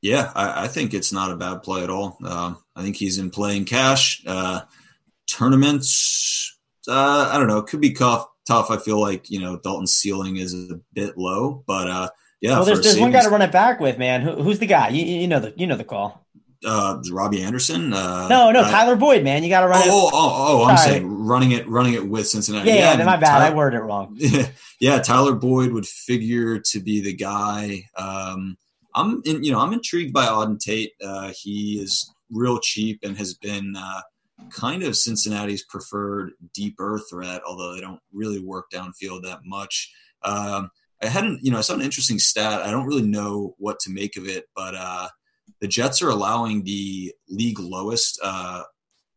Yeah, 0.00 0.30
I, 0.34 0.64
I, 0.64 0.68
think 0.68 0.94
it's 0.94 1.12
not 1.12 1.32
a 1.32 1.36
bad 1.36 1.62
play 1.62 1.82
at 1.82 1.90
all. 1.90 2.18
Um, 2.24 2.58
I 2.76 2.82
think 2.82 2.96
he's 2.96 3.18
in 3.18 3.30
playing 3.30 3.64
cash 3.64 4.22
uh, 4.26 4.60
tournaments. 5.26 6.56
Uh, 6.86 7.30
I 7.32 7.38
don't 7.38 7.48
know. 7.48 7.58
It 7.58 7.66
could 7.66 7.80
be 7.80 7.92
tough. 7.92 8.28
Tough. 8.46 8.70
I 8.70 8.76
feel 8.76 9.00
like 9.00 9.28
you 9.28 9.40
know 9.40 9.58
Dalton's 9.58 9.94
ceiling 9.94 10.36
is 10.36 10.54
a 10.54 10.80
bit 10.92 11.18
low, 11.18 11.64
but 11.66 11.90
uh, 11.90 12.08
yeah. 12.40 12.52
Well, 12.52 12.64
there's, 12.64 12.82
there's 12.82 12.98
one 12.98 13.12
guy 13.12 13.22
to 13.22 13.30
run 13.30 13.42
it 13.42 13.52
back 13.52 13.80
with, 13.80 13.98
man. 13.98 14.22
Who, 14.22 14.42
who's 14.42 14.58
the 14.58 14.66
guy? 14.66 14.88
You, 14.88 15.04
you 15.04 15.28
know 15.28 15.40
the 15.40 15.54
you 15.56 15.66
know 15.66 15.76
the 15.76 15.84
call 15.84 16.26
uh, 16.64 17.00
Robby 17.10 17.42
Anderson. 17.42 17.92
Uh, 17.92 18.28
no, 18.28 18.50
no, 18.50 18.62
Tyler 18.62 18.96
Boyd, 18.96 19.24
man. 19.24 19.42
You 19.42 19.48
got 19.48 19.60
to 19.62 19.68
run 19.68 19.82
oh, 19.84 19.86
it. 19.86 19.90
Oh, 19.90 20.10
oh, 20.12 20.62
oh 20.62 20.64
I'm 20.64 20.76
saying 20.76 21.06
running 21.06 21.52
it, 21.52 21.68
running 21.68 21.94
it 21.94 22.06
with 22.06 22.28
Cincinnati. 22.28 22.68
Yeah, 22.68 22.76
yeah, 22.76 22.98
yeah 22.98 23.04
my 23.04 23.16
bad. 23.16 23.38
Tyler, 23.38 23.44
I 23.44 23.54
worded 23.54 23.78
it 23.78 23.82
wrong. 23.82 24.18
yeah, 24.80 25.00
Tyler 25.00 25.34
Boyd 25.34 25.72
would 25.72 25.86
figure 25.86 26.58
to 26.60 26.80
be 26.80 27.00
the 27.00 27.14
guy. 27.14 27.84
Um, 27.96 28.56
I'm, 28.94 29.22
in, 29.24 29.44
you 29.44 29.52
know, 29.52 29.60
I'm 29.60 29.72
intrigued 29.72 30.12
by 30.12 30.26
Auden 30.26 30.58
Tate. 30.58 30.92
Uh, 31.02 31.32
he 31.38 31.80
is 31.80 32.12
real 32.30 32.58
cheap 32.58 33.00
and 33.02 33.16
has 33.16 33.34
been 33.34 33.74
uh, 33.76 34.00
kind 34.50 34.82
of 34.82 34.96
Cincinnati's 34.96 35.64
preferred 35.64 36.32
deeper 36.54 37.00
threat, 37.10 37.42
although 37.46 37.74
they 37.74 37.80
don't 37.80 38.00
really 38.12 38.40
work 38.40 38.70
downfield 38.72 39.22
that 39.24 39.40
much. 39.44 39.92
Um, 40.22 40.70
I 41.02 41.06
hadn't, 41.06 41.44
you 41.44 41.50
know, 41.50 41.58
I 41.58 41.62
saw 41.62 41.74
an 41.74 41.82
interesting 41.82 42.18
stat. 42.18 42.62
I 42.62 42.70
don't 42.70 42.86
really 42.86 43.06
know 43.06 43.54
what 43.58 43.78
to 43.80 43.90
make 43.90 44.16
of 44.16 44.26
it, 44.26 44.46
but 44.54 44.74
uh, 44.74 45.08
the 45.60 45.68
Jets 45.68 46.00
are 46.02 46.08
allowing 46.08 46.64
the 46.64 47.12
league 47.28 47.58
lowest 47.58 48.18
uh, 48.22 48.62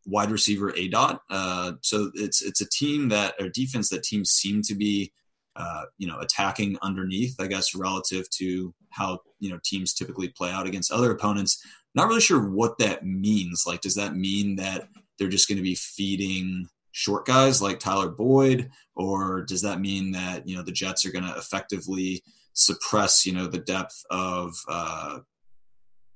wide 0.06 0.32
receiver 0.32 0.74
a 0.76 0.88
dot. 0.90 1.22
Uh, 1.30 1.74
so 1.82 2.12
it's 2.16 2.42
it's 2.42 2.62
a 2.62 2.70
team 2.70 3.10
that 3.10 3.36
or 3.40 3.50
defense 3.50 3.90
that 3.90 4.04
teams 4.04 4.32
seem 4.32 4.62
to 4.64 4.76
be 4.76 5.12
uh, 5.56 5.84
you 5.98 6.08
know 6.08 6.20
attacking 6.20 6.78
underneath. 6.82 7.36
I 7.40 7.48
guess 7.48 7.76
relative 7.76 8.30
to 8.32 8.74
how 8.90 9.20
you 9.40 9.50
know 9.50 9.60
teams 9.64 9.94
typically 9.94 10.30
play 10.30 10.52
out 10.52 10.68
against 10.68 10.92
other 10.92 11.12
opponents. 11.12 11.64
Not 11.96 12.08
really 12.08 12.22
sure 12.22 12.50
what 12.50 12.78
that 12.80 13.06
means. 13.06 13.64
Like, 13.66 13.82
does 13.82 13.96
that 13.96 14.16
mean 14.16 14.58
that 14.58 14.90
they're 15.18 15.28
just 15.28 15.48
going 15.48 15.58
to 15.58 15.64
be 15.64 15.76
feeding 15.76 16.68
short 17.00 17.26
guys 17.26 17.62
like 17.62 17.80
Tyler 17.80 18.10
Boyd, 18.10 18.70
or 18.93 19.43
does 19.43 19.62
that 19.62 19.80
mean 19.80 20.12
that 20.12 20.45
you 20.45 20.58
know 20.58 20.64
the 20.64 20.72
Jets 20.72 21.06
are 21.06 21.12
going 21.12 21.24
to 21.24 21.38
effectively 21.38 22.22
suppress 22.54 23.26
you 23.26 23.32
know 23.32 23.47
the 23.47 23.60
depth 23.60 24.04
of 24.10 24.54
uh, 24.68 25.20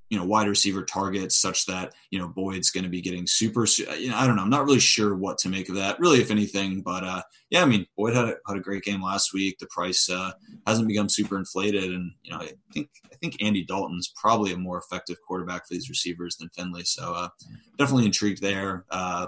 you 0.09 0.17
know 0.17 0.25
wide 0.25 0.49
receiver 0.49 0.83
targets 0.83 1.39
such 1.39 1.65
that 1.67 1.93
you 2.11 2.19
know 2.19 2.27
Boyd's 2.27 2.69
going 2.69 2.83
to 2.83 2.89
be 2.89 2.99
getting 3.01 3.25
super. 3.25 3.65
You 3.97 4.09
know, 4.09 4.17
I 4.17 4.27
don't 4.27 4.35
know. 4.35 4.41
I'm 4.41 4.49
not 4.49 4.65
really 4.65 4.79
sure 4.81 5.15
what 5.15 5.37
to 5.39 5.49
make 5.49 5.69
of 5.69 5.75
that, 5.75 6.01
really, 6.01 6.19
if 6.19 6.31
anything. 6.31 6.81
But 6.81 7.05
uh, 7.05 7.21
yeah, 7.49 7.61
I 7.61 7.65
mean, 7.65 7.87
Boyd 7.95 8.13
had 8.13 8.25
a, 8.25 8.35
had 8.45 8.57
a 8.57 8.61
great 8.61 8.83
game 8.83 9.01
last 9.01 9.33
week. 9.33 9.57
The 9.59 9.67
price 9.67 10.09
uh, 10.09 10.33
hasn't 10.67 10.89
become 10.89 11.07
super 11.07 11.37
inflated, 11.37 11.85
and 11.85 12.11
you 12.23 12.31
know, 12.31 12.41
I 12.41 12.51
think 12.73 12.89
I 13.05 13.15
think 13.21 13.41
Andy 13.41 13.63
Dalton's 13.63 14.11
probably 14.21 14.51
a 14.51 14.57
more 14.57 14.79
effective 14.79 15.15
quarterback 15.25 15.65
for 15.65 15.75
these 15.75 15.89
receivers 15.89 16.35
than 16.35 16.49
Finley. 16.49 16.83
So 16.83 17.13
uh, 17.13 17.29
definitely 17.77 18.05
intrigued 18.05 18.41
there. 18.41 18.83
Uh, 18.91 19.27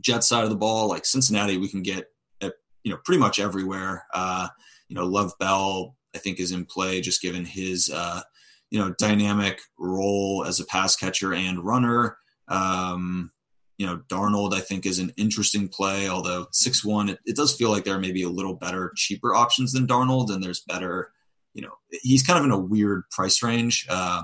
Jet 0.00 0.24
side 0.24 0.44
of 0.44 0.50
the 0.50 0.56
ball, 0.56 0.88
like 0.88 1.04
Cincinnati, 1.04 1.56
we 1.56 1.68
can 1.68 1.82
get 1.82 2.06
at 2.40 2.54
you 2.82 2.92
know 2.92 2.98
pretty 3.04 3.20
much 3.20 3.38
everywhere. 3.38 4.04
Uh, 4.12 4.48
you 4.88 4.94
know, 4.96 5.06
Lev 5.06 5.32
Bell, 5.38 5.96
I 6.14 6.18
think, 6.18 6.40
is 6.40 6.52
in 6.52 6.64
play 6.64 7.00
just 7.00 7.22
given 7.22 7.44
his 7.44 7.90
uh, 7.90 8.20
you 8.70 8.78
know 8.78 8.94
dynamic 8.98 9.60
role 9.78 10.44
as 10.46 10.60
a 10.60 10.66
pass 10.66 10.96
catcher 10.96 11.34
and 11.34 11.64
runner. 11.64 12.16
Um, 12.48 13.30
you 13.78 13.86
know, 13.86 14.02
Darnold 14.08 14.52
I 14.54 14.60
think 14.60 14.84
is 14.84 14.98
an 14.98 15.12
interesting 15.16 15.68
play, 15.68 16.08
although 16.08 16.46
six 16.52 16.84
one 16.84 17.08
it, 17.08 17.18
it 17.24 17.36
does 17.36 17.54
feel 17.54 17.70
like 17.70 17.84
there 17.84 17.98
may 17.98 18.12
be 18.12 18.24
a 18.24 18.28
little 18.28 18.54
better, 18.54 18.92
cheaper 18.96 19.34
options 19.34 19.72
than 19.72 19.86
Darnold, 19.86 20.32
and 20.32 20.42
there's 20.42 20.60
better. 20.60 21.12
You 21.54 21.62
know, 21.62 21.72
he's 21.90 22.22
kind 22.22 22.38
of 22.38 22.44
in 22.44 22.52
a 22.52 22.58
weird 22.58 23.08
price 23.10 23.42
range. 23.42 23.86
Uh, 23.88 24.22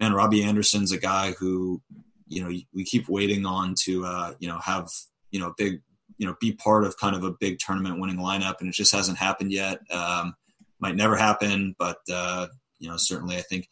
and 0.00 0.14
Robbie 0.14 0.44
Anderson's 0.44 0.92
a 0.92 0.98
guy 0.98 1.32
who, 1.32 1.82
you 2.28 2.42
know, 2.42 2.50
we 2.74 2.84
keep 2.84 3.08
waiting 3.08 3.46
on 3.46 3.74
to, 3.84 4.04
uh, 4.04 4.34
you 4.38 4.48
know, 4.48 4.58
have 4.58 4.88
you 5.30 5.40
know 5.40 5.54
big, 5.56 5.80
you 6.16 6.26
know, 6.26 6.34
be 6.40 6.52
part 6.52 6.84
of 6.84 6.96
kind 6.98 7.16
of 7.16 7.24
a 7.24 7.32
big 7.32 7.58
tournament 7.58 8.00
winning 8.00 8.18
lineup, 8.18 8.56
and 8.60 8.68
it 8.68 8.74
just 8.74 8.94
hasn't 8.94 9.18
happened 9.18 9.52
yet. 9.52 9.80
Um, 9.90 10.34
might 10.80 10.96
never 10.96 11.16
happen, 11.16 11.74
but 11.78 11.98
uh, 12.12 12.46
you 12.78 12.88
know, 12.88 12.96
certainly 12.96 13.36
I 13.36 13.42
think 13.42 13.68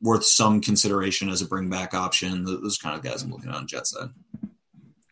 worth 0.00 0.24
some 0.24 0.60
consideration 0.60 1.28
as 1.28 1.42
a 1.42 1.46
bring 1.46 1.68
back 1.68 1.94
option. 1.94 2.44
Those 2.44 2.78
kind 2.78 2.96
of 2.96 3.02
guys 3.02 3.22
I'm 3.22 3.30
looking 3.30 3.50
at 3.50 3.56
on 3.56 3.66
jet 3.66 3.86
side. 3.86 4.10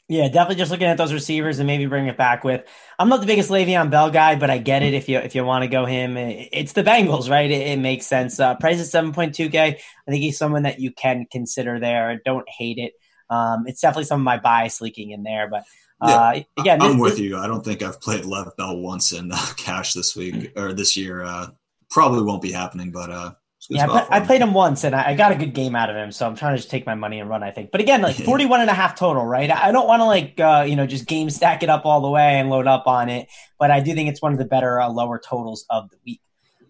Yeah, 0.09 0.29
definitely 0.29 0.57
just 0.57 0.71
looking 0.71 0.87
at 0.87 0.97
those 0.97 1.13
receivers 1.13 1.59
and 1.59 1.67
maybe 1.67 1.87
bring 1.87 2.07
it 2.07 2.17
back 2.17 2.45
with. 2.45 2.65
I'm 2.97 3.09
not 3.09 3.21
the 3.21 3.27
biggest 3.27 3.51
Le'Veon 3.51 3.91
Bell 3.91 4.11
guy, 4.11 4.37
but 4.37 4.51
I 4.51 4.59
get 4.59 4.85
it 4.85 4.95
if 4.95 5.09
you 5.09 5.19
if 5.19 5.35
you 5.35 5.45
want 5.45 5.63
to 5.63 5.69
go 5.69 5.85
him. 5.85 6.17
It's 6.17 6.75
the 6.75 6.85
Bengals, 6.85 7.29
right? 7.29 7.51
It, 7.51 7.67
it 7.67 7.79
makes 7.81 8.07
sense. 8.07 8.39
Uh, 8.39 8.55
price 8.55 8.79
is 8.79 8.93
7.2k. 8.93 9.57
I 9.57 10.11
think 10.11 10.23
he's 10.23 10.39
someone 10.39 10.63
that 10.63 10.79
you 10.79 10.93
can 10.93 11.27
consider 11.31 11.81
there. 11.81 12.21
Don't 12.25 12.49
hate 12.49 12.79
it. 12.79 12.93
Um, 13.29 13.65
it's 13.67 13.81
definitely 13.81 14.05
some 14.05 14.21
of 14.21 14.25
my 14.25 14.39
bias 14.39 14.81
leaking 14.81 15.11
in 15.11 15.25
there, 15.25 15.49
but 15.49 15.65
uh, 16.01 16.35
yeah, 16.37 16.43
again, 16.59 16.83
I'm 16.83 16.93
this, 16.93 17.01
with 17.01 17.19
you. 17.19 17.39
I 17.39 17.49
don't 17.49 17.65
think 17.65 17.83
I've 17.83 18.01
played 18.01 18.25
Lev 18.25 18.57
Bell 18.57 18.77
once 18.77 19.13
in 19.13 19.33
uh, 19.33 19.47
cash 19.57 19.93
this 19.93 20.15
week 20.15 20.53
or 20.57 20.73
this 20.73 20.97
year. 20.97 21.23
Uh, 21.23 21.49
probably 21.91 22.23
won't 22.23 22.43
be 22.43 22.53
happening, 22.53 22.93
but 22.93 23.11
uh, 23.11 23.33
yeah, 23.69 23.91
I, 23.91 24.19
I, 24.19 24.21
played 24.21 24.41
him 24.41 24.55
once 24.55 24.85
and 24.85 24.95
I, 24.95 25.11
I, 25.11 25.15
got 25.15 25.33
a 25.33 25.35
good 25.35 25.53
game 25.53 25.75
out 25.75 25.91
of 25.91 25.97
him. 25.97 26.13
So 26.13 26.27
I'm 26.27 26.37
trying 26.37 26.55
to 26.55 26.59
just 26.59 26.71
take 26.71 26.87
my 26.87 26.95
money 26.95 27.19
and 27.19 27.29
run, 27.29 27.43
I 27.43 27.51
think. 27.51 27.71
But 27.71 27.81
again, 27.81 28.01
like 28.01 28.17
41 28.25 28.61
and 28.61 28.71
a 28.71 28.75
half 28.75 28.97
total, 28.97 29.25
right? 29.25 29.51
I 29.51 29.73
don't 29.73 29.89
want 29.89 30.01
to 30.01 30.05
like, 30.05 30.39
uh, 30.39 30.65
you 30.69 30.77
know, 30.77 30.87
just 30.87 31.07
game 31.07 31.31
stack 31.31 31.63
it 31.63 31.69
up 31.69 31.85
all 31.85 32.01
the 32.01 32.11
way 32.11 32.39
and 32.39 32.49
load 32.49 32.67
up 32.67 32.87
on 32.87 33.09
it. 33.09 33.29
But 33.59 33.71
I 33.71 33.81
do 33.81 33.95
think 33.95 34.09
it's 34.09 34.23
one 34.23 34.33
of 34.33 34.39
the 34.39 34.45
better 34.45 34.81
uh, 34.81 34.89
lower 34.89 35.19
totals 35.19 35.67
of 35.69 35.91
the 35.91 35.97
week. 36.07 36.21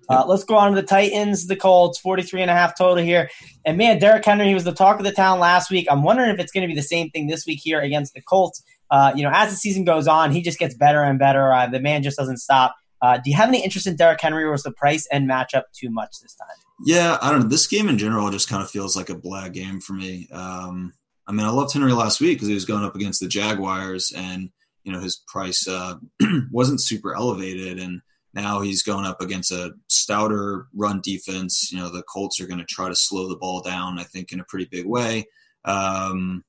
Uh, 0.09 0.25
let's 0.27 0.45
go 0.45 0.57
on 0.57 0.73
to 0.73 0.81
the 0.81 0.87
Titans, 0.87 1.49
the 1.49 1.57
Colts, 1.57 1.99
43 1.99 2.43
and 2.43 2.51
a 2.51 2.55
half 2.55 2.79
total 2.79 3.03
here. 3.03 3.29
And 3.65 3.77
man, 3.77 3.99
Derrick 3.99 4.25
Henry, 4.25 4.47
he 4.47 4.55
was 4.55 4.65
the 4.65 4.73
talk 4.73 4.99
of 4.99 5.05
the 5.05 5.13
town 5.13 5.41
last 5.41 5.71
week. 5.71 5.89
I'm 5.91 6.03
wondering 6.03 6.31
if 6.31 6.39
it's 6.39 6.53
going 6.53 6.63
to 6.63 6.73
be 6.73 6.79
the 6.79 6.87
same 6.87 7.11
thing 7.11 7.27
this 7.27 7.45
week 7.45 7.61
here 7.63 7.81
against 7.81 8.15
the 8.15 8.23
Colts. 8.23 8.63
Uh, 8.89 9.13
you 9.17 9.25
know, 9.25 9.31
as 9.35 9.51
the 9.51 9.57
season 9.57 9.85
goes 9.85 10.07
on, 10.07 10.31
he 10.31 10.43
just 10.43 10.59
gets 10.59 10.75
better 10.75 11.03
and 11.03 11.19
better. 11.19 11.53
Uh, 11.53 11.67
the 11.67 11.81
man 11.81 12.05
just 12.05 12.17
doesn't 12.17 12.39
stop. 12.39 12.77
Uh, 13.03 13.17
do 13.17 13.31
you 13.31 13.37
have 13.37 13.49
any 13.49 13.63
interest 13.63 13.87
in 13.87 13.97
Derrick 13.97 14.21
Henry, 14.21 14.45
or 14.45 14.53
was 14.53 14.63
the 14.63 14.73
price 14.73 15.07
and 15.11 15.29
matchup 15.29 15.65
too 15.75 15.91
much 15.91 16.21
this 16.23 16.35
time? 16.35 16.66
Yeah, 16.85 17.17
I 17.23 17.31
don't 17.31 17.43
know. 17.43 17.49
This 17.49 17.67
game 17.67 17.89
in 17.89 17.99
general 17.99 18.31
just 18.31 18.49
kind 18.49 18.63
of 18.63 18.71
feels 18.71 18.97
like 18.97 19.09
a 19.09 19.15
blag 19.15 19.55
game 19.55 19.81
for 19.81 19.95
me. 19.95 20.29
Um, 20.31 20.93
I 21.27 21.33
mean, 21.33 21.47
I 21.47 21.51
loved 21.51 21.73
Henry 21.73 21.93
last 21.93 22.21
week 22.21 22.37
because 22.37 22.49
he 22.49 22.55
was 22.55 22.67
going 22.67 22.85
up 22.85 22.95
against 22.95 23.21
the 23.21 23.29
Jaguars, 23.29 24.13
and 24.15 24.51
you 24.85 24.93
know 24.93 25.01
his 25.01 25.23
price 25.27 25.67
uh, 25.67 25.95
wasn't 26.51 26.83
super 26.83 27.15
elevated, 27.15 27.79
and 27.79 28.03
now 28.35 28.61
he's 28.61 28.83
going 28.83 29.07
up 29.07 29.23
against 29.23 29.51
a 29.51 29.73
stouter 29.89 30.67
run 30.75 31.01
defense. 31.03 31.73
You 31.73 31.79
know, 31.79 31.91
the 31.91 32.03
Colts 32.03 32.41
are 32.41 32.47
going 32.47 32.61
to 32.61 32.67
try 32.67 32.89
to 32.89 32.95
slow 32.95 33.29
the 33.29 33.37
ball 33.37 33.63
down, 33.63 33.99
I 33.99 34.05
think, 34.05 34.33
in 34.33 34.41
a 34.41 34.45
pretty 34.45 34.69
big 34.71 34.87
way. 34.87 35.27
Um, 35.65 36.45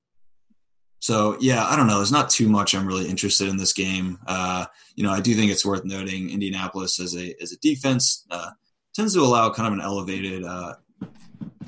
so 1.00 1.38
yeah, 1.40 1.66
I 1.66 1.76
don't 1.76 1.88
know. 1.88 1.98
There's 1.98 2.12
not 2.12 2.30
too 2.30 2.50
much 2.50 2.76
I'm 2.76 2.88
really 2.88 3.08
interested 3.08 3.48
in 3.48 3.58
this 3.58 3.74
game. 3.74 4.20
Uh, 4.28 4.66
you 4.96 5.04
know, 5.04 5.12
I 5.12 5.22
do 5.22 5.34
think 5.36 5.52
it's 5.52 5.66
worth 5.66 5.86
noting 5.86 6.30
Indianapolis 6.30 7.00
as 7.00 7.16
a 7.16 7.34
as 7.42 7.54
a 7.54 7.58
defense 7.60 8.26
uh, 8.30 8.50
tends 8.98 9.14
to 9.14 9.22
allow 9.22 9.50
kind 9.52 9.68
of 9.68 9.74
an 9.74 9.82
elevated 9.82 10.44
uh, 10.44 10.74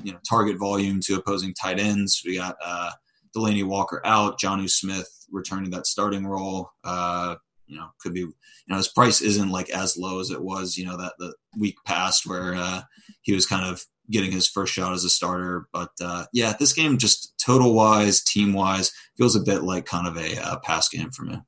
you 0.02 0.12
know 0.12 0.18
target 0.28 0.58
volume 0.58 1.00
to 1.00 1.14
opposing 1.14 1.54
tight 1.54 1.78
ends. 1.78 2.22
We 2.26 2.36
got 2.36 2.56
uh, 2.62 2.90
Delanie 3.34 3.66
Walker 3.66 4.02
out, 4.04 4.38
Jonnu 4.38 4.68
Smith 4.68 5.08
returning 5.30 5.70
that 5.70 5.86
starting 5.86 6.26
role. 6.26 6.70
Uh, 6.82 7.36
you 7.66 7.76
know, 7.76 7.86
could 8.00 8.12
be 8.12 8.20
you 8.20 8.34
know 8.68 8.76
his 8.76 8.88
price 8.88 9.20
isn't 9.20 9.50
like 9.50 9.70
as 9.70 9.96
low 9.96 10.18
as 10.18 10.30
it 10.30 10.42
was 10.42 10.76
you 10.76 10.84
know 10.84 10.96
that 10.96 11.12
the 11.18 11.32
week 11.58 11.76
past 11.86 12.26
where 12.26 12.54
uh, 12.54 12.82
he 13.22 13.32
was 13.32 13.46
kind 13.46 13.64
of 13.64 13.80
getting 14.10 14.32
his 14.32 14.48
first 14.48 14.72
shot 14.72 14.92
as 14.92 15.04
a 15.04 15.10
starter. 15.10 15.68
But 15.72 15.90
uh, 16.02 16.24
yeah, 16.32 16.54
this 16.58 16.72
game 16.72 16.98
just 16.98 17.34
total 17.44 17.74
wise, 17.74 18.24
team 18.24 18.52
wise, 18.52 18.90
feels 19.16 19.36
a 19.36 19.40
bit 19.40 19.62
like 19.62 19.86
kind 19.86 20.08
of 20.08 20.16
a 20.16 20.36
uh, 20.42 20.58
pass 20.64 20.88
game 20.88 21.12
for 21.12 21.22
me. 21.22 21.40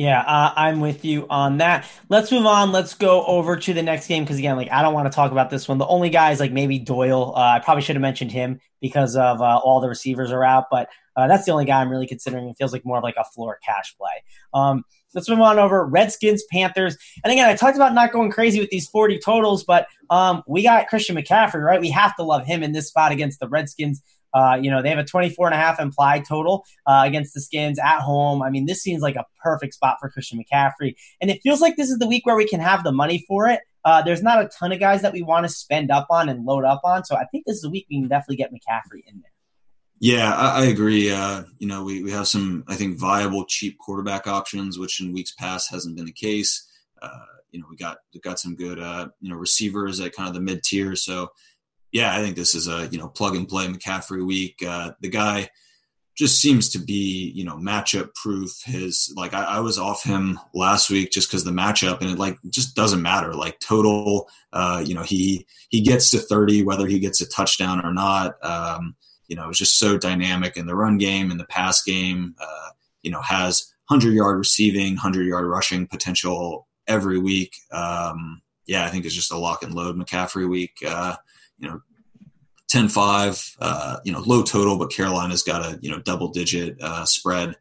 Yeah, 0.00 0.22
uh, 0.22 0.54
I'm 0.56 0.80
with 0.80 1.04
you 1.04 1.26
on 1.28 1.58
that. 1.58 1.86
Let's 2.08 2.32
move 2.32 2.46
on. 2.46 2.72
Let's 2.72 2.94
go 2.94 3.22
over 3.26 3.58
to 3.58 3.74
the 3.74 3.82
next 3.82 4.06
game 4.06 4.24
because 4.24 4.38
again, 4.38 4.56
like 4.56 4.72
I 4.72 4.80
don't 4.80 4.94
want 4.94 5.12
to 5.12 5.14
talk 5.14 5.30
about 5.30 5.50
this 5.50 5.68
one. 5.68 5.76
The 5.76 5.86
only 5.86 6.08
guy 6.08 6.30
is 6.30 6.40
like 6.40 6.52
maybe 6.52 6.78
Doyle. 6.78 7.34
Uh, 7.36 7.40
I 7.40 7.58
probably 7.58 7.82
should 7.82 7.96
have 7.96 8.00
mentioned 8.00 8.32
him 8.32 8.62
because 8.80 9.14
of 9.14 9.42
uh, 9.42 9.60
all 9.62 9.82
the 9.82 9.90
receivers 9.90 10.32
are 10.32 10.42
out, 10.42 10.68
but 10.70 10.88
uh, 11.16 11.26
that's 11.26 11.44
the 11.44 11.52
only 11.52 11.66
guy 11.66 11.82
I'm 11.82 11.90
really 11.90 12.06
considering. 12.06 12.48
It 12.48 12.56
feels 12.56 12.72
like 12.72 12.82
more 12.82 12.96
of 12.96 13.04
like 13.04 13.16
a 13.18 13.24
floor 13.24 13.58
cash 13.62 13.94
play. 13.98 14.24
Um, 14.54 14.84
let's 15.14 15.28
move 15.28 15.40
on 15.40 15.58
over 15.58 15.84
Redskins, 15.84 16.44
Panthers, 16.50 16.96
and 17.22 17.30
again, 17.30 17.50
I 17.50 17.54
talked 17.54 17.76
about 17.76 17.92
not 17.92 18.10
going 18.10 18.30
crazy 18.30 18.58
with 18.58 18.70
these 18.70 18.88
40 18.88 19.18
totals, 19.18 19.64
but 19.64 19.86
um, 20.08 20.42
we 20.46 20.62
got 20.62 20.88
Christian 20.88 21.14
McCaffrey, 21.14 21.62
right? 21.62 21.78
We 21.78 21.90
have 21.90 22.16
to 22.16 22.22
love 22.22 22.46
him 22.46 22.62
in 22.62 22.72
this 22.72 22.88
spot 22.88 23.12
against 23.12 23.38
the 23.38 23.48
Redskins. 23.48 24.02
Uh, 24.32 24.58
you 24.60 24.70
know, 24.70 24.82
they 24.82 24.90
have 24.90 24.98
a 24.98 25.04
24 25.04 25.46
and 25.46 25.54
a 25.54 25.58
half 25.58 25.80
implied 25.80 26.24
total 26.24 26.64
uh, 26.86 27.02
against 27.04 27.34
the 27.34 27.40
Skins 27.40 27.78
at 27.78 28.00
home. 28.00 28.42
I 28.42 28.50
mean, 28.50 28.66
this 28.66 28.82
seems 28.82 29.02
like 29.02 29.16
a 29.16 29.26
perfect 29.42 29.74
spot 29.74 29.96
for 30.00 30.08
Christian 30.08 30.42
McCaffrey. 30.42 30.94
And 31.20 31.30
it 31.30 31.40
feels 31.42 31.60
like 31.60 31.76
this 31.76 31.90
is 31.90 31.98
the 31.98 32.06
week 32.06 32.26
where 32.26 32.36
we 32.36 32.46
can 32.46 32.60
have 32.60 32.84
the 32.84 32.92
money 32.92 33.24
for 33.26 33.48
it. 33.48 33.60
Uh, 33.84 34.02
there's 34.02 34.22
not 34.22 34.42
a 34.42 34.48
ton 34.48 34.72
of 34.72 34.78
guys 34.78 35.02
that 35.02 35.12
we 35.12 35.22
want 35.22 35.44
to 35.46 35.48
spend 35.48 35.90
up 35.90 36.06
on 36.10 36.28
and 36.28 36.44
load 36.44 36.64
up 36.64 36.82
on. 36.84 37.04
So 37.04 37.16
I 37.16 37.24
think 37.26 37.44
this 37.46 37.56
is 37.56 37.64
a 37.64 37.70
week 37.70 37.86
we 37.90 38.00
can 38.00 38.08
definitely 38.08 38.36
get 38.36 38.52
McCaffrey 38.52 39.02
in 39.06 39.20
there. 39.20 39.32
Yeah, 40.00 40.34
I, 40.34 40.62
I 40.62 40.64
agree. 40.66 41.10
Uh, 41.10 41.44
you 41.58 41.66
know, 41.66 41.84
we, 41.84 42.02
we 42.02 42.10
have 42.10 42.26
some, 42.26 42.64
I 42.68 42.74
think, 42.74 42.98
viable 42.98 43.44
cheap 43.44 43.78
quarterback 43.78 44.26
options, 44.26 44.78
which 44.78 45.00
in 45.00 45.12
weeks 45.12 45.32
past 45.32 45.70
hasn't 45.70 45.96
been 45.96 46.06
the 46.06 46.12
case. 46.12 46.66
Uh, 47.00 47.24
you 47.52 47.60
know, 47.60 47.66
we 47.68 47.76
got 47.76 47.98
we 48.14 48.20
got 48.20 48.38
some 48.38 48.54
good, 48.54 48.78
uh, 48.78 49.08
you 49.20 49.30
know, 49.30 49.36
receivers 49.36 50.00
at 50.00 50.14
kind 50.14 50.28
of 50.28 50.34
the 50.34 50.40
mid 50.40 50.62
tier. 50.62 50.94
So 50.94 51.30
yeah, 51.92 52.14
I 52.14 52.22
think 52.22 52.36
this 52.36 52.54
is 52.54 52.68
a 52.68 52.88
you 52.88 52.98
know 52.98 53.08
plug 53.08 53.36
and 53.36 53.48
play 53.48 53.66
McCaffrey 53.66 54.24
week. 54.24 54.62
Uh, 54.66 54.92
the 55.00 55.08
guy 55.08 55.50
just 56.16 56.40
seems 56.40 56.68
to 56.70 56.78
be 56.78 57.32
you 57.34 57.44
know 57.44 57.56
matchup 57.56 58.14
proof. 58.14 58.52
His 58.64 59.12
like 59.16 59.34
I, 59.34 59.44
I 59.44 59.60
was 59.60 59.78
off 59.78 60.04
him 60.04 60.38
last 60.54 60.90
week 60.90 61.10
just 61.10 61.28
because 61.28 61.44
the 61.44 61.50
matchup, 61.50 62.00
and 62.00 62.10
it 62.10 62.18
like 62.18 62.36
just 62.48 62.76
doesn't 62.76 63.02
matter. 63.02 63.34
Like 63.34 63.58
total, 63.58 64.28
uh, 64.52 64.82
you 64.86 64.94
know 64.94 65.02
he 65.02 65.46
he 65.68 65.80
gets 65.80 66.10
to 66.10 66.18
thirty 66.18 66.62
whether 66.62 66.86
he 66.86 66.98
gets 66.98 67.20
a 67.20 67.28
touchdown 67.28 67.84
or 67.84 67.92
not. 67.92 68.34
Um, 68.44 68.96
you 69.26 69.36
know, 69.36 69.48
it's 69.48 69.58
just 69.58 69.78
so 69.78 69.96
dynamic 69.96 70.56
in 70.56 70.66
the 70.66 70.74
run 70.74 70.98
game 70.98 71.30
and 71.30 71.38
the 71.38 71.46
pass 71.46 71.82
game. 71.82 72.34
Uh, 72.40 72.70
you 73.02 73.10
know, 73.10 73.22
has 73.22 73.72
hundred 73.88 74.12
yard 74.12 74.38
receiving, 74.38 74.96
hundred 74.96 75.26
yard 75.26 75.46
rushing 75.46 75.86
potential 75.86 76.68
every 76.86 77.18
week. 77.18 77.56
Um, 77.72 78.42
yeah, 78.66 78.84
I 78.84 78.88
think 78.88 79.04
it's 79.04 79.14
just 79.14 79.32
a 79.32 79.38
lock 79.38 79.62
and 79.62 79.74
load 79.74 79.96
McCaffrey 79.96 80.48
week. 80.48 80.78
Uh, 80.86 81.16
you 81.60 81.68
know, 81.68 81.80
10-5, 82.72 83.56
uh, 83.60 83.96
you 84.04 84.12
know, 84.12 84.20
low 84.20 84.42
total, 84.42 84.78
but 84.78 84.92
Carolina's 84.92 85.42
got 85.42 85.64
a, 85.64 85.78
you 85.82 85.90
know, 85.90 86.00
double 86.00 86.28
digit 86.28 86.80
uh, 86.80 87.04
spread. 87.04 87.56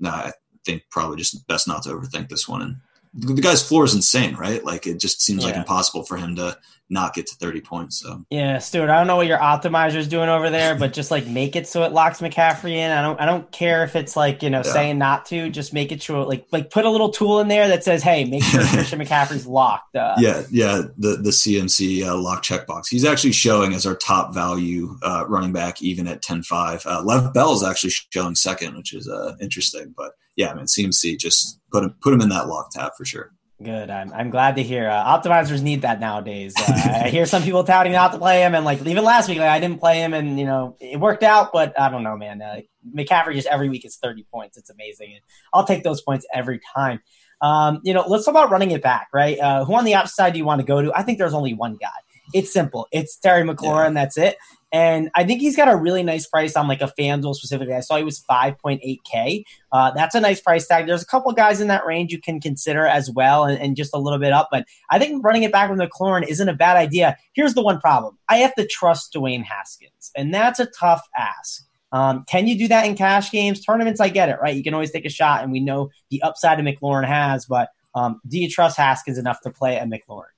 Nah, 0.00 0.10
I 0.10 0.32
think 0.64 0.82
probably 0.90 1.16
just 1.16 1.46
best 1.46 1.68
not 1.68 1.84
to 1.84 1.90
overthink 1.90 2.28
this 2.28 2.48
one. 2.48 2.62
And 2.62 2.76
the 3.14 3.42
guy's 3.42 3.66
floor 3.66 3.84
is 3.84 3.94
insane, 3.94 4.34
right? 4.36 4.64
Like 4.64 4.86
it 4.86 4.98
just 4.98 5.20
seems 5.20 5.42
yeah. 5.42 5.50
like 5.50 5.56
impossible 5.56 6.04
for 6.04 6.16
him 6.16 6.36
to 6.36 6.56
not 6.88 7.14
get 7.14 7.26
to 7.26 7.34
30 7.36 7.60
points. 7.60 8.00
So 8.00 8.24
yeah, 8.30 8.58
Stewart, 8.58 8.90
I 8.90 8.98
don't 8.98 9.06
know 9.06 9.16
what 9.16 9.26
your 9.26 9.38
optimizer 9.38 9.96
is 9.96 10.08
doing 10.08 10.28
over 10.28 10.50
there, 10.50 10.74
but 10.74 10.92
just 10.92 11.10
like 11.10 11.26
make 11.26 11.56
it 11.56 11.66
so 11.66 11.82
it 11.84 11.92
locks 11.92 12.20
McCaffrey 12.20 12.72
in. 12.72 12.90
I 12.90 13.02
don't, 13.02 13.20
I 13.20 13.26
don't 13.26 13.50
care 13.50 13.84
if 13.84 13.96
it's 13.96 14.16
like, 14.16 14.42
you 14.42 14.50
know, 14.50 14.62
yeah. 14.64 14.72
saying 14.72 14.98
not 14.98 15.26
to 15.26 15.50
just 15.50 15.72
make 15.72 15.92
it 15.92 16.02
sure 16.02 16.24
like, 16.24 16.46
like 16.52 16.70
put 16.70 16.84
a 16.84 16.90
little 16.90 17.10
tool 17.10 17.40
in 17.40 17.48
there 17.48 17.68
that 17.68 17.84
says, 17.84 18.02
Hey, 18.02 18.24
make 18.24 18.42
sure 18.42 18.60
Christian 18.66 18.98
McCaffrey's 18.98 19.46
locked. 19.46 19.94
Uh, 19.94 20.14
yeah. 20.18 20.42
Yeah. 20.50 20.82
The, 20.96 21.16
the 21.16 21.30
CMC 21.30 22.06
uh, 22.06 22.16
lock 22.16 22.42
checkbox. 22.42 22.84
He's 22.90 23.04
actually 23.04 23.32
showing 23.32 23.74
as 23.74 23.86
our 23.86 23.96
top 23.96 24.34
value 24.34 24.96
uh, 25.02 25.24
running 25.28 25.52
back, 25.52 25.82
even 25.82 26.06
at 26.06 26.22
10, 26.22 26.42
5, 26.42 26.86
uh, 26.86 27.02
Lev 27.04 27.32
Bell 27.32 27.52
is 27.54 27.62
actually 27.62 27.90
showing 27.90 28.34
second, 28.34 28.76
which 28.76 28.94
is 28.94 29.08
uh, 29.08 29.34
interesting, 29.40 29.94
but 29.96 30.12
yeah, 30.36 30.50
I 30.50 30.54
mean, 30.54 30.64
CMC 30.64 31.18
just 31.18 31.58
put 31.72 31.84
him, 31.84 31.94
put 32.00 32.12
him 32.12 32.20
in 32.20 32.28
that 32.28 32.48
lock 32.48 32.70
tab 32.70 32.92
for 32.96 33.04
sure. 33.04 33.32
Good. 33.62 33.90
I'm, 33.90 34.12
I'm 34.12 34.30
glad 34.30 34.56
to 34.56 34.62
hear. 34.62 34.88
Uh, 34.88 35.04
optimizers 35.04 35.62
need 35.62 35.82
that 35.82 36.00
nowadays. 36.00 36.54
Uh, 36.58 37.02
I 37.04 37.08
hear 37.10 37.26
some 37.26 37.42
people 37.42 37.62
touting 37.62 37.92
not 37.92 38.12
to 38.12 38.18
play 38.18 38.42
him, 38.42 38.54
and 38.54 38.64
like 38.64 38.84
even 38.84 39.04
last 39.04 39.28
week, 39.28 39.38
like 39.38 39.48
I 39.48 39.60
didn't 39.60 39.78
play 39.78 40.00
him, 40.00 40.14
and 40.14 40.38
you 40.38 40.44
know 40.44 40.76
it 40.80 40.98
worked 40.98 41.22
out, 41.22 41.52
but 41.52 41.78
I 41.78 41.88
don't 41.88 42.02
know, 42.02 42.16
man. 42.16 42.42
Uh, 42.42 42.62
McCaffrey 42.96 43.34
just 43.34 43.46
every 43.46 43.68
week 43.68 43.84
is 43.84 43.96
30 43.96 44.26
points. 44.32 44.56
It's 44.56 44.70
amazing, 44.70 45.12
and 45.14 45.22
I'll 45.54 45.64
take 45.64 45.84
those 45.84 46.02
points 46.02 46.26
every 46.34 46.60
time. 46.74 47.00
Um, 47.40 47.80
you 47.84 47.94
know, 47.94 48.04
let's 48.06 48.24
talk 48.24 48.32
about 48.32 48.50
running 48.50 48.70
it 48.72 48.82
back, 48.82 49.08
right? 49.12 49.38
Uh, 49.38 49.64
who 49.64 49.74
on 49.74 49.84
the 49.84 49.94
outside 49.94 50.32
do 50.32 50.38
you 50.38 50.44
want 50.44 50.60
to 50.60 50.66
go 50.66 50.82
to? 50.82 50.92
I 50.94 51.02
think 51.02 51.18
there's 51.18 51.34
only 51.34 51.54
one 51.54 51.76
guy. 51.76 51.88
It's 52.34 52.52
simple. 52.52 52.88
It's 52.92 53.16
Terry 53.16 53.42
McLaurin. 53.42 53.88
Yeah. 53.88 54.02
That's 54.02 54.16
it. 54.16 54.36
And 54.72 55.10
I 55.14 55.24
think 55.24 55.42
he's 55.42 55.54
got 55.54 55.68
a 55.68 55.76
really 55.76 56.02
nice 56.02 56.26
price 56.26 56.56
on 56.56 56.66
like 56.66 56.80
a 56.80 56.90
FanDuel 56.98 57.34
specifically. 57.34 57.74
I 57.74 57.80
saw 57.80 57.98
he 57.98 58.04
was 58.04 58.24
5.8K. 58.28 59.44
Uh, 59.70 59.90
that's 59.90 60.14
a 60.14 60.20
nice 60.20 60.40
price 60.40 60.66
tag. 60.66 60.86
There's 60.86 61.02
a 61.02 61.06
couple 61.06 61.30
guys 61.32 61.60
in 61.60 61.68
that 61.68 61.84
range 61.84 62.10
you 62.10 62.20
can 62.20 62.40
consider 62.40 62.86
as 62.86 63.10
well 63.10 63.44
and, 63.44 63.60
and, 63.60 63.76
just 63.76 63.94
a 63.94 63.98
little 63.98 64.18
bit 64.18 64.32
up. 64.32 64.48
But 64.50 64.66
I 64.90 64.98
think 64.98 65.22
running 65.22 65.42
it 65.42 65.52
back 65.52 65.70
with 65.70 65.78
McLaurin 65.78 66.26
isn't 66.26 66.48
a 66.48 66.54
bad 66.54 66.76
idea. 66.78 67.16
Here's 67.34 67.54
the 67.54 67.62
one 67.62 67.80
problem 67.80 68.18
I 68.28 68.38
have 68.38 68.54
to 68.54 68.66
trust 68.66 69.12
Dwayne 69.12 69.44
Haskins, 69.44 70.10
and 70.16 70.32
that's 70.32 70.58
a 70.58 70.66
tough 70.66 71.02
ask. 71.18 71.66
Um, 71.92 72.24
can 72.26 72.46
you 72.46 72.56
do 72.56 72.68
that 72.68 72.86
in 72.86 72.96
cash 72.96 73.30
games? 73.30 73.62
Tournaments, 73.62 74.00
I 74.00 74.08
get 74.08 74.30
it, 74.30 74.38
right? 74.40 74.56
You 74.56 74.62
can 74.62 74.72
always 74.72 74.90
take 74.90 75.04
a 75.04 75.10
shot, 75.10 75.42
and 75.42 75.52
we 75.52 75.60
know 75.60 75.90
the 76.10 76.22
upside 76.22 76.58
of 76.58 76.64
McLaurin 76.64 77.06
has, 77.06 77.44
but 77.44 77.68
um, 77.94 78.20
do 78.26 78.38
you 78.38 78.48
trust 78.48 78.78
Haskins 78.78 79.18
enough 79.18 79.40
to 79.42 79.50
play 79.50 79.76
a 79.76 79.84
McLaurin? 79.84 80.31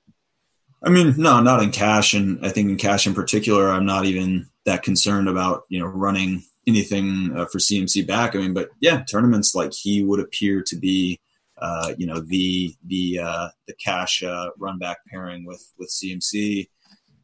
I 0.85 0.89
mean, 0.89 1.15
no, 1.17 1.41
not 1.41 1.63
in 1.63 1.71
cash, 1.71 2.13
and 2.13 2.45
I 2.45 2.49
think 2.49 2.69
in 2.69 2.77
cash 2.77 3.07
in 3.07 3.15
particular, 3.15 3.69
I'm 3.69 3.87
not 3.87 4.05
even 4.05 4.47
that 4.65 4.83
concerned 4.83 5.27
about 5.27 5.63
you 5.67 5.79
know 5.79 5.87
running 5.87 6.43
anything 6.67 7.31
uh, 7.35 7.45
for 7.45 7.57
CMC 7.57 8.05
back. 8.05 8.35
I 8.35 8.39
mean, 8.39 8.53
but 8.53 8.69
yeah, 8.79 9.03
tournaments 9.03 9.55
like 9.55 9.73
he 9.73 10.03
would 10.03 10.19
appear 10.19 10.61
to 10.63 10.75
be, 10.75 11.19
uh, 11.57 11.93
you 11.97 12.05
know, 12.05 12.19
the 12.19 12.75
the 12.85 13.19
uh, 13.19 13.49
the 13.67 13.73
cash 13.73 14.23
uh, 14.23 14.49
run 14.59 14.77
back 14.77 14.97
pairing 15.07 15.45
with 15.45 15.73
with 15.79 15.89
CMC. 15.89 16.67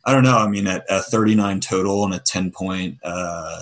I 0.06 0.14
don't 0.14 0.24
know. 0.24 0.38
I 0.38 0.48
mean, 0.48 0.66
at, 0.66 0.90
at 0.90 1.06
39 1.06 1.60
total 1.60 2.06
and 2.06 2.16
a 2.16 2.20
10 2.20 2.52
point, 2.52 2.98
uh, 3.04 3.62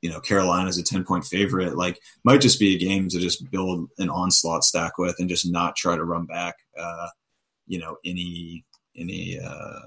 you 0.00 0.08
know, 0.08 0.20
Carolina's 0.20 0.78
a 0.78 0.82
10 0.82 1.04
point 1.04 1.26
favorite. 1.26 1.76
Like, 1.76 2.00
might 2.24 2.40
just 2.40 2.58
be 2.58 2.74
a 2.74 2.78
game 2.78 3.08
to 3.10 3.18
just 3.20 3.50
build 3.50 3.90
an 3.98 4.08
onslaught 4.08 4.64
stack 4.64 4.96
with 4.96 5.16
and 5.18 5.28
just 5.28 5.50
not 5.50 5.76
try 5.76 5.94
to 5.94 6.02
run 6.02 6.24
back, 6.24 6.54
uh, 6.80 7.08
you 7.66 7.78
know, 7.78 7.98
any 8.06 8.64
any 8.96 9.38
uh, 9.38 9.80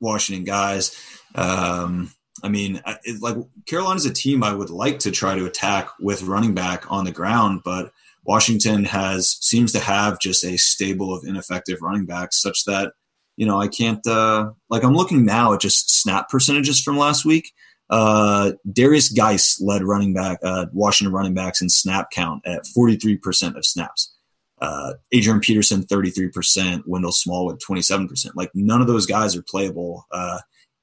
Washington 0.00 0.44
guys. 0.44 0.96
Um, 1.34 2.12
I 2.42 2.48
mean, 2.48 2.80
it, 3.04 3.20
like 3.20 3.36
Carolina's 3.66 4.06
a 4.06 4.12
team 4.12 4.42
I 4.42 4.54
would 4.54 4.70
like 4.70 5.00
to 5.00 5.10
try 5.10 5.34
to 5.34 5.46
attack 5.46 5.88
with 6.00 6.22
running 6.22 6.54
back 6.54 6.90
on 6.90 7.04
the 7.04 7.12
ground, 7.12 7.62
but 7.64 7.92
Washington 8.24 8.84
has 8.84 9.38
seems 9.40 9.72
to 9.72 9.80
have 9.80 10.20
just 10.20 10.44
a 10.44 10.56
stable 10.56 11.14
of 11.14 11.24
ineffective 11.24 11.78
running 11.82 12.06
backs, 12.06 12.40
such 12.40 12.64
that 12.66 12.92
you 13.36 13.46
know 13.46 13.60
I 13.60 13.68
can't. 13.68 14.06
Uh, 14.06 14.50
like 14.70 14.84
I'm 14.84 14.94
looking 14.94 15.24
now 15.24 15.54
at 15.54 15.60
just 15.60 15.90
snap 15.90 16.28
percentages 16.28 16.80
from 16.80 16.96
last 16.96 17.24
week. 17.24 17.52
Uh, 17.90 18.52
Derrius 18.70 19.16
Guice 19.16 19.60
led 19.60 19.82
running 19.82 20.12
back 20.12 20.40
uh, 20.42 20.66
Washington 20.72 21.14
running 21.14 21.34
backs 21.34 21.62
in 21.62 21.70
snap 21.70 22.10
count 22.10 22.42
at 22.46 22.64
43% 22.76 23.56
of 23.56 23.64
snaps. 23.64 24.14
Uh, 24.60 24.94
Adrian 25.12 25.40
Peterson, 25.40 25.84
33%, 25.84 26.82
Wendell 26.86 27.12
Smallwood, 27.12 27.60
27%. 27.60 28.30
Like 28.34 28.50
none 28.54 28.80
of 28.80 28.86
those 28.86 29.06
guys 29.06 29.36
are 29.36 29.42
playable, 29.42 30.06
uh, 30.10 30.38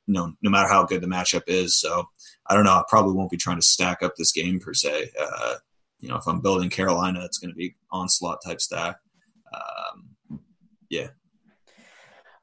you 0.07 0.13
know, 0.13 0.33
no 0.41 0.49
matter 0.49 0.69
how 0.69 0.85
good 0.85 1.01
the 1.01 1.07
matchup 1.07 1.43
is. 1.47 1.75
So 1.75 2.05
I 2.47 2.55
don't 2.55 2.63
know. 2.63 2.71
I 2.71 2.83
probably 2.87 3.13
won't 3.13 3.31
be 3.31 3.37
trying 3.37 3.57
to 3.57 3.65
stack 3.65 4.01
up 4.01 4.15
this 4.15 4.31
game 4.31 4.59
per 4.59 4.73
se. 4.73 5.11
Uh, 5.19 5.55
you 5.99 6.09
know, 6.09 6.17
if 6.17 6.27
I'm 6.27 6.41
building 6.41 6.69
Carolina, 6.69 7.23
it's 7.25 7.37
going 7.37 7.51
to 7.51 7.55
be 7.55 7.75
onslaught 7.91 8.39
type 8.45 8.61
stack. 8.61 8.97
Um, 9.53 10.39
yeah. 10.89 11.07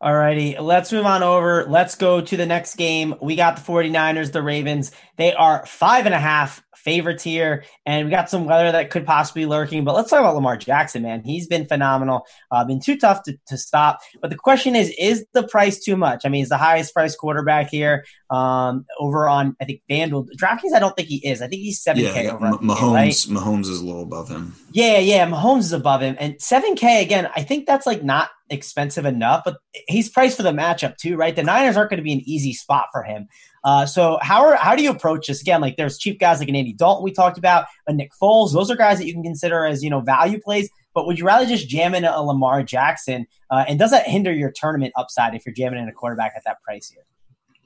All 0.00 0.12
righty, 0.12 0.58
let's 0.58 0.92
move 0.92 1.06
on 1.06 1.22
over. 1.22 1.64
Let's 1.68 1.94
go 1.94 2.20
to 2.20 2.36
the 2.36 2.44
next 2.44 2.74
game. 2.74 3.14
We 3.22 3.36
got 3.36 3.54
the 3.54 3.62
49ers, 3.62 4.32
the 4.32 4.42
Ravens. 4.42 4.90
They 5.16 5.32
are 5.32 5.64
five 5.64 6.06
and 6.06 6.14
a 6.14 6.18
half 6.18 6.60
favorites 6.82 7.22
here, 7.22 7.64
and 7.86 8.06
we 8.06 8.10
got 8.10 8.30
some 8.30 8.44
weather 8.44 8.72
that 8.72 8.90
could 8.90 9.06
possibly 9.06 9.42
be 9.42 9.46
lurking. 9.46 9.84
But 9.84 9.94
let's 9.94 10.10
talk 10.10 10.20
about 10.20 10.34
Lamar 10.34 10.56
Jackson, 10.56 11.02
man. 11.02 11.22
He's 11.24 11.46
been 11.46 11.66
phenomenal, 11.66 12.26
uh, 12.50 12.64
been 12.64 12.80
too 12.80 12.96
tough 12.96 13.22
to, 13.24 13.36
to 13.46 13.56
stop. 13.56 14.00
But 14.20 14.30
the 14.30 14.36
question 14.36 14.76
is, 14.76 14.94
is 14.98 15.24
the 15.32 15.46
price 15.46 15.82
too 15.82 15.96
much? 15.96 16.22
I 16.24 16.28
mean, 16.28 16.40
he's 16.40 16.48
the 16.48 16.56
highest 16.56 16.94
priced 16.94 17.18
quarterback 17.18 17.68
here 17.68 18.04
um, 18.30 18.86
over 18.98 19.28
on, 19.28 19.56
I 19.60 19.64
think, 19.64 19.82
FanDuel. 19.90 20.28
DraftKings, 20.40 20.74
I 20.74 20.78
don't 20.78 20.96
think 20.96 21.08
he 21.08 21.26
is. 21.26 21.42
I 21.42 21.48
think 21.48 21.62
he's 21.62 21.82
7K 21.82 22.24
yeah, 22.24 22.32
over. 22.32 22.46
M- 22.46 22.58
Mahomes, 22.58 22.94
right? 22.94 23.12
Mahomes 23.12 23.68
is 23.68 23.80
a 23.80 23.84
little 23.84 24.02
above 24.02 24.28
him. 24.28 24.54
Yeah, 24.72 24.98
yeah, 24.98 25.26
Mahomes 25.28 25.60
is 25.60 25.72
above 25.72 26.00
him. 26.00 26.16
And 26.18 26.34
7K, 26.34 27.02
again, 27.02 27.28
I 27.36 27.42
think 27.42 27.66
that's 27.66 27.86
like 27.86 28.02
not 28.02 28.30
expensive 28.50 29.04
enough, 29.04 29.42
but 29.44 29.58
he's 29.88 30.08
priced 30.08 30.36
for 30.36 30.42
the 30.42 30.52
matchup 30.52 30.96
too, 30.96 31.16
right? 31.16 31.34
The 31.34 31.42
Niners 31.42 31.76
aren't 31.76 31.90
going 31.90 31.98
to 31.98 32.04
be 32.04 32.12
an 32.12 32.22
easy 32.24 32.52
spot 32.52 32.86
for 32.92 33.02
him. 33.02 33.28
Uh, 33.64 33.86
so 33.86 34.18
how 34.22 34.44
are, 34.44 34.56
how 34.56 34.74
do 34.74 34.82
you 34.82 34.90
approach 34.90 35.28
this 35.28 35.40
again? 35.40 35.60
Like 35.60 35.76
there's 35.76 35.98
cheap 35.98 36.18
guys 36.18 36.40
like 36.40 36.48
an 36.48 36.56
Andy 36.56 36.72
Dalton 36.72 37.04
we 37.04 37.12
talked 37.12 37.38
about, 37.38 37.66
a 37.86 37.92
Nick 37.92 38.10
Foles. 38.20 38.52
Those 38.52 38.70
are 38.70 38.76
guys 38.76 38.98
that 38.98 39.06
you 39.06 39.12
can 39.12 39.22
consider 39.22 39.64
as 39.64 39.82
you 39.82 39.90
know 39.90 40.00
value 40.00 40.40
plays. 40.40 40.68
But 40.94 41.06
would 41.06 41.18
you 41.18 41.24
rather 41.24 41.46
just 41.46 41.68
jam 41.68 41.94
in 41.94 42.04
a 42.04 42.22
Lamar 42.22 42.62
Jackson? 42.62 43.26
Uh, 43.50 43.64
and 43.66 43.78
does 43.78 43.92
that 43.92 44.06
hinder 44.06 44.32
your 44.32 44.52
tournament 44.54 44.92
upside 44.96 45.34
if 45.34 45.46
you're 45.46 45.54
jamming 45.54 45.82
in 45.82 45.88
a 45.88 45.92
quarterback 45.92 46.32
at 46.36 46.44
that 46.44 46.62
price 46.62 46.90
here? 46.90 47.04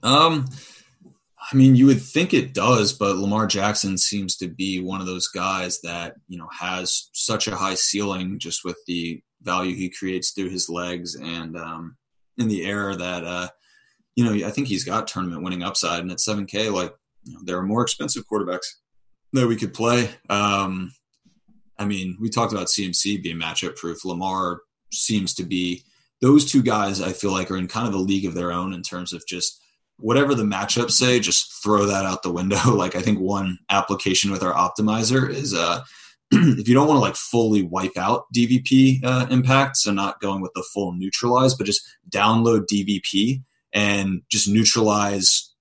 Um, 0.02 0.46
I 1.52 1.56
mean, 1.56 1.76
you 1.76 1.86
would 1.86 2.02
think 2.02 2.34
it 2.34 2.54
does, 2.54 2.92
but 2.92 3.16
Lamar 3.16 3.46
Jackson 3.46 3.98
seems 3.98 4.36
to 4.36 4.48
be 4.48 4.80
one 4.80 5.00
of 5.00 5.06
those 5.06 5.28
guys 5.28 5.80
that 5.80 6.14
you 6.28 6.38
know 6.38 6.48
has 6.52 7.08
such 7.12 7.48
a 7.48 7.56
high 7.56 7.74
ceiling 7.74 8.38
just 8.38 8.64
with 8.64 8.76
the 8.86 9.22
value 9.42 9.74
he 9.74 9.88
creates 9.88 10.32
through 10.32 10.50
his 10.50 10.68
legs 10.68 11.14
and 11.14 11.56
um, 11.56 11.96
in 12.36 12.48
the 12.48 12.64
air 12.64 12.94
that 12.96 13.24
uh, 13.24 13.48
you 14.16 14.24
know 14.24 14.46
I 14.46 14.50
think 14.50 14.66
he's 14.66 14.84
got 14.84 15.06
tournament 15.06 15.42
winning 15.42 15.62
upside. 15.62 16.00
And 16.00 16.10
at 16.10 16.18
7K, 16.18 16.72
like 16.72 16.92
you 17.24 17.34
know, 17.34 17.40
there 17.44 17.58
are 17.58 17.62
more 17.62 17.82
expensive 17.82 18.24
quarterbacks 18.30 18.66
that 19.32 19.46
we 19.46 19.56
could 19.56 19.74
play. 19.74 20.10
Um, 20.28 20.92
I 21.78 21.84
mean, 21.84 22.16
we 22.20 22.30
talked 22.30 22.52
about 22.52 22.68
CMC 22.68 23.22
being 23.22 23.38
matchup 23.38 23.76
proof. 23.76 24.04
Lamar 24.04 24.60
seems 24.92 25.34
to 25.34 25.44
be 25.44 25.82
those 26.20 26.50
two 26.50 26.62
guys. 26.62 27.02
I 27.02 27.12
feel 27.12 27.30
like 27.30 27.50
are 27.50 27.56
in 27.56 27.68
kind 27.68 27.86
of 27.86 27.94
a 27.94 27.98
league 27.98 28.24
of 28.24 28.34
their 28.34 28.52
own 28.52 28.72
in 28.72 28.82
terms 28.82 29.12
of 29.12 29.26
just 29.26 29.60
whatever 29.98 30.34
the 30.34 30.44
matchups 30.44 30.92
say, 30.92 31.20
just 31.20 31.62
throw 31.62 31.86
that 31.86 32.06
out 32.06 32.22
the 32.22 32.32
window. 32.32 32.58
like 32.74 32.96
I 32.96 33.02
think 33.02 33.18
one 33.18 33.58
application 33.68 34.30
with 34.30 34.42
our 34.42 34.54
optimizer 34.54 35.28
is 35.28 35.52
uh, 35.52 35.82
if 36.30 36.68
you 36.68 36.74
don't 36.74 36.88
want 36.88 36.96
to 36.96 37.02
like 37.02 37.16
fully 37.16 37.62
wipe 37.62 37.96
out 37.96 38.24
DVP 38.34 39.04
uh, 39.04 39.26
impact, 39.30 39.76
so 39.76 39.92
not 39.92 40.20
going 40.20 40.40
with 40.40 40.52
the 40.54 40.64
full 40.72 40.92
neutralize, 40.92 41.54
but 41.54 41.66
just 41.66 41.82
download 42.10 42.66
DVP 42.72 43.42
and 43.76 44.22
just 44.30 44.48
neutralize 44.48 45.54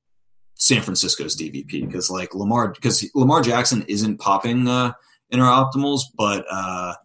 San 0.56 0.82
Francisco's 0.82 1.36
DVP 1.36 1.86
because 1.86 2.10
like 2.10 2.34
Lamar 2.34 2.70
because 2.70 3.08
Lamar 3.14 3.42
Jackson 3.42 3.84
isn't 3.88 4.20
popping 4.20 4.68
uh, 4.68 4.94
in 5.30 5.42
our 5.42 5.66
optimals, 5.66 6.02
but 6.18 6.46
uh, 6.50 6.96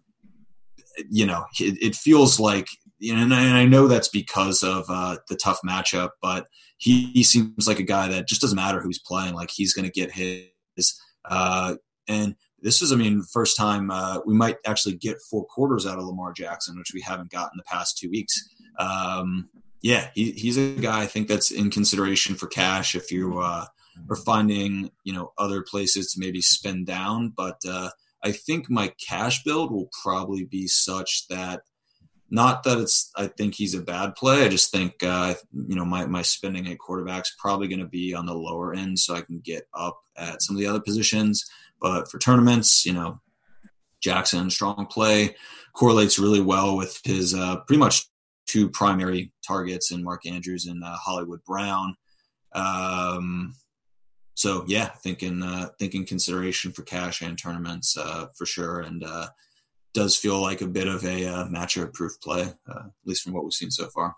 you 1.10 1.26
know 1.26 1.44
it, 1.58 1.76
it 1.82 1.94
feels 1.96 2.38
like 2.38 2.68
you 3.00 3.14
know, 3.14 3.22
and 3.22 3.34
I, 3.34 3.42
and 3.42 3.56
I 3.56 3.64
know 3.64 3.88
that's 3.88 4.08
because 4.08 4.62
of 4.62 4.84
uh, 4.88 5.16
the 5.28 5.36
tough 5.36 5.58
matchup, 5.66 6.10
but 6.22 6.46
he, 6.76 7.06
he, 7.12 7.22
seems 7.22 7.66
like 7.66 7.78
a 7.78 7.82
guy 7.82 8.08
that 8.08 8.28
just 8.28 8.42
doesn't 8.42 8.56
matter 8.56 8.80
who's 8.80 8.98
playing, 8.98 9.34
like 9.34 9.50
he's 9.50 9.72
going 9.72 9.86
to 9.86 9.90
get 9.90 10.12
his. 10.12 11.00
Uh, 11.24 11.76
and 12.08 12.36
this 12.60 12.82
is, 12.82 12.92
I 12.92 12.96
mean, 12.96 13.22
first 13.32 13.56
time 13.56 13.90
uh, 13.90 14.18
we 14.26 14.34
might 14.34 14.56
actually 14.66 14.96
get 14.96 15.16
four 15.30 15.46
quarters 15.46 15.86
out 15.86 15.98
of 15.98 16.04
Lamar 16.04 16.32
Jackson, 16.32 16.76
which 16.76 16.92
we 16.92 17.00
haven't 17.00 17.30
gotten 17.30 17.56
the 17.56 17.64
past 17.64 17.96
two 17.96 18.10
weeks. 18.10 18.34
Um, 18.78 19.48
yeah, 19.82 20.10
he, 20.14 20.32
he's 20.32 20.56
a 20.56 20.74
guy 20.74 21.02
I 21.02 21.06
think 21.06 21.28
that's 21.28 21.50
in 21.50 21.70
consideration 21.70 22.34
for 22.34 22.46
cash 22.46 22.94
if 22.94 23.10
you 23.10 23.40
uh, 23.40 23.64
are 24.08 24.16
finding 24.16 24.90
you 25.04 25.12
know 25.12 25.32
other 25.38 25.62
places 25.62 26.12
to 26.12 26.20
maybe 26.20 26.40
spend 26.40 26.86
down. 26.86 27.32
But 27.34 27.60
uh, 27.66 27.90
I 28.22 28.32
think 28.32 28.68
my 28.68 28.92
cash 29.06 29.42
build 29.42 29.72
will 29.72 29.88
probably 30.02 30.44
be 30.44 30.66
such 30.66 31.26
that 31.28 31.62
not 32.30 32.62
that 32.64 32.78
it's 32.78 33.10
I 33.16 33.26
think 33.26 33.54
he's 33.54 33.74
a 33.74 33.82
bad 33.82 34.14
play. 34.14 34.44
I 34.44 34.48
just 34.48 34.70
think 34.70 35.02
uh, 35.02 35.34
you 35.52 35.76
know 35.76 35.84
my 35.84 36.06
my 36.06 36.22
spending 36.22 36.68
at 36.68 36.78
quarterback's 36.78 37.34
probably 37.38 37.68
going 37.68 37.80
to 37.80 37.86
be 37.86 38.14
on 38.14 38.26
the 38.26 38.34
lower 38.34 38.74
end, 38.74 38.98
so 38.98 39.14
I 39.14 39.22
can 39.22 39.40
get 39.40 39.64
up 39.74 39.98
at 40.16 40.42
some 40.42 40.56
of 40.56 40.60
the 40.60 40.68
other 40.68 40.80
positions. 40.80 41.44
But 41.80 42.10
for 42.10 42.18
tournaments, 42.18 42.84
you 42.84 42.92
know, 42.92 43.20
Jackson 44.00 44.50
strong 44.50 44.86
play 44.86 45.36
correlates 45.72 46.18
really 46.18 46.40
well 46.40 46.76
with 46.76 47.00
his 47.04 47.34
uh, 47.34 47.56
pretty 47.66 47.80
much 47.80 48.09
two 48.50 48.68
primary 48.68 49.32
targets 49.46 49.92
in 49.92 50.02
Mark 50.02 50.26
Andrews 50.26 50.66
and 50.66 50.82
uh, 50.82 50.96
Hollywood 50.96 51.42
Brown. 51.44 51.94
Um, 52.52 53.54
so 54.34 54.64
yeah, 54.66 54.86
thinking 54.86 55.42
uh, 55.42 55.68
thinking 55.78 56.04
consideration 56.06 56.72
for 56.72 56.82
cash 56.82 57.22
and 57.22 57.38
tournaments 57.38 57.96
uh, 57.96 58.26
for 58.36 58.46
sure, 58.46 58.80
and 58.80 59.04
uh, 59.04 59.28
does 59.94 60.16
feel 60.16 60.40
like 60.40 60.62
a 60.62 60.66
bit 60.66 60.88
of 60.88 61.04
a 61.04 61.26
uh, 61.26 61.44
matchup 61.46 61.92
proof 61.92 62.12
play, 62.22 62.42
uh, 62.42 62.84
at 62.86 63.06
least 63.06 63.22
from 63.22 63.32
what 63.32 63.44
we've 63.44 63.52
seen 63.52 63.70
so 63.70 63.88
far. 63.88 64.14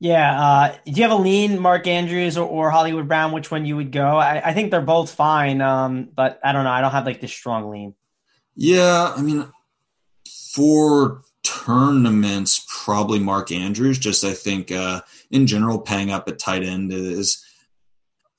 Yeah. 0.00 0.40
Uh, 0.40 0.76
do 0.84 0.92
you 0.92 1.02
have 1.02 1.10
a 1.10 1.16
lean, 1.16 1.60
Mark 1.60 1.88
Andrews 1.88 2.38
or, 2.38 2.46
or 2.46 2.70
Hollywood 2.70 3.08
Brown? 3.08 3.32
Which 3.32 3.50
one 3.50 3.64
you 3.66 3.74
would 3.76 3.90
go? 3.90 4.16
I, 4.16 4.50
I 4.50 4.54
think 4.54 4.70
they're 4.70 4.80
both 4.80 5.12
fine, 5.12 5.60
um, 5.60 6.08
but 6.14 6.38
I 6.44 6.52
don't 6.52 6.62
know. 6.64 6.70
I 6.70 6.80
don't 6.80 6.92
have 6.92 7.04
like 7.04 7.20
this 7.20 7.32
strong 7.32 7.68
lean. 7.68 7.94
Yeah, 8.54 9.12
I 9.16 9.20
mean, 9.22 9.50
for 10.52 11.22
tournaments, 11.48 12.66
probably 12.68 13.18
Mark 13.18 13.50
Andrews. 13.52 13.98
Just 13.98 14.24
I 14.24 14.32
think 14.32 14.70
uh, 14.70 15.00
in 15.30 15.46
general, 15.46 15.78
paying 15.78 16.10
up 16.10 16.28
at 16.28 16.38
tight 16.38 16.62
end 16.62 16.92
is, 16.92 17.44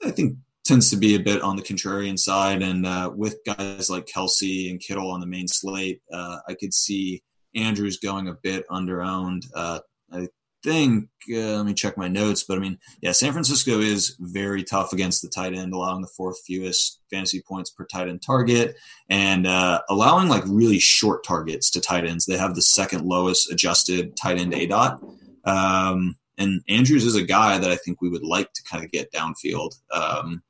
I 0.04 0.12
think, 0.12 0.38
tends 0.66 0.90
to 0.92 0.98
be 0.98 1.16
a 1.16 1.20
bit 1.20 1.42
on 1.42 1.56
the 1.56 1.64
contrarian 1.64 2.18
side. 2.18 2.62
And 2.62 2.86
uh, 2.86 3.12
with 3.16 3.40
guys 3.46 3.90
like 3.90 4.06
Kelce 4.06 4.70
and 4.70 4.80
Kittle 4.80 5.12
on 5.12 5.20
the 5.20 5.26
main 5.26 5.48
slate, 5.48 6.02
uh, 6.14 6.38
I 6.48 6.54
could 6.54 6.74
see 6.74 7.24
Andrews 7.56 7.98
going 7.98 8.28
a 8.28 8.34
bit 8.34 8.66
under 8.70 9.02
owned. 9.02 9.46
Uh, 9.56 9.80
I 10.12 10.28
think, 10.64 11.10
uh, 11.32 11.58
let 11.58 11.66
me 11.66 11.74
check 11.74 11.98
my 11.98 12.08
notes, 12.08 12.44
but 12.44 12.58
I 12.58 12.62
mean, 12.62 12.78
yeah, 13.02 13.12
San 13.12 13.32
Francisco 13.32 13.80
is 13.80 14.16
very 14.20 14.64
tough 14.64 14.94
against 14.94 15.22
the 15.22 15.30
tight 15.30 15.54
end, 15.54 15.74
allowing 15.74 16.02
the 16.02 16.12
fourth 16.16 16.40
fewest 16.46 17.02
fantasy 17.10 17.42
points 17.48 17.70
per 17.70 17.86
tight 17.86 18.08
end 18.08 18.22
target 18.22 18.76
and 19.10 19.48
uh, 19.48 19.82
allowing 19.90 20.28
like 20.28 20.44
really 20.48 20.80
short 20.80 21.24
targets 21.24 21.70
to 21.72 21.82
tight 21.82 22.06
ends. 22.06 22.26
They 22.26 22.38
have 22.38 22.56
the 22.56 22.62
second 22.62 23.06
lowest 23.06 23.52
adjusted 23.52 24.16
tight 24.16 24.38
end 24.38 24.54
A 24.54 24.68
dot. 24.68 25.02
Um, 25.46 26.16
and 26.38 26.62
Andrews 26.70 27.06
is 27.06 27.16
a 27.16 27.24
guy 27.24 27.58
that 27.58 27.70
I 27.70 27.76
think 27.76 28.02
we 28.02 28.10
would 28.10 28.24
like 28.24 28.52
to 28.54 28.64
kind 28.70 28.84
of 28.84 28.92
get 28.92 29.12
downfield. 29.12 29.72
Um, 29.92 30.42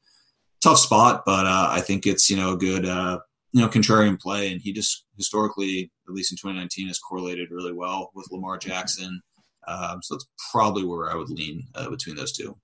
tough 0.62 0.78
spot, 0.78 1.24
but 1.26 1.46
uh, 1.46 1.68
I 1.72 1.82
think 1.82 2.06
it's 2.06 2.30
you 2.30 2.38
know 2.38 2.54
a 2.54 2.58
good 2.58 2.86
uh, 2.86 3.20
you 3.52 3.62
know 3.62 3.68
contrarian 3.68 4.20
play, 4.20 4.52
and 4.52 4.62
he 4.62 4.72
just 4.72 5.06
historically, 5.18 5.92
at 6.08 6.14
least 6.14 6.32
in 6.32 6.38
2019, 6.38 6.88
has 6.88 7.00
correlated 7.00 7.50
really 7.52 7.74
well 7.74 8.12
with 8.14 8.28
Lamar 8.32 8.58
Jackson. 8.58 9.22
Um, 9.70 10.02
so 10.02 10.16
that's 10.16 10.28
probably 10.52 10.84
where 10.84 11.12
I 11.12 11.16
would 11.16 11.30
lean 11.30 11.64
uh, 11.76 11.90
between 11.90 12.16
those 12.16 12.32
two. 12.32 12.58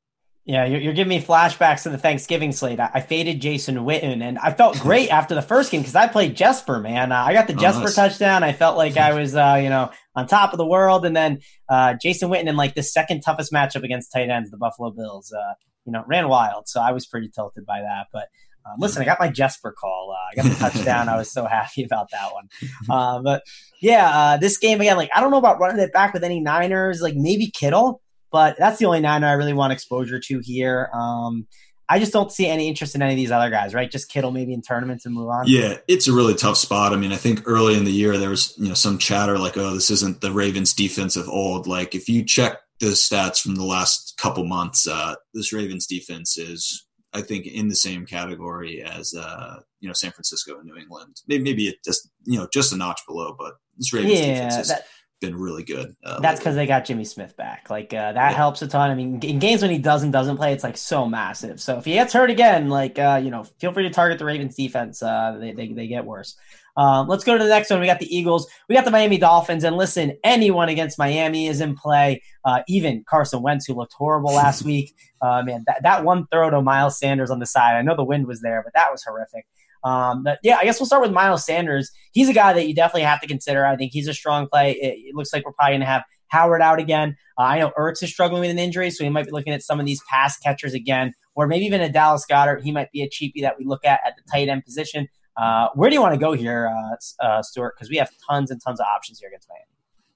Yeah, 0.45 0.65
you're, 0.65 0.79
you're, 0.79 0.93
giving 0.93 1.09
me 1.09 1.21
flashbacks 1.23 1.83
to 1.83 1.89
the 1.89 1.97
Thanksgiving 1.97 2.51
slate. 2.51 2.79
I, 2.79 2.91
I 2.93 3.01
faded 3.01 3.41
Jason 3.41 3.77
Witten, 3.77 4.21
and 4.21 4.37
I 4.37 4.53
felt 4.53 4.79
great 4.79 5.09
after 5.11 5.33
the 5.33 5.41
first 5.41 5.71
game 5.71 5.81
because 5.81 5.95
I 5.95 6.07
played 6.07 6.35
Jesper. 6.35 6.79
Man, 6.79 7.11
uh, 7.11 7.15
I 7.15 7.33
got 7.33 7.47
the 7.47 7.53
oh, 7.53 7.57
Jesper 7.57 7.85
nice. 7.85 7.95
touchdown. 7.95 8.43
I 8.43 8.53
felt 8.53 8.77
like 8.77 8.95
I 8.95 9.13
was, 9.19 9.35
uh, 9.35 9.59
you 9.61 9.69
know, 9.69 9.89
on 10.15 10.27
top 10.27 10.53
of 10.53 10.57
the 10.57 10.65
world. 10.65 11.05
And 11.05 11.15
then 11.15 11.39
uh, 11.67 11.95
Jason 11.99 12.29
Witten 12.29 12.47
in 12.47 12.55
like 12.55 12.75
the 12.75 12.83
second 12.83 13.21
toughest 13.21 13.51
matchup 13.51 13.83
against 13.83 14.11
tight 14.11 14.29
ends, 14.29 14.51
the 14.51 14.57
Buffalo 14.57 14.91
Bills. 14.91 15.33
Uh, 15.33 15.53
you 15.85 15.91
know, 15.91 16.03
ran 16.07 16.27
wild. 16.27 16.67
So 16.67 16.81
I 16.81 16.91
was 16.91 17.05
pretty 17.05 17.29
tilted 17.29 17.65
by 17.65 17.81
that. 17.81 18.07
But 18.11 18.27
um, 18.65 18.75
listen, 18.79 19.01
I 19.01 19.05
got 19.05 19.19
my 19.19 19.29
Jesper 19.29 19.71
call. 19.71 20.15
Uh, 20.15 20.31
I 20.31 20.43
got 20.43 20.51
the 20.51 20.55
touchdown. 20.59 21.09
I 21.09 21.17
was 21.17 21.31
so 21.31 21.45
happy 21.45 21.83
about 21.83 22.09
that 22.11 22.33
one. 22.33 22.49
Uh, 22.89 23.21
but 23.21 23.43
yeah, 23.81 24.09
uh, 24.09 24.37
this 24.37 24.57
game 24.57 24.81
again, 24.81 24.97
like 24.97 25.09
I 25.15 25.21
don't 25.21 25.31
know 25.31 25.37
about 25.37 25.59
running 25.59 25.79
it 25.79 25.93
back 25.93 26.13
with 26.13 26.23
any 26.23 26.39
Niners, 26.39 27.01
like 27.01 27.15
maybe 27.15 27.47
Kittle, 27.47 28.01
but 28.31 28.57
that's 28.57 28.79
the 28.79 28.85
only 28.85 29.01
Niner 29.01 29.27
I 29.27 29.33
really 29.33 29.53
want 29.53 29.73
exposure 29.73 30.19
to 30.19 30.39
here. 30.43 30.89
Um, 30.93 31.47
I 31.87 31.99
just 31.99 32.13
don't 32.13 32.31
see 32.31 32.47
any 32.47 32.67
interest 32.67 32.95
in 32.95 33.01
any 33.01 33.13
of 33.13 33.17
these 33.17 33.31
other 33.31 33.49
guys, 33.49 33.73
right? 33.73 33.89
Just 33.89 34.09
Kittle 34.09 34.31
maybe 34.31 34.53
in 34.53 34.61
tournaments 34.61 35.05
and 35.05 35.13
move 35.13 35.29
on. 35.29 35.47
Yeah, 35.47 35.77
it's 35.87 36.07
a 36.07 36.13
really 36.13 36.33
tough 36.33 36.57
spot. 36.57 36.93
I 36.93 36.95
mean, 36.95 37.11
I 37.11 37.17
think 37.17 37.43
early 37.45 37.77
in 37.77 37.85
the 37.85 37.91
year 37.91 38.17
there 38.17 38.29
was 38.29 38.55
you 38.57 38.67
know 38.67 38.73
some 38.73 38.97
chatter 38.97 39.37
like, 39.37 39.57
oh, 39.57 39.73
this 39.73 39.91
isn't 39.91 40.21
the 40.21 40.31
Ravens 40.31 40.73
defense 40.73 41.15
of 41.15 41.29
old. 41.29 41.67
Like 41.67 41.93
if 41.93 42.09
you 42.09 42.23
check 42.23 42.59
the 42.79 42.87
stats 42.87 43.39
from 43.39 43.55
the 43.55 43.63
last 43.63 44.17
couple 44.17 44.45
months, 44.45 44.87
uh, 44.87 45.15
this 45.33 45.53
Ravens 45.53 45.85
defense 45.85 46.37
is, 46.37 46.84
I 47.15 47.21
think, 47.21 47.47
in 47.47 47.69
the 47.69 47.75
same 47.75 48.05
category 48.05 48.83
as 48.83 49.13
uh, 49.13 49.61
you 49.79 49.87
know 49.87 49.93
San 49.93 50.11
Francisco 50.11 50.57
and 50.57 50.65
New 50.65 50.75
England. 50.75 51.21
Maybe, 51.27 51.43
maybe 51.43 51.67
it 51.69 51.77
just 51.83 52.09
you 52.25 52.37
know 52.37 52.47
just 52.51 52.73
a 52.73 52.77
notch 52.77 53.01
below, 53.07 53.35
but 53.39 53.53
this 53.77 53.93
Ravens 53.93 54.19
yeah, 54.19 54.33
defense 54.33 54.55
has 54.55 54.67
that, 54.67 54.85
been 55.21 55.35
really 55.35 55.63
good. 55.63 55.95
Uh, 56.03 56.19
that's 56.19 56.39
because 56.39 56.55
they 56.55 56.67
got 56.67 56.83
Jimmy 56.83 57.05
Smith 57.05 57.37
back. 57.37 57.69
Like 57.69 57.93
uh, 57.93 58.11
that 58.11 58.31
yeah. 58.31 58.35
helps 58.35 58.61
a 58.61 58.67
ton. 58.67 58.91
I 58.91 58.95
mean, 58.95 59.19
in 59.23 59.39
games 59.39 59.61
when 59.61 59.71
he 59.71 59.77
doesn't 59.77 60.11
doesn't 60.11 60.35
play, 60.35 60.51
it's 60.51 60.63
like 60.63 60.75
so 60.75 61.07
massive. 61.07 61.61
So 61.61 61.77
if 61.77 61.85
he 61.85 61.93
gets 61.93 62.11
hurt 62.11 62.29
again, 62.29 62.67
like 62.67 62.99
uh, 62.99 63.21
you 63.23 63.31
know, 63.31 63.45
feel 63.59 63.71
free 63.71 63.83
to 63.83 63.89
target 63.91 64.19
the 64.19 64.25
Ravens 64.25 64.55
defense. 64.55 65.01
Uh, 65.01 65.37
they, 65.39 65.53
they 65.53 65.67
they 65.69 65.87
get 65.87 66.05
worse. 66.05 66.35
Um, 66.77 67.07
let's 67.07 67.23
go 67.23 67.37
to 67.37 67.43
the 67.43 67.49
next 67.49 67.69
one. 67.69 67.79
We 67.79 67.85
got 67.85 67.99
the 67.99 68.15
Eagles. 68.15 68.47
We 68.67 68.75
got 68.75 68.85
the 68.85 68.91
Miami 68.91 69.17
Dolphins. 69.17 69.63
And 69.63 69.77
listen, 69.77 70.17
anyone 70.23 70.69
against 70.69 70.99
Miami 70.99 71.47
is 71.47 71.61
in 71.61 71.75
play. 71.75 72.21
Uh, 72.43 72.61
even 72.67 73.03
Carson 73.07 73.41
Wentz, 73.41 73.65
who 73.65 73.73
looked 73.73 73.93
horrible 73.93 74.33
last 74.33 74.63
week. 74.65 74.95
Uh, 75.21 75.41
man, 75.43 75.63
that, 75.67 75.83
that 75.83 76.03
one 76.03 76.27
throw 76.31 76.49
to 76.49 76.61
Miles 76.61 76.99
Sanders 76.99 77.31
on 77.31 77.39
the 77.39 77.45
side. 77.45 77.75
I 77.75 77.81
know 77.81 77.95
the 77.95 78.03
wind 78.03 78.27
was 78.27 78.41
there, 78.41 78.61
but 78.63 78.73
that 78.73 78.91
was 78.91 79.03
horrific. 79.03 79.45
Um, 79.83 80.23
but 80.23 80.39
yeah, 80.41 80.57
I 80.59 80.63
guess 80.63 80.79
we'll 80.79 80.87
start 80.87 81.03
with 81.03 81.11
Miles 81.11 81.45
Sanders. 81.45 81.91
He's 82.11 82.27
a 82.27 82.33
guy 82.33 82.53
that 82.53 82.67
you 82.67 82.73
definitely 82.73 83.03
have 83.03 83.21
to 83.21 83.27
consider. 83.27 83.65
I 83.65 83.75
think 83.75 83.91
he's 83.93 84.07
a 84.07 84.13
strong 84.13 84.47
play. 84.47 84.71
It, 84.71 85.09
it 85.09 85.15
looks 85.15 85.31
like 85.31 85.45
we're 85.45 85.53
probably 85.53 85.73
going 85.73 85.81
to 85.81 85.87
have 85.87 86.03
Howard 86.29 86.61
out 86.61 86.79
again. 86.79 87.15
Uh, 87.37 87.43
I 87.43 87.59
know 87.59 87.71
Ertz 87.77 88.01
is 88.01 88.11
struggling 88.11 88.41
with 88.41 88.49
an 88.49 88.59
injury, 88.59 88.89
so 88.89 89.03
we 89.03 89.09
might 89.09 89.25
be 89.25 89.31
looking 89.31 89.53
at 89.53 89.61
some 89.61 89.79
of 89.79 89.85
these 89.85 90.01
pass 90.09 90.37
catchers 90.39 90.73
again, 90.73 91.13
or 91.35 91.45
maybe 91.47 91.65
even 91.65 91.81
a 91.81 91.89
Dallas 91.89 92.25
Goedert. 92.29 92.63
He 92.63 92.71
might 92.71 92.91
be 92.91 93.03
a 93.03 93.09
cheapie 93.09 93.41
that 93.41 93.59
we 93.59 93.65
look 93.65 93.85
at 93.85 93.99
at 94.05 94.15
the 94.15 94.23
tight 94.31 94.49
end 94.49 94.65
position. 94.65 95.07
Uh, 95.37 95.69
where 95.75 95.89
do 95.89 95.95
you 95.95 96.01
want 96.01 96.13
to 96.13 96.19
go 96.19 96.33
here, 96.33 96.71
uh, 96.73 97.23
uh, 97.25 97.41
Stewart? 97.41 97.75
Because 97.75 97.89
we 97.89 97.97
have 97.97 98.09
tons 98.29 98.51
and 98.51 98.61
tons 98.65 98.79
of 98.79 98.85
options 98.85 99.19
here 99.19 99.29
against 99.29 99.47
Miami. 99.49 99.65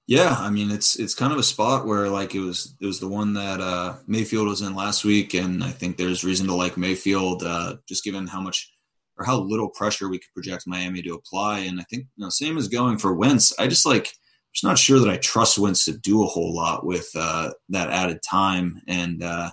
Yeah, 0.07 0.36
I 0.39 0.49
mean 0.49 0.72
it's 0.72 0.95
it's 0.95 1.13
kind 1.13 1.32
of 1.32 1.38
a 1.38 1.43
spot 1.43 1.86
where 1.86 2.09
like 2.09 2.34
it 2.34 2.39
was 2.39 2.76
it 2.82 2.86
was 2.88 2.99
the 2.99 3.07
one 3.07 3.34
that 3.36 3.61
uh, 3.61 3.97
Mayfield 4.07 4.47
was 4.47 4.61
in 4.61 4.74
last 4.74 5.05
week, 5.05 5.36
and 5.36 5.63
I 5.63 5.70
think 5.70 5.97
there's 5.97 6.24
reason 6.24 6.47
to 6.47 6.55
like 6.55 6.78
Mayfield 6.78 7.43
uh, 7.43 7.76
just 7.88 8.03
given 8.03 8.26
how 8.26 8.41
much 8.41 8.74
or 9.20 9.26
how 9.26 9.38
little 9.38 9.70
pressure 9.70 10.09
we 10.09 10.17
could 10.17 10.34
project 10.34 10.63
Miami 10.65 11.03
to 11.03 11.13
apply. 11.13 11.59
And 11.59 11.80
I 11.80 11.84
think 11.84 12.07
you 12.15 12.24
know, 12.24 12.30
same 12.30 12.57
as 12.57 12.67
going 12.67 12.97
for 12.97 13.13
Wentz. 13.13 13.53
I 13.59 13.67
just 13.67 13.86
like 13.86 14.07
I'm 14.07 14.53
just 14.53 14.63
not 14.63 14.80
sure 14.80 14.97
that 14.97 15.09
I 15.09 15.17
trust 15.17 15.59
Wentz 15.59 15.86
to 15.86 15.95
do 15.95 16.24
a 16.24 16.28
whole 16.28 16.55
lot 16.55 16.88
with 16.88 17.07
uh, 17.15 17.51
that 17.70 17.91
added 17.91 18.24
time. 18.24 18.82
And 18.88 19.22
uh, 19.22 19.51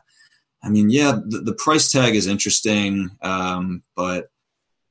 I 0.64 0.70
mean, 0.70 0.88
yeah, 0.88 1.18
the, 1.26 1.40
the 1.40 1.54
price 1.54 1.92
tag 1.92 2.14
is 2.14 2.26
interesting, 2.26 3.10
um, 3.20 3.82
but 3.94 4.28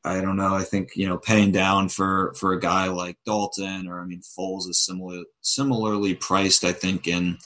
I 0.06 0.22
don't 0.22 0.38
know. 0.38 0.54
I 0.54 0.64
think 0.64 0.96
you 0.96 1.08
know 1.08 1.18
paying 1.18 1.52
down 1.52 1.90
for 1.90 2.34
for 2.36 2.54
a 2.54 2.60
guy 2.60 2.88
like 2.88 3.18
Dalton 3.26 3.88
or 3.88 4.00
I 4.00 4.06
mean 4.06 4.22
Foles 4.22 4.70
is 4.70 4.78
similar 4.78 5.24
similarly 5.42 6.14
priced. 6.14 6.64
I 6.64 6.74
think 6.74 7.08
in 7.08 7.38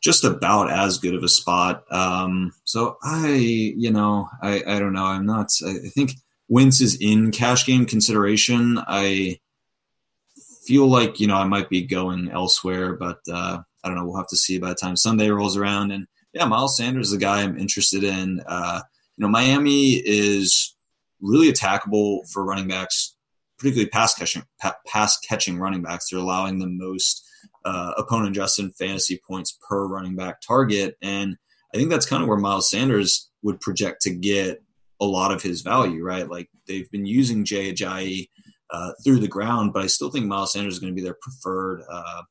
just 0.00 0.24
about 0.24 0.70
as 0.70 0.98
good 0.98 1.14
of 1.14 1.22
a 1.22 1.28
spot. 1.28 1.84
Um, 1.90 2.52
so 2.64 2.96
I, 3.02 3.28
you 3.28 3.90
know, 3.90 4.28
I 4.42 4.62
I 4.66 4.78
don't 4.78 4.92
know. 4.92 5.04
I'm 5.04 5.26
not. 5.26 5.50
I 5.66 5.88
think 5.88 6.12
Wentz 6.48 6.80
is 6.80 6.96
in 7.00 7.30
cash 7.30 7.66
game 7.66 7.84
consideration. 7.84 8.78
I 8.86 9.38
feel 10.64 10.86
like 10.86 11.20
you 11.20 11.26
know 11.26 11.36
I 11.36 11.44
might 11.44 11.68
be 11.68 11.82
going 11.82 12.30
elsewhere, 12.30 12.94
but 12.94 13.18
uh, 13.30 13.58
I 13.84 13.88
don't 13.88 13.96
know. 13.96 14.06
We'll 14.06 14.16
have 14.16 14.28
to 14.28 14.36
see 14.36 14.58
by 14.58 14.70
the 14.70 14.74
time 14.74 14.96
Sunday 14.96 15.28
rolls 15.30 15.56
around. 15.56 15.90
And 15.90 16.06
yeah, 16.32 16.44
Miles 16.44 16.76
Sanders 16.76 17.08
is 17.08 17.14
a 17.14 17.18
guy 17.18 17.42
I'm 17.42 17.58
interested 17.58 18.04
in. 18.04 18.42
Uh, 18.46 18.80
you 19.16 19.22
know, 19.22 19.28
Miami 19.28 19.94
is 19.94 20.74
really 21.20 21.50
attackable 21.50 22.28
for 22.30 22.44
running 22.44 22.68
backs, 22.68 23.16
particularly 23.58 23.90
pass 23.90 24.14
catching 24.14 24.42
pass 24.86 25.18
catching 25.18 25.58
running 25.58 25.82
backs. 25.82 26.08
They're 26.10 26.20
allowing 26.20 26.58
the 26.58 26.68
most 26.68 27.24
uh, 27.64 27.92
opponent 27.96 28.30
adjusted 28.30 28.74
fantasy 28.76 29.20
points 29.26 29.58
per 29.68 29.86
running 29.86 30.16
back 30.16 30.40
target, 30.40 30.96
and 31.02 31.36
I 31.74 31.78
think 31.78 31.90
that's 31.90 32.06
kind 32.06 32.22
of 32.22 32.28
where 32.28 32.38
Miles 32.38 32.70
Sanders 32.70 33.30
would 33.42 33.60
project 33.60 34.02
to 34.02 34.10
get 34.10 34.62
a 35.00 35.06
lot 35.06 35.32
of 35.32 35.42
his 35.42 35.62
value. 35.62 36.02
Right, 36.02 36.28
like 36.28 36.48
they've 36.66 36.90
been 36.90 37.06
using 37.06 37.44
Jay 37.44 37.72
Ajayi 37.72 38.28
uh, 38.70 38.92
through 39.04 39.20
the 39.20 39.28
ground, 39.28 39.72
but 39.72 39.82
I 39.82 39.86
still 39.86 40.10
think 40.10 40.26
Miles 40.26 40.52
Sanders 40.52 40.74
is 40.74 40.80
going 40.80 40.92
to 40.92 40.96
be 40.96 41.04
their 41.04 41.18
preferred. 41.20 41.82
Uh, 41.90 42.22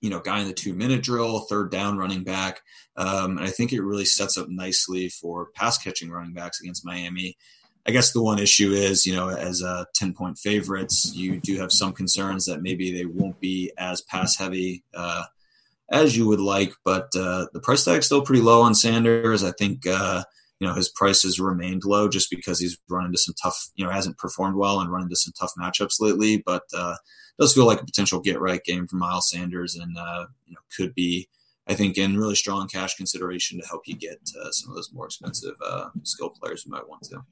you 0.00 0.10
know, 0.10 0.20
guy 0.20 0.40
in 0.40 0.46
the 0.46 0.52
two 0.52 0.74
minute 0.74 1.02
drill, 1.02 1.40
third 1.48 1.70
down 1.70 1.96
running 1.96 2.24
back. 2.24 2.60
Um, 2.94 3.38
and 3.38 3.46
I 3.46 3.48
think 3.48 3.72
it 3.72 3.80
really 3.80 4.04
sets 4.04 4.36
up 4.36 4.48
nicely 4.50 5.08
for 5.08 5.48
pass 5.54 5.78
catching 5.78 6.10
running 6.10 6.34
backs 6.34 6.60
against 6.60 6.84
Miami. 6.84 7.38
I 7.86 7.90
guess 7.90 8.12
the 8.12 8.22
one 8.22 8.38
issue 8.38 8.72
is, 8.72 9.04
you 9.04 9.14
know, 9.14 9.28
as 9.28 9.60
a 9.60 9.86
10 9.94 10.14
point 10.14 10.38
favorites, 10.38 11.12
you 11.14 11.38
do 11.38 11.58
have 11.58 11.70
some 11.70 11.92
concerns 11.92 12.46
that 12.46 12.62
maybe 12.62 12.90
they 12.90 13.04
won't 13.04 13.38
be 13.40 13.72
as 13.76 14.00
pass 14.00 14.36
heavy 14.36 14.82
uh, 14.94 15.24
as 15.90 16.16
you 16.16 16.26
would 16.26 16.40
like, 16.40 16.72
but 16.84 17.08
uh, 17.14 17.46
the 17.52 17.60
price 17.60 17.84
tag 17.84 17.98
is 17.98 18.06
still 18.06 18.22
pretty 18.22 18.42
low 18.42 18.62
on 18.62 18.74
Sanders. 18.74 19.44
I 19.44 19.52
think, 19.52 19.86
uh, 19.86 20.24
you 20.60 20.66
know, 20.66 20.74
his 20.74 20.88
price 20.88 21.22
has 21.22 21.38
remained 21.38 21.84
low 21.84 22.08
just 22.08 22.30
because 22.30 22.58
he's 22.58 22.78
run 22.88 23.04
into 23.04 23.18
some 23.18 23.34
tough, 23.40 23.68
you 23.74 23.84
know, 23.84 23.90
hasn't 23.90 24.16
performed 24.16 24.56
well 24.56 24.80
and 24.80 24.90
run 24.90 25.02
into 25.02 25.16
some 25.16 25.34
tough 25.38 25.52
matchups 25.60 26.00
lately, 26.00 26.42
but 26.44 26.62
uh, 26.74 26.96
does 27.38 27.52
feel 27.52 27.66
like 27.66 27.82
a 27.82 27.84
potential 27.84 28.20
get 28.20 28.40
right 28.40 28.64
game 28.64 28.86
for 28.86 28.96
Miles 28.96 29.28
Sanders 29.28 29.74
and, 29.74 29.96
uh, 29.98 30.26
you 30.46 30.54
know, 30.54 30.60
could 30.76 30.94
be. 30.94 31.28
I 31.66 31.72
think 31.72 31.96
in 31.96 32.18
really 32.18 32.34
strong 32.34 32.68
cash 32.68 32.94
consideration 32.94 33.58
to 33.58 33.66
help 33.66 33.84
you 33.86 33.96
get 33.96 34.18
uh, 34.38 34.50
some 34.50 34.68
of 34.68 34.76
those 34.76 34.92
more 34.92 35.06
expensive 35.06 35.54
uh, 35.64 35.88
skill 36.02 36.28
players 36.28 36.66
you 36.66 36.70
might 36.70 36.86
want 36.86 37.04
to. 37.04 37.24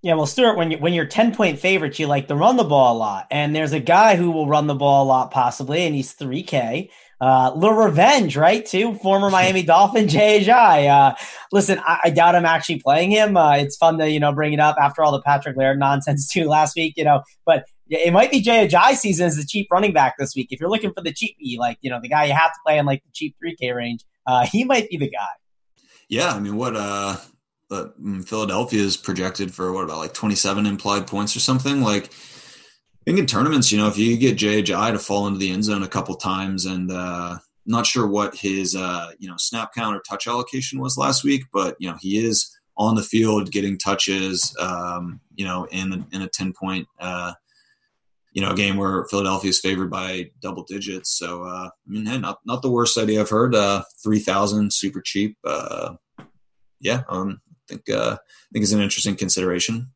Yeah, 0.00 0.14
well, 0.14 0.26
Stewart, 0.26 0.56
when 0.56 0.70
you 0.70 0.78
when 0.78 0.92
you're 0.92 1.06
ten 1.06 1.34
point 1.34 1.58
favorites, 1.58 1.98
you 1.98 2.06
like 2.06 2.28
to 2.28 2.36
run 2.36 2.56
the 2.56 2.64
ball 2.64 2.96
a 2.96 2.98
lot, 2.98 3.26
and 3.32 3.54
there's 3.54 3.72
a 3.72 3.80
guy 3.80 4.14
who 4.14 4.30
will 4.30 4.46
run 4.46 4.68
the 4.68 4.74
ball 4.74 5.04
a 5.04 5.08
lot 5.08 5.32
possibly, 5.32 5.86
and 5.86 5.94
he's 5.94 6.12
three 6.12 6.44
K. 6.44 6.90
Uh, 7.20 7.52
little 7.56 7.76
revenge, 7.76 8.36
right? 8.36 8.64
Too 8.64 8.94
former 8.94 9.28
Miami 9.28 9.62
Dolphin 9.64 10.06
Jay 10.06 10.40
Ajayi. 10.40 10.88
Uh, 10.88 11.16
listen, 11.50 11.80
I, 11.84 11.98
I, 12.04 12.10
doubt 12.10 12.36
I'm 12.36 12.44
actually 12.44 12.78
playing 12.78 13.10
him. 13.10 13.36
Uh, 13.36 13.56
it's 13.56 13.76
fun 13.76 13.98
to 13.98 14.08
you 14.08 14.20
know 14.20 14.32
bring 14.32 14.52
it 14.52 14.60
up 14.60 14.76
after 14.80 15.02
all 15.02 15.10
the 15.10 15.20
Patrick 15.22 15.56
Laird 15.56 15.80
nonsense 15.80 16.28
too 16.28 16.44
last 16.44 16.76
week, 16.76 16.94
you 16.96 17.02
know. 17.02 17.22
But 17.44 17.64
it 17.88 18.12
might 18.12 18.30
be 18.30 18.40
Jay 18.40 18.68
Ajayi 18.68 18.94
season 18.94 19.26
as 19.26 19.36
the 19.36 19.44
cheap 19.44 19.66
running 19.72 19.92
back 19.92 20.14
this 20.16 20.36
week. 20.36 20.48
If 20.52 20.60
you're 20.60 20.70
looking 20.70 20.92
for 20.92 21.02
the 21.02 21.12
cheap, 21.12 21.36
like 21.58 21.78
you 21.80 21.90
know 21.90 22.00
the 22.00 22.08
guy 22.08 22.26
you 22.26 22.34
have 22.34 22.52
to 22.52 22.58
play 22.64 22.78
in 22.78 22.86
like 22.86 23.02
the 23.02 23.10
cheap 23.12 23.34
three 23.40 23.56
K 23.56 23.72
range, 23.72 24.04
uh, 24.28 24.46
he 24.46 24.62
might 24.62 24.88
be 24.88 24.96
the 24.96 25.10
guy. 25.10 25.26
Yeah, 26.08 26.32
I 26.32 26.38
mean, 26.38 26.56
what 26.56 26.76
uh 26.76 27.16
but 27.68 28.00
mm, 28.02 28.26
Philadelphia 28.26 28.80
is 28.80 28.96
projected 28.96 29.54
for 29.54 29.72
what 29.72 29.84
about 29.84 29.98
like 29.98 30.14
27 30.14 30.66
implied 30.66 31.06
points 31.06 31.36
or 31.36 31.40
something. 31.40 31.80
Like, 31.80 32.06
I 32.06 33.04
think 33.04 33.18
in 33.18 33.26
tournaments, 33.26 33.70
you 33.70 33.78
know, 33.78 33.88
if 33.88 33.98
you 33.98 34.16
get 34.16 34.36
JJ 34.36 34.92
to 34.92 34.98
fall 34.98 35.26
into 35.26 35.38
the 35.38 35.50
end 35.50 35.64
zone 35.64 35.82
a 35.82 35.88
couple 35.88 36.14
times, 36.16 36.66
and 36.66 36.90
uh, 36.90 37.38
not 37.66 37.86
sure 37.86 38.06
what 38.06 38.34
his 38.34 38.74
uh, 38.74 39.10
you 39.18 39.28
know 39.28 39.36
snap 39.38 39.74
count 39.74 39.96
or 39.96 40.00
touch 40.00 40.26
allocation 40.26 40.80
was 40.80 40.98
last 40.98 41.24
week, 41.24 41.44
but 41.52 41.76
you 41.78 41.88
know 41.88 41.96
he 42.00 42.24
is 42.24 42.54
on 42.76 42.94
the 42.94 43.02
field 43.02 43.50
getting 43.50 43.78
touches. 43.78 44.54
Um, 44.60 45.20
you 45.34 45.44
know, 45.44 45.66
in 45.70 46.06
in 46.12 46.22
a 46.22 46.28
10 46.28 46.52
point. 46.52 46.86
Uh, 46.98 47.32
you 48.32 48.42
know, 48.42 48.54
game 48.54 48.76
where 48.76 49.04
Philadelphia 49.06 49.48
is 49.48 49.58
favored 49.58 49.90
by 49.90 50.30
double 50.40 50.62
digits. 50.62 51.18
So, 51.18 51.42
uh, 51.42 51.70
I 51.70 51.90
mean, 51.90 52.06
hey, 52.06 52.18
not 52.18 52.38
not 52.44 52.62
the 52.62 52.70
worst 52.70 52.96
idea 52.98 53.20
I've 53.20 53.30
heard. 53.30 53.54
Uh, 53.54 53.82
Three 54.02 54.20
thousand, 54.20 54.72
super 54.72 55.00
cheap. 55.00 55.36
Uh, 55.44 55.94
yeah, 56.80 57.02
um, 57.08 57.40
think 57.68 57.88
uh, 57.90 58.16
I 58.20 58.48
think 58.52 58.62
is 58.62 58.72
an 58.72 58.80
interesting 58.80 59.16
consideration. 59.16 59.90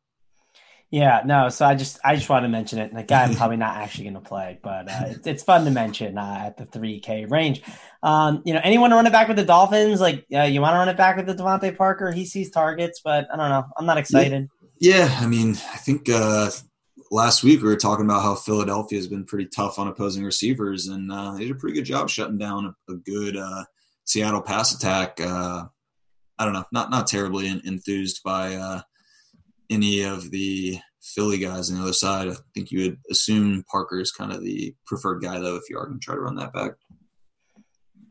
Yeah, 0.93 1.23
no. 1.25 1.49
So 1.49 1.65
I 1.65 1.73
just 1.73 1.99
I 2.05 2.15
just 2.15 2.29
want 2.29 2.43
to 2.43 2.49
mention 2.49 2.77
it. 2.77 2.91
And 2.91 2.99
The 2.99 3.03
guy 3.03 3.23
I'm 3.23 3.33
probably 3.35 3.57
not 3.57 3.77
actually 3.77 4.03
going 4.03 4.13
to 4.13 4.19
play, 4.19 4.59
but 4.61 4.87
uh, 4.87 5.05
it's, 5.07 5.25
it's 5.27 5.43
fun 5.43 5.65
to 5.65 5.71
mention 5.71 6.19
uh, 6.19 6.43
at 6.45 6.57
the 6.57 6.65
three 6.65 6.99
K 6.99 7.25
range. 7.25 7.63
Um, 8.03 8.43
you 8.45 8.53
know, 8.53 8.61
anyone 8.63 8.91
to 8.91 8.95
run 8.95 9.07
it 9.07 9.11
back 9.11 9.27
with 9.27 9.37
the 9.37 9.43
Dolphins? 9.43 9.99
Like, 9.99 10.25
uh, 10.31 10.43
you 10.43 10.61
want 10.61 10.73
to 10.73 10.77
run 10.77 10.89
it 10.89 10.97
back 10.97 11.17
with 11.17 11.25
the 11.25 11.33
DeVante 11.33 11.75
Parker? 11.75 12.11
He 12.11 12.25
sees 12.25 12.51
targets, 12.51 13.01
but 13.03 13.27
I 13.33 13.37
don't 13.37 13.49
know. 13.49 13.63
I'm 13.75 13.87
not 13.87 13.97
excited. 13.97 14.49
Yeah, 14.77 15.07
yeah 15.07 15.17
I 15.19 15.25
mean, 15.25 15.51
I 15.51 15.77
think 15.77 16.09
uh, 16.09 16.51
last 17.09 17.43
week 17.43 17.63
we 17.63 17.69
were 17.69 17.75
talking 17.75 18.05
about 18.05 18.21
how 18.21 18.35
Philadelphia 18.35 18.99
has 18.99 19.07
been 19.07 19.25
pretty 19.25 19.47
tough 19.47 19.79
on 19.79 19.87
opposing 19.87 20.23
receivers, 20.23 20.89
and 20.89 21.11
uh, 21.11 21.33
they 21.33 21.45
did 21.45 21.51
a 21.51 21.55
pretty 21.55 21.75
good 21.75 21.85
job 21.85 22.07
shutting 22.07 22.37
down 22.37 22.75
a, 22.87 22.91
a 22.91 22.97
good 22.97 23.35
uh, 23.35 23.63
Seattle 24.03 24.43
pass 24.43 24.75
attack. 24.75 25.19
Uh, 25.19 25.65
I 26.43 26.45
don't 26.45 26.55
know, 26.55 26.65
not 26.73 26.89
not 26.89 27.07
terribly 27.07 27.47
enthused 27.47 28.21
by 28.21 28.55
uh, 28.55 28.81
any 29.69 30.03
of 30.03 30.29
the 30.29 30.77
Philly 31.01 31.37
guys 31.37 31.71
on 31.71 31.77
the 31.77 31.83
other 31.83 31.93
side. 31.93 32.27
I 32.27 32.33
think 32.53 32.69
you 32.69 32.81
would 32.81 32.97
assume 33.09 33.63
Parker 33.71 34.01
is 34.01 34.11
kind 34.11 34.33
of 34.33 34.43
the 34.43 34.75
preferred 34.85 35.21
guy, 35.21 35.39
though, 35.39 35.55
if 35.55 35.63
you 35.69 35.77
are 35.77 35.85
going 35.85 36.01
to 36.01 36.03
try 36.03 36.15
to 36.15 36.19
run 36.19 36.35
that 36.35 36.51
back. 36.51 36.73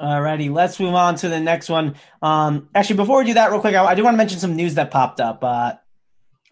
Alrighty, 0.00 0.50
let's 0.50 0.80
move 0.80 0.94
on 0.94 1.16
to 1.16 1.28
the 1.28 1.40
next 1.40 1.68
one. 1.68 1.96
Um, 2.22 2.70
actually, 2.74 2.96
before 2.96 3.18
we 3.18 3.26
do 3.26 3.34
that, 3.34 3.50
real 3.50 3.60
quick, 3.60 3.74
I, 3.74 3.84
I 3.84 3.94
do 3.94 4.02
want 4.02 4.14
to 4.14 4.18
mention 4.18 4.38
some 4.38 4.56
news 4.56 4.76
that 4.76 4.90
popped 4.90 5.20
up. 5.20 5.44
Uh, 5.44 5.74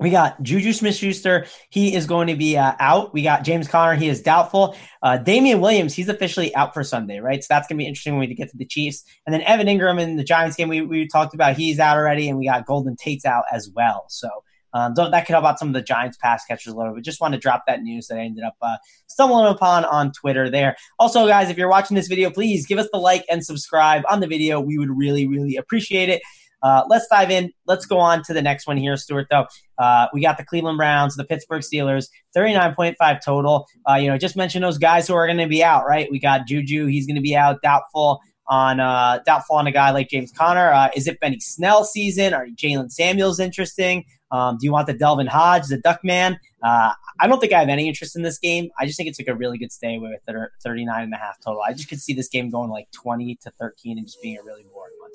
we 0.01 0.11
got 0.11 0.43
Juju 0.43 0.73
Smith 0.73 0.97
Schuster. 0.97 1.47
He 1.69 1.95
is 1.95 2.07
going 2.07 2.29
to 2.29 2.35
be 2.35 2.57
uh, 2.57 2.73
out. 2.81 3.13
We 3.13 3.23
got 3.23 3.45
James 3.45 3.69
Conner. 3.69 3.95
He 3.95 4.09
is 4.09 4.23
doubtful. 4.23 4.75
Uh, 5.03 5.19
Damien 5.19 5.61
Williams, 5.61 5.95
he's 5.95 6.09
officially 6.09 6.55
out 6.55 6.73
for 6.73 6.83
Sunday, 6.83 7.21
right? 7.21 7.43
So 7.43 7.49
that's 7.51 7.69
going 7.69 7.77
to 7.77 7.83
be 7.83 7.87
interesting 7.87 8.15
when 8.17 8.27
we 8.27 8.35
get 8.35 8.51
to 8.51 8.57
the 8.57 8.65
Chiefs. 8.65 9.05
And 9.27 9.35
then 9.35 9.43
Evan 9.43 9.67
Engram 9.67 10.01
in 10.01 10.17
the 10.17 10.25
Giants 10.25 10.57
game, 10.57 10.69
we, 10.69 10.81
we 10.81 11.07
talked 11.07 11.35
about, 11.35 11.57
he's 11.57 11.79
out 11.79 11.97
already. 11.97 12.29
And 12.29 12.39
we 12.39 12.47
got 12.47 12.67
Golden 12.67 12.97
Tate's 12.97 13.27
out 13.27 13.45
as 13.53 13.71
well. 13.75 14.07
So 14.09 14.29
um, 14.73 14.95
that 14.95 15.27
could 15.27 15.33
help 15.33 15.45
out 15.45 15.59
some 15.59 15.69
of 15.69 15.75
the 15.75 15.83
Giants 15.83 16.17
pass 16.17 16.45
catchers 16.45 16.73
a 16.73 16.77
little 16.77 16.95
bit. 16.95 17.05
Just 17.05 17.21
want 17.21 17.35
to 17.35 17.41
drop 17.41 17.65
that 17.67 17.83
news 17.83 18.07
that 18.07 18.19
I 18.19 18.23
ended 18.23 18.45
up 18.45 18.55
uh, 18.63 18.77
stumbling 19.07 19.53
upon 19.53 19.85
on 19.85 20.13
Twitter 20.13 20.49
there. 20.49 20.77
Also, 20.99 21.27
guys, 21.27 21.51
if 21.51 21.59
you're 21.59 21.69
watching 21.69 21.95
this 21.95 22.09
video, 22.09 22.31
please 22.31 22.67
give 22.67 22.79
us 22.79 22.89
the 22.93 22.99
like 22.99 23.25
and 23.29 23.45
subscribe 23.45 24.03
on 24.09 24.21
the 24.21 24.27
video. 24.27 24.61
We 24.61 24.79
would 24.79 24.97
really, 24.97 25.27
really 25.27 25.57
appreciate 25.57 26.09
it. 26.09 26.23
Uh, 26.63 26.85
let's 26.89 27.07
dive 27.09 27.31
in. 27.31 27.53
Let's 27.67 27.87
go 27.87 27.99
on 27.99 28.23
to 28.25 28.33
the 28.33 28.43
next 28.43 28.67
one 28.67 28.77
here, 28.77 28.97
Stewart. 28.97 29.27
Though 29.31 29.47
uh, 29.79 30.09
we 30.13 30.21
got 30.21 30.39
the 30.39 30.45
Cleveland 30.45 30.79
Browns, 30.79 31.17
the 31.17 31.25
Pittsburgh 31.25 31.63
Steelers, 31.63 32.09
thirty 32.35 32.53
nine 32.53 32.75
point 32.75 32.97
five 32.99 33.25
total. 33.25 33.67
Uh, 33.89 33.95
you 33.95 34.09
know, 34.09 34.19
just 34.19 34.37
mention 34.37 34.63
those 34.63 34.79
guys 34.79 35.09
who 35.09 35.15
are 35.15 35.27
going 35.27 35.39
to 35.39 35.49
be 35.49 35.63
out. 35.63 35.87
Right, 35.87 36.11
we 36.11 36.19
got 36.19 36.47
Juju. 36.47 36.87
He's 36.87 37.07
going 37.07 37.17
to 37.17 37.23
be 37.23 37.37
out. 37.37 37.63
Doubtful 37.63 38.21
on 38.51 38.81
uh, 38.81 39.21
doubtful 39.25 39.57
on 39.57 39.67
a 39.67 39.73
guy 39.73 39.91
like 39.91 40.09
James 40.09 40.33
Conner. 40.33 40.73
Uh, 40.73 40.91
is 40.95 41.07
it 41.07 41.21
Benny 41.21 41.41
Snell 41.41 41.85
season? 41.85 42.35
Are 42.35 42.47
Jaylen 42.47 42.91
Samuels 42.91 43.41
interesting? 43.41 44.05
Um, 44.33 44.59
do 44.59 44.67
you 44.67 44.73
want 44.73 44.87
the 44.87 44.93
Devlin 44.93 45.27
Hodge, 45.27 45.67
the 45.69 45.79
Duck 45.79 46.01
Man? 46.05 46.39
Uh, 46.63 46.93
I 47.21 47.27
don't 47.27 47.41
think 47.41 47.53
I 47.53 47.61
have 47.61 47.69
any 47.69 47.89
interest 47.89 48.17
in 48.17 48.23
this 48.23 48.39
game. 48.39 48.71
I 48.79 48.87
just 48.87 48.97
think 48.97 49.09
it's 49.09 49.19
like 49.19 49.29
a 49.29 49.35
really 49.35 49.59
good 49.59 49.73
stay 49.73 49.99
with 49.99 50.21
39 50.63 51.03
and 51.03 51.15
a 51.15 51.17
half 51.17 51.41
total. 51.41 51.63
I 51.63 51.73
just 51.73 51.89
could 51.89 52.01
see 52.01 52.13
this 52.13 52.29
game 52.29 52.51
going 52.51 52.71
like 52.71 52.91
20 52.93 53.37
to 53.43 53.51
13 53.59 53.99
and 53.99 54.07
just 54.07 54.23
being 54.23 54.39
a 54.39 54.43
really 54.43 54.65
boring 54.73 54.95
one. 55.01 55.11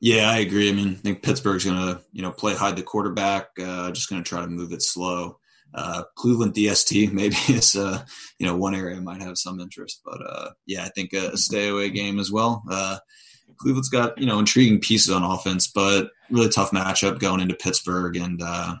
Yeah, 0.00 0.30
I 0.30 0.38
agree. 0.38 0.68
I 0.68 0.72
mean, 0.72 0.88
I 0.90 0.94
think 0.94 1.22
Pittsburgh's 1.22 1.64
going 1.64 1.76
to, 1.78 2.00
you 2.12 2.22
know, 2.22 2.30
play 2.30 2.54
hide 2.54 2.76
the 2.76 2.82
quarterback, 2.82 3.48
uh, 3.60 3.90
just 3.90 4.10
going 4.10 4.22
to 4.22 4.28
try 4.28 4.40
to 4.40 4.46
move 4.46 4.72
it 4.72 4.82
slow. 4.82 5.38
Uh, 5.72 6.02
Cleveland 6.16 6.54
DST 6.54 7.10
maybe 7.12 7.36
is, 7.48 7.74
uh, 7.76 8.04
you 8.38 8.46
know, 8.46 8.56
one 8.56 8.74
area 8.74 9.00
might 9.00 9.22
have 9.22 9.38
some 9.38 9.60
interest, 9.60 10.00
but 10.04 10.20
uh, 10.26 10.50
yeah, 10.66 10.84
I 10.84 10.88
think 10.90 11.12
a, 11.12 11.36
stay 11.36 11.68
away 11.68 11.90
game 11.90 12.18
as 12.18 12.30
well. 12.30 12.62
Uh, 12.70 12.98
Cleveland's 13.56 13.88
got, 13.88 14.18
you 14.18 14.26
know, 14.26 14.38
intriguing 14.38 14.80
pieces 14.80 15.10
on 15.14 15.22
offense, 15.22 15.68
but 15.68 16.10
really 16.30 16.48
tough 16.48 16.72
matchup 16.72 17.18
going 17.18 17.40
into 17.40 17.54
Pittsburgh. 17.54 18.16
And, 18.16 18.42
uh, 18.42 18.76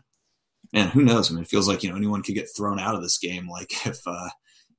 man, 0.72 0.88
who 0.88 1.04
knows? 1.04 1.30
I 1.30 1.34
mean, 1.34 1.44
it 1.44 1.48
feels 1.50 1.68
like, 1.68 1.82
you 1.82 1.90
know, 1.90 1.96
anyone 1.96 2.22
could 2.22 2.34
get 2.34 2.48
thrown 2.56 2.78
out 2.80 2.94
of 2.94 3.02
this 3.02 3.18
game. 3.18 3.48
Like 3.48 3.72
if, 3.86 4.00
uh, 4.06 4.28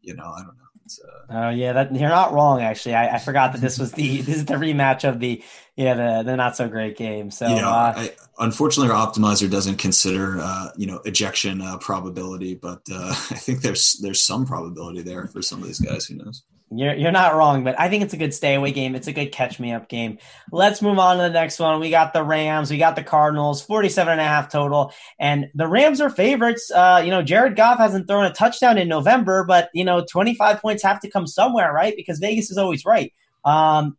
you 0.02 0.16
know, 0.16 0.32
I 0.32 0.40
don't 0.40 0.58
know. 0.58 0.65
Uh, 0.88 1.34
oh 1.34 1.50
yeah, 1.50 1.74
that 1.74 1.96
you're 1.96 2.10
not 2.10 2.32
wrong. 2.32 2.62
Actually, 2.62 2.96
I, 2.96 3.16
I, 3.16 3.20
forgot 3.20 3.54
that 3.54 3.62
this 3.62 3.80
was 3.80 3.92
the 3.94 4.22
this 4.22 4.38
is 4.38 4.46
the 4.46 4.56
rematch 4.56 5.08
of 5.08 5.20
the 5.20 5.44
yeah 5.76 5.94
the 5.96 6.24
the 6.24 6.36
not 6.36 6.56
so 6.56 6.68
great 6.68 6.98
game. 6.98 7.32
So 7.32 7.48
you 7.48 7.56
know, 7.56 7.70
uh, 7.70 7.94
I, 7.96 8.12
unfortunately, 8.38 8.94
our 8.94 9.08
optimizer 9.08 9.50
doesn't 9.50 9.78
consider 9.78 10.40
uh, 10.40 10.70
you 10.76 10.88
know 10.88 11.02
ejection 11.06 11.62
uh, 11.62 11.78
probability, 11.78 12.54
but 12.54 12.82
uh, 12.92 13.10
I 13.10 13.14
think 13.14 13.62
there's 13.62 13.94
there's 14.02 14.22
some 14.22 14.46
probability 14.46 15.02
there 15.02 15.28
for 15.28 15.42
some 15.42 15.62
of 15.62 15.68
these 15.68 15.80
guys. 15.80 16.06
Who 16.06 16.16
knows? 16.16 16.44
You're, 16.72 16.96
you're 16.96 17.12
not 17.12 17.36
wrong, 17.36 17.64
but 17.64 17.80
I 17.80 17.90
think 17.90 18.04
it's 18.04 18.14
a 18.14 18.18
good 18.18 18.34
stay 18.34 18.56
away 18.56 18.72
game. 18.72 18.96
It's 18.96 19.08
a 19.08 19.14
good 19.14 19.32
catch 19.32 19.60
me 19.60 19.72
up 19.72 19.88
game. 19.88 20.18
Let's 20.52 20.82
move 20.82 20.98
on 20.98 21.18
to 21.18 21.24
the 21.24 21.30
next 21.30 21.60
one. 21.60 21.80
We 21.80 21.92
got 21.92 22.12
the 22.12 22.24
Rams, 22.24 22.72
we 22.72 22.78
got 22.78 22.96
the 22.96 23.04
Cardinals, 23.04 23.62
47 23.62 24.14
and 24.14 24.22
a 24.22 24.24
half 24.24 24.52
total. 24.52 24.92
And 25.20 25.48
the 25.54 25.68
Rams 25.68 26.02
are 26.02 26.10
favorites. 26.10 26.72
Uh, 26.72 27.02
you 27.06 27.12
know, 27.12 27.22
Jared 27.22 27.56
Goff 27.56 27.78
hasn't 27.78 28.08
thrown 28.08 28.26
a 28.26 28.34
touchdown 28.34 28.80
in 28.80 28.88
November, 28.88 29.44
but, 29.44 29.70
you 29.74 29.86
know, 29.86 30.04
25 30.10 30.60
points 30.60 30.82
have 30.82 31.00
to 31.02 31.10
come 31.10 31.28
somewhere, 31.28 31.72
right? 31.72 31.94
Because 31.96 32.18
Vegas 32.18 32.50
is 32.50 32.58
always 32.58 32.84
right. 32.84 33.14
Um, 33.44 33.98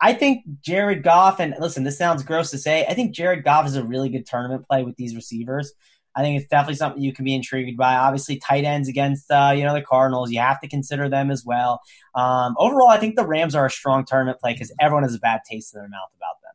I 0.00 0.12
think 0.12 0.44
Jared 0.60 1.02
Goff, 1.02 1.40
and 1.40 1.54
listen, 1.58 1.84
this 1.84 1.96
sounds 1.96 2.22
gross 2.22 2.50
to 2.50 2.58
say, 2.58 2.84
I 2.86 2.92
think 2.92 3.14
Jared 3.14 3.44
Goff 3.44 3.66
is 3.66 3.76
a 3.76 3.84
really 3.84 4.10
good 4.10 4.26
tournament 4.26 4.66
play 4.68 4.84
with 4.84 4.96
these 4.96 5.16
receivers. 5.16 5.72
I 6.16 6.22
think 6.22 6.40
it's 6.40 6.48
definitely 6.48 6.76
something 6.76 7.02
you 7.02 7.12
can 7.12 7.24
be 7.24 7.34
intrigued 7.34 7.76
by. 7.76 7.94
Obviously, 7.96 8.36
tight 8.36 8.64
ends 8.64 8.88
against 8.88 9.30
uh, 9.30 9.52
you 9.56 9.64
know 9.64 9.74
the 9.74 9.82
Cardinals, 9.82 10.30
you 10.30 10.38
have 10.38 10.60
to 10.60 10.68
consider 10.68 11.08
them 11.08 11.30
as 11.30 11.44
well. 11.44 11.80
Um, 12.14 12.54
overall, 12.58 12.88
I 12.88 12.98
think 12.98 13.16
the 13.16 13.26
Rams 13.26 13.54
are 13.54 13.66
a 13.66 13.70
strong 13.70 14.04
tournament 14.04 14.40
play 14.40 14.52
because 14.52 14.72
everyone 14.80 15.02
has 15.02 15.14
a 15.14 15.18
bad 15.18 15.40
taste 15.50 15.74
in 15.74 15.80
their 15.80 15.88
mouth 15.88 16.10
about 16.16 16.40
them. 16.42 16.52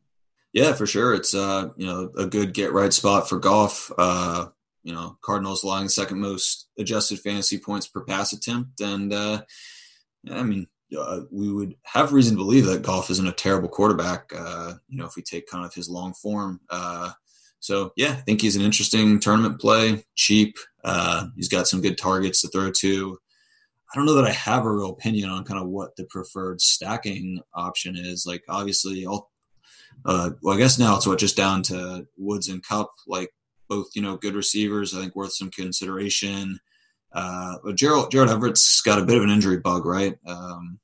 Yeah, 0.53 0.73
for 0.73 0.85
sure. 0.85 1.13
It's 1.13 1.33
uh, 1.33 1.69
you 1.75 1.85
know 1.85 2.11
a 2.17 2.25
good 2.25 2.53
get 2.53 2.73
right 2.73 2.93
spot 2.93 3.27
for 3.27 3.39
Goff. 3.39 3.91
Uh, 3.97 4.47
you 4.83 4.93
know, 4.93 5.17
Cardinals 5.21 5.63
allowing 5.63 5.85
the 5.85 5.89
second 5.89 6.19
most 6.19 6.69
adjusted 6.77 7.19
fantasy 7.19 7.59
points 7.59 7.87
per 7.87 8.01
pass 8.01 8.33
attempt, 8.33 8.79
and 8.81 9.13
uh, 9.13 9.41
I 10.31 10.43
mean 10.43 10.67
uh, 10.97 11.21
we 11.31 11.51
would 11.51 11.75
have 11.83 12.13
reason 12.13 12.35
to 12.35 12.43
believe 12.43 12.65
that 12.65 12.81
Goff 12.81 13.09
isn't 13.09 13.27
a 13.27 13.33
terrible 13.33 13.69
quarterback. 13.69 14.31
Uh, 14.35 14.73
you 14.87 14.97
know, 14.97 15.05
if 15.05 15.15
we 15.15 15.21
take 15.21 15.47
kind 15.47 15.65
of 15.65 15.73
his 15.73 15.89
long 15.89 16.13
form. 16.13 16.61
Uh, 16.69 17.11
so 17.59 17.91
yeah, 17.95 18.11
I 18.11 18.21
think 18.21 18.41
he's 18.41 18.55
an 18.55 18.61
interesting 18.61 19.19
tournament 19.19 19.59
play, 19.59 20.03
cheap. 20.15 20.57
Uh, 20.83 21.27
he's 21.35 21.49
got 21.49 21.67
some 21.67 21.81
good 21.81 21.97
targets 21.97 22.41
to 22.41 22.47
throw 22.47 22.71
to. 22.79 23.17
I 23.91 23.97
don't 23.97 24.05
know 24.05 24.15
that 24.15 24.25
I 24.25 24.31
have 24.31 24.65
a 24.65 24.71
real 24.71 24.91
opinion 24.91 25.29
on 25.29 25.43
kind 25.43 25.59
of 25.59 25.67
what 25.67 25.95
the 25.95 26.05
preferred 26.05 26.61
stacking 26.61 27.41
option 27.53 27.95
is. 27.97 28.25
Like 28.25 28.43
obviously, 28.47 29.05
I'll, 29.05 29.29
uh, 30.05 30.31
well, 30.41 30.55
I 30.55 30.59
guess 30.59 30.79
now 30.79 30.95
it's 30.95 31.07
what 31.07 31.19
just 31.19 31.35
down 31.35 31.63
to 31.63 32.05
Woods 32.17 32.49
and 32.49 32.63
Kupp. 32.63 32.91
like 33.07 33.29
both 33.67 33.87
you 33.95 34.01
know 34.01 34.17
good 34.17 34.35
receivers. 34.35 34.95
I 34.95 35.01
think 35.01 35.15
worth 35.15 35.33
some 35.33 35.51
consideration. 35.51 36.59
Uh, 37.13 37.55
but 37.63 37.75
Gerald 37.75 38.11
Gerald 38.11 38.29
Everett's 38.29 38.81
got 38.81 38.99
a 38.99 39.05
bit 39.05 39.17
of 39.17 39.23
an 39.23 39.31
injury 39.31 39.57
bug, 39.57 39.85
right? 39.85 40.15
Um, 40.25 40.79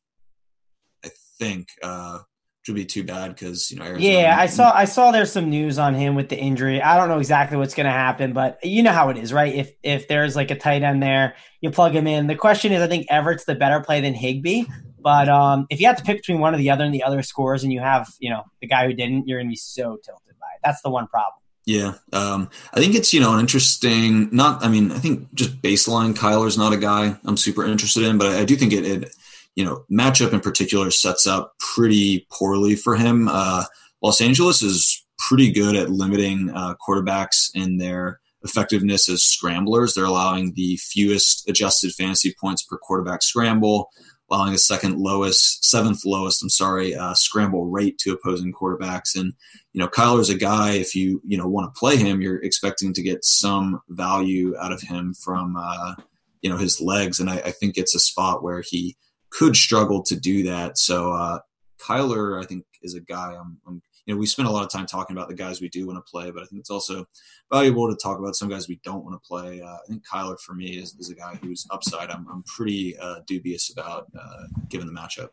I 1.03 1.09
think. 1.39 1.67
Uh, 1.81 2.19
would 2.67 2.75
be 2.75 2.85
too 2.85 3.03
bad 3.03 3.29
because 3.29 3.71
you 3.71 3.77
know. 3.77 3.85
Arizona 3.85 4.13
yeah, 4.13 4.35
I 4.37 4.47
saw 4.47 4.71
I 4.73 4.85
saw 4.85 5.11
there's 5.11 5.31
some 5.31 5.49
news 5.49 5.77
on 5.77 5.93
him 5.93 6.15
with 6.15 6.29
the 6.29 6.37
injury. 6.37 6.81
I 6.81 6.97
don't 6.97 7.09
know 7.09 7.19
exactly 7.19 7.57
what's 7.57 7.73
going 7.73 7.85
to 7.85 7.91
happen, 7.91 8.33
but 8.33 8.59
you 8.63 8.83
know 8.83 8.91
how 8.91 9.09
it 9.09 9.17
is, 9.17 9.31
right? 9.31 9.53
If 9.53 9.73
if 9.83 10.07
there's 10.07 10.35
like 10.35 10.51
a 10.51 10.57
tight 10.57 10.83
end 10.83 11.03
there, 11.03 11.35
you 11.61 11.71
plug 11.71 11.93
him 11.93 12.07
in. 12.07 12.27
The 12.27 12.35
question 12.35 12.71
is, 12.71 12.81
I 12.81 12.87
think 12.87 13.07
Everett's 13.09 13.45
the 13.45 13.55
better 13.55 13.81
play 13.81 14.01
than 14.01 14.13
Higbee, 14.13 14.65
But 15.05 15.29
um, 15.29 15.67
if 15.69 15.79
you 15.79 15.85
have 15.85 15.97
to 15.97 16.03
pick 16.03 16.17
between 16.17 16.39
one 16.39 16.55
or 16.55 16.57
the 16.57 16.71
other 16.71 16.83
and 16.83 16.91
the 16.91 17.03
other 17.03 17.21
scores, 17.21 17.63
and 17.63 17.71
you 17.71 17.79
have 17.79 18.09
you 18.19 18.31
know 18.31 18.43
the 18.59 18.67
guy 18.67 18.87
who 18.87 18.93
didn't, 18.93 19.27
you're 19.27 19.37
going 19.37 19.47
to 19.47 19.51
be 19.51 19.55
so 19.55 19.97
tilted 20.03 20.39
by 20.39 20.47
it. 20.55 20.61
That's 20.63 20.81
the 20.81 20.89
one 20.89 21.05
problem. 21.05 21.41
Yeah, 21.65 21.93
um, 22.11 22.49
I 22.73 22.79
think 22.79 22.95
it's 22.95 23.13
you 23.13 23.19
know 23.19 23.33
an 23.33 23.39
interesting. 23.39 24.29
Not, 24.31 24.63
I 24.63 24.67
mean, 24.67 24.91
I 24.91 24.97
think 24.97 25.31
just 25.35 25.61
baseline. 25.61 26.15
Kyler's 26.15 26.57
not 26.57 26.73
a 26.73 26.77
guy 26.77 27.15
I'm 27.23 27.37
super 27.37 27.63
interested 27.65 28.03
in, 28.03 28.17
but 28.17 28.27
I, 28.27 28.39
I 28.39 28.45
do 28.45 28.55
think 28.55 28.73
it, 28.73 28.85
it 28.85 29.15
you 29.55 29.63
know, 29.63 29.85
matchup 29.91 30.33
in 30.33 30.41
particular 30.41 30.91
sets 30.91 31.25
up 31.25 31.53
pretty 31.59 32.27
poorly 32.31 32.75
for 32.75 32.95
him. 32.95 33.27
Uh, 33.29 33.63
Los 34.01 34.21
Angeles 34.21 34.61
is 34.61 35.05
pretty 35.17 35.51
good 35.51 35.75
at 35.75 35.89
limiting 35.89 36.51
uh, 36.53 36.75
quarterbacks 36.85 37.49
in 37.55 37.77
their 37.77 38.19
effectiveness 38.43 39.09
as 39.09 39.23
scramblers. 39.23 39.93
They're 39.93 40.05
allowing 40.05 40.53
the 40.53 40.77
fewest 40.77 41.49
adjusted 41.49 41.93
fantasy 41.93 42.35
points 42.39 42.63
per 42.63 42.77
quarterback 42.77 43.23
scramble, 43.23 43.89
allowing 44.29 44.51
the 44.51 44.59
second 44.59 44.97
lowest, 44.97 45.65
seventh 45.65 46.05
lowest, 46.05 46.43
I'm 46.43 46.49
sorry, 46.49 46.93
uh, 46.93 47.13
scramble 47.13 47.65
rate 47.65 47.97
to 47.99 48.11
opposing 48.13 48.53
quarterbacks. 48.53 49.15
And, 49.15 49.33
you 49.73 49.79
know, 49.79 49.87
Kyler's 49.87 50.29
a 50.29 50.37
guy, 50.37 50.73
if 50.73 50.95
you, 50.95 51.21
you 51.25 51.37
know, 51.37 51.47
want 51.47 51.73
to 51.73 51.79
play 51.79 51.95
him, 51.95 52.21
you're 52.21 52.43
expecting 52.43 52.93
to 52.93 53.01
get 53.01 53.23
some 53.23 53.79
value 53.89 54.55
out 54.57 54.71
of 54.71 54.81
him 54.81 55.13
from, 55.13 55.55
uh, 55.57 55.95
you 56.41 56.49
know, 56.49 56.57
his 56.57 56.81
legs. 56.81 57.19
And 57.19 57.29
I, 57.29 57.37
I 57.37 57.51
think 57.51 57.77
it's 57.77 57.95
a 57.95 57.99
spot 57.99 58.43
where 58.43 58.61
he, 58.61 58.95
could 59.37 59.55
struggle 59.55 60.01
to 60.01 60.15
do 60.15 60.43
that. 60.43 60.77
So 60.77 61.11
uh, 61.11 61.39
Kyler, 61.77 62.41
I 62.41 62.45
think, 62.45 62.63
is 62.81 62.95
a 62.95 63.01
guy 63.01 63.35
I'm, 63.37 63.57
I'm, 63.67 63.81
you 64.05 64.13
know, 64.13 64.19
we 64.19 64.27
spend 64.27 64.47
a 64.47 64.51
lot 64.51 64.63
of 64.63 64.71
time 64.71 64.85
talking 64.85 65.15
about 65.15 65.27
the 65.27 65.35
guys 65.35 65.59
we 65.59 65.67
do 65.69 65.87
want 65.87 65.97
to 65.97 66.09
play, 66.09 66.31
but 66.31 66.43
I 66.43 66.45
think 66.45 66.59
it's 66.59 66.69
also 66.69 67.05
valuable 67.51 67.89
to 67.89 67.97
talk 68.01 68.19
about 68.19 68.35
some 68.35 68.47
guys 68.47 68.67
we 68.67 68.79
don't 68.83 69.03
want 69.03 69.21
to 69.21 69.27
play. 69.27 69.61
Uh, 69.61 69.73
I 69.73 69.87
think 69.89 70.03
Kyler, 70.07 70.39
for 70.39 70.53
me, 70.53 70.77
is, 70.77 70.95
is 70.99 71.09
a 71.09 71.15
guy 71.15 71.37
who's 71.41 71.67
upside. 71.71 72.11
I'm, 72.11 72.27
I'm 72.31 72.43
pretty 72.43 72.97
uh, 72.97 73.21
dubious 73.25 73.71
about 73.71 74.07
uh, 74.17 74.43
given 74.69 74.87
the 74.87 74.93
matchup. 74.93 75.29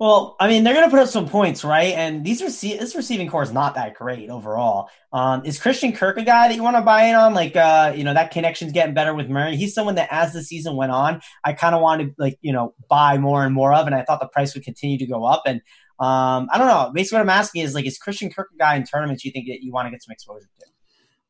Well, 0.00 0.34
I 0.40 0.48
mean, 0.48 0.64
they're 0.64 0.72
going 0.72 0.86
to 0.86 0.90
put 0.90 0.98
up 0.98 1.10
some 1.10 1.28
points, 1.28 1.62
right? 1.62 1.92
And 1.92 2.24
these 2.24 2.40
rece- 2.40 2.80
this 2.80 2.96
receiving 2.96 3.28
corps 3.28 3.42
is 3.42 3.52
not 3.52 3.74
that 3.74 3.92
great 3.92 4.30
overall. 4.30 4.88
Um, 5.12 5.44
is 5.44 5.60
Christian 5.60 5.92
Kirk 5.92 6.16
a 6.16 6.22
guy 6.22 6.48
that 6.48 6.54
you 6.54 6.62
want 6.62 6.76
to 6.76 6.82
buy 6.82 7.04
in 7.04 7.16
on? 7.16 7.34
Like, 7.34 7.54
uh, 7.54 7.92
you 7.94 8.02
know, 8.02 8.14
that 8.14 8.30
connection's 8.30 8.72
getting 8.72 8.94
better 8.94 9.12
with 9.14 9.28
Murray. 9.28 9.56
He's 9.56 9.74
someone 9.74 9.96
that, 9.96 10.08
as 10.10 10.32
the 10.32 10.42
season 10.42 10.74
went 10.74 10.90
on, 10.90 11.20
I 11.44 11.52
kind 11.52 11.74
of 11.74 11.82
wanted, 11.82 12.14
like, 12.16 12.38
you 12.40 12.50
know, 12.50 12.72
buy 12.88 13.18
more 13.18 13.44
and 13.44 13.54
more 13.54 13.74
of, 13.74 13.84
and 13.84 13.94
I 13.94 14.02
thought 14.02 14.20
the 14.20 14.28
price 14.28 14.54
would 14.54 14.64
continue 14.64 14.96
to 14.96 15.06
go 15.06 15.26
up. 15.26 15.42
And 15.44 15.60
um, 15.98 16.48
I 16.50 16.56
don't 16.56 16.68
know. 16.68 16.92
Basically, 16.94 17.16
what 17.16 17.24
I'm 17.24 17.38
asking 17.38 17.64
is, 17.64 17.74
like, 17.74 17.84
is 17.84 17.98
Christian 17.98 18.30
Kirk 18.30 18.48
a 18.54 18.56
guy 18.56 18.76
in 18.76 18.84
tournaments 18.84 19.22
you 19.26 19.32
think 19.32 19.48
that 19.48 19.62
you 19.62 19.70
want 19.70 19.84
to 19.84 19.90
get 19.90 20.02
some 20.02 20.12
exposure 20.12 20.48
to? 20.60 20.66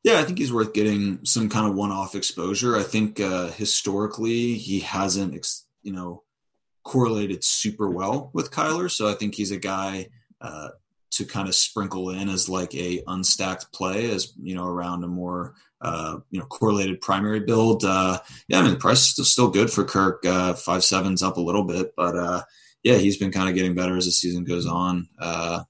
Yeah, 0.03 0.19
I 0.19 0.23
think 0.23 0.39
he's 0.39 0.53
worth 0.53 0.71
getting 0.71 1.25
some 1.25 1.49
kind 1.49 1.67
of 1.67 1.75
one-off 1.75 2.15
exposure. 2.15 2.77
I 2.77 2.83
think 2.83 3.19
uh, 3.19 3.49
historically 3.49 4.53
he 4.53 4.79
hasn't, 4.79 5.45
you 5.83 5.91
know 5.91 6.23
correlated 6.83 7.43
super 7.43 7.89
well 7.89 8.31
with 8.33 8.51
Kyler. 8.51 8.89
So 8.89 9.09
I 9.09 9.13
think 9.13 9.35
he's 9.35 9.51
a 9.51 9.57
guy 9.57 10.09
uh, 10.39 10.69
to 11.11 11.25
kind 11.25 11.47
of 11.47 11.55
sprinkle 11.55 12.09
in 12.09 12.29
as 12.29 12.49
like 12.49 12.73
a 12.73 13.03
unstacked 13.07 13.71
play 13.73 14.09
as, 14.09 14.33
you 14.41 14.55
know, 14.55 14.65
around 14.65 15.03
a 15.03 15.07
more, 15.07 15.53
uh, 15.81 16.17
you 16.29 16.39
know, 16.39 16.45
correlated 16.45 17.01
primary 17.01 17.41
build. 17.41 17.83
Uh, 17.83 18.19
yeah, 18.47 18.59
I 18.59 18.61
mean, 18.61 18.71
the 18.71 18.79
price 18.79 19.17
is 19.19 19.31
still 19.31 19.49
good 19.49 19.69
for 19.71 19.83
Kirk. 19.83 20.25
Uh, 20.25 20.53
five 20.53 20.83
sevens 20.83 21.21
up 21.21 21.37
a 21.37 21.41
little 21.41 21.63
bit, 21.63 21.93
but 21.95 22.15
uh, 22.15 22.41
yeah, 22.83 22.95
he's 22.95 23.17
been 23.17 23.31
kind 23.31 23.49
of 23.49 23.55
getting 23.55 23.75
better 23.75 23.97
as 23.97 24.05
the 24.05 24.11
season 24.11 24.43
goes 24.43 24.65
on. 24.65 25.07
Uh, 25.19 25.63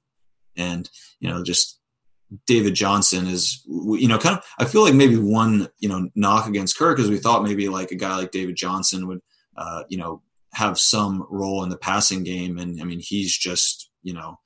and, 0.56 0.90
you 1.20 1.30
know, 1.30 1.44
just 1.44 1.80
David 2.46 2.76
Johnson 2.76 3.28
is, 3.28 3.64
you 3.68 4.08
know, 4.08 4.18
kind 4.18 4.38
of, 4.38 4.46
I 4.58 4.66
feel 4.66 4.84
like 4.84 4.94
maybe 4.94 5.18
one, 5.18 5.68
you 5.80 5.90
know, 5.90 6.10
knock 6.16 6.48
against 6.48 6.78
Kirk 6.78 7.00
is 7.00 7.10
we 7.10 7.18
thought 7.18 7.44
maybe 7.44 7.68
like 7.68 7.92
a 7.92 7.96
guy 7.96 8.16
like 8.16 8.32
David 8.32 8.56
Johnson 8.56 9.08
would, 9.08 9.20
uh, 9.58 9.84
you 9.90 9.98
know, 9.98 10.22
have 10.54 10.80
some 10.80 11.26
role 11.30 11.64
in 11.64 11.70
the 11.70 11.78
passing 11.78 12.24
game. 12.24 12.58
And 12.58 12.82
I 12.82 12.84
mean, 12.84 13.00
he's 13.00 13.38
just 13.38 13.90
you 14.04 14.14
know 14.14 14.40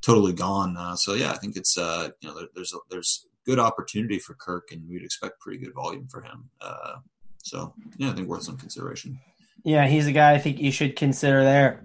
totally 0.00 0.32
gone. 0.32 0.76
Uh, 0.76 0.96
so 0.96 1.14
yeah, 1.14 1.32
I 1.32 1.36
think 1.36 1.56
it's 1.56 1.76
uh, 1.76 2.10
you 2.20 2.28
know 2.28 2.34
there, 2.36 2.48
there's 2.54 2.72
a, 2.72 2.78
there's 2.90 3.26
good 3.46 3.58
opportunity 3.58 4.18
for 4.18 4.34
Kirk, 4.34 4.70
and 4.72 4.88
we'd 4.88 5.02
expect 5.02 5.40
pretty 5.40 5.58
good 5.58 5.74
volume 5.74 6.08
for 6.08 6.22
him. 6.22 6.50
Uh, 6.60 6.96
so 7.38 7.74
yeah, 7.96 8.10
I 8.10 8.12
think 8.12 8.28
worth 8.28 8.42
some 8.42 8.56
consideration. 8.56 9.18
Yeah, 9.64 9.86
he's 9.86 10.06
a 10.06 10.12
guy 10.12 10.32
I 10.32 10.38
think 10.38 10.58
you 10.58 10.72
should 10.72 10.96
consider 10.96 11.42
there. 11.42 11.84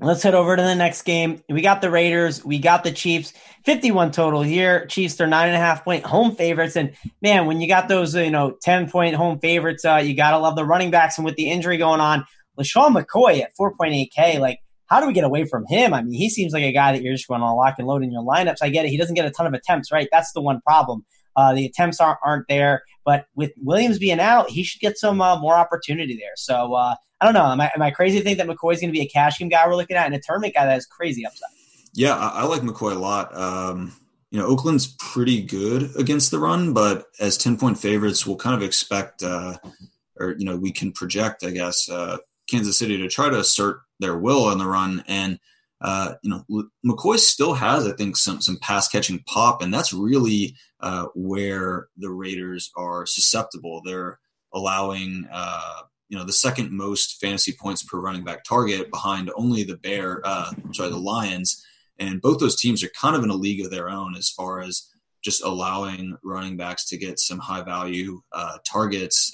Let's 0.00 0.22
head 0.22 0.34
over 0.34 0.56
to 0.56 0.62
the 0.62 0.74
next 0.74 1.02
game. 1.02 1.42
We 1.48 1.62
got 1.62 1.80
the 1.80 1.90
Raiders. 1.90 2.44
We 2.44 2.58
got 2.58 2.84
the 2.84 2.92
Chiefs. 2.92 3.32
51 3.64 4.10
total 4.10 4.42
here. 4.42 4.86
Chiefs 4.86 5.20
are 5.20 5.26
nine 5.26 5.48
and 5.48 5.56
a 5.56 5.60
half 5.60 5.84
point 5.84 6.04
home 6.04 6.34
favorites. 6.34 6.76
And 6.76 6.94
man, 7.22 7.46
when 7.46 7.60
you 7.60 7.68
got 7.68 7.88
those, 7.88 8.14
you 8.14 8.30
know, 8.30 8.56
10 8.62 8.90
point 8.90 9.14
home 9.14 9.38
favorites, 9.38 9.84
uh, 9.84 10.02
you 10.04 10.14
got 10.14 10.30
to 10.30 10.38
love 10.38 10.56
the 10.56 10.64
running 10.64 10.90
backs. 10.90 11.16
And 11.16 11.24
with 11.24 11.36
the 11.36 11.50
injury 11.50 11.76
going 11.76 12.00
on, 12.00 12.26
LeSean 12.58 12.94
McCoy 12.94 13.40
at 13.40 13.56
4.8K, 13.58 14.38
like, 14.38 14.60
how 14.86 15.00
do 15.00 15.06
we 15.06 15.12
get 15.12 15.24
away 15.24 15.44
from 15.44 15.64
him? 15.66 15.94
I 15.94 16.02
mean, 16.02 16.12
he 16.12 16.28
seems 16.28 16.52
like 16.52 16.62
a 16.62 16.72
guy 16.72 16.92
that 16.92 17.02
you're 17.02 17.14
just 17.14 17.26
going 17.26 17.40
to 17.40 17.52
lock 17.52 17.76
and 17.78 17.86
load 17.86 18.02
in 18.02 18.12
your 18.12 18.22
lineups. 18.22 18.58
I 18.62 18.68
get 18.68 18.84
it. 18.84 18.90
He 18.90 18.96
doesn't 18.96 19.14
get 19.14 19.24
a 19.24 19.30
ton 19.30 19.46
of 19.46 19.54
attempts, 19.54 19.90
right? 19.90 20.08
That's 20.12 20.32
the 20.32 20.42
one 20.42 20.60
problem. 20.60 21.04
Uh, 21.36 21.54
the 21.54 21.64
attempts 21.64 22.00
aren't, 22.00 22.18
aren't 22.24 22.46
there. 22.48 22.82
But 23.04 23.26
with 23.34 23.52
Williams 23.62 23.98
being 23.98 24.20
out, 24.20 24.50
he 24.50 24.62
should 24.62 24.80
get 24.80 24.98
some 24.98 25.20
uh, 25.20 25.38
more 25.38 25.54
opportunity 25.54 26.16
there. 26.16 26.34
So 26.36 26.74
uh, 26.74 26.94
I 27.20 27.24
don't 27.24 27.34
know. 27.34 27.46
Am 27.46 27.60
I, 27.60 27.70
am 27.74 27.82
I 27.82 27.90
crazy 27.90 28.18
to 28.18 28.24
think 28.24 28.38
that 28.38 28.46
McCoy's 28.46 28.80
going 28.80 28.92
to 28.92 28.98
be 28.98 29.00
a 29.00 29.08
cash 29.08 29.38
game 29.38 29.48
guy 29.48 29.66
we're 29.66 29.76
looking 29.76 29.96
at 29.96 30.06
and 30.06 30.14
a 30.14 30.20
tournament 30.20 30.54
guy 30.54 30.66
that 30.66 30.72
has 30.72 30.86
crazy 30.86 31.26
upside? 31.26 31.48
Yeah, 31.94 32.14
I, 32.14 32.42
I 32.42 32.44
like 32.44 32.62
McCoy 32.62 32.94
a 32.94 32.98
lot. 32.98 33.36
Um, 33.36 33.92
you 34.30 34.38
know, 34.38 34.46
Oakland's 34.46 34.94
pretty 34.98 35.42
good 35.42 35.90
against 35.96 36.30
the 36.30 36.38
run, 36.38 36.72
but 36.72 37.06
as 37.20 37.38
10 37.38 37.56
point 37.56 37.78
favorites, 37.78 38.26
we'll 38.26 38.36
kind 38.36 38.56
of 38.56 38.62
expect, 38.62 39.22
uh, 39.22 39.56
or, 40.18 40.34
you 40.38 40.44
know, 40.44 40.56
we 40.56 40.72
can 40.72 40.92
project, 40.92 41.44
I 41.44 41.50
guess, 41.50 41.88
uh, 41.88 42.18
Kansas 42.48 42.78
City 42.78 42.98
to 42.98 43.08
try 43.08 43.28
to 43.28 43.38
assert 43.38 43.80
their 44.00 44.16
will 44.16 44.44
on 44.44 44.58
the 44.58 44.66
run. 44.66 45.04
And 45.06 45.38
uh, 45.80 46.14
you 46.22 46.30
know, 46.30 46.64
McCoy 46.84 47.18
still 47.18 47.52
has, 47.52 47.86
I 47.86 47.92
think, 47.92 48.16
some 48.16 48.40
some 48.40 48.58
pass 48.58 48.88
catching 48.88 49.22
pop, 49.26 49.60
and 49.60 49.72
that's 49.72 49.92
really 49.92 50.56
uh, 50.80 51.06
where 51.14 51.88
the 51.98 52.10
Raiders 52.10 52.70
are 52.74 53.04
susceptible. 53.04 53.82
They're 53.84 54.18
allowing, 54.54 55.28
uh, 55.30 55.82
you 56.08 56.16
know, 56.16 56.24
the 56.24 56.32
second 56.32 56.70
most 56.70 57.20
fantasy 57.20 57.54
points 57.60 57.82
per 57.82 58.00
running 58.00 58.24
back 58.24 58.44
target 58.44 58.90
behind 58.90 59.30
only 59.36 59.62
the 59.62 59.76
Bear, 59.76 60.22
uh, 60.24 60.52
sorry, 60.72 60.88
the 60.88 60.96
Lions, 60.96 61.62
and 61.98 62.22
both 62.22 62.38
those 62.38 62.58
teams 62.58 62.82
are 62.82 62.90
kind 62.98 63.14
of 63.14 63.22
in 63.22 63.30
a 63.30 63.34
league 63.34 63.62
of 63.62 63.70
their 63.70 63.90
own 63.90 64.16
as 64.16 64.30
far 64.30 64.62
as 64.62 64.88
just 65.22 65.44
allowing 65.44 66.16
running 66.22 66.56
backs 66.56 66.86
to 66.86 66.96
get 66.96 67.18
some 67.18 67.38
high 67.38 67.62
value 67.62 68.22
uh, 68.32 68.56
targets. 68.66 69.32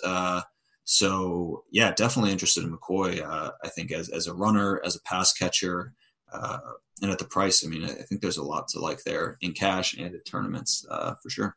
So 0.85 1.65
yeah, 1.71 1.93
definitely 1.93 2.33
interested 2.33 2.65
in 2.65 2.77
McCoy. 2.77 3.23
Uh, 3.23 3.53
I 3.65 3.69
think 3.69 3.93
as 3.93 4.09
as 4.09 4.27
a 4.27 4.35
runner, 4.35 4.81
as 4.85 4.97
a 4.97 5.03
pass 5.03 5.33
catcher, 5.33 5.93
uh, 6.33 6.59
and 7.03 7.11
at 7.11 7.19
the 7.19 7.25
price, 7.25 7.65
I 7.65 7.69
mean, 7.69 7.85
I 7.85 7.89
think 7.89 8.21
there's 8.21 8.39
a 8.39 8.43
lot 8.43 8.69
to 8.69 8.81
like 8.81 9.03
there 9.05 9.37
in 9.41 9.53
cash 9.53 9.95
and 9.95 10.15
at 10.15 10.25
tournaments 10.27 10.85
uh, 10.91 11.15
for 11.23 11.31
sure. 11.31 11.57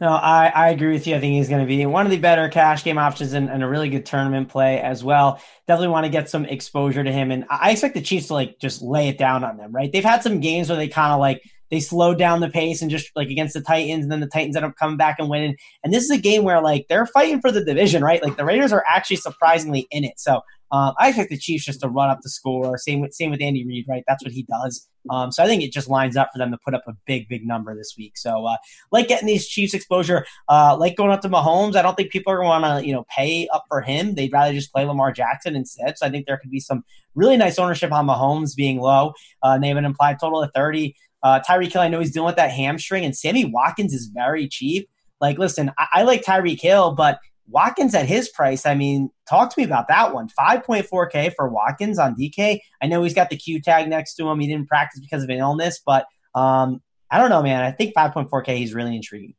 No, 0.00 0.08
I, 0.08 0.50
I 0.54 0.70
agree 0.70 0.92
with 0.92 1.06
you. 1.06 1.14
I 1.14 1.20
think 1.20 1.34
he's 1.34 1.50
going 1.50 1.60
to 1.60 1.66
be 1.66 1.84
one 1.84 2.06
of 2.06 2.10
the 2.10 2.16
better 2.16 2.48
cash 2.48 2.84
game 2.84 2.96
options 2.96 3.34
and, 3.34 3.50
and, 3.50 3.62
a 3.62 3.68
really 3.68 3.90
good 3.90 4.06
tournament 4.06 4.48
play 4.48 4.80
as 4.80 5.04
well. 5.04 5.42
Definitely 5.66 5.88
want 5.88 6.06
to 6.06 6.10
get 6.10 6.30
some 6.30 6.46
exposure 6.46 7.04
to 7.04 7.12
him. 7.12 7.30
And 7.30 7.44
I 7.50 7.72
expect 7.72 7.94
the 7.94 8.00
Chiefs 8.00 8.28
to 8.28 8.34
like 8.34 8.58
just 8.58 8.80
lay 8.80 9.08
it 9.08 9.18
down 9.18 9.44
on 9.44 9.58
them, 9.58 9.72
right? 9.72 9.92
They've 9.92 10.02
had 10.02 10.22
some 10.22 10.40
games 10.40 10.70
where 10.70 10.78
they 10.78 10.88
kind 10.88 11.12
of 11.12 11.20
like 11.20 11.42
they 11.70 11.80
slowed 11.80 12.18
down 12.18 12.40
the 12.40 12.48
pace 12.48 12.82
and 12.82 12.90
just 12.90 13.10
like 13.14 13.28
against 13.28 13.54
the 13.54 13.60
Titans, 13.60 14.04
and 14.04 14.12
then 14.12 14.20
the 14.20 14.26
Titans 14.26 14.56
end 14.56 14.64
up 14.64 14.76
coming 14.76 14.96
back 14.96 15.16
and 15.18 15.28
winning. 15.28 15.56
And 15.84 15.92
this 15.92 16.04
is 16.04 16.10
a 16.10 16.18
game 16.18 16.44
where 16.44 16.60
like 16.60 16.86
they're 16.88 17.06
fighting 17.06 17.40
for 17.40 17.52
the 17.52 17.64
division, 17.64 18.02
right? 18.02 18.22
Like 18.22 18.36
the 18.36 18.44
Raiders 18.44 18.72
are 18.72 18.84
actually 18.88 19.16
surprisingly 19.16 19.86
in 19.90 20.04
it. 20.04 20.18
So 20.18 20.40
um, 20.72 20.94
I 20.98 21.08
expect 21.08 21.30
the 21.30 21.38
Chiefs 21.38 21.64
just 21.64 21.80
to 21.80 21.88
run 21.88 22.10
up 22.10 22.20
the 22.22 22.28
score. 22.28 22.78
Same 22.78 23.00
with 23.00 23.12
same 23.12 23.30
with 23.30 23.42
Andy 23.42 23.66
Reid, 23.66 23.86
right? 23.88 24.04
That's 24.06 24.24
what 24.24 24.32
he 24.32 24.44
does. 24.44 24.88
Um, 25.08 25.32
so 25.32 25.42
I 25.42 25.46
think 25.46 25.62
it 25.62 25.72
just 25.72 25.88
lines 25.88 26.16
up 26.16 26.28
for 26.32 26.38
them 26.38 26.50
to 26.50 26.58
put 26.64 26.74
up 26.74 26.82
a 26.86 26.92
big, 27.06 27.28
big 27.28 27.46
number 27.46 27.74
this 27.74 27.94
week. 27.96 28.18
So 28.18 28.44
uh, 28.44 28.56
like 28.92 29.08
getting 29.08 29.26
these 29.26 29.48
Chiefs 29.48 29.74
exposure, 29.74 30.26
uh, 30.48 30.76
like 30.78 30.96
going 30.96 31.10
up 31.10 31.22
to 31.22 31.28
Mahomes. 31.28 31.74
I 31.74 31.82
don't 31.82 31.96
think 31.96 32.10
people 32.10 32.32
are 32.32 32.36
going 32.36 32.46
to 32.46 32.68
want 32.68 32.82
to 32.82 32.86
you 32.86 32.92
know 32.92 33.04
pay 33.16 33.48
up 33.52 33.64
for 33.68 33.80
him. 33.80 34.14
They'd 34.14 34.32
rather 34.32 34.52
just 34.52 34.72
play 34.72 34.84
Lamar 34.84 35.10
Jackson 35.10 35.56
instead. 35.56 35.98
So 35.98 36.06
I 36.06 36.10
think 36.10 36.26
there 36.26 36.38
could 36.38 36.50
be 36.50 36.60
some 36.60 36.84
really 37.14 37.36
nice 37.36 37.58
ownership 37.58 37.90
on 37.90 38.06
Mahomes 38.06 38.54
being 38.54 38.78
low. 38.78 39.12
Uh, 39.42 39.58
they 39.58 39.68
have 39.68 39.76
an 39.76 39.84
implied 39.84 40.18
total 40.20 40.42
of 40.42 40.50
thirty. 40.54 40.94
Uh, 41.22 41.40
Tyreek 41.46 41.72
Hill, 41.72 41.82
I 41.82 41.88
know 41.88 42.00
he's 42.00 42.12
dealing 42.12 42.26
with 42.26 42.36
that 42.36 42.50
hamstring, 42.50 43.04
and 43.04 43.16
Sammy 43.16 43.44
Watkins 43.44 43.92
is 43.92 44.06
very 44.06 44.48
cheap. 44.48 44.88
Like, 45.20 45.38
listen, 45.38 45.70
I, 45.78 45.86
I 45.94 46.02
like 46.02 46.22
Tyreek 46.22 46.60
Hill, 46.60 46.94
but 46.94 47.20
Watkins 47.50 47.94
at 47.94 48.06
his 48.06 48.28
price, 48.28 48.64
I 48.64 48.74
mean, 48.74 49.10
talk 49.28 49.52
to 49.52 49.60
me 49.60 49.64
about 49.64 49.88
that 49.88 50.14
one. 50.14 50.28
5.4K 50.28 51.34
for 51.34 51.48
Watkins 51.48 51.98
on 51.98 52.14
DK. 52.14 52.60
I 52.80 52.86
know 52.86 53.02
he's 53.02 53.14
got 53.14 53.28
the 53.28 53.36
Q 53.36 53.60
tag 53.60 53.88
next 53.88 54.14
to 54.14 54.28
him. 54.28 54.40
He 54.40 54.46
didn't 54.46 54.68
practice 54.68 55.00
because 55.00 55.22
of 55.22 55.30
an 55.30 55.38
illness, 55.38 55.80
but 55.84 56.06
um, 56.34 56.80
I 57.10 57.18
don't 57.18 57.30
know, 57.30 57.42
man. 57.42 57.62
I 57.62 57.72
think 57.72 57.94
5.4K, 57.94 58.56
he's 58.56 58.72
really 58.72 58.94
intriguing. 58.94 59.34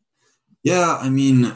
Yeah, 0.63 0.97
I 0.99 1.09
mean, 1.09 1.55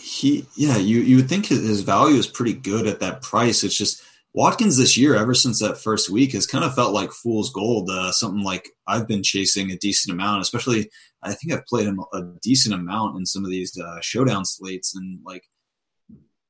he, 0.00 0.46
yeah, 0.56 0.76
you, 0.76 1.00
you 1.00 1.16
would 1.16 1.28
think 1.28 1.46
his 1.46 1.82
value 1.82 2.16
is 2.16 2.26
pretty 2.26 2.54
good 2.54 2.86
at 2.86 3.00
that 3.00 3.22
price. 3.22 3.64
It's 3.64 3.76
just 3.76 4.02
Watkins 4.34 4.78
this 4.78 4.96
year, 4.96 5.14
ever 5.14 5.34
since 5.34 5.60
that 5.60 5.78
first 5.78 6.08
week, 6.08 6.32
has 6.32 6.46
kind 6.46 6.64
of 6.64 6.74
felt 6.74 6.94
like 6.94 7.12
fool's 7.12 7.50
gold. 7.50 7.90
Uh, 7.90 8.12
something 8.12 8.42
like 8.42 8.70
I've 8.86 9.06
been 9.06 9.22
chasing 9.22 9.70
a 9.70 9.76
decent 9.76 10.12
amount, 10.12 10.40
especially 10.40 10.90
I 11.22 11.34
think 11.34 11.52
I've 11.52 11.66
played 11.66 11.86
him 11.86 12.00
a 12.12 12.22
decent 12.40 12.74
amount 12.74 13.18
in 13.18 13.26
some 13.26 13.44
of 13.44 13.50
these 13.50 13.78
uh, 13.78 14.00
showdown 14.00 14.44
slates, 14.44 14.96
and 14.96 15.20
like 15.24 15.44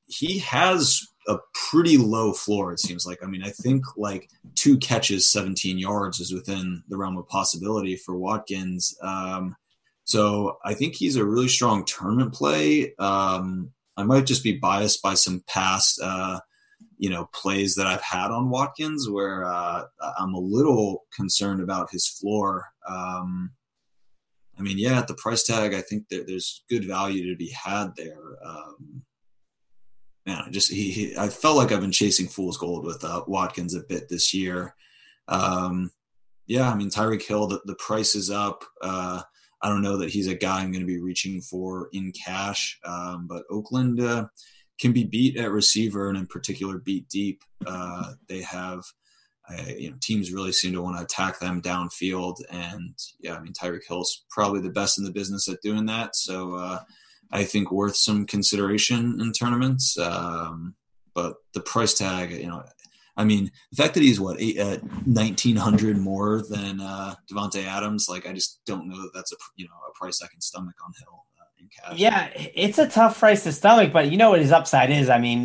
he 0.05 0.39
has 0.39 1.01
a 1.27 1.37
pretty 1.69 1.97
low 1.97 2.31
floor. 2.31 2.71
It 2.71 2.79
seems 2.79 3.05
like. 3.05 3.21
I 3.21 3.27
mean, 3.27 3.43
I 3.43 3.49
think 3.49 3.83
like 3.97 4.29
two 4.55 4.77
catches, 4.77 5.29
17 5.29 5.77
yards 5.77 6.21
is 6.21 6.33
within 6.33 6.83
the 6.87 6.97
realm 6.97 7.17
of 7.17 7.27
possibility 7.27 7.97
for 7.97 8.17
Watkins. 8.17 8.97
Um, 9.01 9.55
so 10.05 10.57
I 10.63 10.73
think 10.73 10.95
he's 10.95 11.15
a 11.15 11.25
really 11.25 11.47
strong 11.47 11.85
tournament 11.85 12.33
play. 12.33 12.93
Um, 12.97 13.71
I 13.95 14.03
might 14.03 14.25
just 14.25 14.43
be 14.43 14.57
biased 14.57 15.01
by 15.01 15.13
some 15.13 15.43
past. 15.47 15.99
Uh, 16.01 16.39
you 17.03 17.09
know 17.09 17.27
plays 17.33 17.75
that 17.75 17.85
I've 17.85 18.01
had 18.01 18.31
on 18.31 18.49
Watkins 18.49 19.09
where 19.09 19.43
uh, 19.43 19.83
I'm 20.17 20.33
a 20.33 20.39
little 20.39 21.03
concerned 21.13 21.61
about 21.61 21.91
his 21.91 22.07
floor. 22.07 22.67
Um, 22.87 23.51
I 24.57 24.61
mean, 24.61 24.77
yeah, 24.77 24.99
at 24.99 25.09
the 25.09 25.13
price 25.15 25.43
tag, 25.43 25.73
I 25.73 25.81
think 25.81 26.07
that 26.07 26.27
there's 26.27 26.63
good 26.69 26.85
value 26.85 27.29
to 27.29 27.35
be 27.35 27.49
had 27.49 27.89
there. 27.97 28.37
Um, 28.45 29.03
man, 30.25 30.43
I 30.47 30.49
just 30.49 30.71
he, 30.71 30.91
he, 30.91 31.17
I 31.17 31.27
felt 31.27 31.57
like 31.57 31.73
I've 31.73 31.81
been 31.81 31.91
chasing 31.91 32.29
fool's 32.29 32.57
gold 32.57 32.85
with 32.85 33.03
uh, 33.03 33.25
Watkins 33.27 33.75
a 33.75 33.81
bit 33.81 34.07
this 34.07 34.33
year. 34.33 34.73
Um, 35.27 35.91
yeah, 36.47 36.71
I 36.71 36.75
mean 36.75 36.89
Tyreek 36.89 37.23
Hill, 37.23 37.47
the, 37.47 37.59
the 37.65 37.75
price 37.75 38.15
is 38.15 38.29
up. 38.29 38.63
Uh, 38.81 39.21
I 39.61 39.67
don't 39.67 39.81
know 39.81 39.97
that 39.97 40.09
he's 40.09 40.27
a 40.27 40.35
guy 40.35 40.61
I'm 40.61 40.71
going 40.71 40.79
to 40.79 40.87
be 40.87 41.01
reaching 41.01 41.41
for 41.41 41.89
in 41.91 42.13
cash, 42.13 42.79
um, 42.85 43.27
but 43.27 43.43
Oakland. 43.49 43.99
Uh, 43.99 44.27
can 44.79 44.91
be 44.91 45.03
beat 45.03 45.37
at 45.37 45.51
receiver 45.51 46.09
and 46.09 46.17
in 46.17 46.27
particular 46.27 46.77
beat 46.77 47.07
deep. 47.09 47.43
Uh, 47.65 48.13
they 48.27 48.41
have, 48.41 48.81
uh, 49.49 49.63
you 49.77 49.89
know, 49.89 49.97
teams 50.01 50.31
really 50.31 50.51
seem 50.51 50.73
to 50.73 50.81
want 50.81 50.97
to 50.97 51.03
attack 51.03 51.39
them 51.39 51.61
downfield. 51.61 52.37
And 52.49 52.93
yeah, 53.19 53.35
I 53.35 53.39
mean, 53.39 53.53
Tyreek 53.53 53.87
Hill's 53.87 54.25
probably 54.29 54.61
the 54.61 54.69
best 54.69 54.97
in 54.97 55.03
the 55.03 55.11
business 55.11 55.47
at 55.47 55.61
doing 55.61 55.85
that. 55.87 56.15
So 56.15 56.55
uh, 56.55 56.79
I 57.31 57.43
think 57.43 57.71
worth 57.71 57.95
some 57.95 58.25
consideration 58.25 59.19
in 59.19 59.31
tournaments. 59.31 59.97
Um, 59.97 60.75
but 61.13 61.35
the 61.53 61.61
price 61.61 61.93
tag, 61.93 62.31
you 62.31 62.47
know, 62.47 62.63
I 63.15 63.25
mean, 63.25 63.51
the 63.71 63.75
fact 63.75 63.93
that 63.93 64.01
he's 64.01 64.19
what 64.19 64.41
eight, 64.41 64.59
uh, 64.59 64.79
nineteen 65.05 65.55
hundred 65.55 65.97
more 65.97 66.41
than 66.49 66.81
uh, 66.81 67.13
Davante 67.31 67.63
Adams, 67.63 68.07
like 68.09 68.27
I 68.27 68.33
just 68.33 68.61
don't 68.65 68.89
know 68.89 68.99
that 69.03 69.11
that's 69.13 69.31
a 69.31 69.35
you 69.55 69.65
know 69.65 69.73
a 69.87 69.93
price 69.93 70.21
I 70.23 70.27
can 70.27 70.41
stomach 70.41 70.75
on 70.83 70.93
Hill 70.97 71.23
cash. 71.69 71.97
Yeah, 71.97 72.29
it's 72.35 72.77
a 72.77 72.87
tough 72.87 73.19
price 73.19 73.43
to 73.43 73.51
stomach, 73.51 73.91
but 73.91 74.11
you 74.11 74.17
know 74.17 74.29
what 74.29 74.39
his 74.39 74.51
upside 74.51 74.89
is. 74.89 75.09
I 75.09 75.19
mean, 75.19 75.43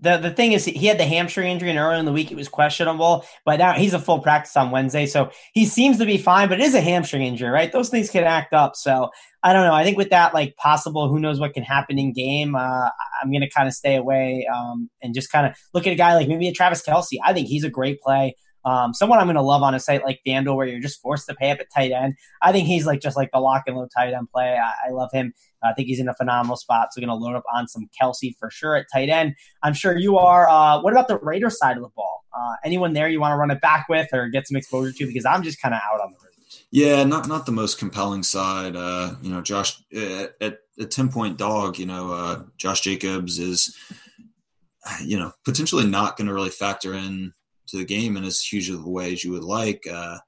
the 0.00 0.16
the 0.16 0.30
thing 0.30 0.52
is, 0.52 0.64
he 0.64 0.86
had 0.86 0.98
the 0.98 1.04
hamstring 1.04 1.48
injury, 1.48 1.70
and 1.70 1.78
early 1.78 1.98
in 1.98 2.04
the 2.04 2.12
week 2.12 2.30
it 2.30 2.36
was 2.36 2.48
questionable. 2.48 3.24
But 3.44 3.58
now 3.58 3.72
he's 3.72 3.94
a 3.94 3.98
full 3.98 4.20
practice 4.20 4.56
on 4.56 4.70
Wednesday, 4.70 5.06
so 5.06 5.30
he 5.52 5.66
seems 5.66 5.98
to 5.98 6.06
be 6.06 6.18
fine. 6.18 6.48
But 6.48 6.60
it 6.60 6.64
is 6.64 6.74
a 6.74 6.80
hamstring 6.80 7.22
injury, 7.22 7.50
right? 7.50 7.72
Those 7.72 7.88
things 7.88 8.10
can 8.10 8.24
act 8.24 8.52
up. 8.52 8.76
So 8.76 9.10
I 9.42 9.52
don't 9.52 9.66
know. 9.66 9.74
I 9.74 9.84
think 9.84 9.96
with 9.96 10.10
that, 10.10 10.34
like 10.34 10.56
possible, 10.56 11.08
who 11.08 11.18
knows 11.18 11.40
what 11.40 11.54
can 11.54 11.64
happen 11.64 11.98
in 11.98 12.12
game. 12.12 12.54
Uh, 12.54 12.88
I'm 13.22 13.32
to 13.32 13.50
kind 13.50 13.66
of 13.66 13.74
stay 13.74 13.96
away 13.96 14.46
um, 14.52 14.88
and 15.02 15.14
just 15.14 15.32
kind 15.32 15.46
of 15.46 15.56
look 15.74 15.86
at 15.86 15.92
a 15.92 15.96
guy 15.96 16.14
like 16.14 16.28
maybe 16.28 16.48
a 16.48 16.52
Travis 16.52 16.82
Kelce. 16.82 17.18
I 17.24 17.32
think 17.32 17.48
he's 17.48 17.64
a 17.64 17.70
great 17.70 18.00
play. 18.00 18.36
Um, 18.64 18.94
someone 18.94 19.18
I'm 19.18 19.26
going 19.26 19.36
to 19.36 19.42
love 19.42 19.62
on 19.62 19.74
a 19.74 19.80
site 19.80 20.04
like 20.04 20.20
FanDuel 20.26 20.56
where 20.56 20.66
you're 20.66 20.80
just 20.80 21.00
forced 21.00 21.26
to 21.28 21.34
pay 21.34 21.50
up 21.50 21.58
at 21.60 21.66
tight 21.74 21.92
end. 21.92 22.14
I 22.40 22.52
think 22.52 22.66
he's 22.66 22.86
like 22.86 23.00
just 23.00 23.16
like 23.16 23.30
the 23.32 23.40
lock 23.40 23.64
and 23.66 23.76
load 23.76 23.90
tight 23.96 24.14
end 24.14 24.28
play. 24.30 24.58
I, 24.58 24.88
I 24.88 24.90
love 24.92 25.10
him. 25.12 25.32
I 25.62 25.72
think 25.72 25.88
he's 25.88 26.00
in 26.00 26.08
a 26.08 26.14
phenomenal 26.14 26.56
spot. 26.56 26.88
So 26.92 27.00
going 27.00 27.08
to 27.08 27.14
load 27.14 27.36
up 27.36 27.44
on 27.54 27.68
some 27.68 27.88
Kelce 28.00 28.34
for 28.38 28.50
sure 28.50 28.76
at 28.76 28.86
tight 28.92 29.08
end. 29.08 29.34
I'm 29.62 29.74
sure 29.74 29.96
you 29.96 30.18
are. 30.18 30.48
Uh, 30.48 30.80
what 30.80 30.92
about 30.92 31.08
the 31.08 31.18
Raiders 31.18 31.58
side 31.58 31.76
of 31.76 31.82
the 31.82 31.90
ball? 31.90 32.24
Uh, 32.36 32.54
anyone 32.64 32.92
there 32.92 33.08
you 33.08 33.20
want 33.20 33.32
to 33.32 33.36
run 33.36 33.50
it 33.50 33.60
back 33.60 33.86
with 33.88 34.08
or 34.12 34.28
get 34.28 34.48
some 34.48 34.56
exposure 34.56 34.92
to? 34.92 35.06
Because 35.06 35.24
I'm 35.24 35.42
just 35.42 35.60
kind 35.60 35.74
of 35.74 35.80
out 35.84 36.00
on 36.00 36.12
the 36.12 36.18
Raiders. 36.18 36.64
Yeah, 36.70 37.04
not 37.04 37.28
not 37.28 37.46
the 37.46 37.52
most 37.52 37.78
compelling 37.78 38.22
side. 38.22 38.76
Uh, 38.76 39.14
you 39.22 39.30
know, 39.30 39.42
Josh 39.42 39.82
uh, 39.94 40.26
at 40.40 40.58
a 40.78 40.86
ten 40.86 41.10
point 41.10 41.36
dog. 41.36 41.78
You 41.78 41.86
know, 41.86 42.12
uh, 42.12 42.42
Josh 42.56 42.80
Jacobs 42.80 43.38
is 43.38 43.76
you 45.02 45.18
know 45.18 45.32
potentially 45.44 45.86
not 45.86 46.16
going 46.16 46.28
to 46.28 46.34
really 46.34 46.50
factor 46.50 46.94
in 46.94 47.32
to 47.72 47.78
the 47.78 47.84
game 47.84 48.16
in 48.16 48.24
as 48.24 48.40
huge 48.40 48.70
of 48.70 48.84
a 48.84 48.88
way 48.88 49.12
as 49.12 49.24
you 49.24 49.32
would 49.32 49.44
like. 49.44 49.84
Uh, 49.90 50.18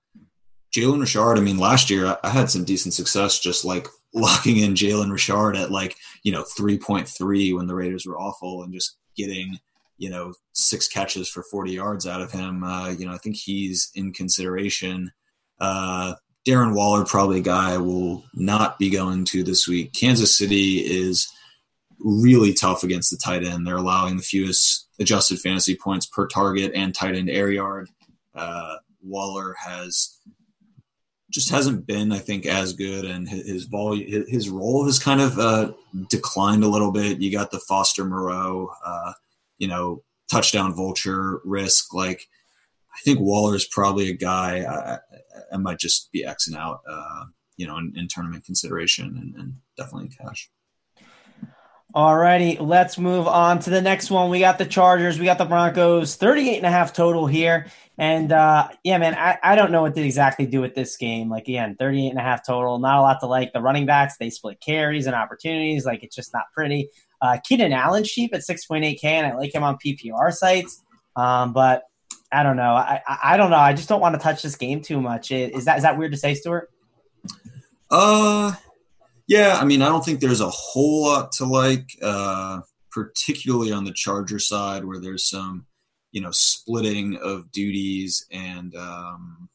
Jalen 0.74 1.01
Richard, 1.01 1.38
I 1.38 1.40
mean, 1.40 1.59
last 1.59 1.88
year 1.88 2.18
I, 2.24 2.28
had 2.28 2.51
some 2.51 2.64
decent 2.64 2.95
success 2.95 3.38
just 3.38 3.64
like 3.64 3.86
locking 4.14 4.59
in 4.59 4.74
Jalen 4.74 5.12
Richard 5.12 5.57
at 5.57 5.70
like, 5.70 5.97
you 6.24 6.32
know, 6.32 6.45
3.3 6.59 7.57
when 7.57 7.66
the 7.66 7.74
Raiders 7.74 8.07
were 8.07 8.18
awful 8.18 8.62
and 8.62 8.72
just 8.72 8.97
getting, 9.16 9.59
you 9.99 10.11
know, 10.11 10.32
six 10.53 10.88
catches 10.88 11.28
for 11.28 11.45
40 11.51 11.72
yards 11.72 12.07
out 12.07 12.20
of 12.20 12.32
him. 12.32 12.64
Uh, 12.64 12.90
you 12.90 13.07
know, 13.07 13.12
I 13.12 13.18
think 13.18 13.36
he's 13.36 13.90
in 13.95 14.12
consideration. 14.12 15.12
Uh, 15.61 16.14
Darren 16.47 16.74
Waller, 16.74 17.05
probably 17.05 17.38
a 17.38 17.42
guy 17.42 17.76
will 17.76 18.24
not 18.34 18.78
be 18.78 18.90
going 18.90 19.24
to 19.26 19.45
this 19.45 19.68
week. 19.68 19.92
Kansas 19.92 20.36
City 20.36 20.78
is 20.78 21.28
really 22.01 22.53
tough 22.53 22.82
against 22.82 23.11
the 23.11 23.16
tight 23.16 23.45
end. 23.45 23.66
They're 23.66 23.76
allowing 23.76 24.16
the 24.16 24.22
fewest 24.22 24.84
adjusted 25.01 25.40
fantasy 25.40 25.76
points 25.76 26.07
per 26.07 26.26
target 26.26 26.72
and 26.74 26.95
tight 26.95 27.14
end 27.14 27.30
air 27.30 27.51
yard. 27.51 27.88
Uh, 28.34 28.76
Waller 29.03 29.55
has 29.59 30.18
just 31.30 31.51
hasn't 31.51 31.86
been, 31.86 32.12
I 32.12 32.18
think, 32.18 32.47
as 32.47 32.74
good, 32.74 33.05
and 33.05 33.28
his, 33.28 33.47
his 33.47 33.64
volume, 33.64 34.24
his 34.28 34.49
role 34.49 34.84
has 34.86 35.01
kind 35.01 35.20
of 35.20 35.38
uh, 35.38 35.72
declined 36.09 36.62
a 36.62 36.68
little 36.68 36.92
bit. 36.92 37.20
You 37.20 37.32
got 37.32 37.51
the 37.51 37.59
Foster 37.59 38.05
Moreau, 38.05 38.70
uh, 38.86 39.12
you 39.59 39.66
know, 39.66 40.05
touchdown 40.30 40.74
vulture 40.74 41.40
risk. 41.45 41.92
Like, 41.92 42.28
I 42.95 43.01
think 43.05 43.18
Waller 43.18 43.57
is 43.57 43.66
probably 43.66 44.09
a 44.11 44.16
guy 44.16 44.61
I, 44.62 44.99
I 45.53 45.57
might 45.57 45.78
just 45.78 46.12
be 46.12 46.24
xing 46.24 46.57
out, 46.57 46.80
uh, 46.88 47.24
you 47.57 47.66
know, 47.66 47.78
in, 47.78 47.92
in 47.97 48.07
tournament 48.07 48.45
consideration 48.45 49.07
and, 49.20 49.34
and 49.34 49.55
definitely 49.76 50.07
in 50.07 50.26
cash. 50.26 50.51
All 51.95 52.16
righty, 52.16 52.59
let's 52.59 52.99
move 52.99 53.28
on 53.28 53.61
to 53.61 53.70
the 53.70 53.80
next 53.80 54.11
one. 54.11 54.28
We 54.28 54.40
got 54.40 54.59
the 54.59 54.66
Chargers, 54.66 55.16
we 55.20 55.26
got 55.26 55.38
the 55.38 55.45
Broncos, 55.45 56.16
38 56.16 56.57
and 56.57 56.66
a 56.66 56.70
half 56.70 56.92
total 56.92 57.28
here. 57.28 57.66
And 57.97 58.32
uh, 58.32 58.68
yeah, 58.82 58.99
man, 58.99 59.14
I, 59.14 59.38
I 59.40 59.55
don't 59.55 59.70
know 59.70 59.82
what 59.82 59.95
to 59.95 60.05
exactly 60.05 60.45
do 60.45 60.61
with 60.61 60.74
this 60.74 60.97
game. 60.97 61.30
Like, 61.30 61.47
again, 61.47 61.76
38 61.78 62.09
and 62.09 62.18
a 62.18 62.22
half 62.22 62.45
total, 62.45 62.80
not 62.80 62.99
a 62.99 63.01
lot 63.01 63.20
to 63.20 63.26
like. 63.26 63.53
The 63.53 63.61
running 63.61 63.86
backs, 63.86 64.16
they 64.16 64.28
split 64.30 64.61
carries 64.61 65.07
and 65.07 65.14
opportunities. 65.14 65.86
Like, 65.86 66.03
it's 66.03 66.16
just 66.16 66.34
not 66.34 66.47
pretty. 66.53 66.88
Uh, 67.22 67.38
Keenan 67.45 67.72
Allen's 67.72 68.11
cheap 68.11 68.34
at 68.34 68.40
6.8K, 68.40 69.05
and 69.05 69.28
I 69.28 69.36
like 69.36 69.55
him 69.55 69.62
on 69.62 69.78
PPR 69.78 70.32
sites. 70.32 70.82
Um, 71.14 71.53
but 71.53 71.84
I 72.32 72.42
don't 72.42 72.57
know. 72.57 72.74
I, 72.74 73.03
I, 73.07 73.18
I 73.22 73.36
don't 73.36 73.51
know. 73.51 73.57
I 73.57 73.72
just 73.72 73.88
don't 73.88 74.01
want 74.01 74.16
to 74.16 74.20
touch 74.20 74.42
this 74.42 74.57
game 74.57 74.82
too 74.82 75.01
much. 75.01 75.30
Is 75.30 75.66
that 75.66 75.76
is 75.76 75.84
that 75.84 75.97
weird 75.97 76.11
to 76.11 76.18
say, 76.18 76.34
Stewart? 76.34 76.68
Uh, 77.88 78.53
yeah, 79.26 79.58
I 79.60 79.64
mean, 79.64 79.82
I 79.82 79.88
don't 79.88 80.04
think 80.04 80.20
there's 80.20 80.40
a 80.40 80.50
whole 80.50 81.04
lot 81.04 81.32
to 81.32 81.44
like. 81.44 81.90
Uh, 82.02 82.60
particularly 82.94 83.72
on 83.72 83.84
the 83.84 83.92
Charger 83.92 84.38
side 84.38 84.84
where 84.84 85.00
there's 85.00 85.28
some, 85.28 85.66
you 86.12 86.20
know, 86.20 86.30
splitting 86.30 87.16
of 87.16 87.50
duties 87.50 88.24
and 88.30 88.74
um, 88.76 89.48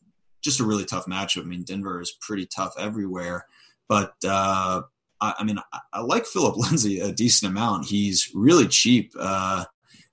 just 0.43 0.59
a 0.59 0.65
really 0.65 0.83
tough 0.83 1.05
matchup. 1.05 1.43
I 1.43 1.45
mean, 1.45 1.63
Denver 1.63 2.01
is 2.01 2.17
pretty 2.19 2.45
tough 2.45 2.73
everywhere, 2.77 3.45
but 3.87 4.13
uh, 4.25 4.81
I, 5.21 5.35
I, 5.39 5.43
mean, 5.45 5.57
I, 5.71 5.79
I, 5.93 6.01
like 6.01 6.25
Phillip 6.25 6.57
Lindsay 6.57 6.99
a 6.99 7.13
decent 7.13 7.49
amount. 7.49 7.85
He's 7.85 8.29
really 8.35 8.67
cheap, 8.67 9.13
uh, 9.17 9.63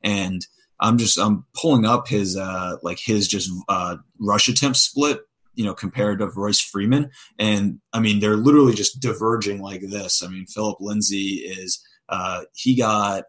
and 0.04 0.46
I'm 0.78 0.96
just 0.96 1.18
I'm 1.18 1.44
pulling 1.61 1.84
up 1.84 2.07
his 2.07 2.36
uh, 2.36 2.76
like 2.82 3.00
his 3.04 3.26
just 3.26 3.50
uh, 3.68 3.96
rush 4.20 4.48
attempt 4.48 4.76
split 4.76 5.20
you 5.57 5.64
know, 5.64 5.74
compared 5.74 6.20
to 6.20 6.28
Royce 6.28 6.61
Freeman. 6.61 7.11
And 7.38 7.80
I 7.92 8.00
mean, 8.00 8.20
they're 8.20 8.36
literally 8.36 8.74
just 8.74 9.00
diverging 9.00 9.61
like 9.61 9.80
this. 9.80 10.22
I 10.22 10.28
mean, 10.28 10.46
Phillip 10.46 10.78
Lindsay 10.80 11.44
is, 11.44 11.82
uh, 12.09 12.42
he 12.54 12.76
got 12.76 13.24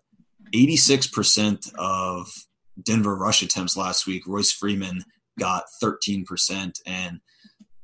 86% 0.54 1.74
of 1.76 2.28
Denver 2.84 3.16
rush 3.16 3.42
attempts 3.42 3.76
last 3.76 4.06
week. 4.06 4.28
Royce 4.28 4.52
Freeman 4.52 5.04
got 5.40 5.64
13%. 5.82 6.80
And 6.86 7.20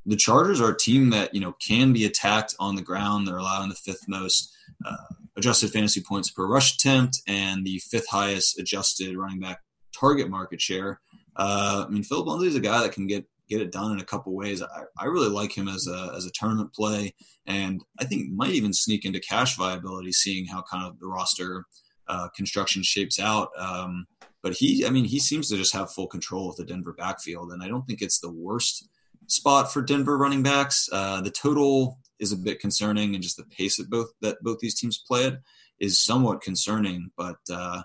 the 0.06 0.18
Chargers 0.18 0.60
are 0.62 0.72
a 0.72 0.78
team 0.78 1.10
that, 1.12 1.34
you 1.34 1.42
know, 1.42 1.56
can 1.66 1.94
be 1.94 2.06
attacked 2.06 2.54
on 2.60 2.76
the 2.76 2.82
ground. 2.82 3.28
They're 3.28 3.38
allowing 3.38 3.70
the 3.70 3.76
fifth 3.76 4.08
most 4.08 4.54
uh, 4.86 4.96
adjusted 5.38 5.72
fantasy 5.72 6.02
points 6.02 6.30
per 6.30 6.46
rush 6.46 6.76
attempt 6.76 7.22
and 7.28 7.66
the 7.66 7.80
fifth 7.90 8.10
highest 8.10 8.60
adjusted 8.60 9.18
running 9.18 9.40
back 9.40 9.60
target 9.98 10.30
market 10.30 10.62
share. 10.62 11.00
Uh, 11.36 11.86
I 11.88 11.92
mean, 11.92 12.04
Phillip 12.04 12.28
Lindsay 12.28 12.48
is 12.48 12.56
a 12.56 12.60
guy 12.60 12.82
that 12.84 12.92
can 12.92 13.08
get 13.08 13.26
get 13.54 13.62
it 13.66 13.72
done 13.72 13.92
in 13.92 14.00
a 14.00 14.06
couple 14.06 14.34
ways. 14.34 14.62
I, 14.62 14.84
I 14.98 15.06
really 15.06 15.30
like 15.30 15.56
him 15.56 15.68
as 15.68 15.88
a 15.88 16.14
as 16.18 16.26
a 16.26 16.32
tournament 16.32 16.74
play, 16.74 17.14
and 17.46 17.84
I 18.00 18.06
think 18.06 18.32
might 18.32 18.52
even 18.52 18.74
sneak 18.74 19.06
into 19.06 19.20
cash 19.20 19.56
viability, 19.58 20.12
seeing 20.12 20.46
how 20.46 20.64
kind 20.64 20.86
of 20.86 21.00
the 21.00 21.08
roster 21.08 21.66
uh, 22.08 22.30
construction 22.36 22.84
shapes 22.84 23.20
out. 23.20 23.50
Um, 23.58 24.08
but 24.42 24.54
he, 24.54 24.86
I 24.86 24.90
mean, 24.90 25.06
he 25.06 25.20
seems 25.20 25.50
to 25.50 25.58
just 25.58 25.74
have 25.74 25.92
full 25.92 26.08
control 26.08 26.50
of 26.50 26.56
the 26.58 26.66
Denver 26.66 26.94
backfield, 26.94 27.52
and 27.52 27.64
I 27.64 27.68
don't 27.68 27.86
think 27.88 28.02
it's 28.02 28.20
the 28.20 28.32
worst 28.32 28.90
spot 29.28 29.72
for 29.72 29.82
Denver 29.82 30.18
running 30.18 30.44
backs. 30.44 30.90
Uh, 30.92 31.22
the 31.22 31.32
total 31.32 32.00
is 32.20 32.32
a 32.32 32.38
bit 32.38 32.60
concerning, 32.60 33.14
and 33.14 33.24
just 33.24 33.38
the 33.38 33.46
pace 33.46 33.80
at 33.80 33.90
both 33.90 34.10
that 34.22 34.38
both 34.42 34.60
these 34.60 34.80
teams 34.80 35.04
played 35.08 35.38
is 35.80 36.04
somewhat 36.04 36.42
concerning. 36.42 37.12
But 37.18 37.38
uh, 37.52 37.84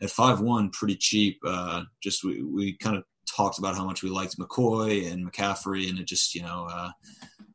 at 0.00 0.10
five 0.10 0.40
one, 0.40 0.70
pretty 0.70 0.96
cheap. 0.96 1.38
Uh, 1.46 1.82
just 2.02 2.24
we, 2.24 2.42
we 2.42 2.76
kind 2.76 2.96
of 2.96 3.04
talked 3.34 3.58
about 3.58 3.76
how 3.76 3.84
much 3.84 4.02
we 4.02 4.10
liked 4.10 4.38
McCoy 4.38 5.10
and 5.10 5.30
McCaffrey, 5.30 5.88
and 5.88 5.98
it 5.98 6.06
just 6.06 6.34
you 6.34 6.42
know 6.42 6.68
uh, 6.70 6.90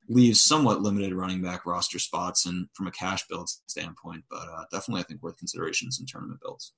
leaves 0.07 0.41
somewhat 0.41 0.81
limited 0.81 1.13
running 1.13 1.41
back 1.41 1.65
roster 1.65 1.99
spots 1.99 2.45
and 2.45 2.67
from 2.73 2.87
a 2.87 2.91
cash 2.91 3.25
build 3.27 3.49
standpoint. 3.67 4.23
But 4.29 4.47
uh, 4.49 4.63
definitely, 4.71 5.01
I 5.01 5.03
think 5.05 5.23
worth 5.23 5.37
consideration 5.37 5.89
in 5.99 6.05
tournament 6.05 6.41
builds. 6.41 6.73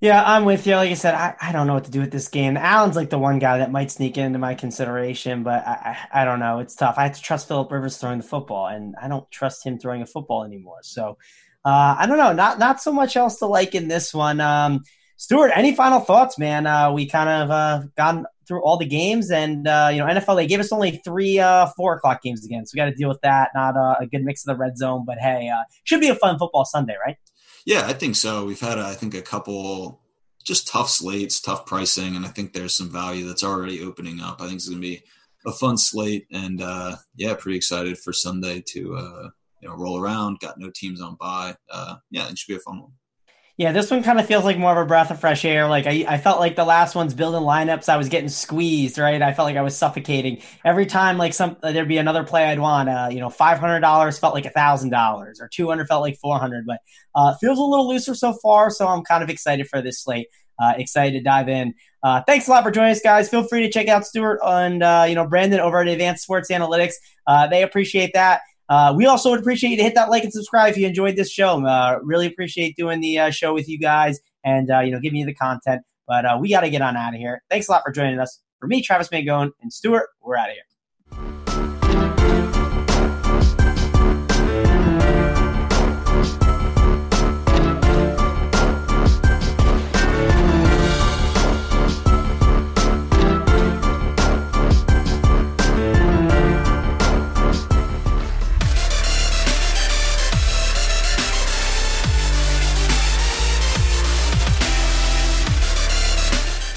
Yeah, 0.00 0.22
I'm 0.24 0.46
with 0.46 0.66
you. 0.66 0.76
Like 0.76 0.90
I 0.90 0.94
said, 0.94 1.14
I, 1.14 1.36
I 1.42 1.52
don't 1.52 1.66
know 1.66 1.74
what 1.74 1.84
to 1.84 1.90
do 1.90 2.00
with 2.00 2.10
this 2.10 2.28
game. 2.28 2.56
Allen's 2.56 2.96
like 2.96 3.10
the 3.10 3.18
one 3.18 3.38
guy 3.38 3.58
that 3.58 3.70
might 3.70 3.90
sneak 3.90 4.16
into 4.16 4.38
my 4.38 4.54
consideration, 4.54 5.42
but 5.42 5.66
I, 5.66 5.98
I, 6.12 6.22
I 6.22 6.24
don't 6.24 6.40
know. 6.40 6.60
It's 6.60 6.74
tough. 6.74 6.94
I 6.96 7.02
have 7.02 7.16
to 7.16 7.22
trust 7.22 7.48
Philip 7.48 7.70
Rivers 7.70 7.98
throwing 7.98 8.16
the 8.16 8.24
football, 8.24 8.68
and 8.68 8.94
I 9.00 9.08
don't 9.08 9.30
trust 9.30 9.64
him 9.64 9.78
throwing 9.78 10.00
a 10.00 10.06
football 10.06 10.44
anymore. 10.44 10.78
So 10.80 11.18
uh, 11.66 11.96
I 11.98 12.06
don't 12.06 12.16
know. 12.16 12.32
Not 12.32 12.58
not 12.58 12.80
so 12.80 12.92
much 12.92 13.16
else 13.16 13.38
to 13.40 13.46
like 13.46 13.74
in 13.74 13.88
this 13.88 14.14
one. 14.14 14.40
Um, 14.40 14.84
Stewart, 15.20 15.50
any 15.54 15.74
final 15.74 16.00
thoughts, 16.00 16.38
man? 16.38 16.66
Uh, 16.66 16.90
we 16.90 17.04
kind 17.04 17.28
of 17.28 17.50
uh, 17.50 17.82
gone 17.94 18.24
through 18.48 18.62
all 18.62 18.78
the 18.78 18.86
games, 18.86 19.30
and 19.30 19.68
uh, 19.68 19.90
you 19.92 19.98
know, 19.98 20.06
NFL 20.06 20.34
they 20.34 20.46
gave 20.46 20.60
us 20.60 20.72
only 20.72 20.92
three 21.04 21.38
uh, 21.38 21.66
four 21.76 21.94
o'clock 21.94 22.22
games 22.22 22.42
again, 22.42 22.64
so 22.64 22.72
we 22.72 22.78
got 22.78 22.86
to 22.86 22.94
deal 22.94 23.10
with 23.10 23.20
that. 23.20 23.50
Not 23.54 23.76
a 23.76 24.06
good 24.06 24.24
mix 24.24 24.48
of 24.48 24.54
the 24.54 24.58
red 24.58 24.78
zone, 24.78 25.04
but 25.06 25.18
hey, 25.18 25.50
uh, 25.50 25.62
should 25.84 26.00
be 26.00 26.08
a 26.08 26.14
fun 26.14 26.38
football 26.38 26.64
Sunday, 26.64 26.94
right? 27.04 27.18
Yeah, 27.66 27.86
I 27.86 27.92
think 27.92 28.16
so. 28.16 28.46
We've 28.46 28.58
had, 28.58 28.78
I 28.78 28.94
think, 28.94 29.12
a 29.12 29.20
couple 29.20 30.00
just 30.42 30.66
tough 30.66 30.88
slates, 30.88 31.38
tough 31.38 31.66
pricing, 31.66 32.16
and 32.16 32.24
I 32.24 32.30
think 32.30 32.54
there's 32.54 32.74
some 32.74 32.90
value 32.90 33.26
that's 33.26 33.44
already 33.44 33.82
opening 33.82 34.22
up. 34.22 34.40
I 34.40 34.44
think 34.44 34.56
it's 34.56 34.70
going 34.70 34.80
to 34.80 34.88
be 34.88 35.02
a 35.44 35.52
fun 35.52 35.76
slate, 35.76 36.28
and 36.32 36.62
uh, 36.62 36.96
yeah, 37.14 37.34
pretty 37.34 37.58
excited 37.58 37.98
for 37.98 38.14
Sunday 38.14 38.62
to 38.68 38.96
uh, 38.96 39.28
you 39.60 39.68
know 39.68 39.74
roll 39.74 40.00
around. 40.00 40.40
Got 40.40 40.58
no 40.58 40.70
teams 40.74 41.02
on 41.02 41.16
by. 41.20 41.56
Yeah, 42.10 42.30
it 42.30 42.38
should 42.38 42.52
be 42.54 42.56
a 42.56 42.60
fun 42.60 42.80
one. 42.80 42.92
Yeah, 43.60 43.72
this 43.72 43.90
one 43.90 44.02
kind 44.02 44.18
of 44.18 44.24
feels 44.24 44.44
like 44.44 44.56
more 44.56 44.72
of 44.72 44.78
a 44.78 44.86
breath 44.86 45.10
of 45.10 45.20
fresh 45.20 45.44
air. 45.44 45.68
Like 45.68 45.86
I, 45.86 46.06
I 46.08 46.16
felt 46.16 46.40
like 46.40 46.56
the 46.56 46.64
last 46.64 46.94
one's 46.94 47.12
building 47.12 47.42
lineups, 47.42 47.90
I 47.90 47.98
was 47.98 48.08
getting 48.08 48.30
squeezed, 48.30 48.96
right? 48.96 49.20
I 49.20 49.34
felt 49.34 49.44
like 49.44 49.58
I 49.58 49.60
was 49.60 49.76
suffocating 49.76 50.40
every 50.64 50.86
time. 50.86 51.18
Like 51.18 51.34
some 51.34 51.58
there'd 51.62 51.86
be 51.86 51.98
another 51.98 52.24
play 52.24 52.46
I'd 52.46 52.58
want. 52.58 52.88
Uh, 52.88 53.08
you 53.12 53.20
know, 53.20 53.28
five 53.28 53.58
hundred 53.58 53.80
dollars 53.80 54.18
felt 54.18 54.32
like 54.32 54.46
a 54.46 54.50
thousand 54.50 54.88
dollars, 54.88 55.42
or 55.42 55.48
two 55.52 55.68
hundred 55.68 55.88
felt 55.88 56.00
like 56.00 56.16
four 56.16 56.38
hundred. 56.38 56.64
But 56.64 56.78
uh, 57.14 57.34
feels 57.34 57.58
a 57.58 57.62
little 57.62 57.86
looser 57.86 58.14
so 58.14 58.32
far, 58.32 58.70
so 58.70 58.88
I'm 58.88 59.02
kind 59.02 59.22
of 59.22 59.28
excited 59.28 59.68
for 59.68 59.82
this 59.82 60.02
slate. 60.02 60.28
Uh, 60.58 60.72
excited 60.78 61.18
to 61.18 61.22
dive 61.22 61.50
in. 61.50 61.74
Uh, 62.02 62.22
thanks 62.26 62.48
a 62.48 62.50
lot 62.50 62.64
for 62.64 62.70
joining 62.70 62.92
us, 62.92 63.02
guys. 63.02 63.28
Feel 63.28 63.46
free 63.46 63.60
to 63.60 63.70
check 63.70 63.88
out 63.88 64.06
Stewart 64.06 64.40
and 64.42 64.82
uh, 64.82 65.04
you 65.06 65.14
know 65.14 65.26
Brandon 65.26 65.60
over 65.60 65.82
at 65.82 65.88
Advanced 65.88 66.22
Sports 66.22 66.50
Analytics. 66.50 66.94
Uh, 67.26 67.46
they 67.46 67.62
appreciate 67.62 68.14
that. 68.14 68.40
Uh, 68.70 68.94
we 68.96 69.04
also 69.04 69.30
would 69.30 69.40
appreciate 69.40 69.70
you 69.70 69.76
to 69.76 69.82
hit 69.82 69.96
that 69.96 70.08
like 70.08 70.22
and 70.22 70.32
subscribe 70.32 70.70
if 70.70 70.78
you 70.78 70.86
enjoyed 70.86 71.16
this 71.16 71.30
show. 71.30 71.66
Uh, 71.66 71.98
really 72.02 72.26
appreciate 72.26 72.76
doing 72.76 73.00
the 73.00 73.18
uh, 73.18 73.30
show 73.30 73.52
with 73.52 73.68
you 73.68 73.76
guys 73.76 74.20
and 74.44 74.70
uh, 74.70 74.78
you 74.78 74.92
know 74.92 75.00
giving 75.00 75.18
you 75.18 75.26
the 75.26 75.34
content. 75.34 75.82
But 76.06 76.24
uh, 76.24 76.38
we 76.40 76.50
got 76.50 76.60
to 76.60 76.70
get 76.70 76.80
on 76.80 76.96
out 76.96 77.12
of 77.12 77.18
here. 77.18 77.42
Thanks 77.50 77.68
a 77.68 77.72
lot 77.72 77.82
for 77.84 77.90
joining 77.90 78.20
us. 78.20 78.40
For 78.60 78.68
me, 78.68 78.80
Travis 78.80 79.08
Mangone 79.08 79.50
and 79.60 79.72
Stewart, 79.72 80.08
we're 80.22 80.36
out 80.36 80.48
of 80.48 80.54
here. 80.54 80.69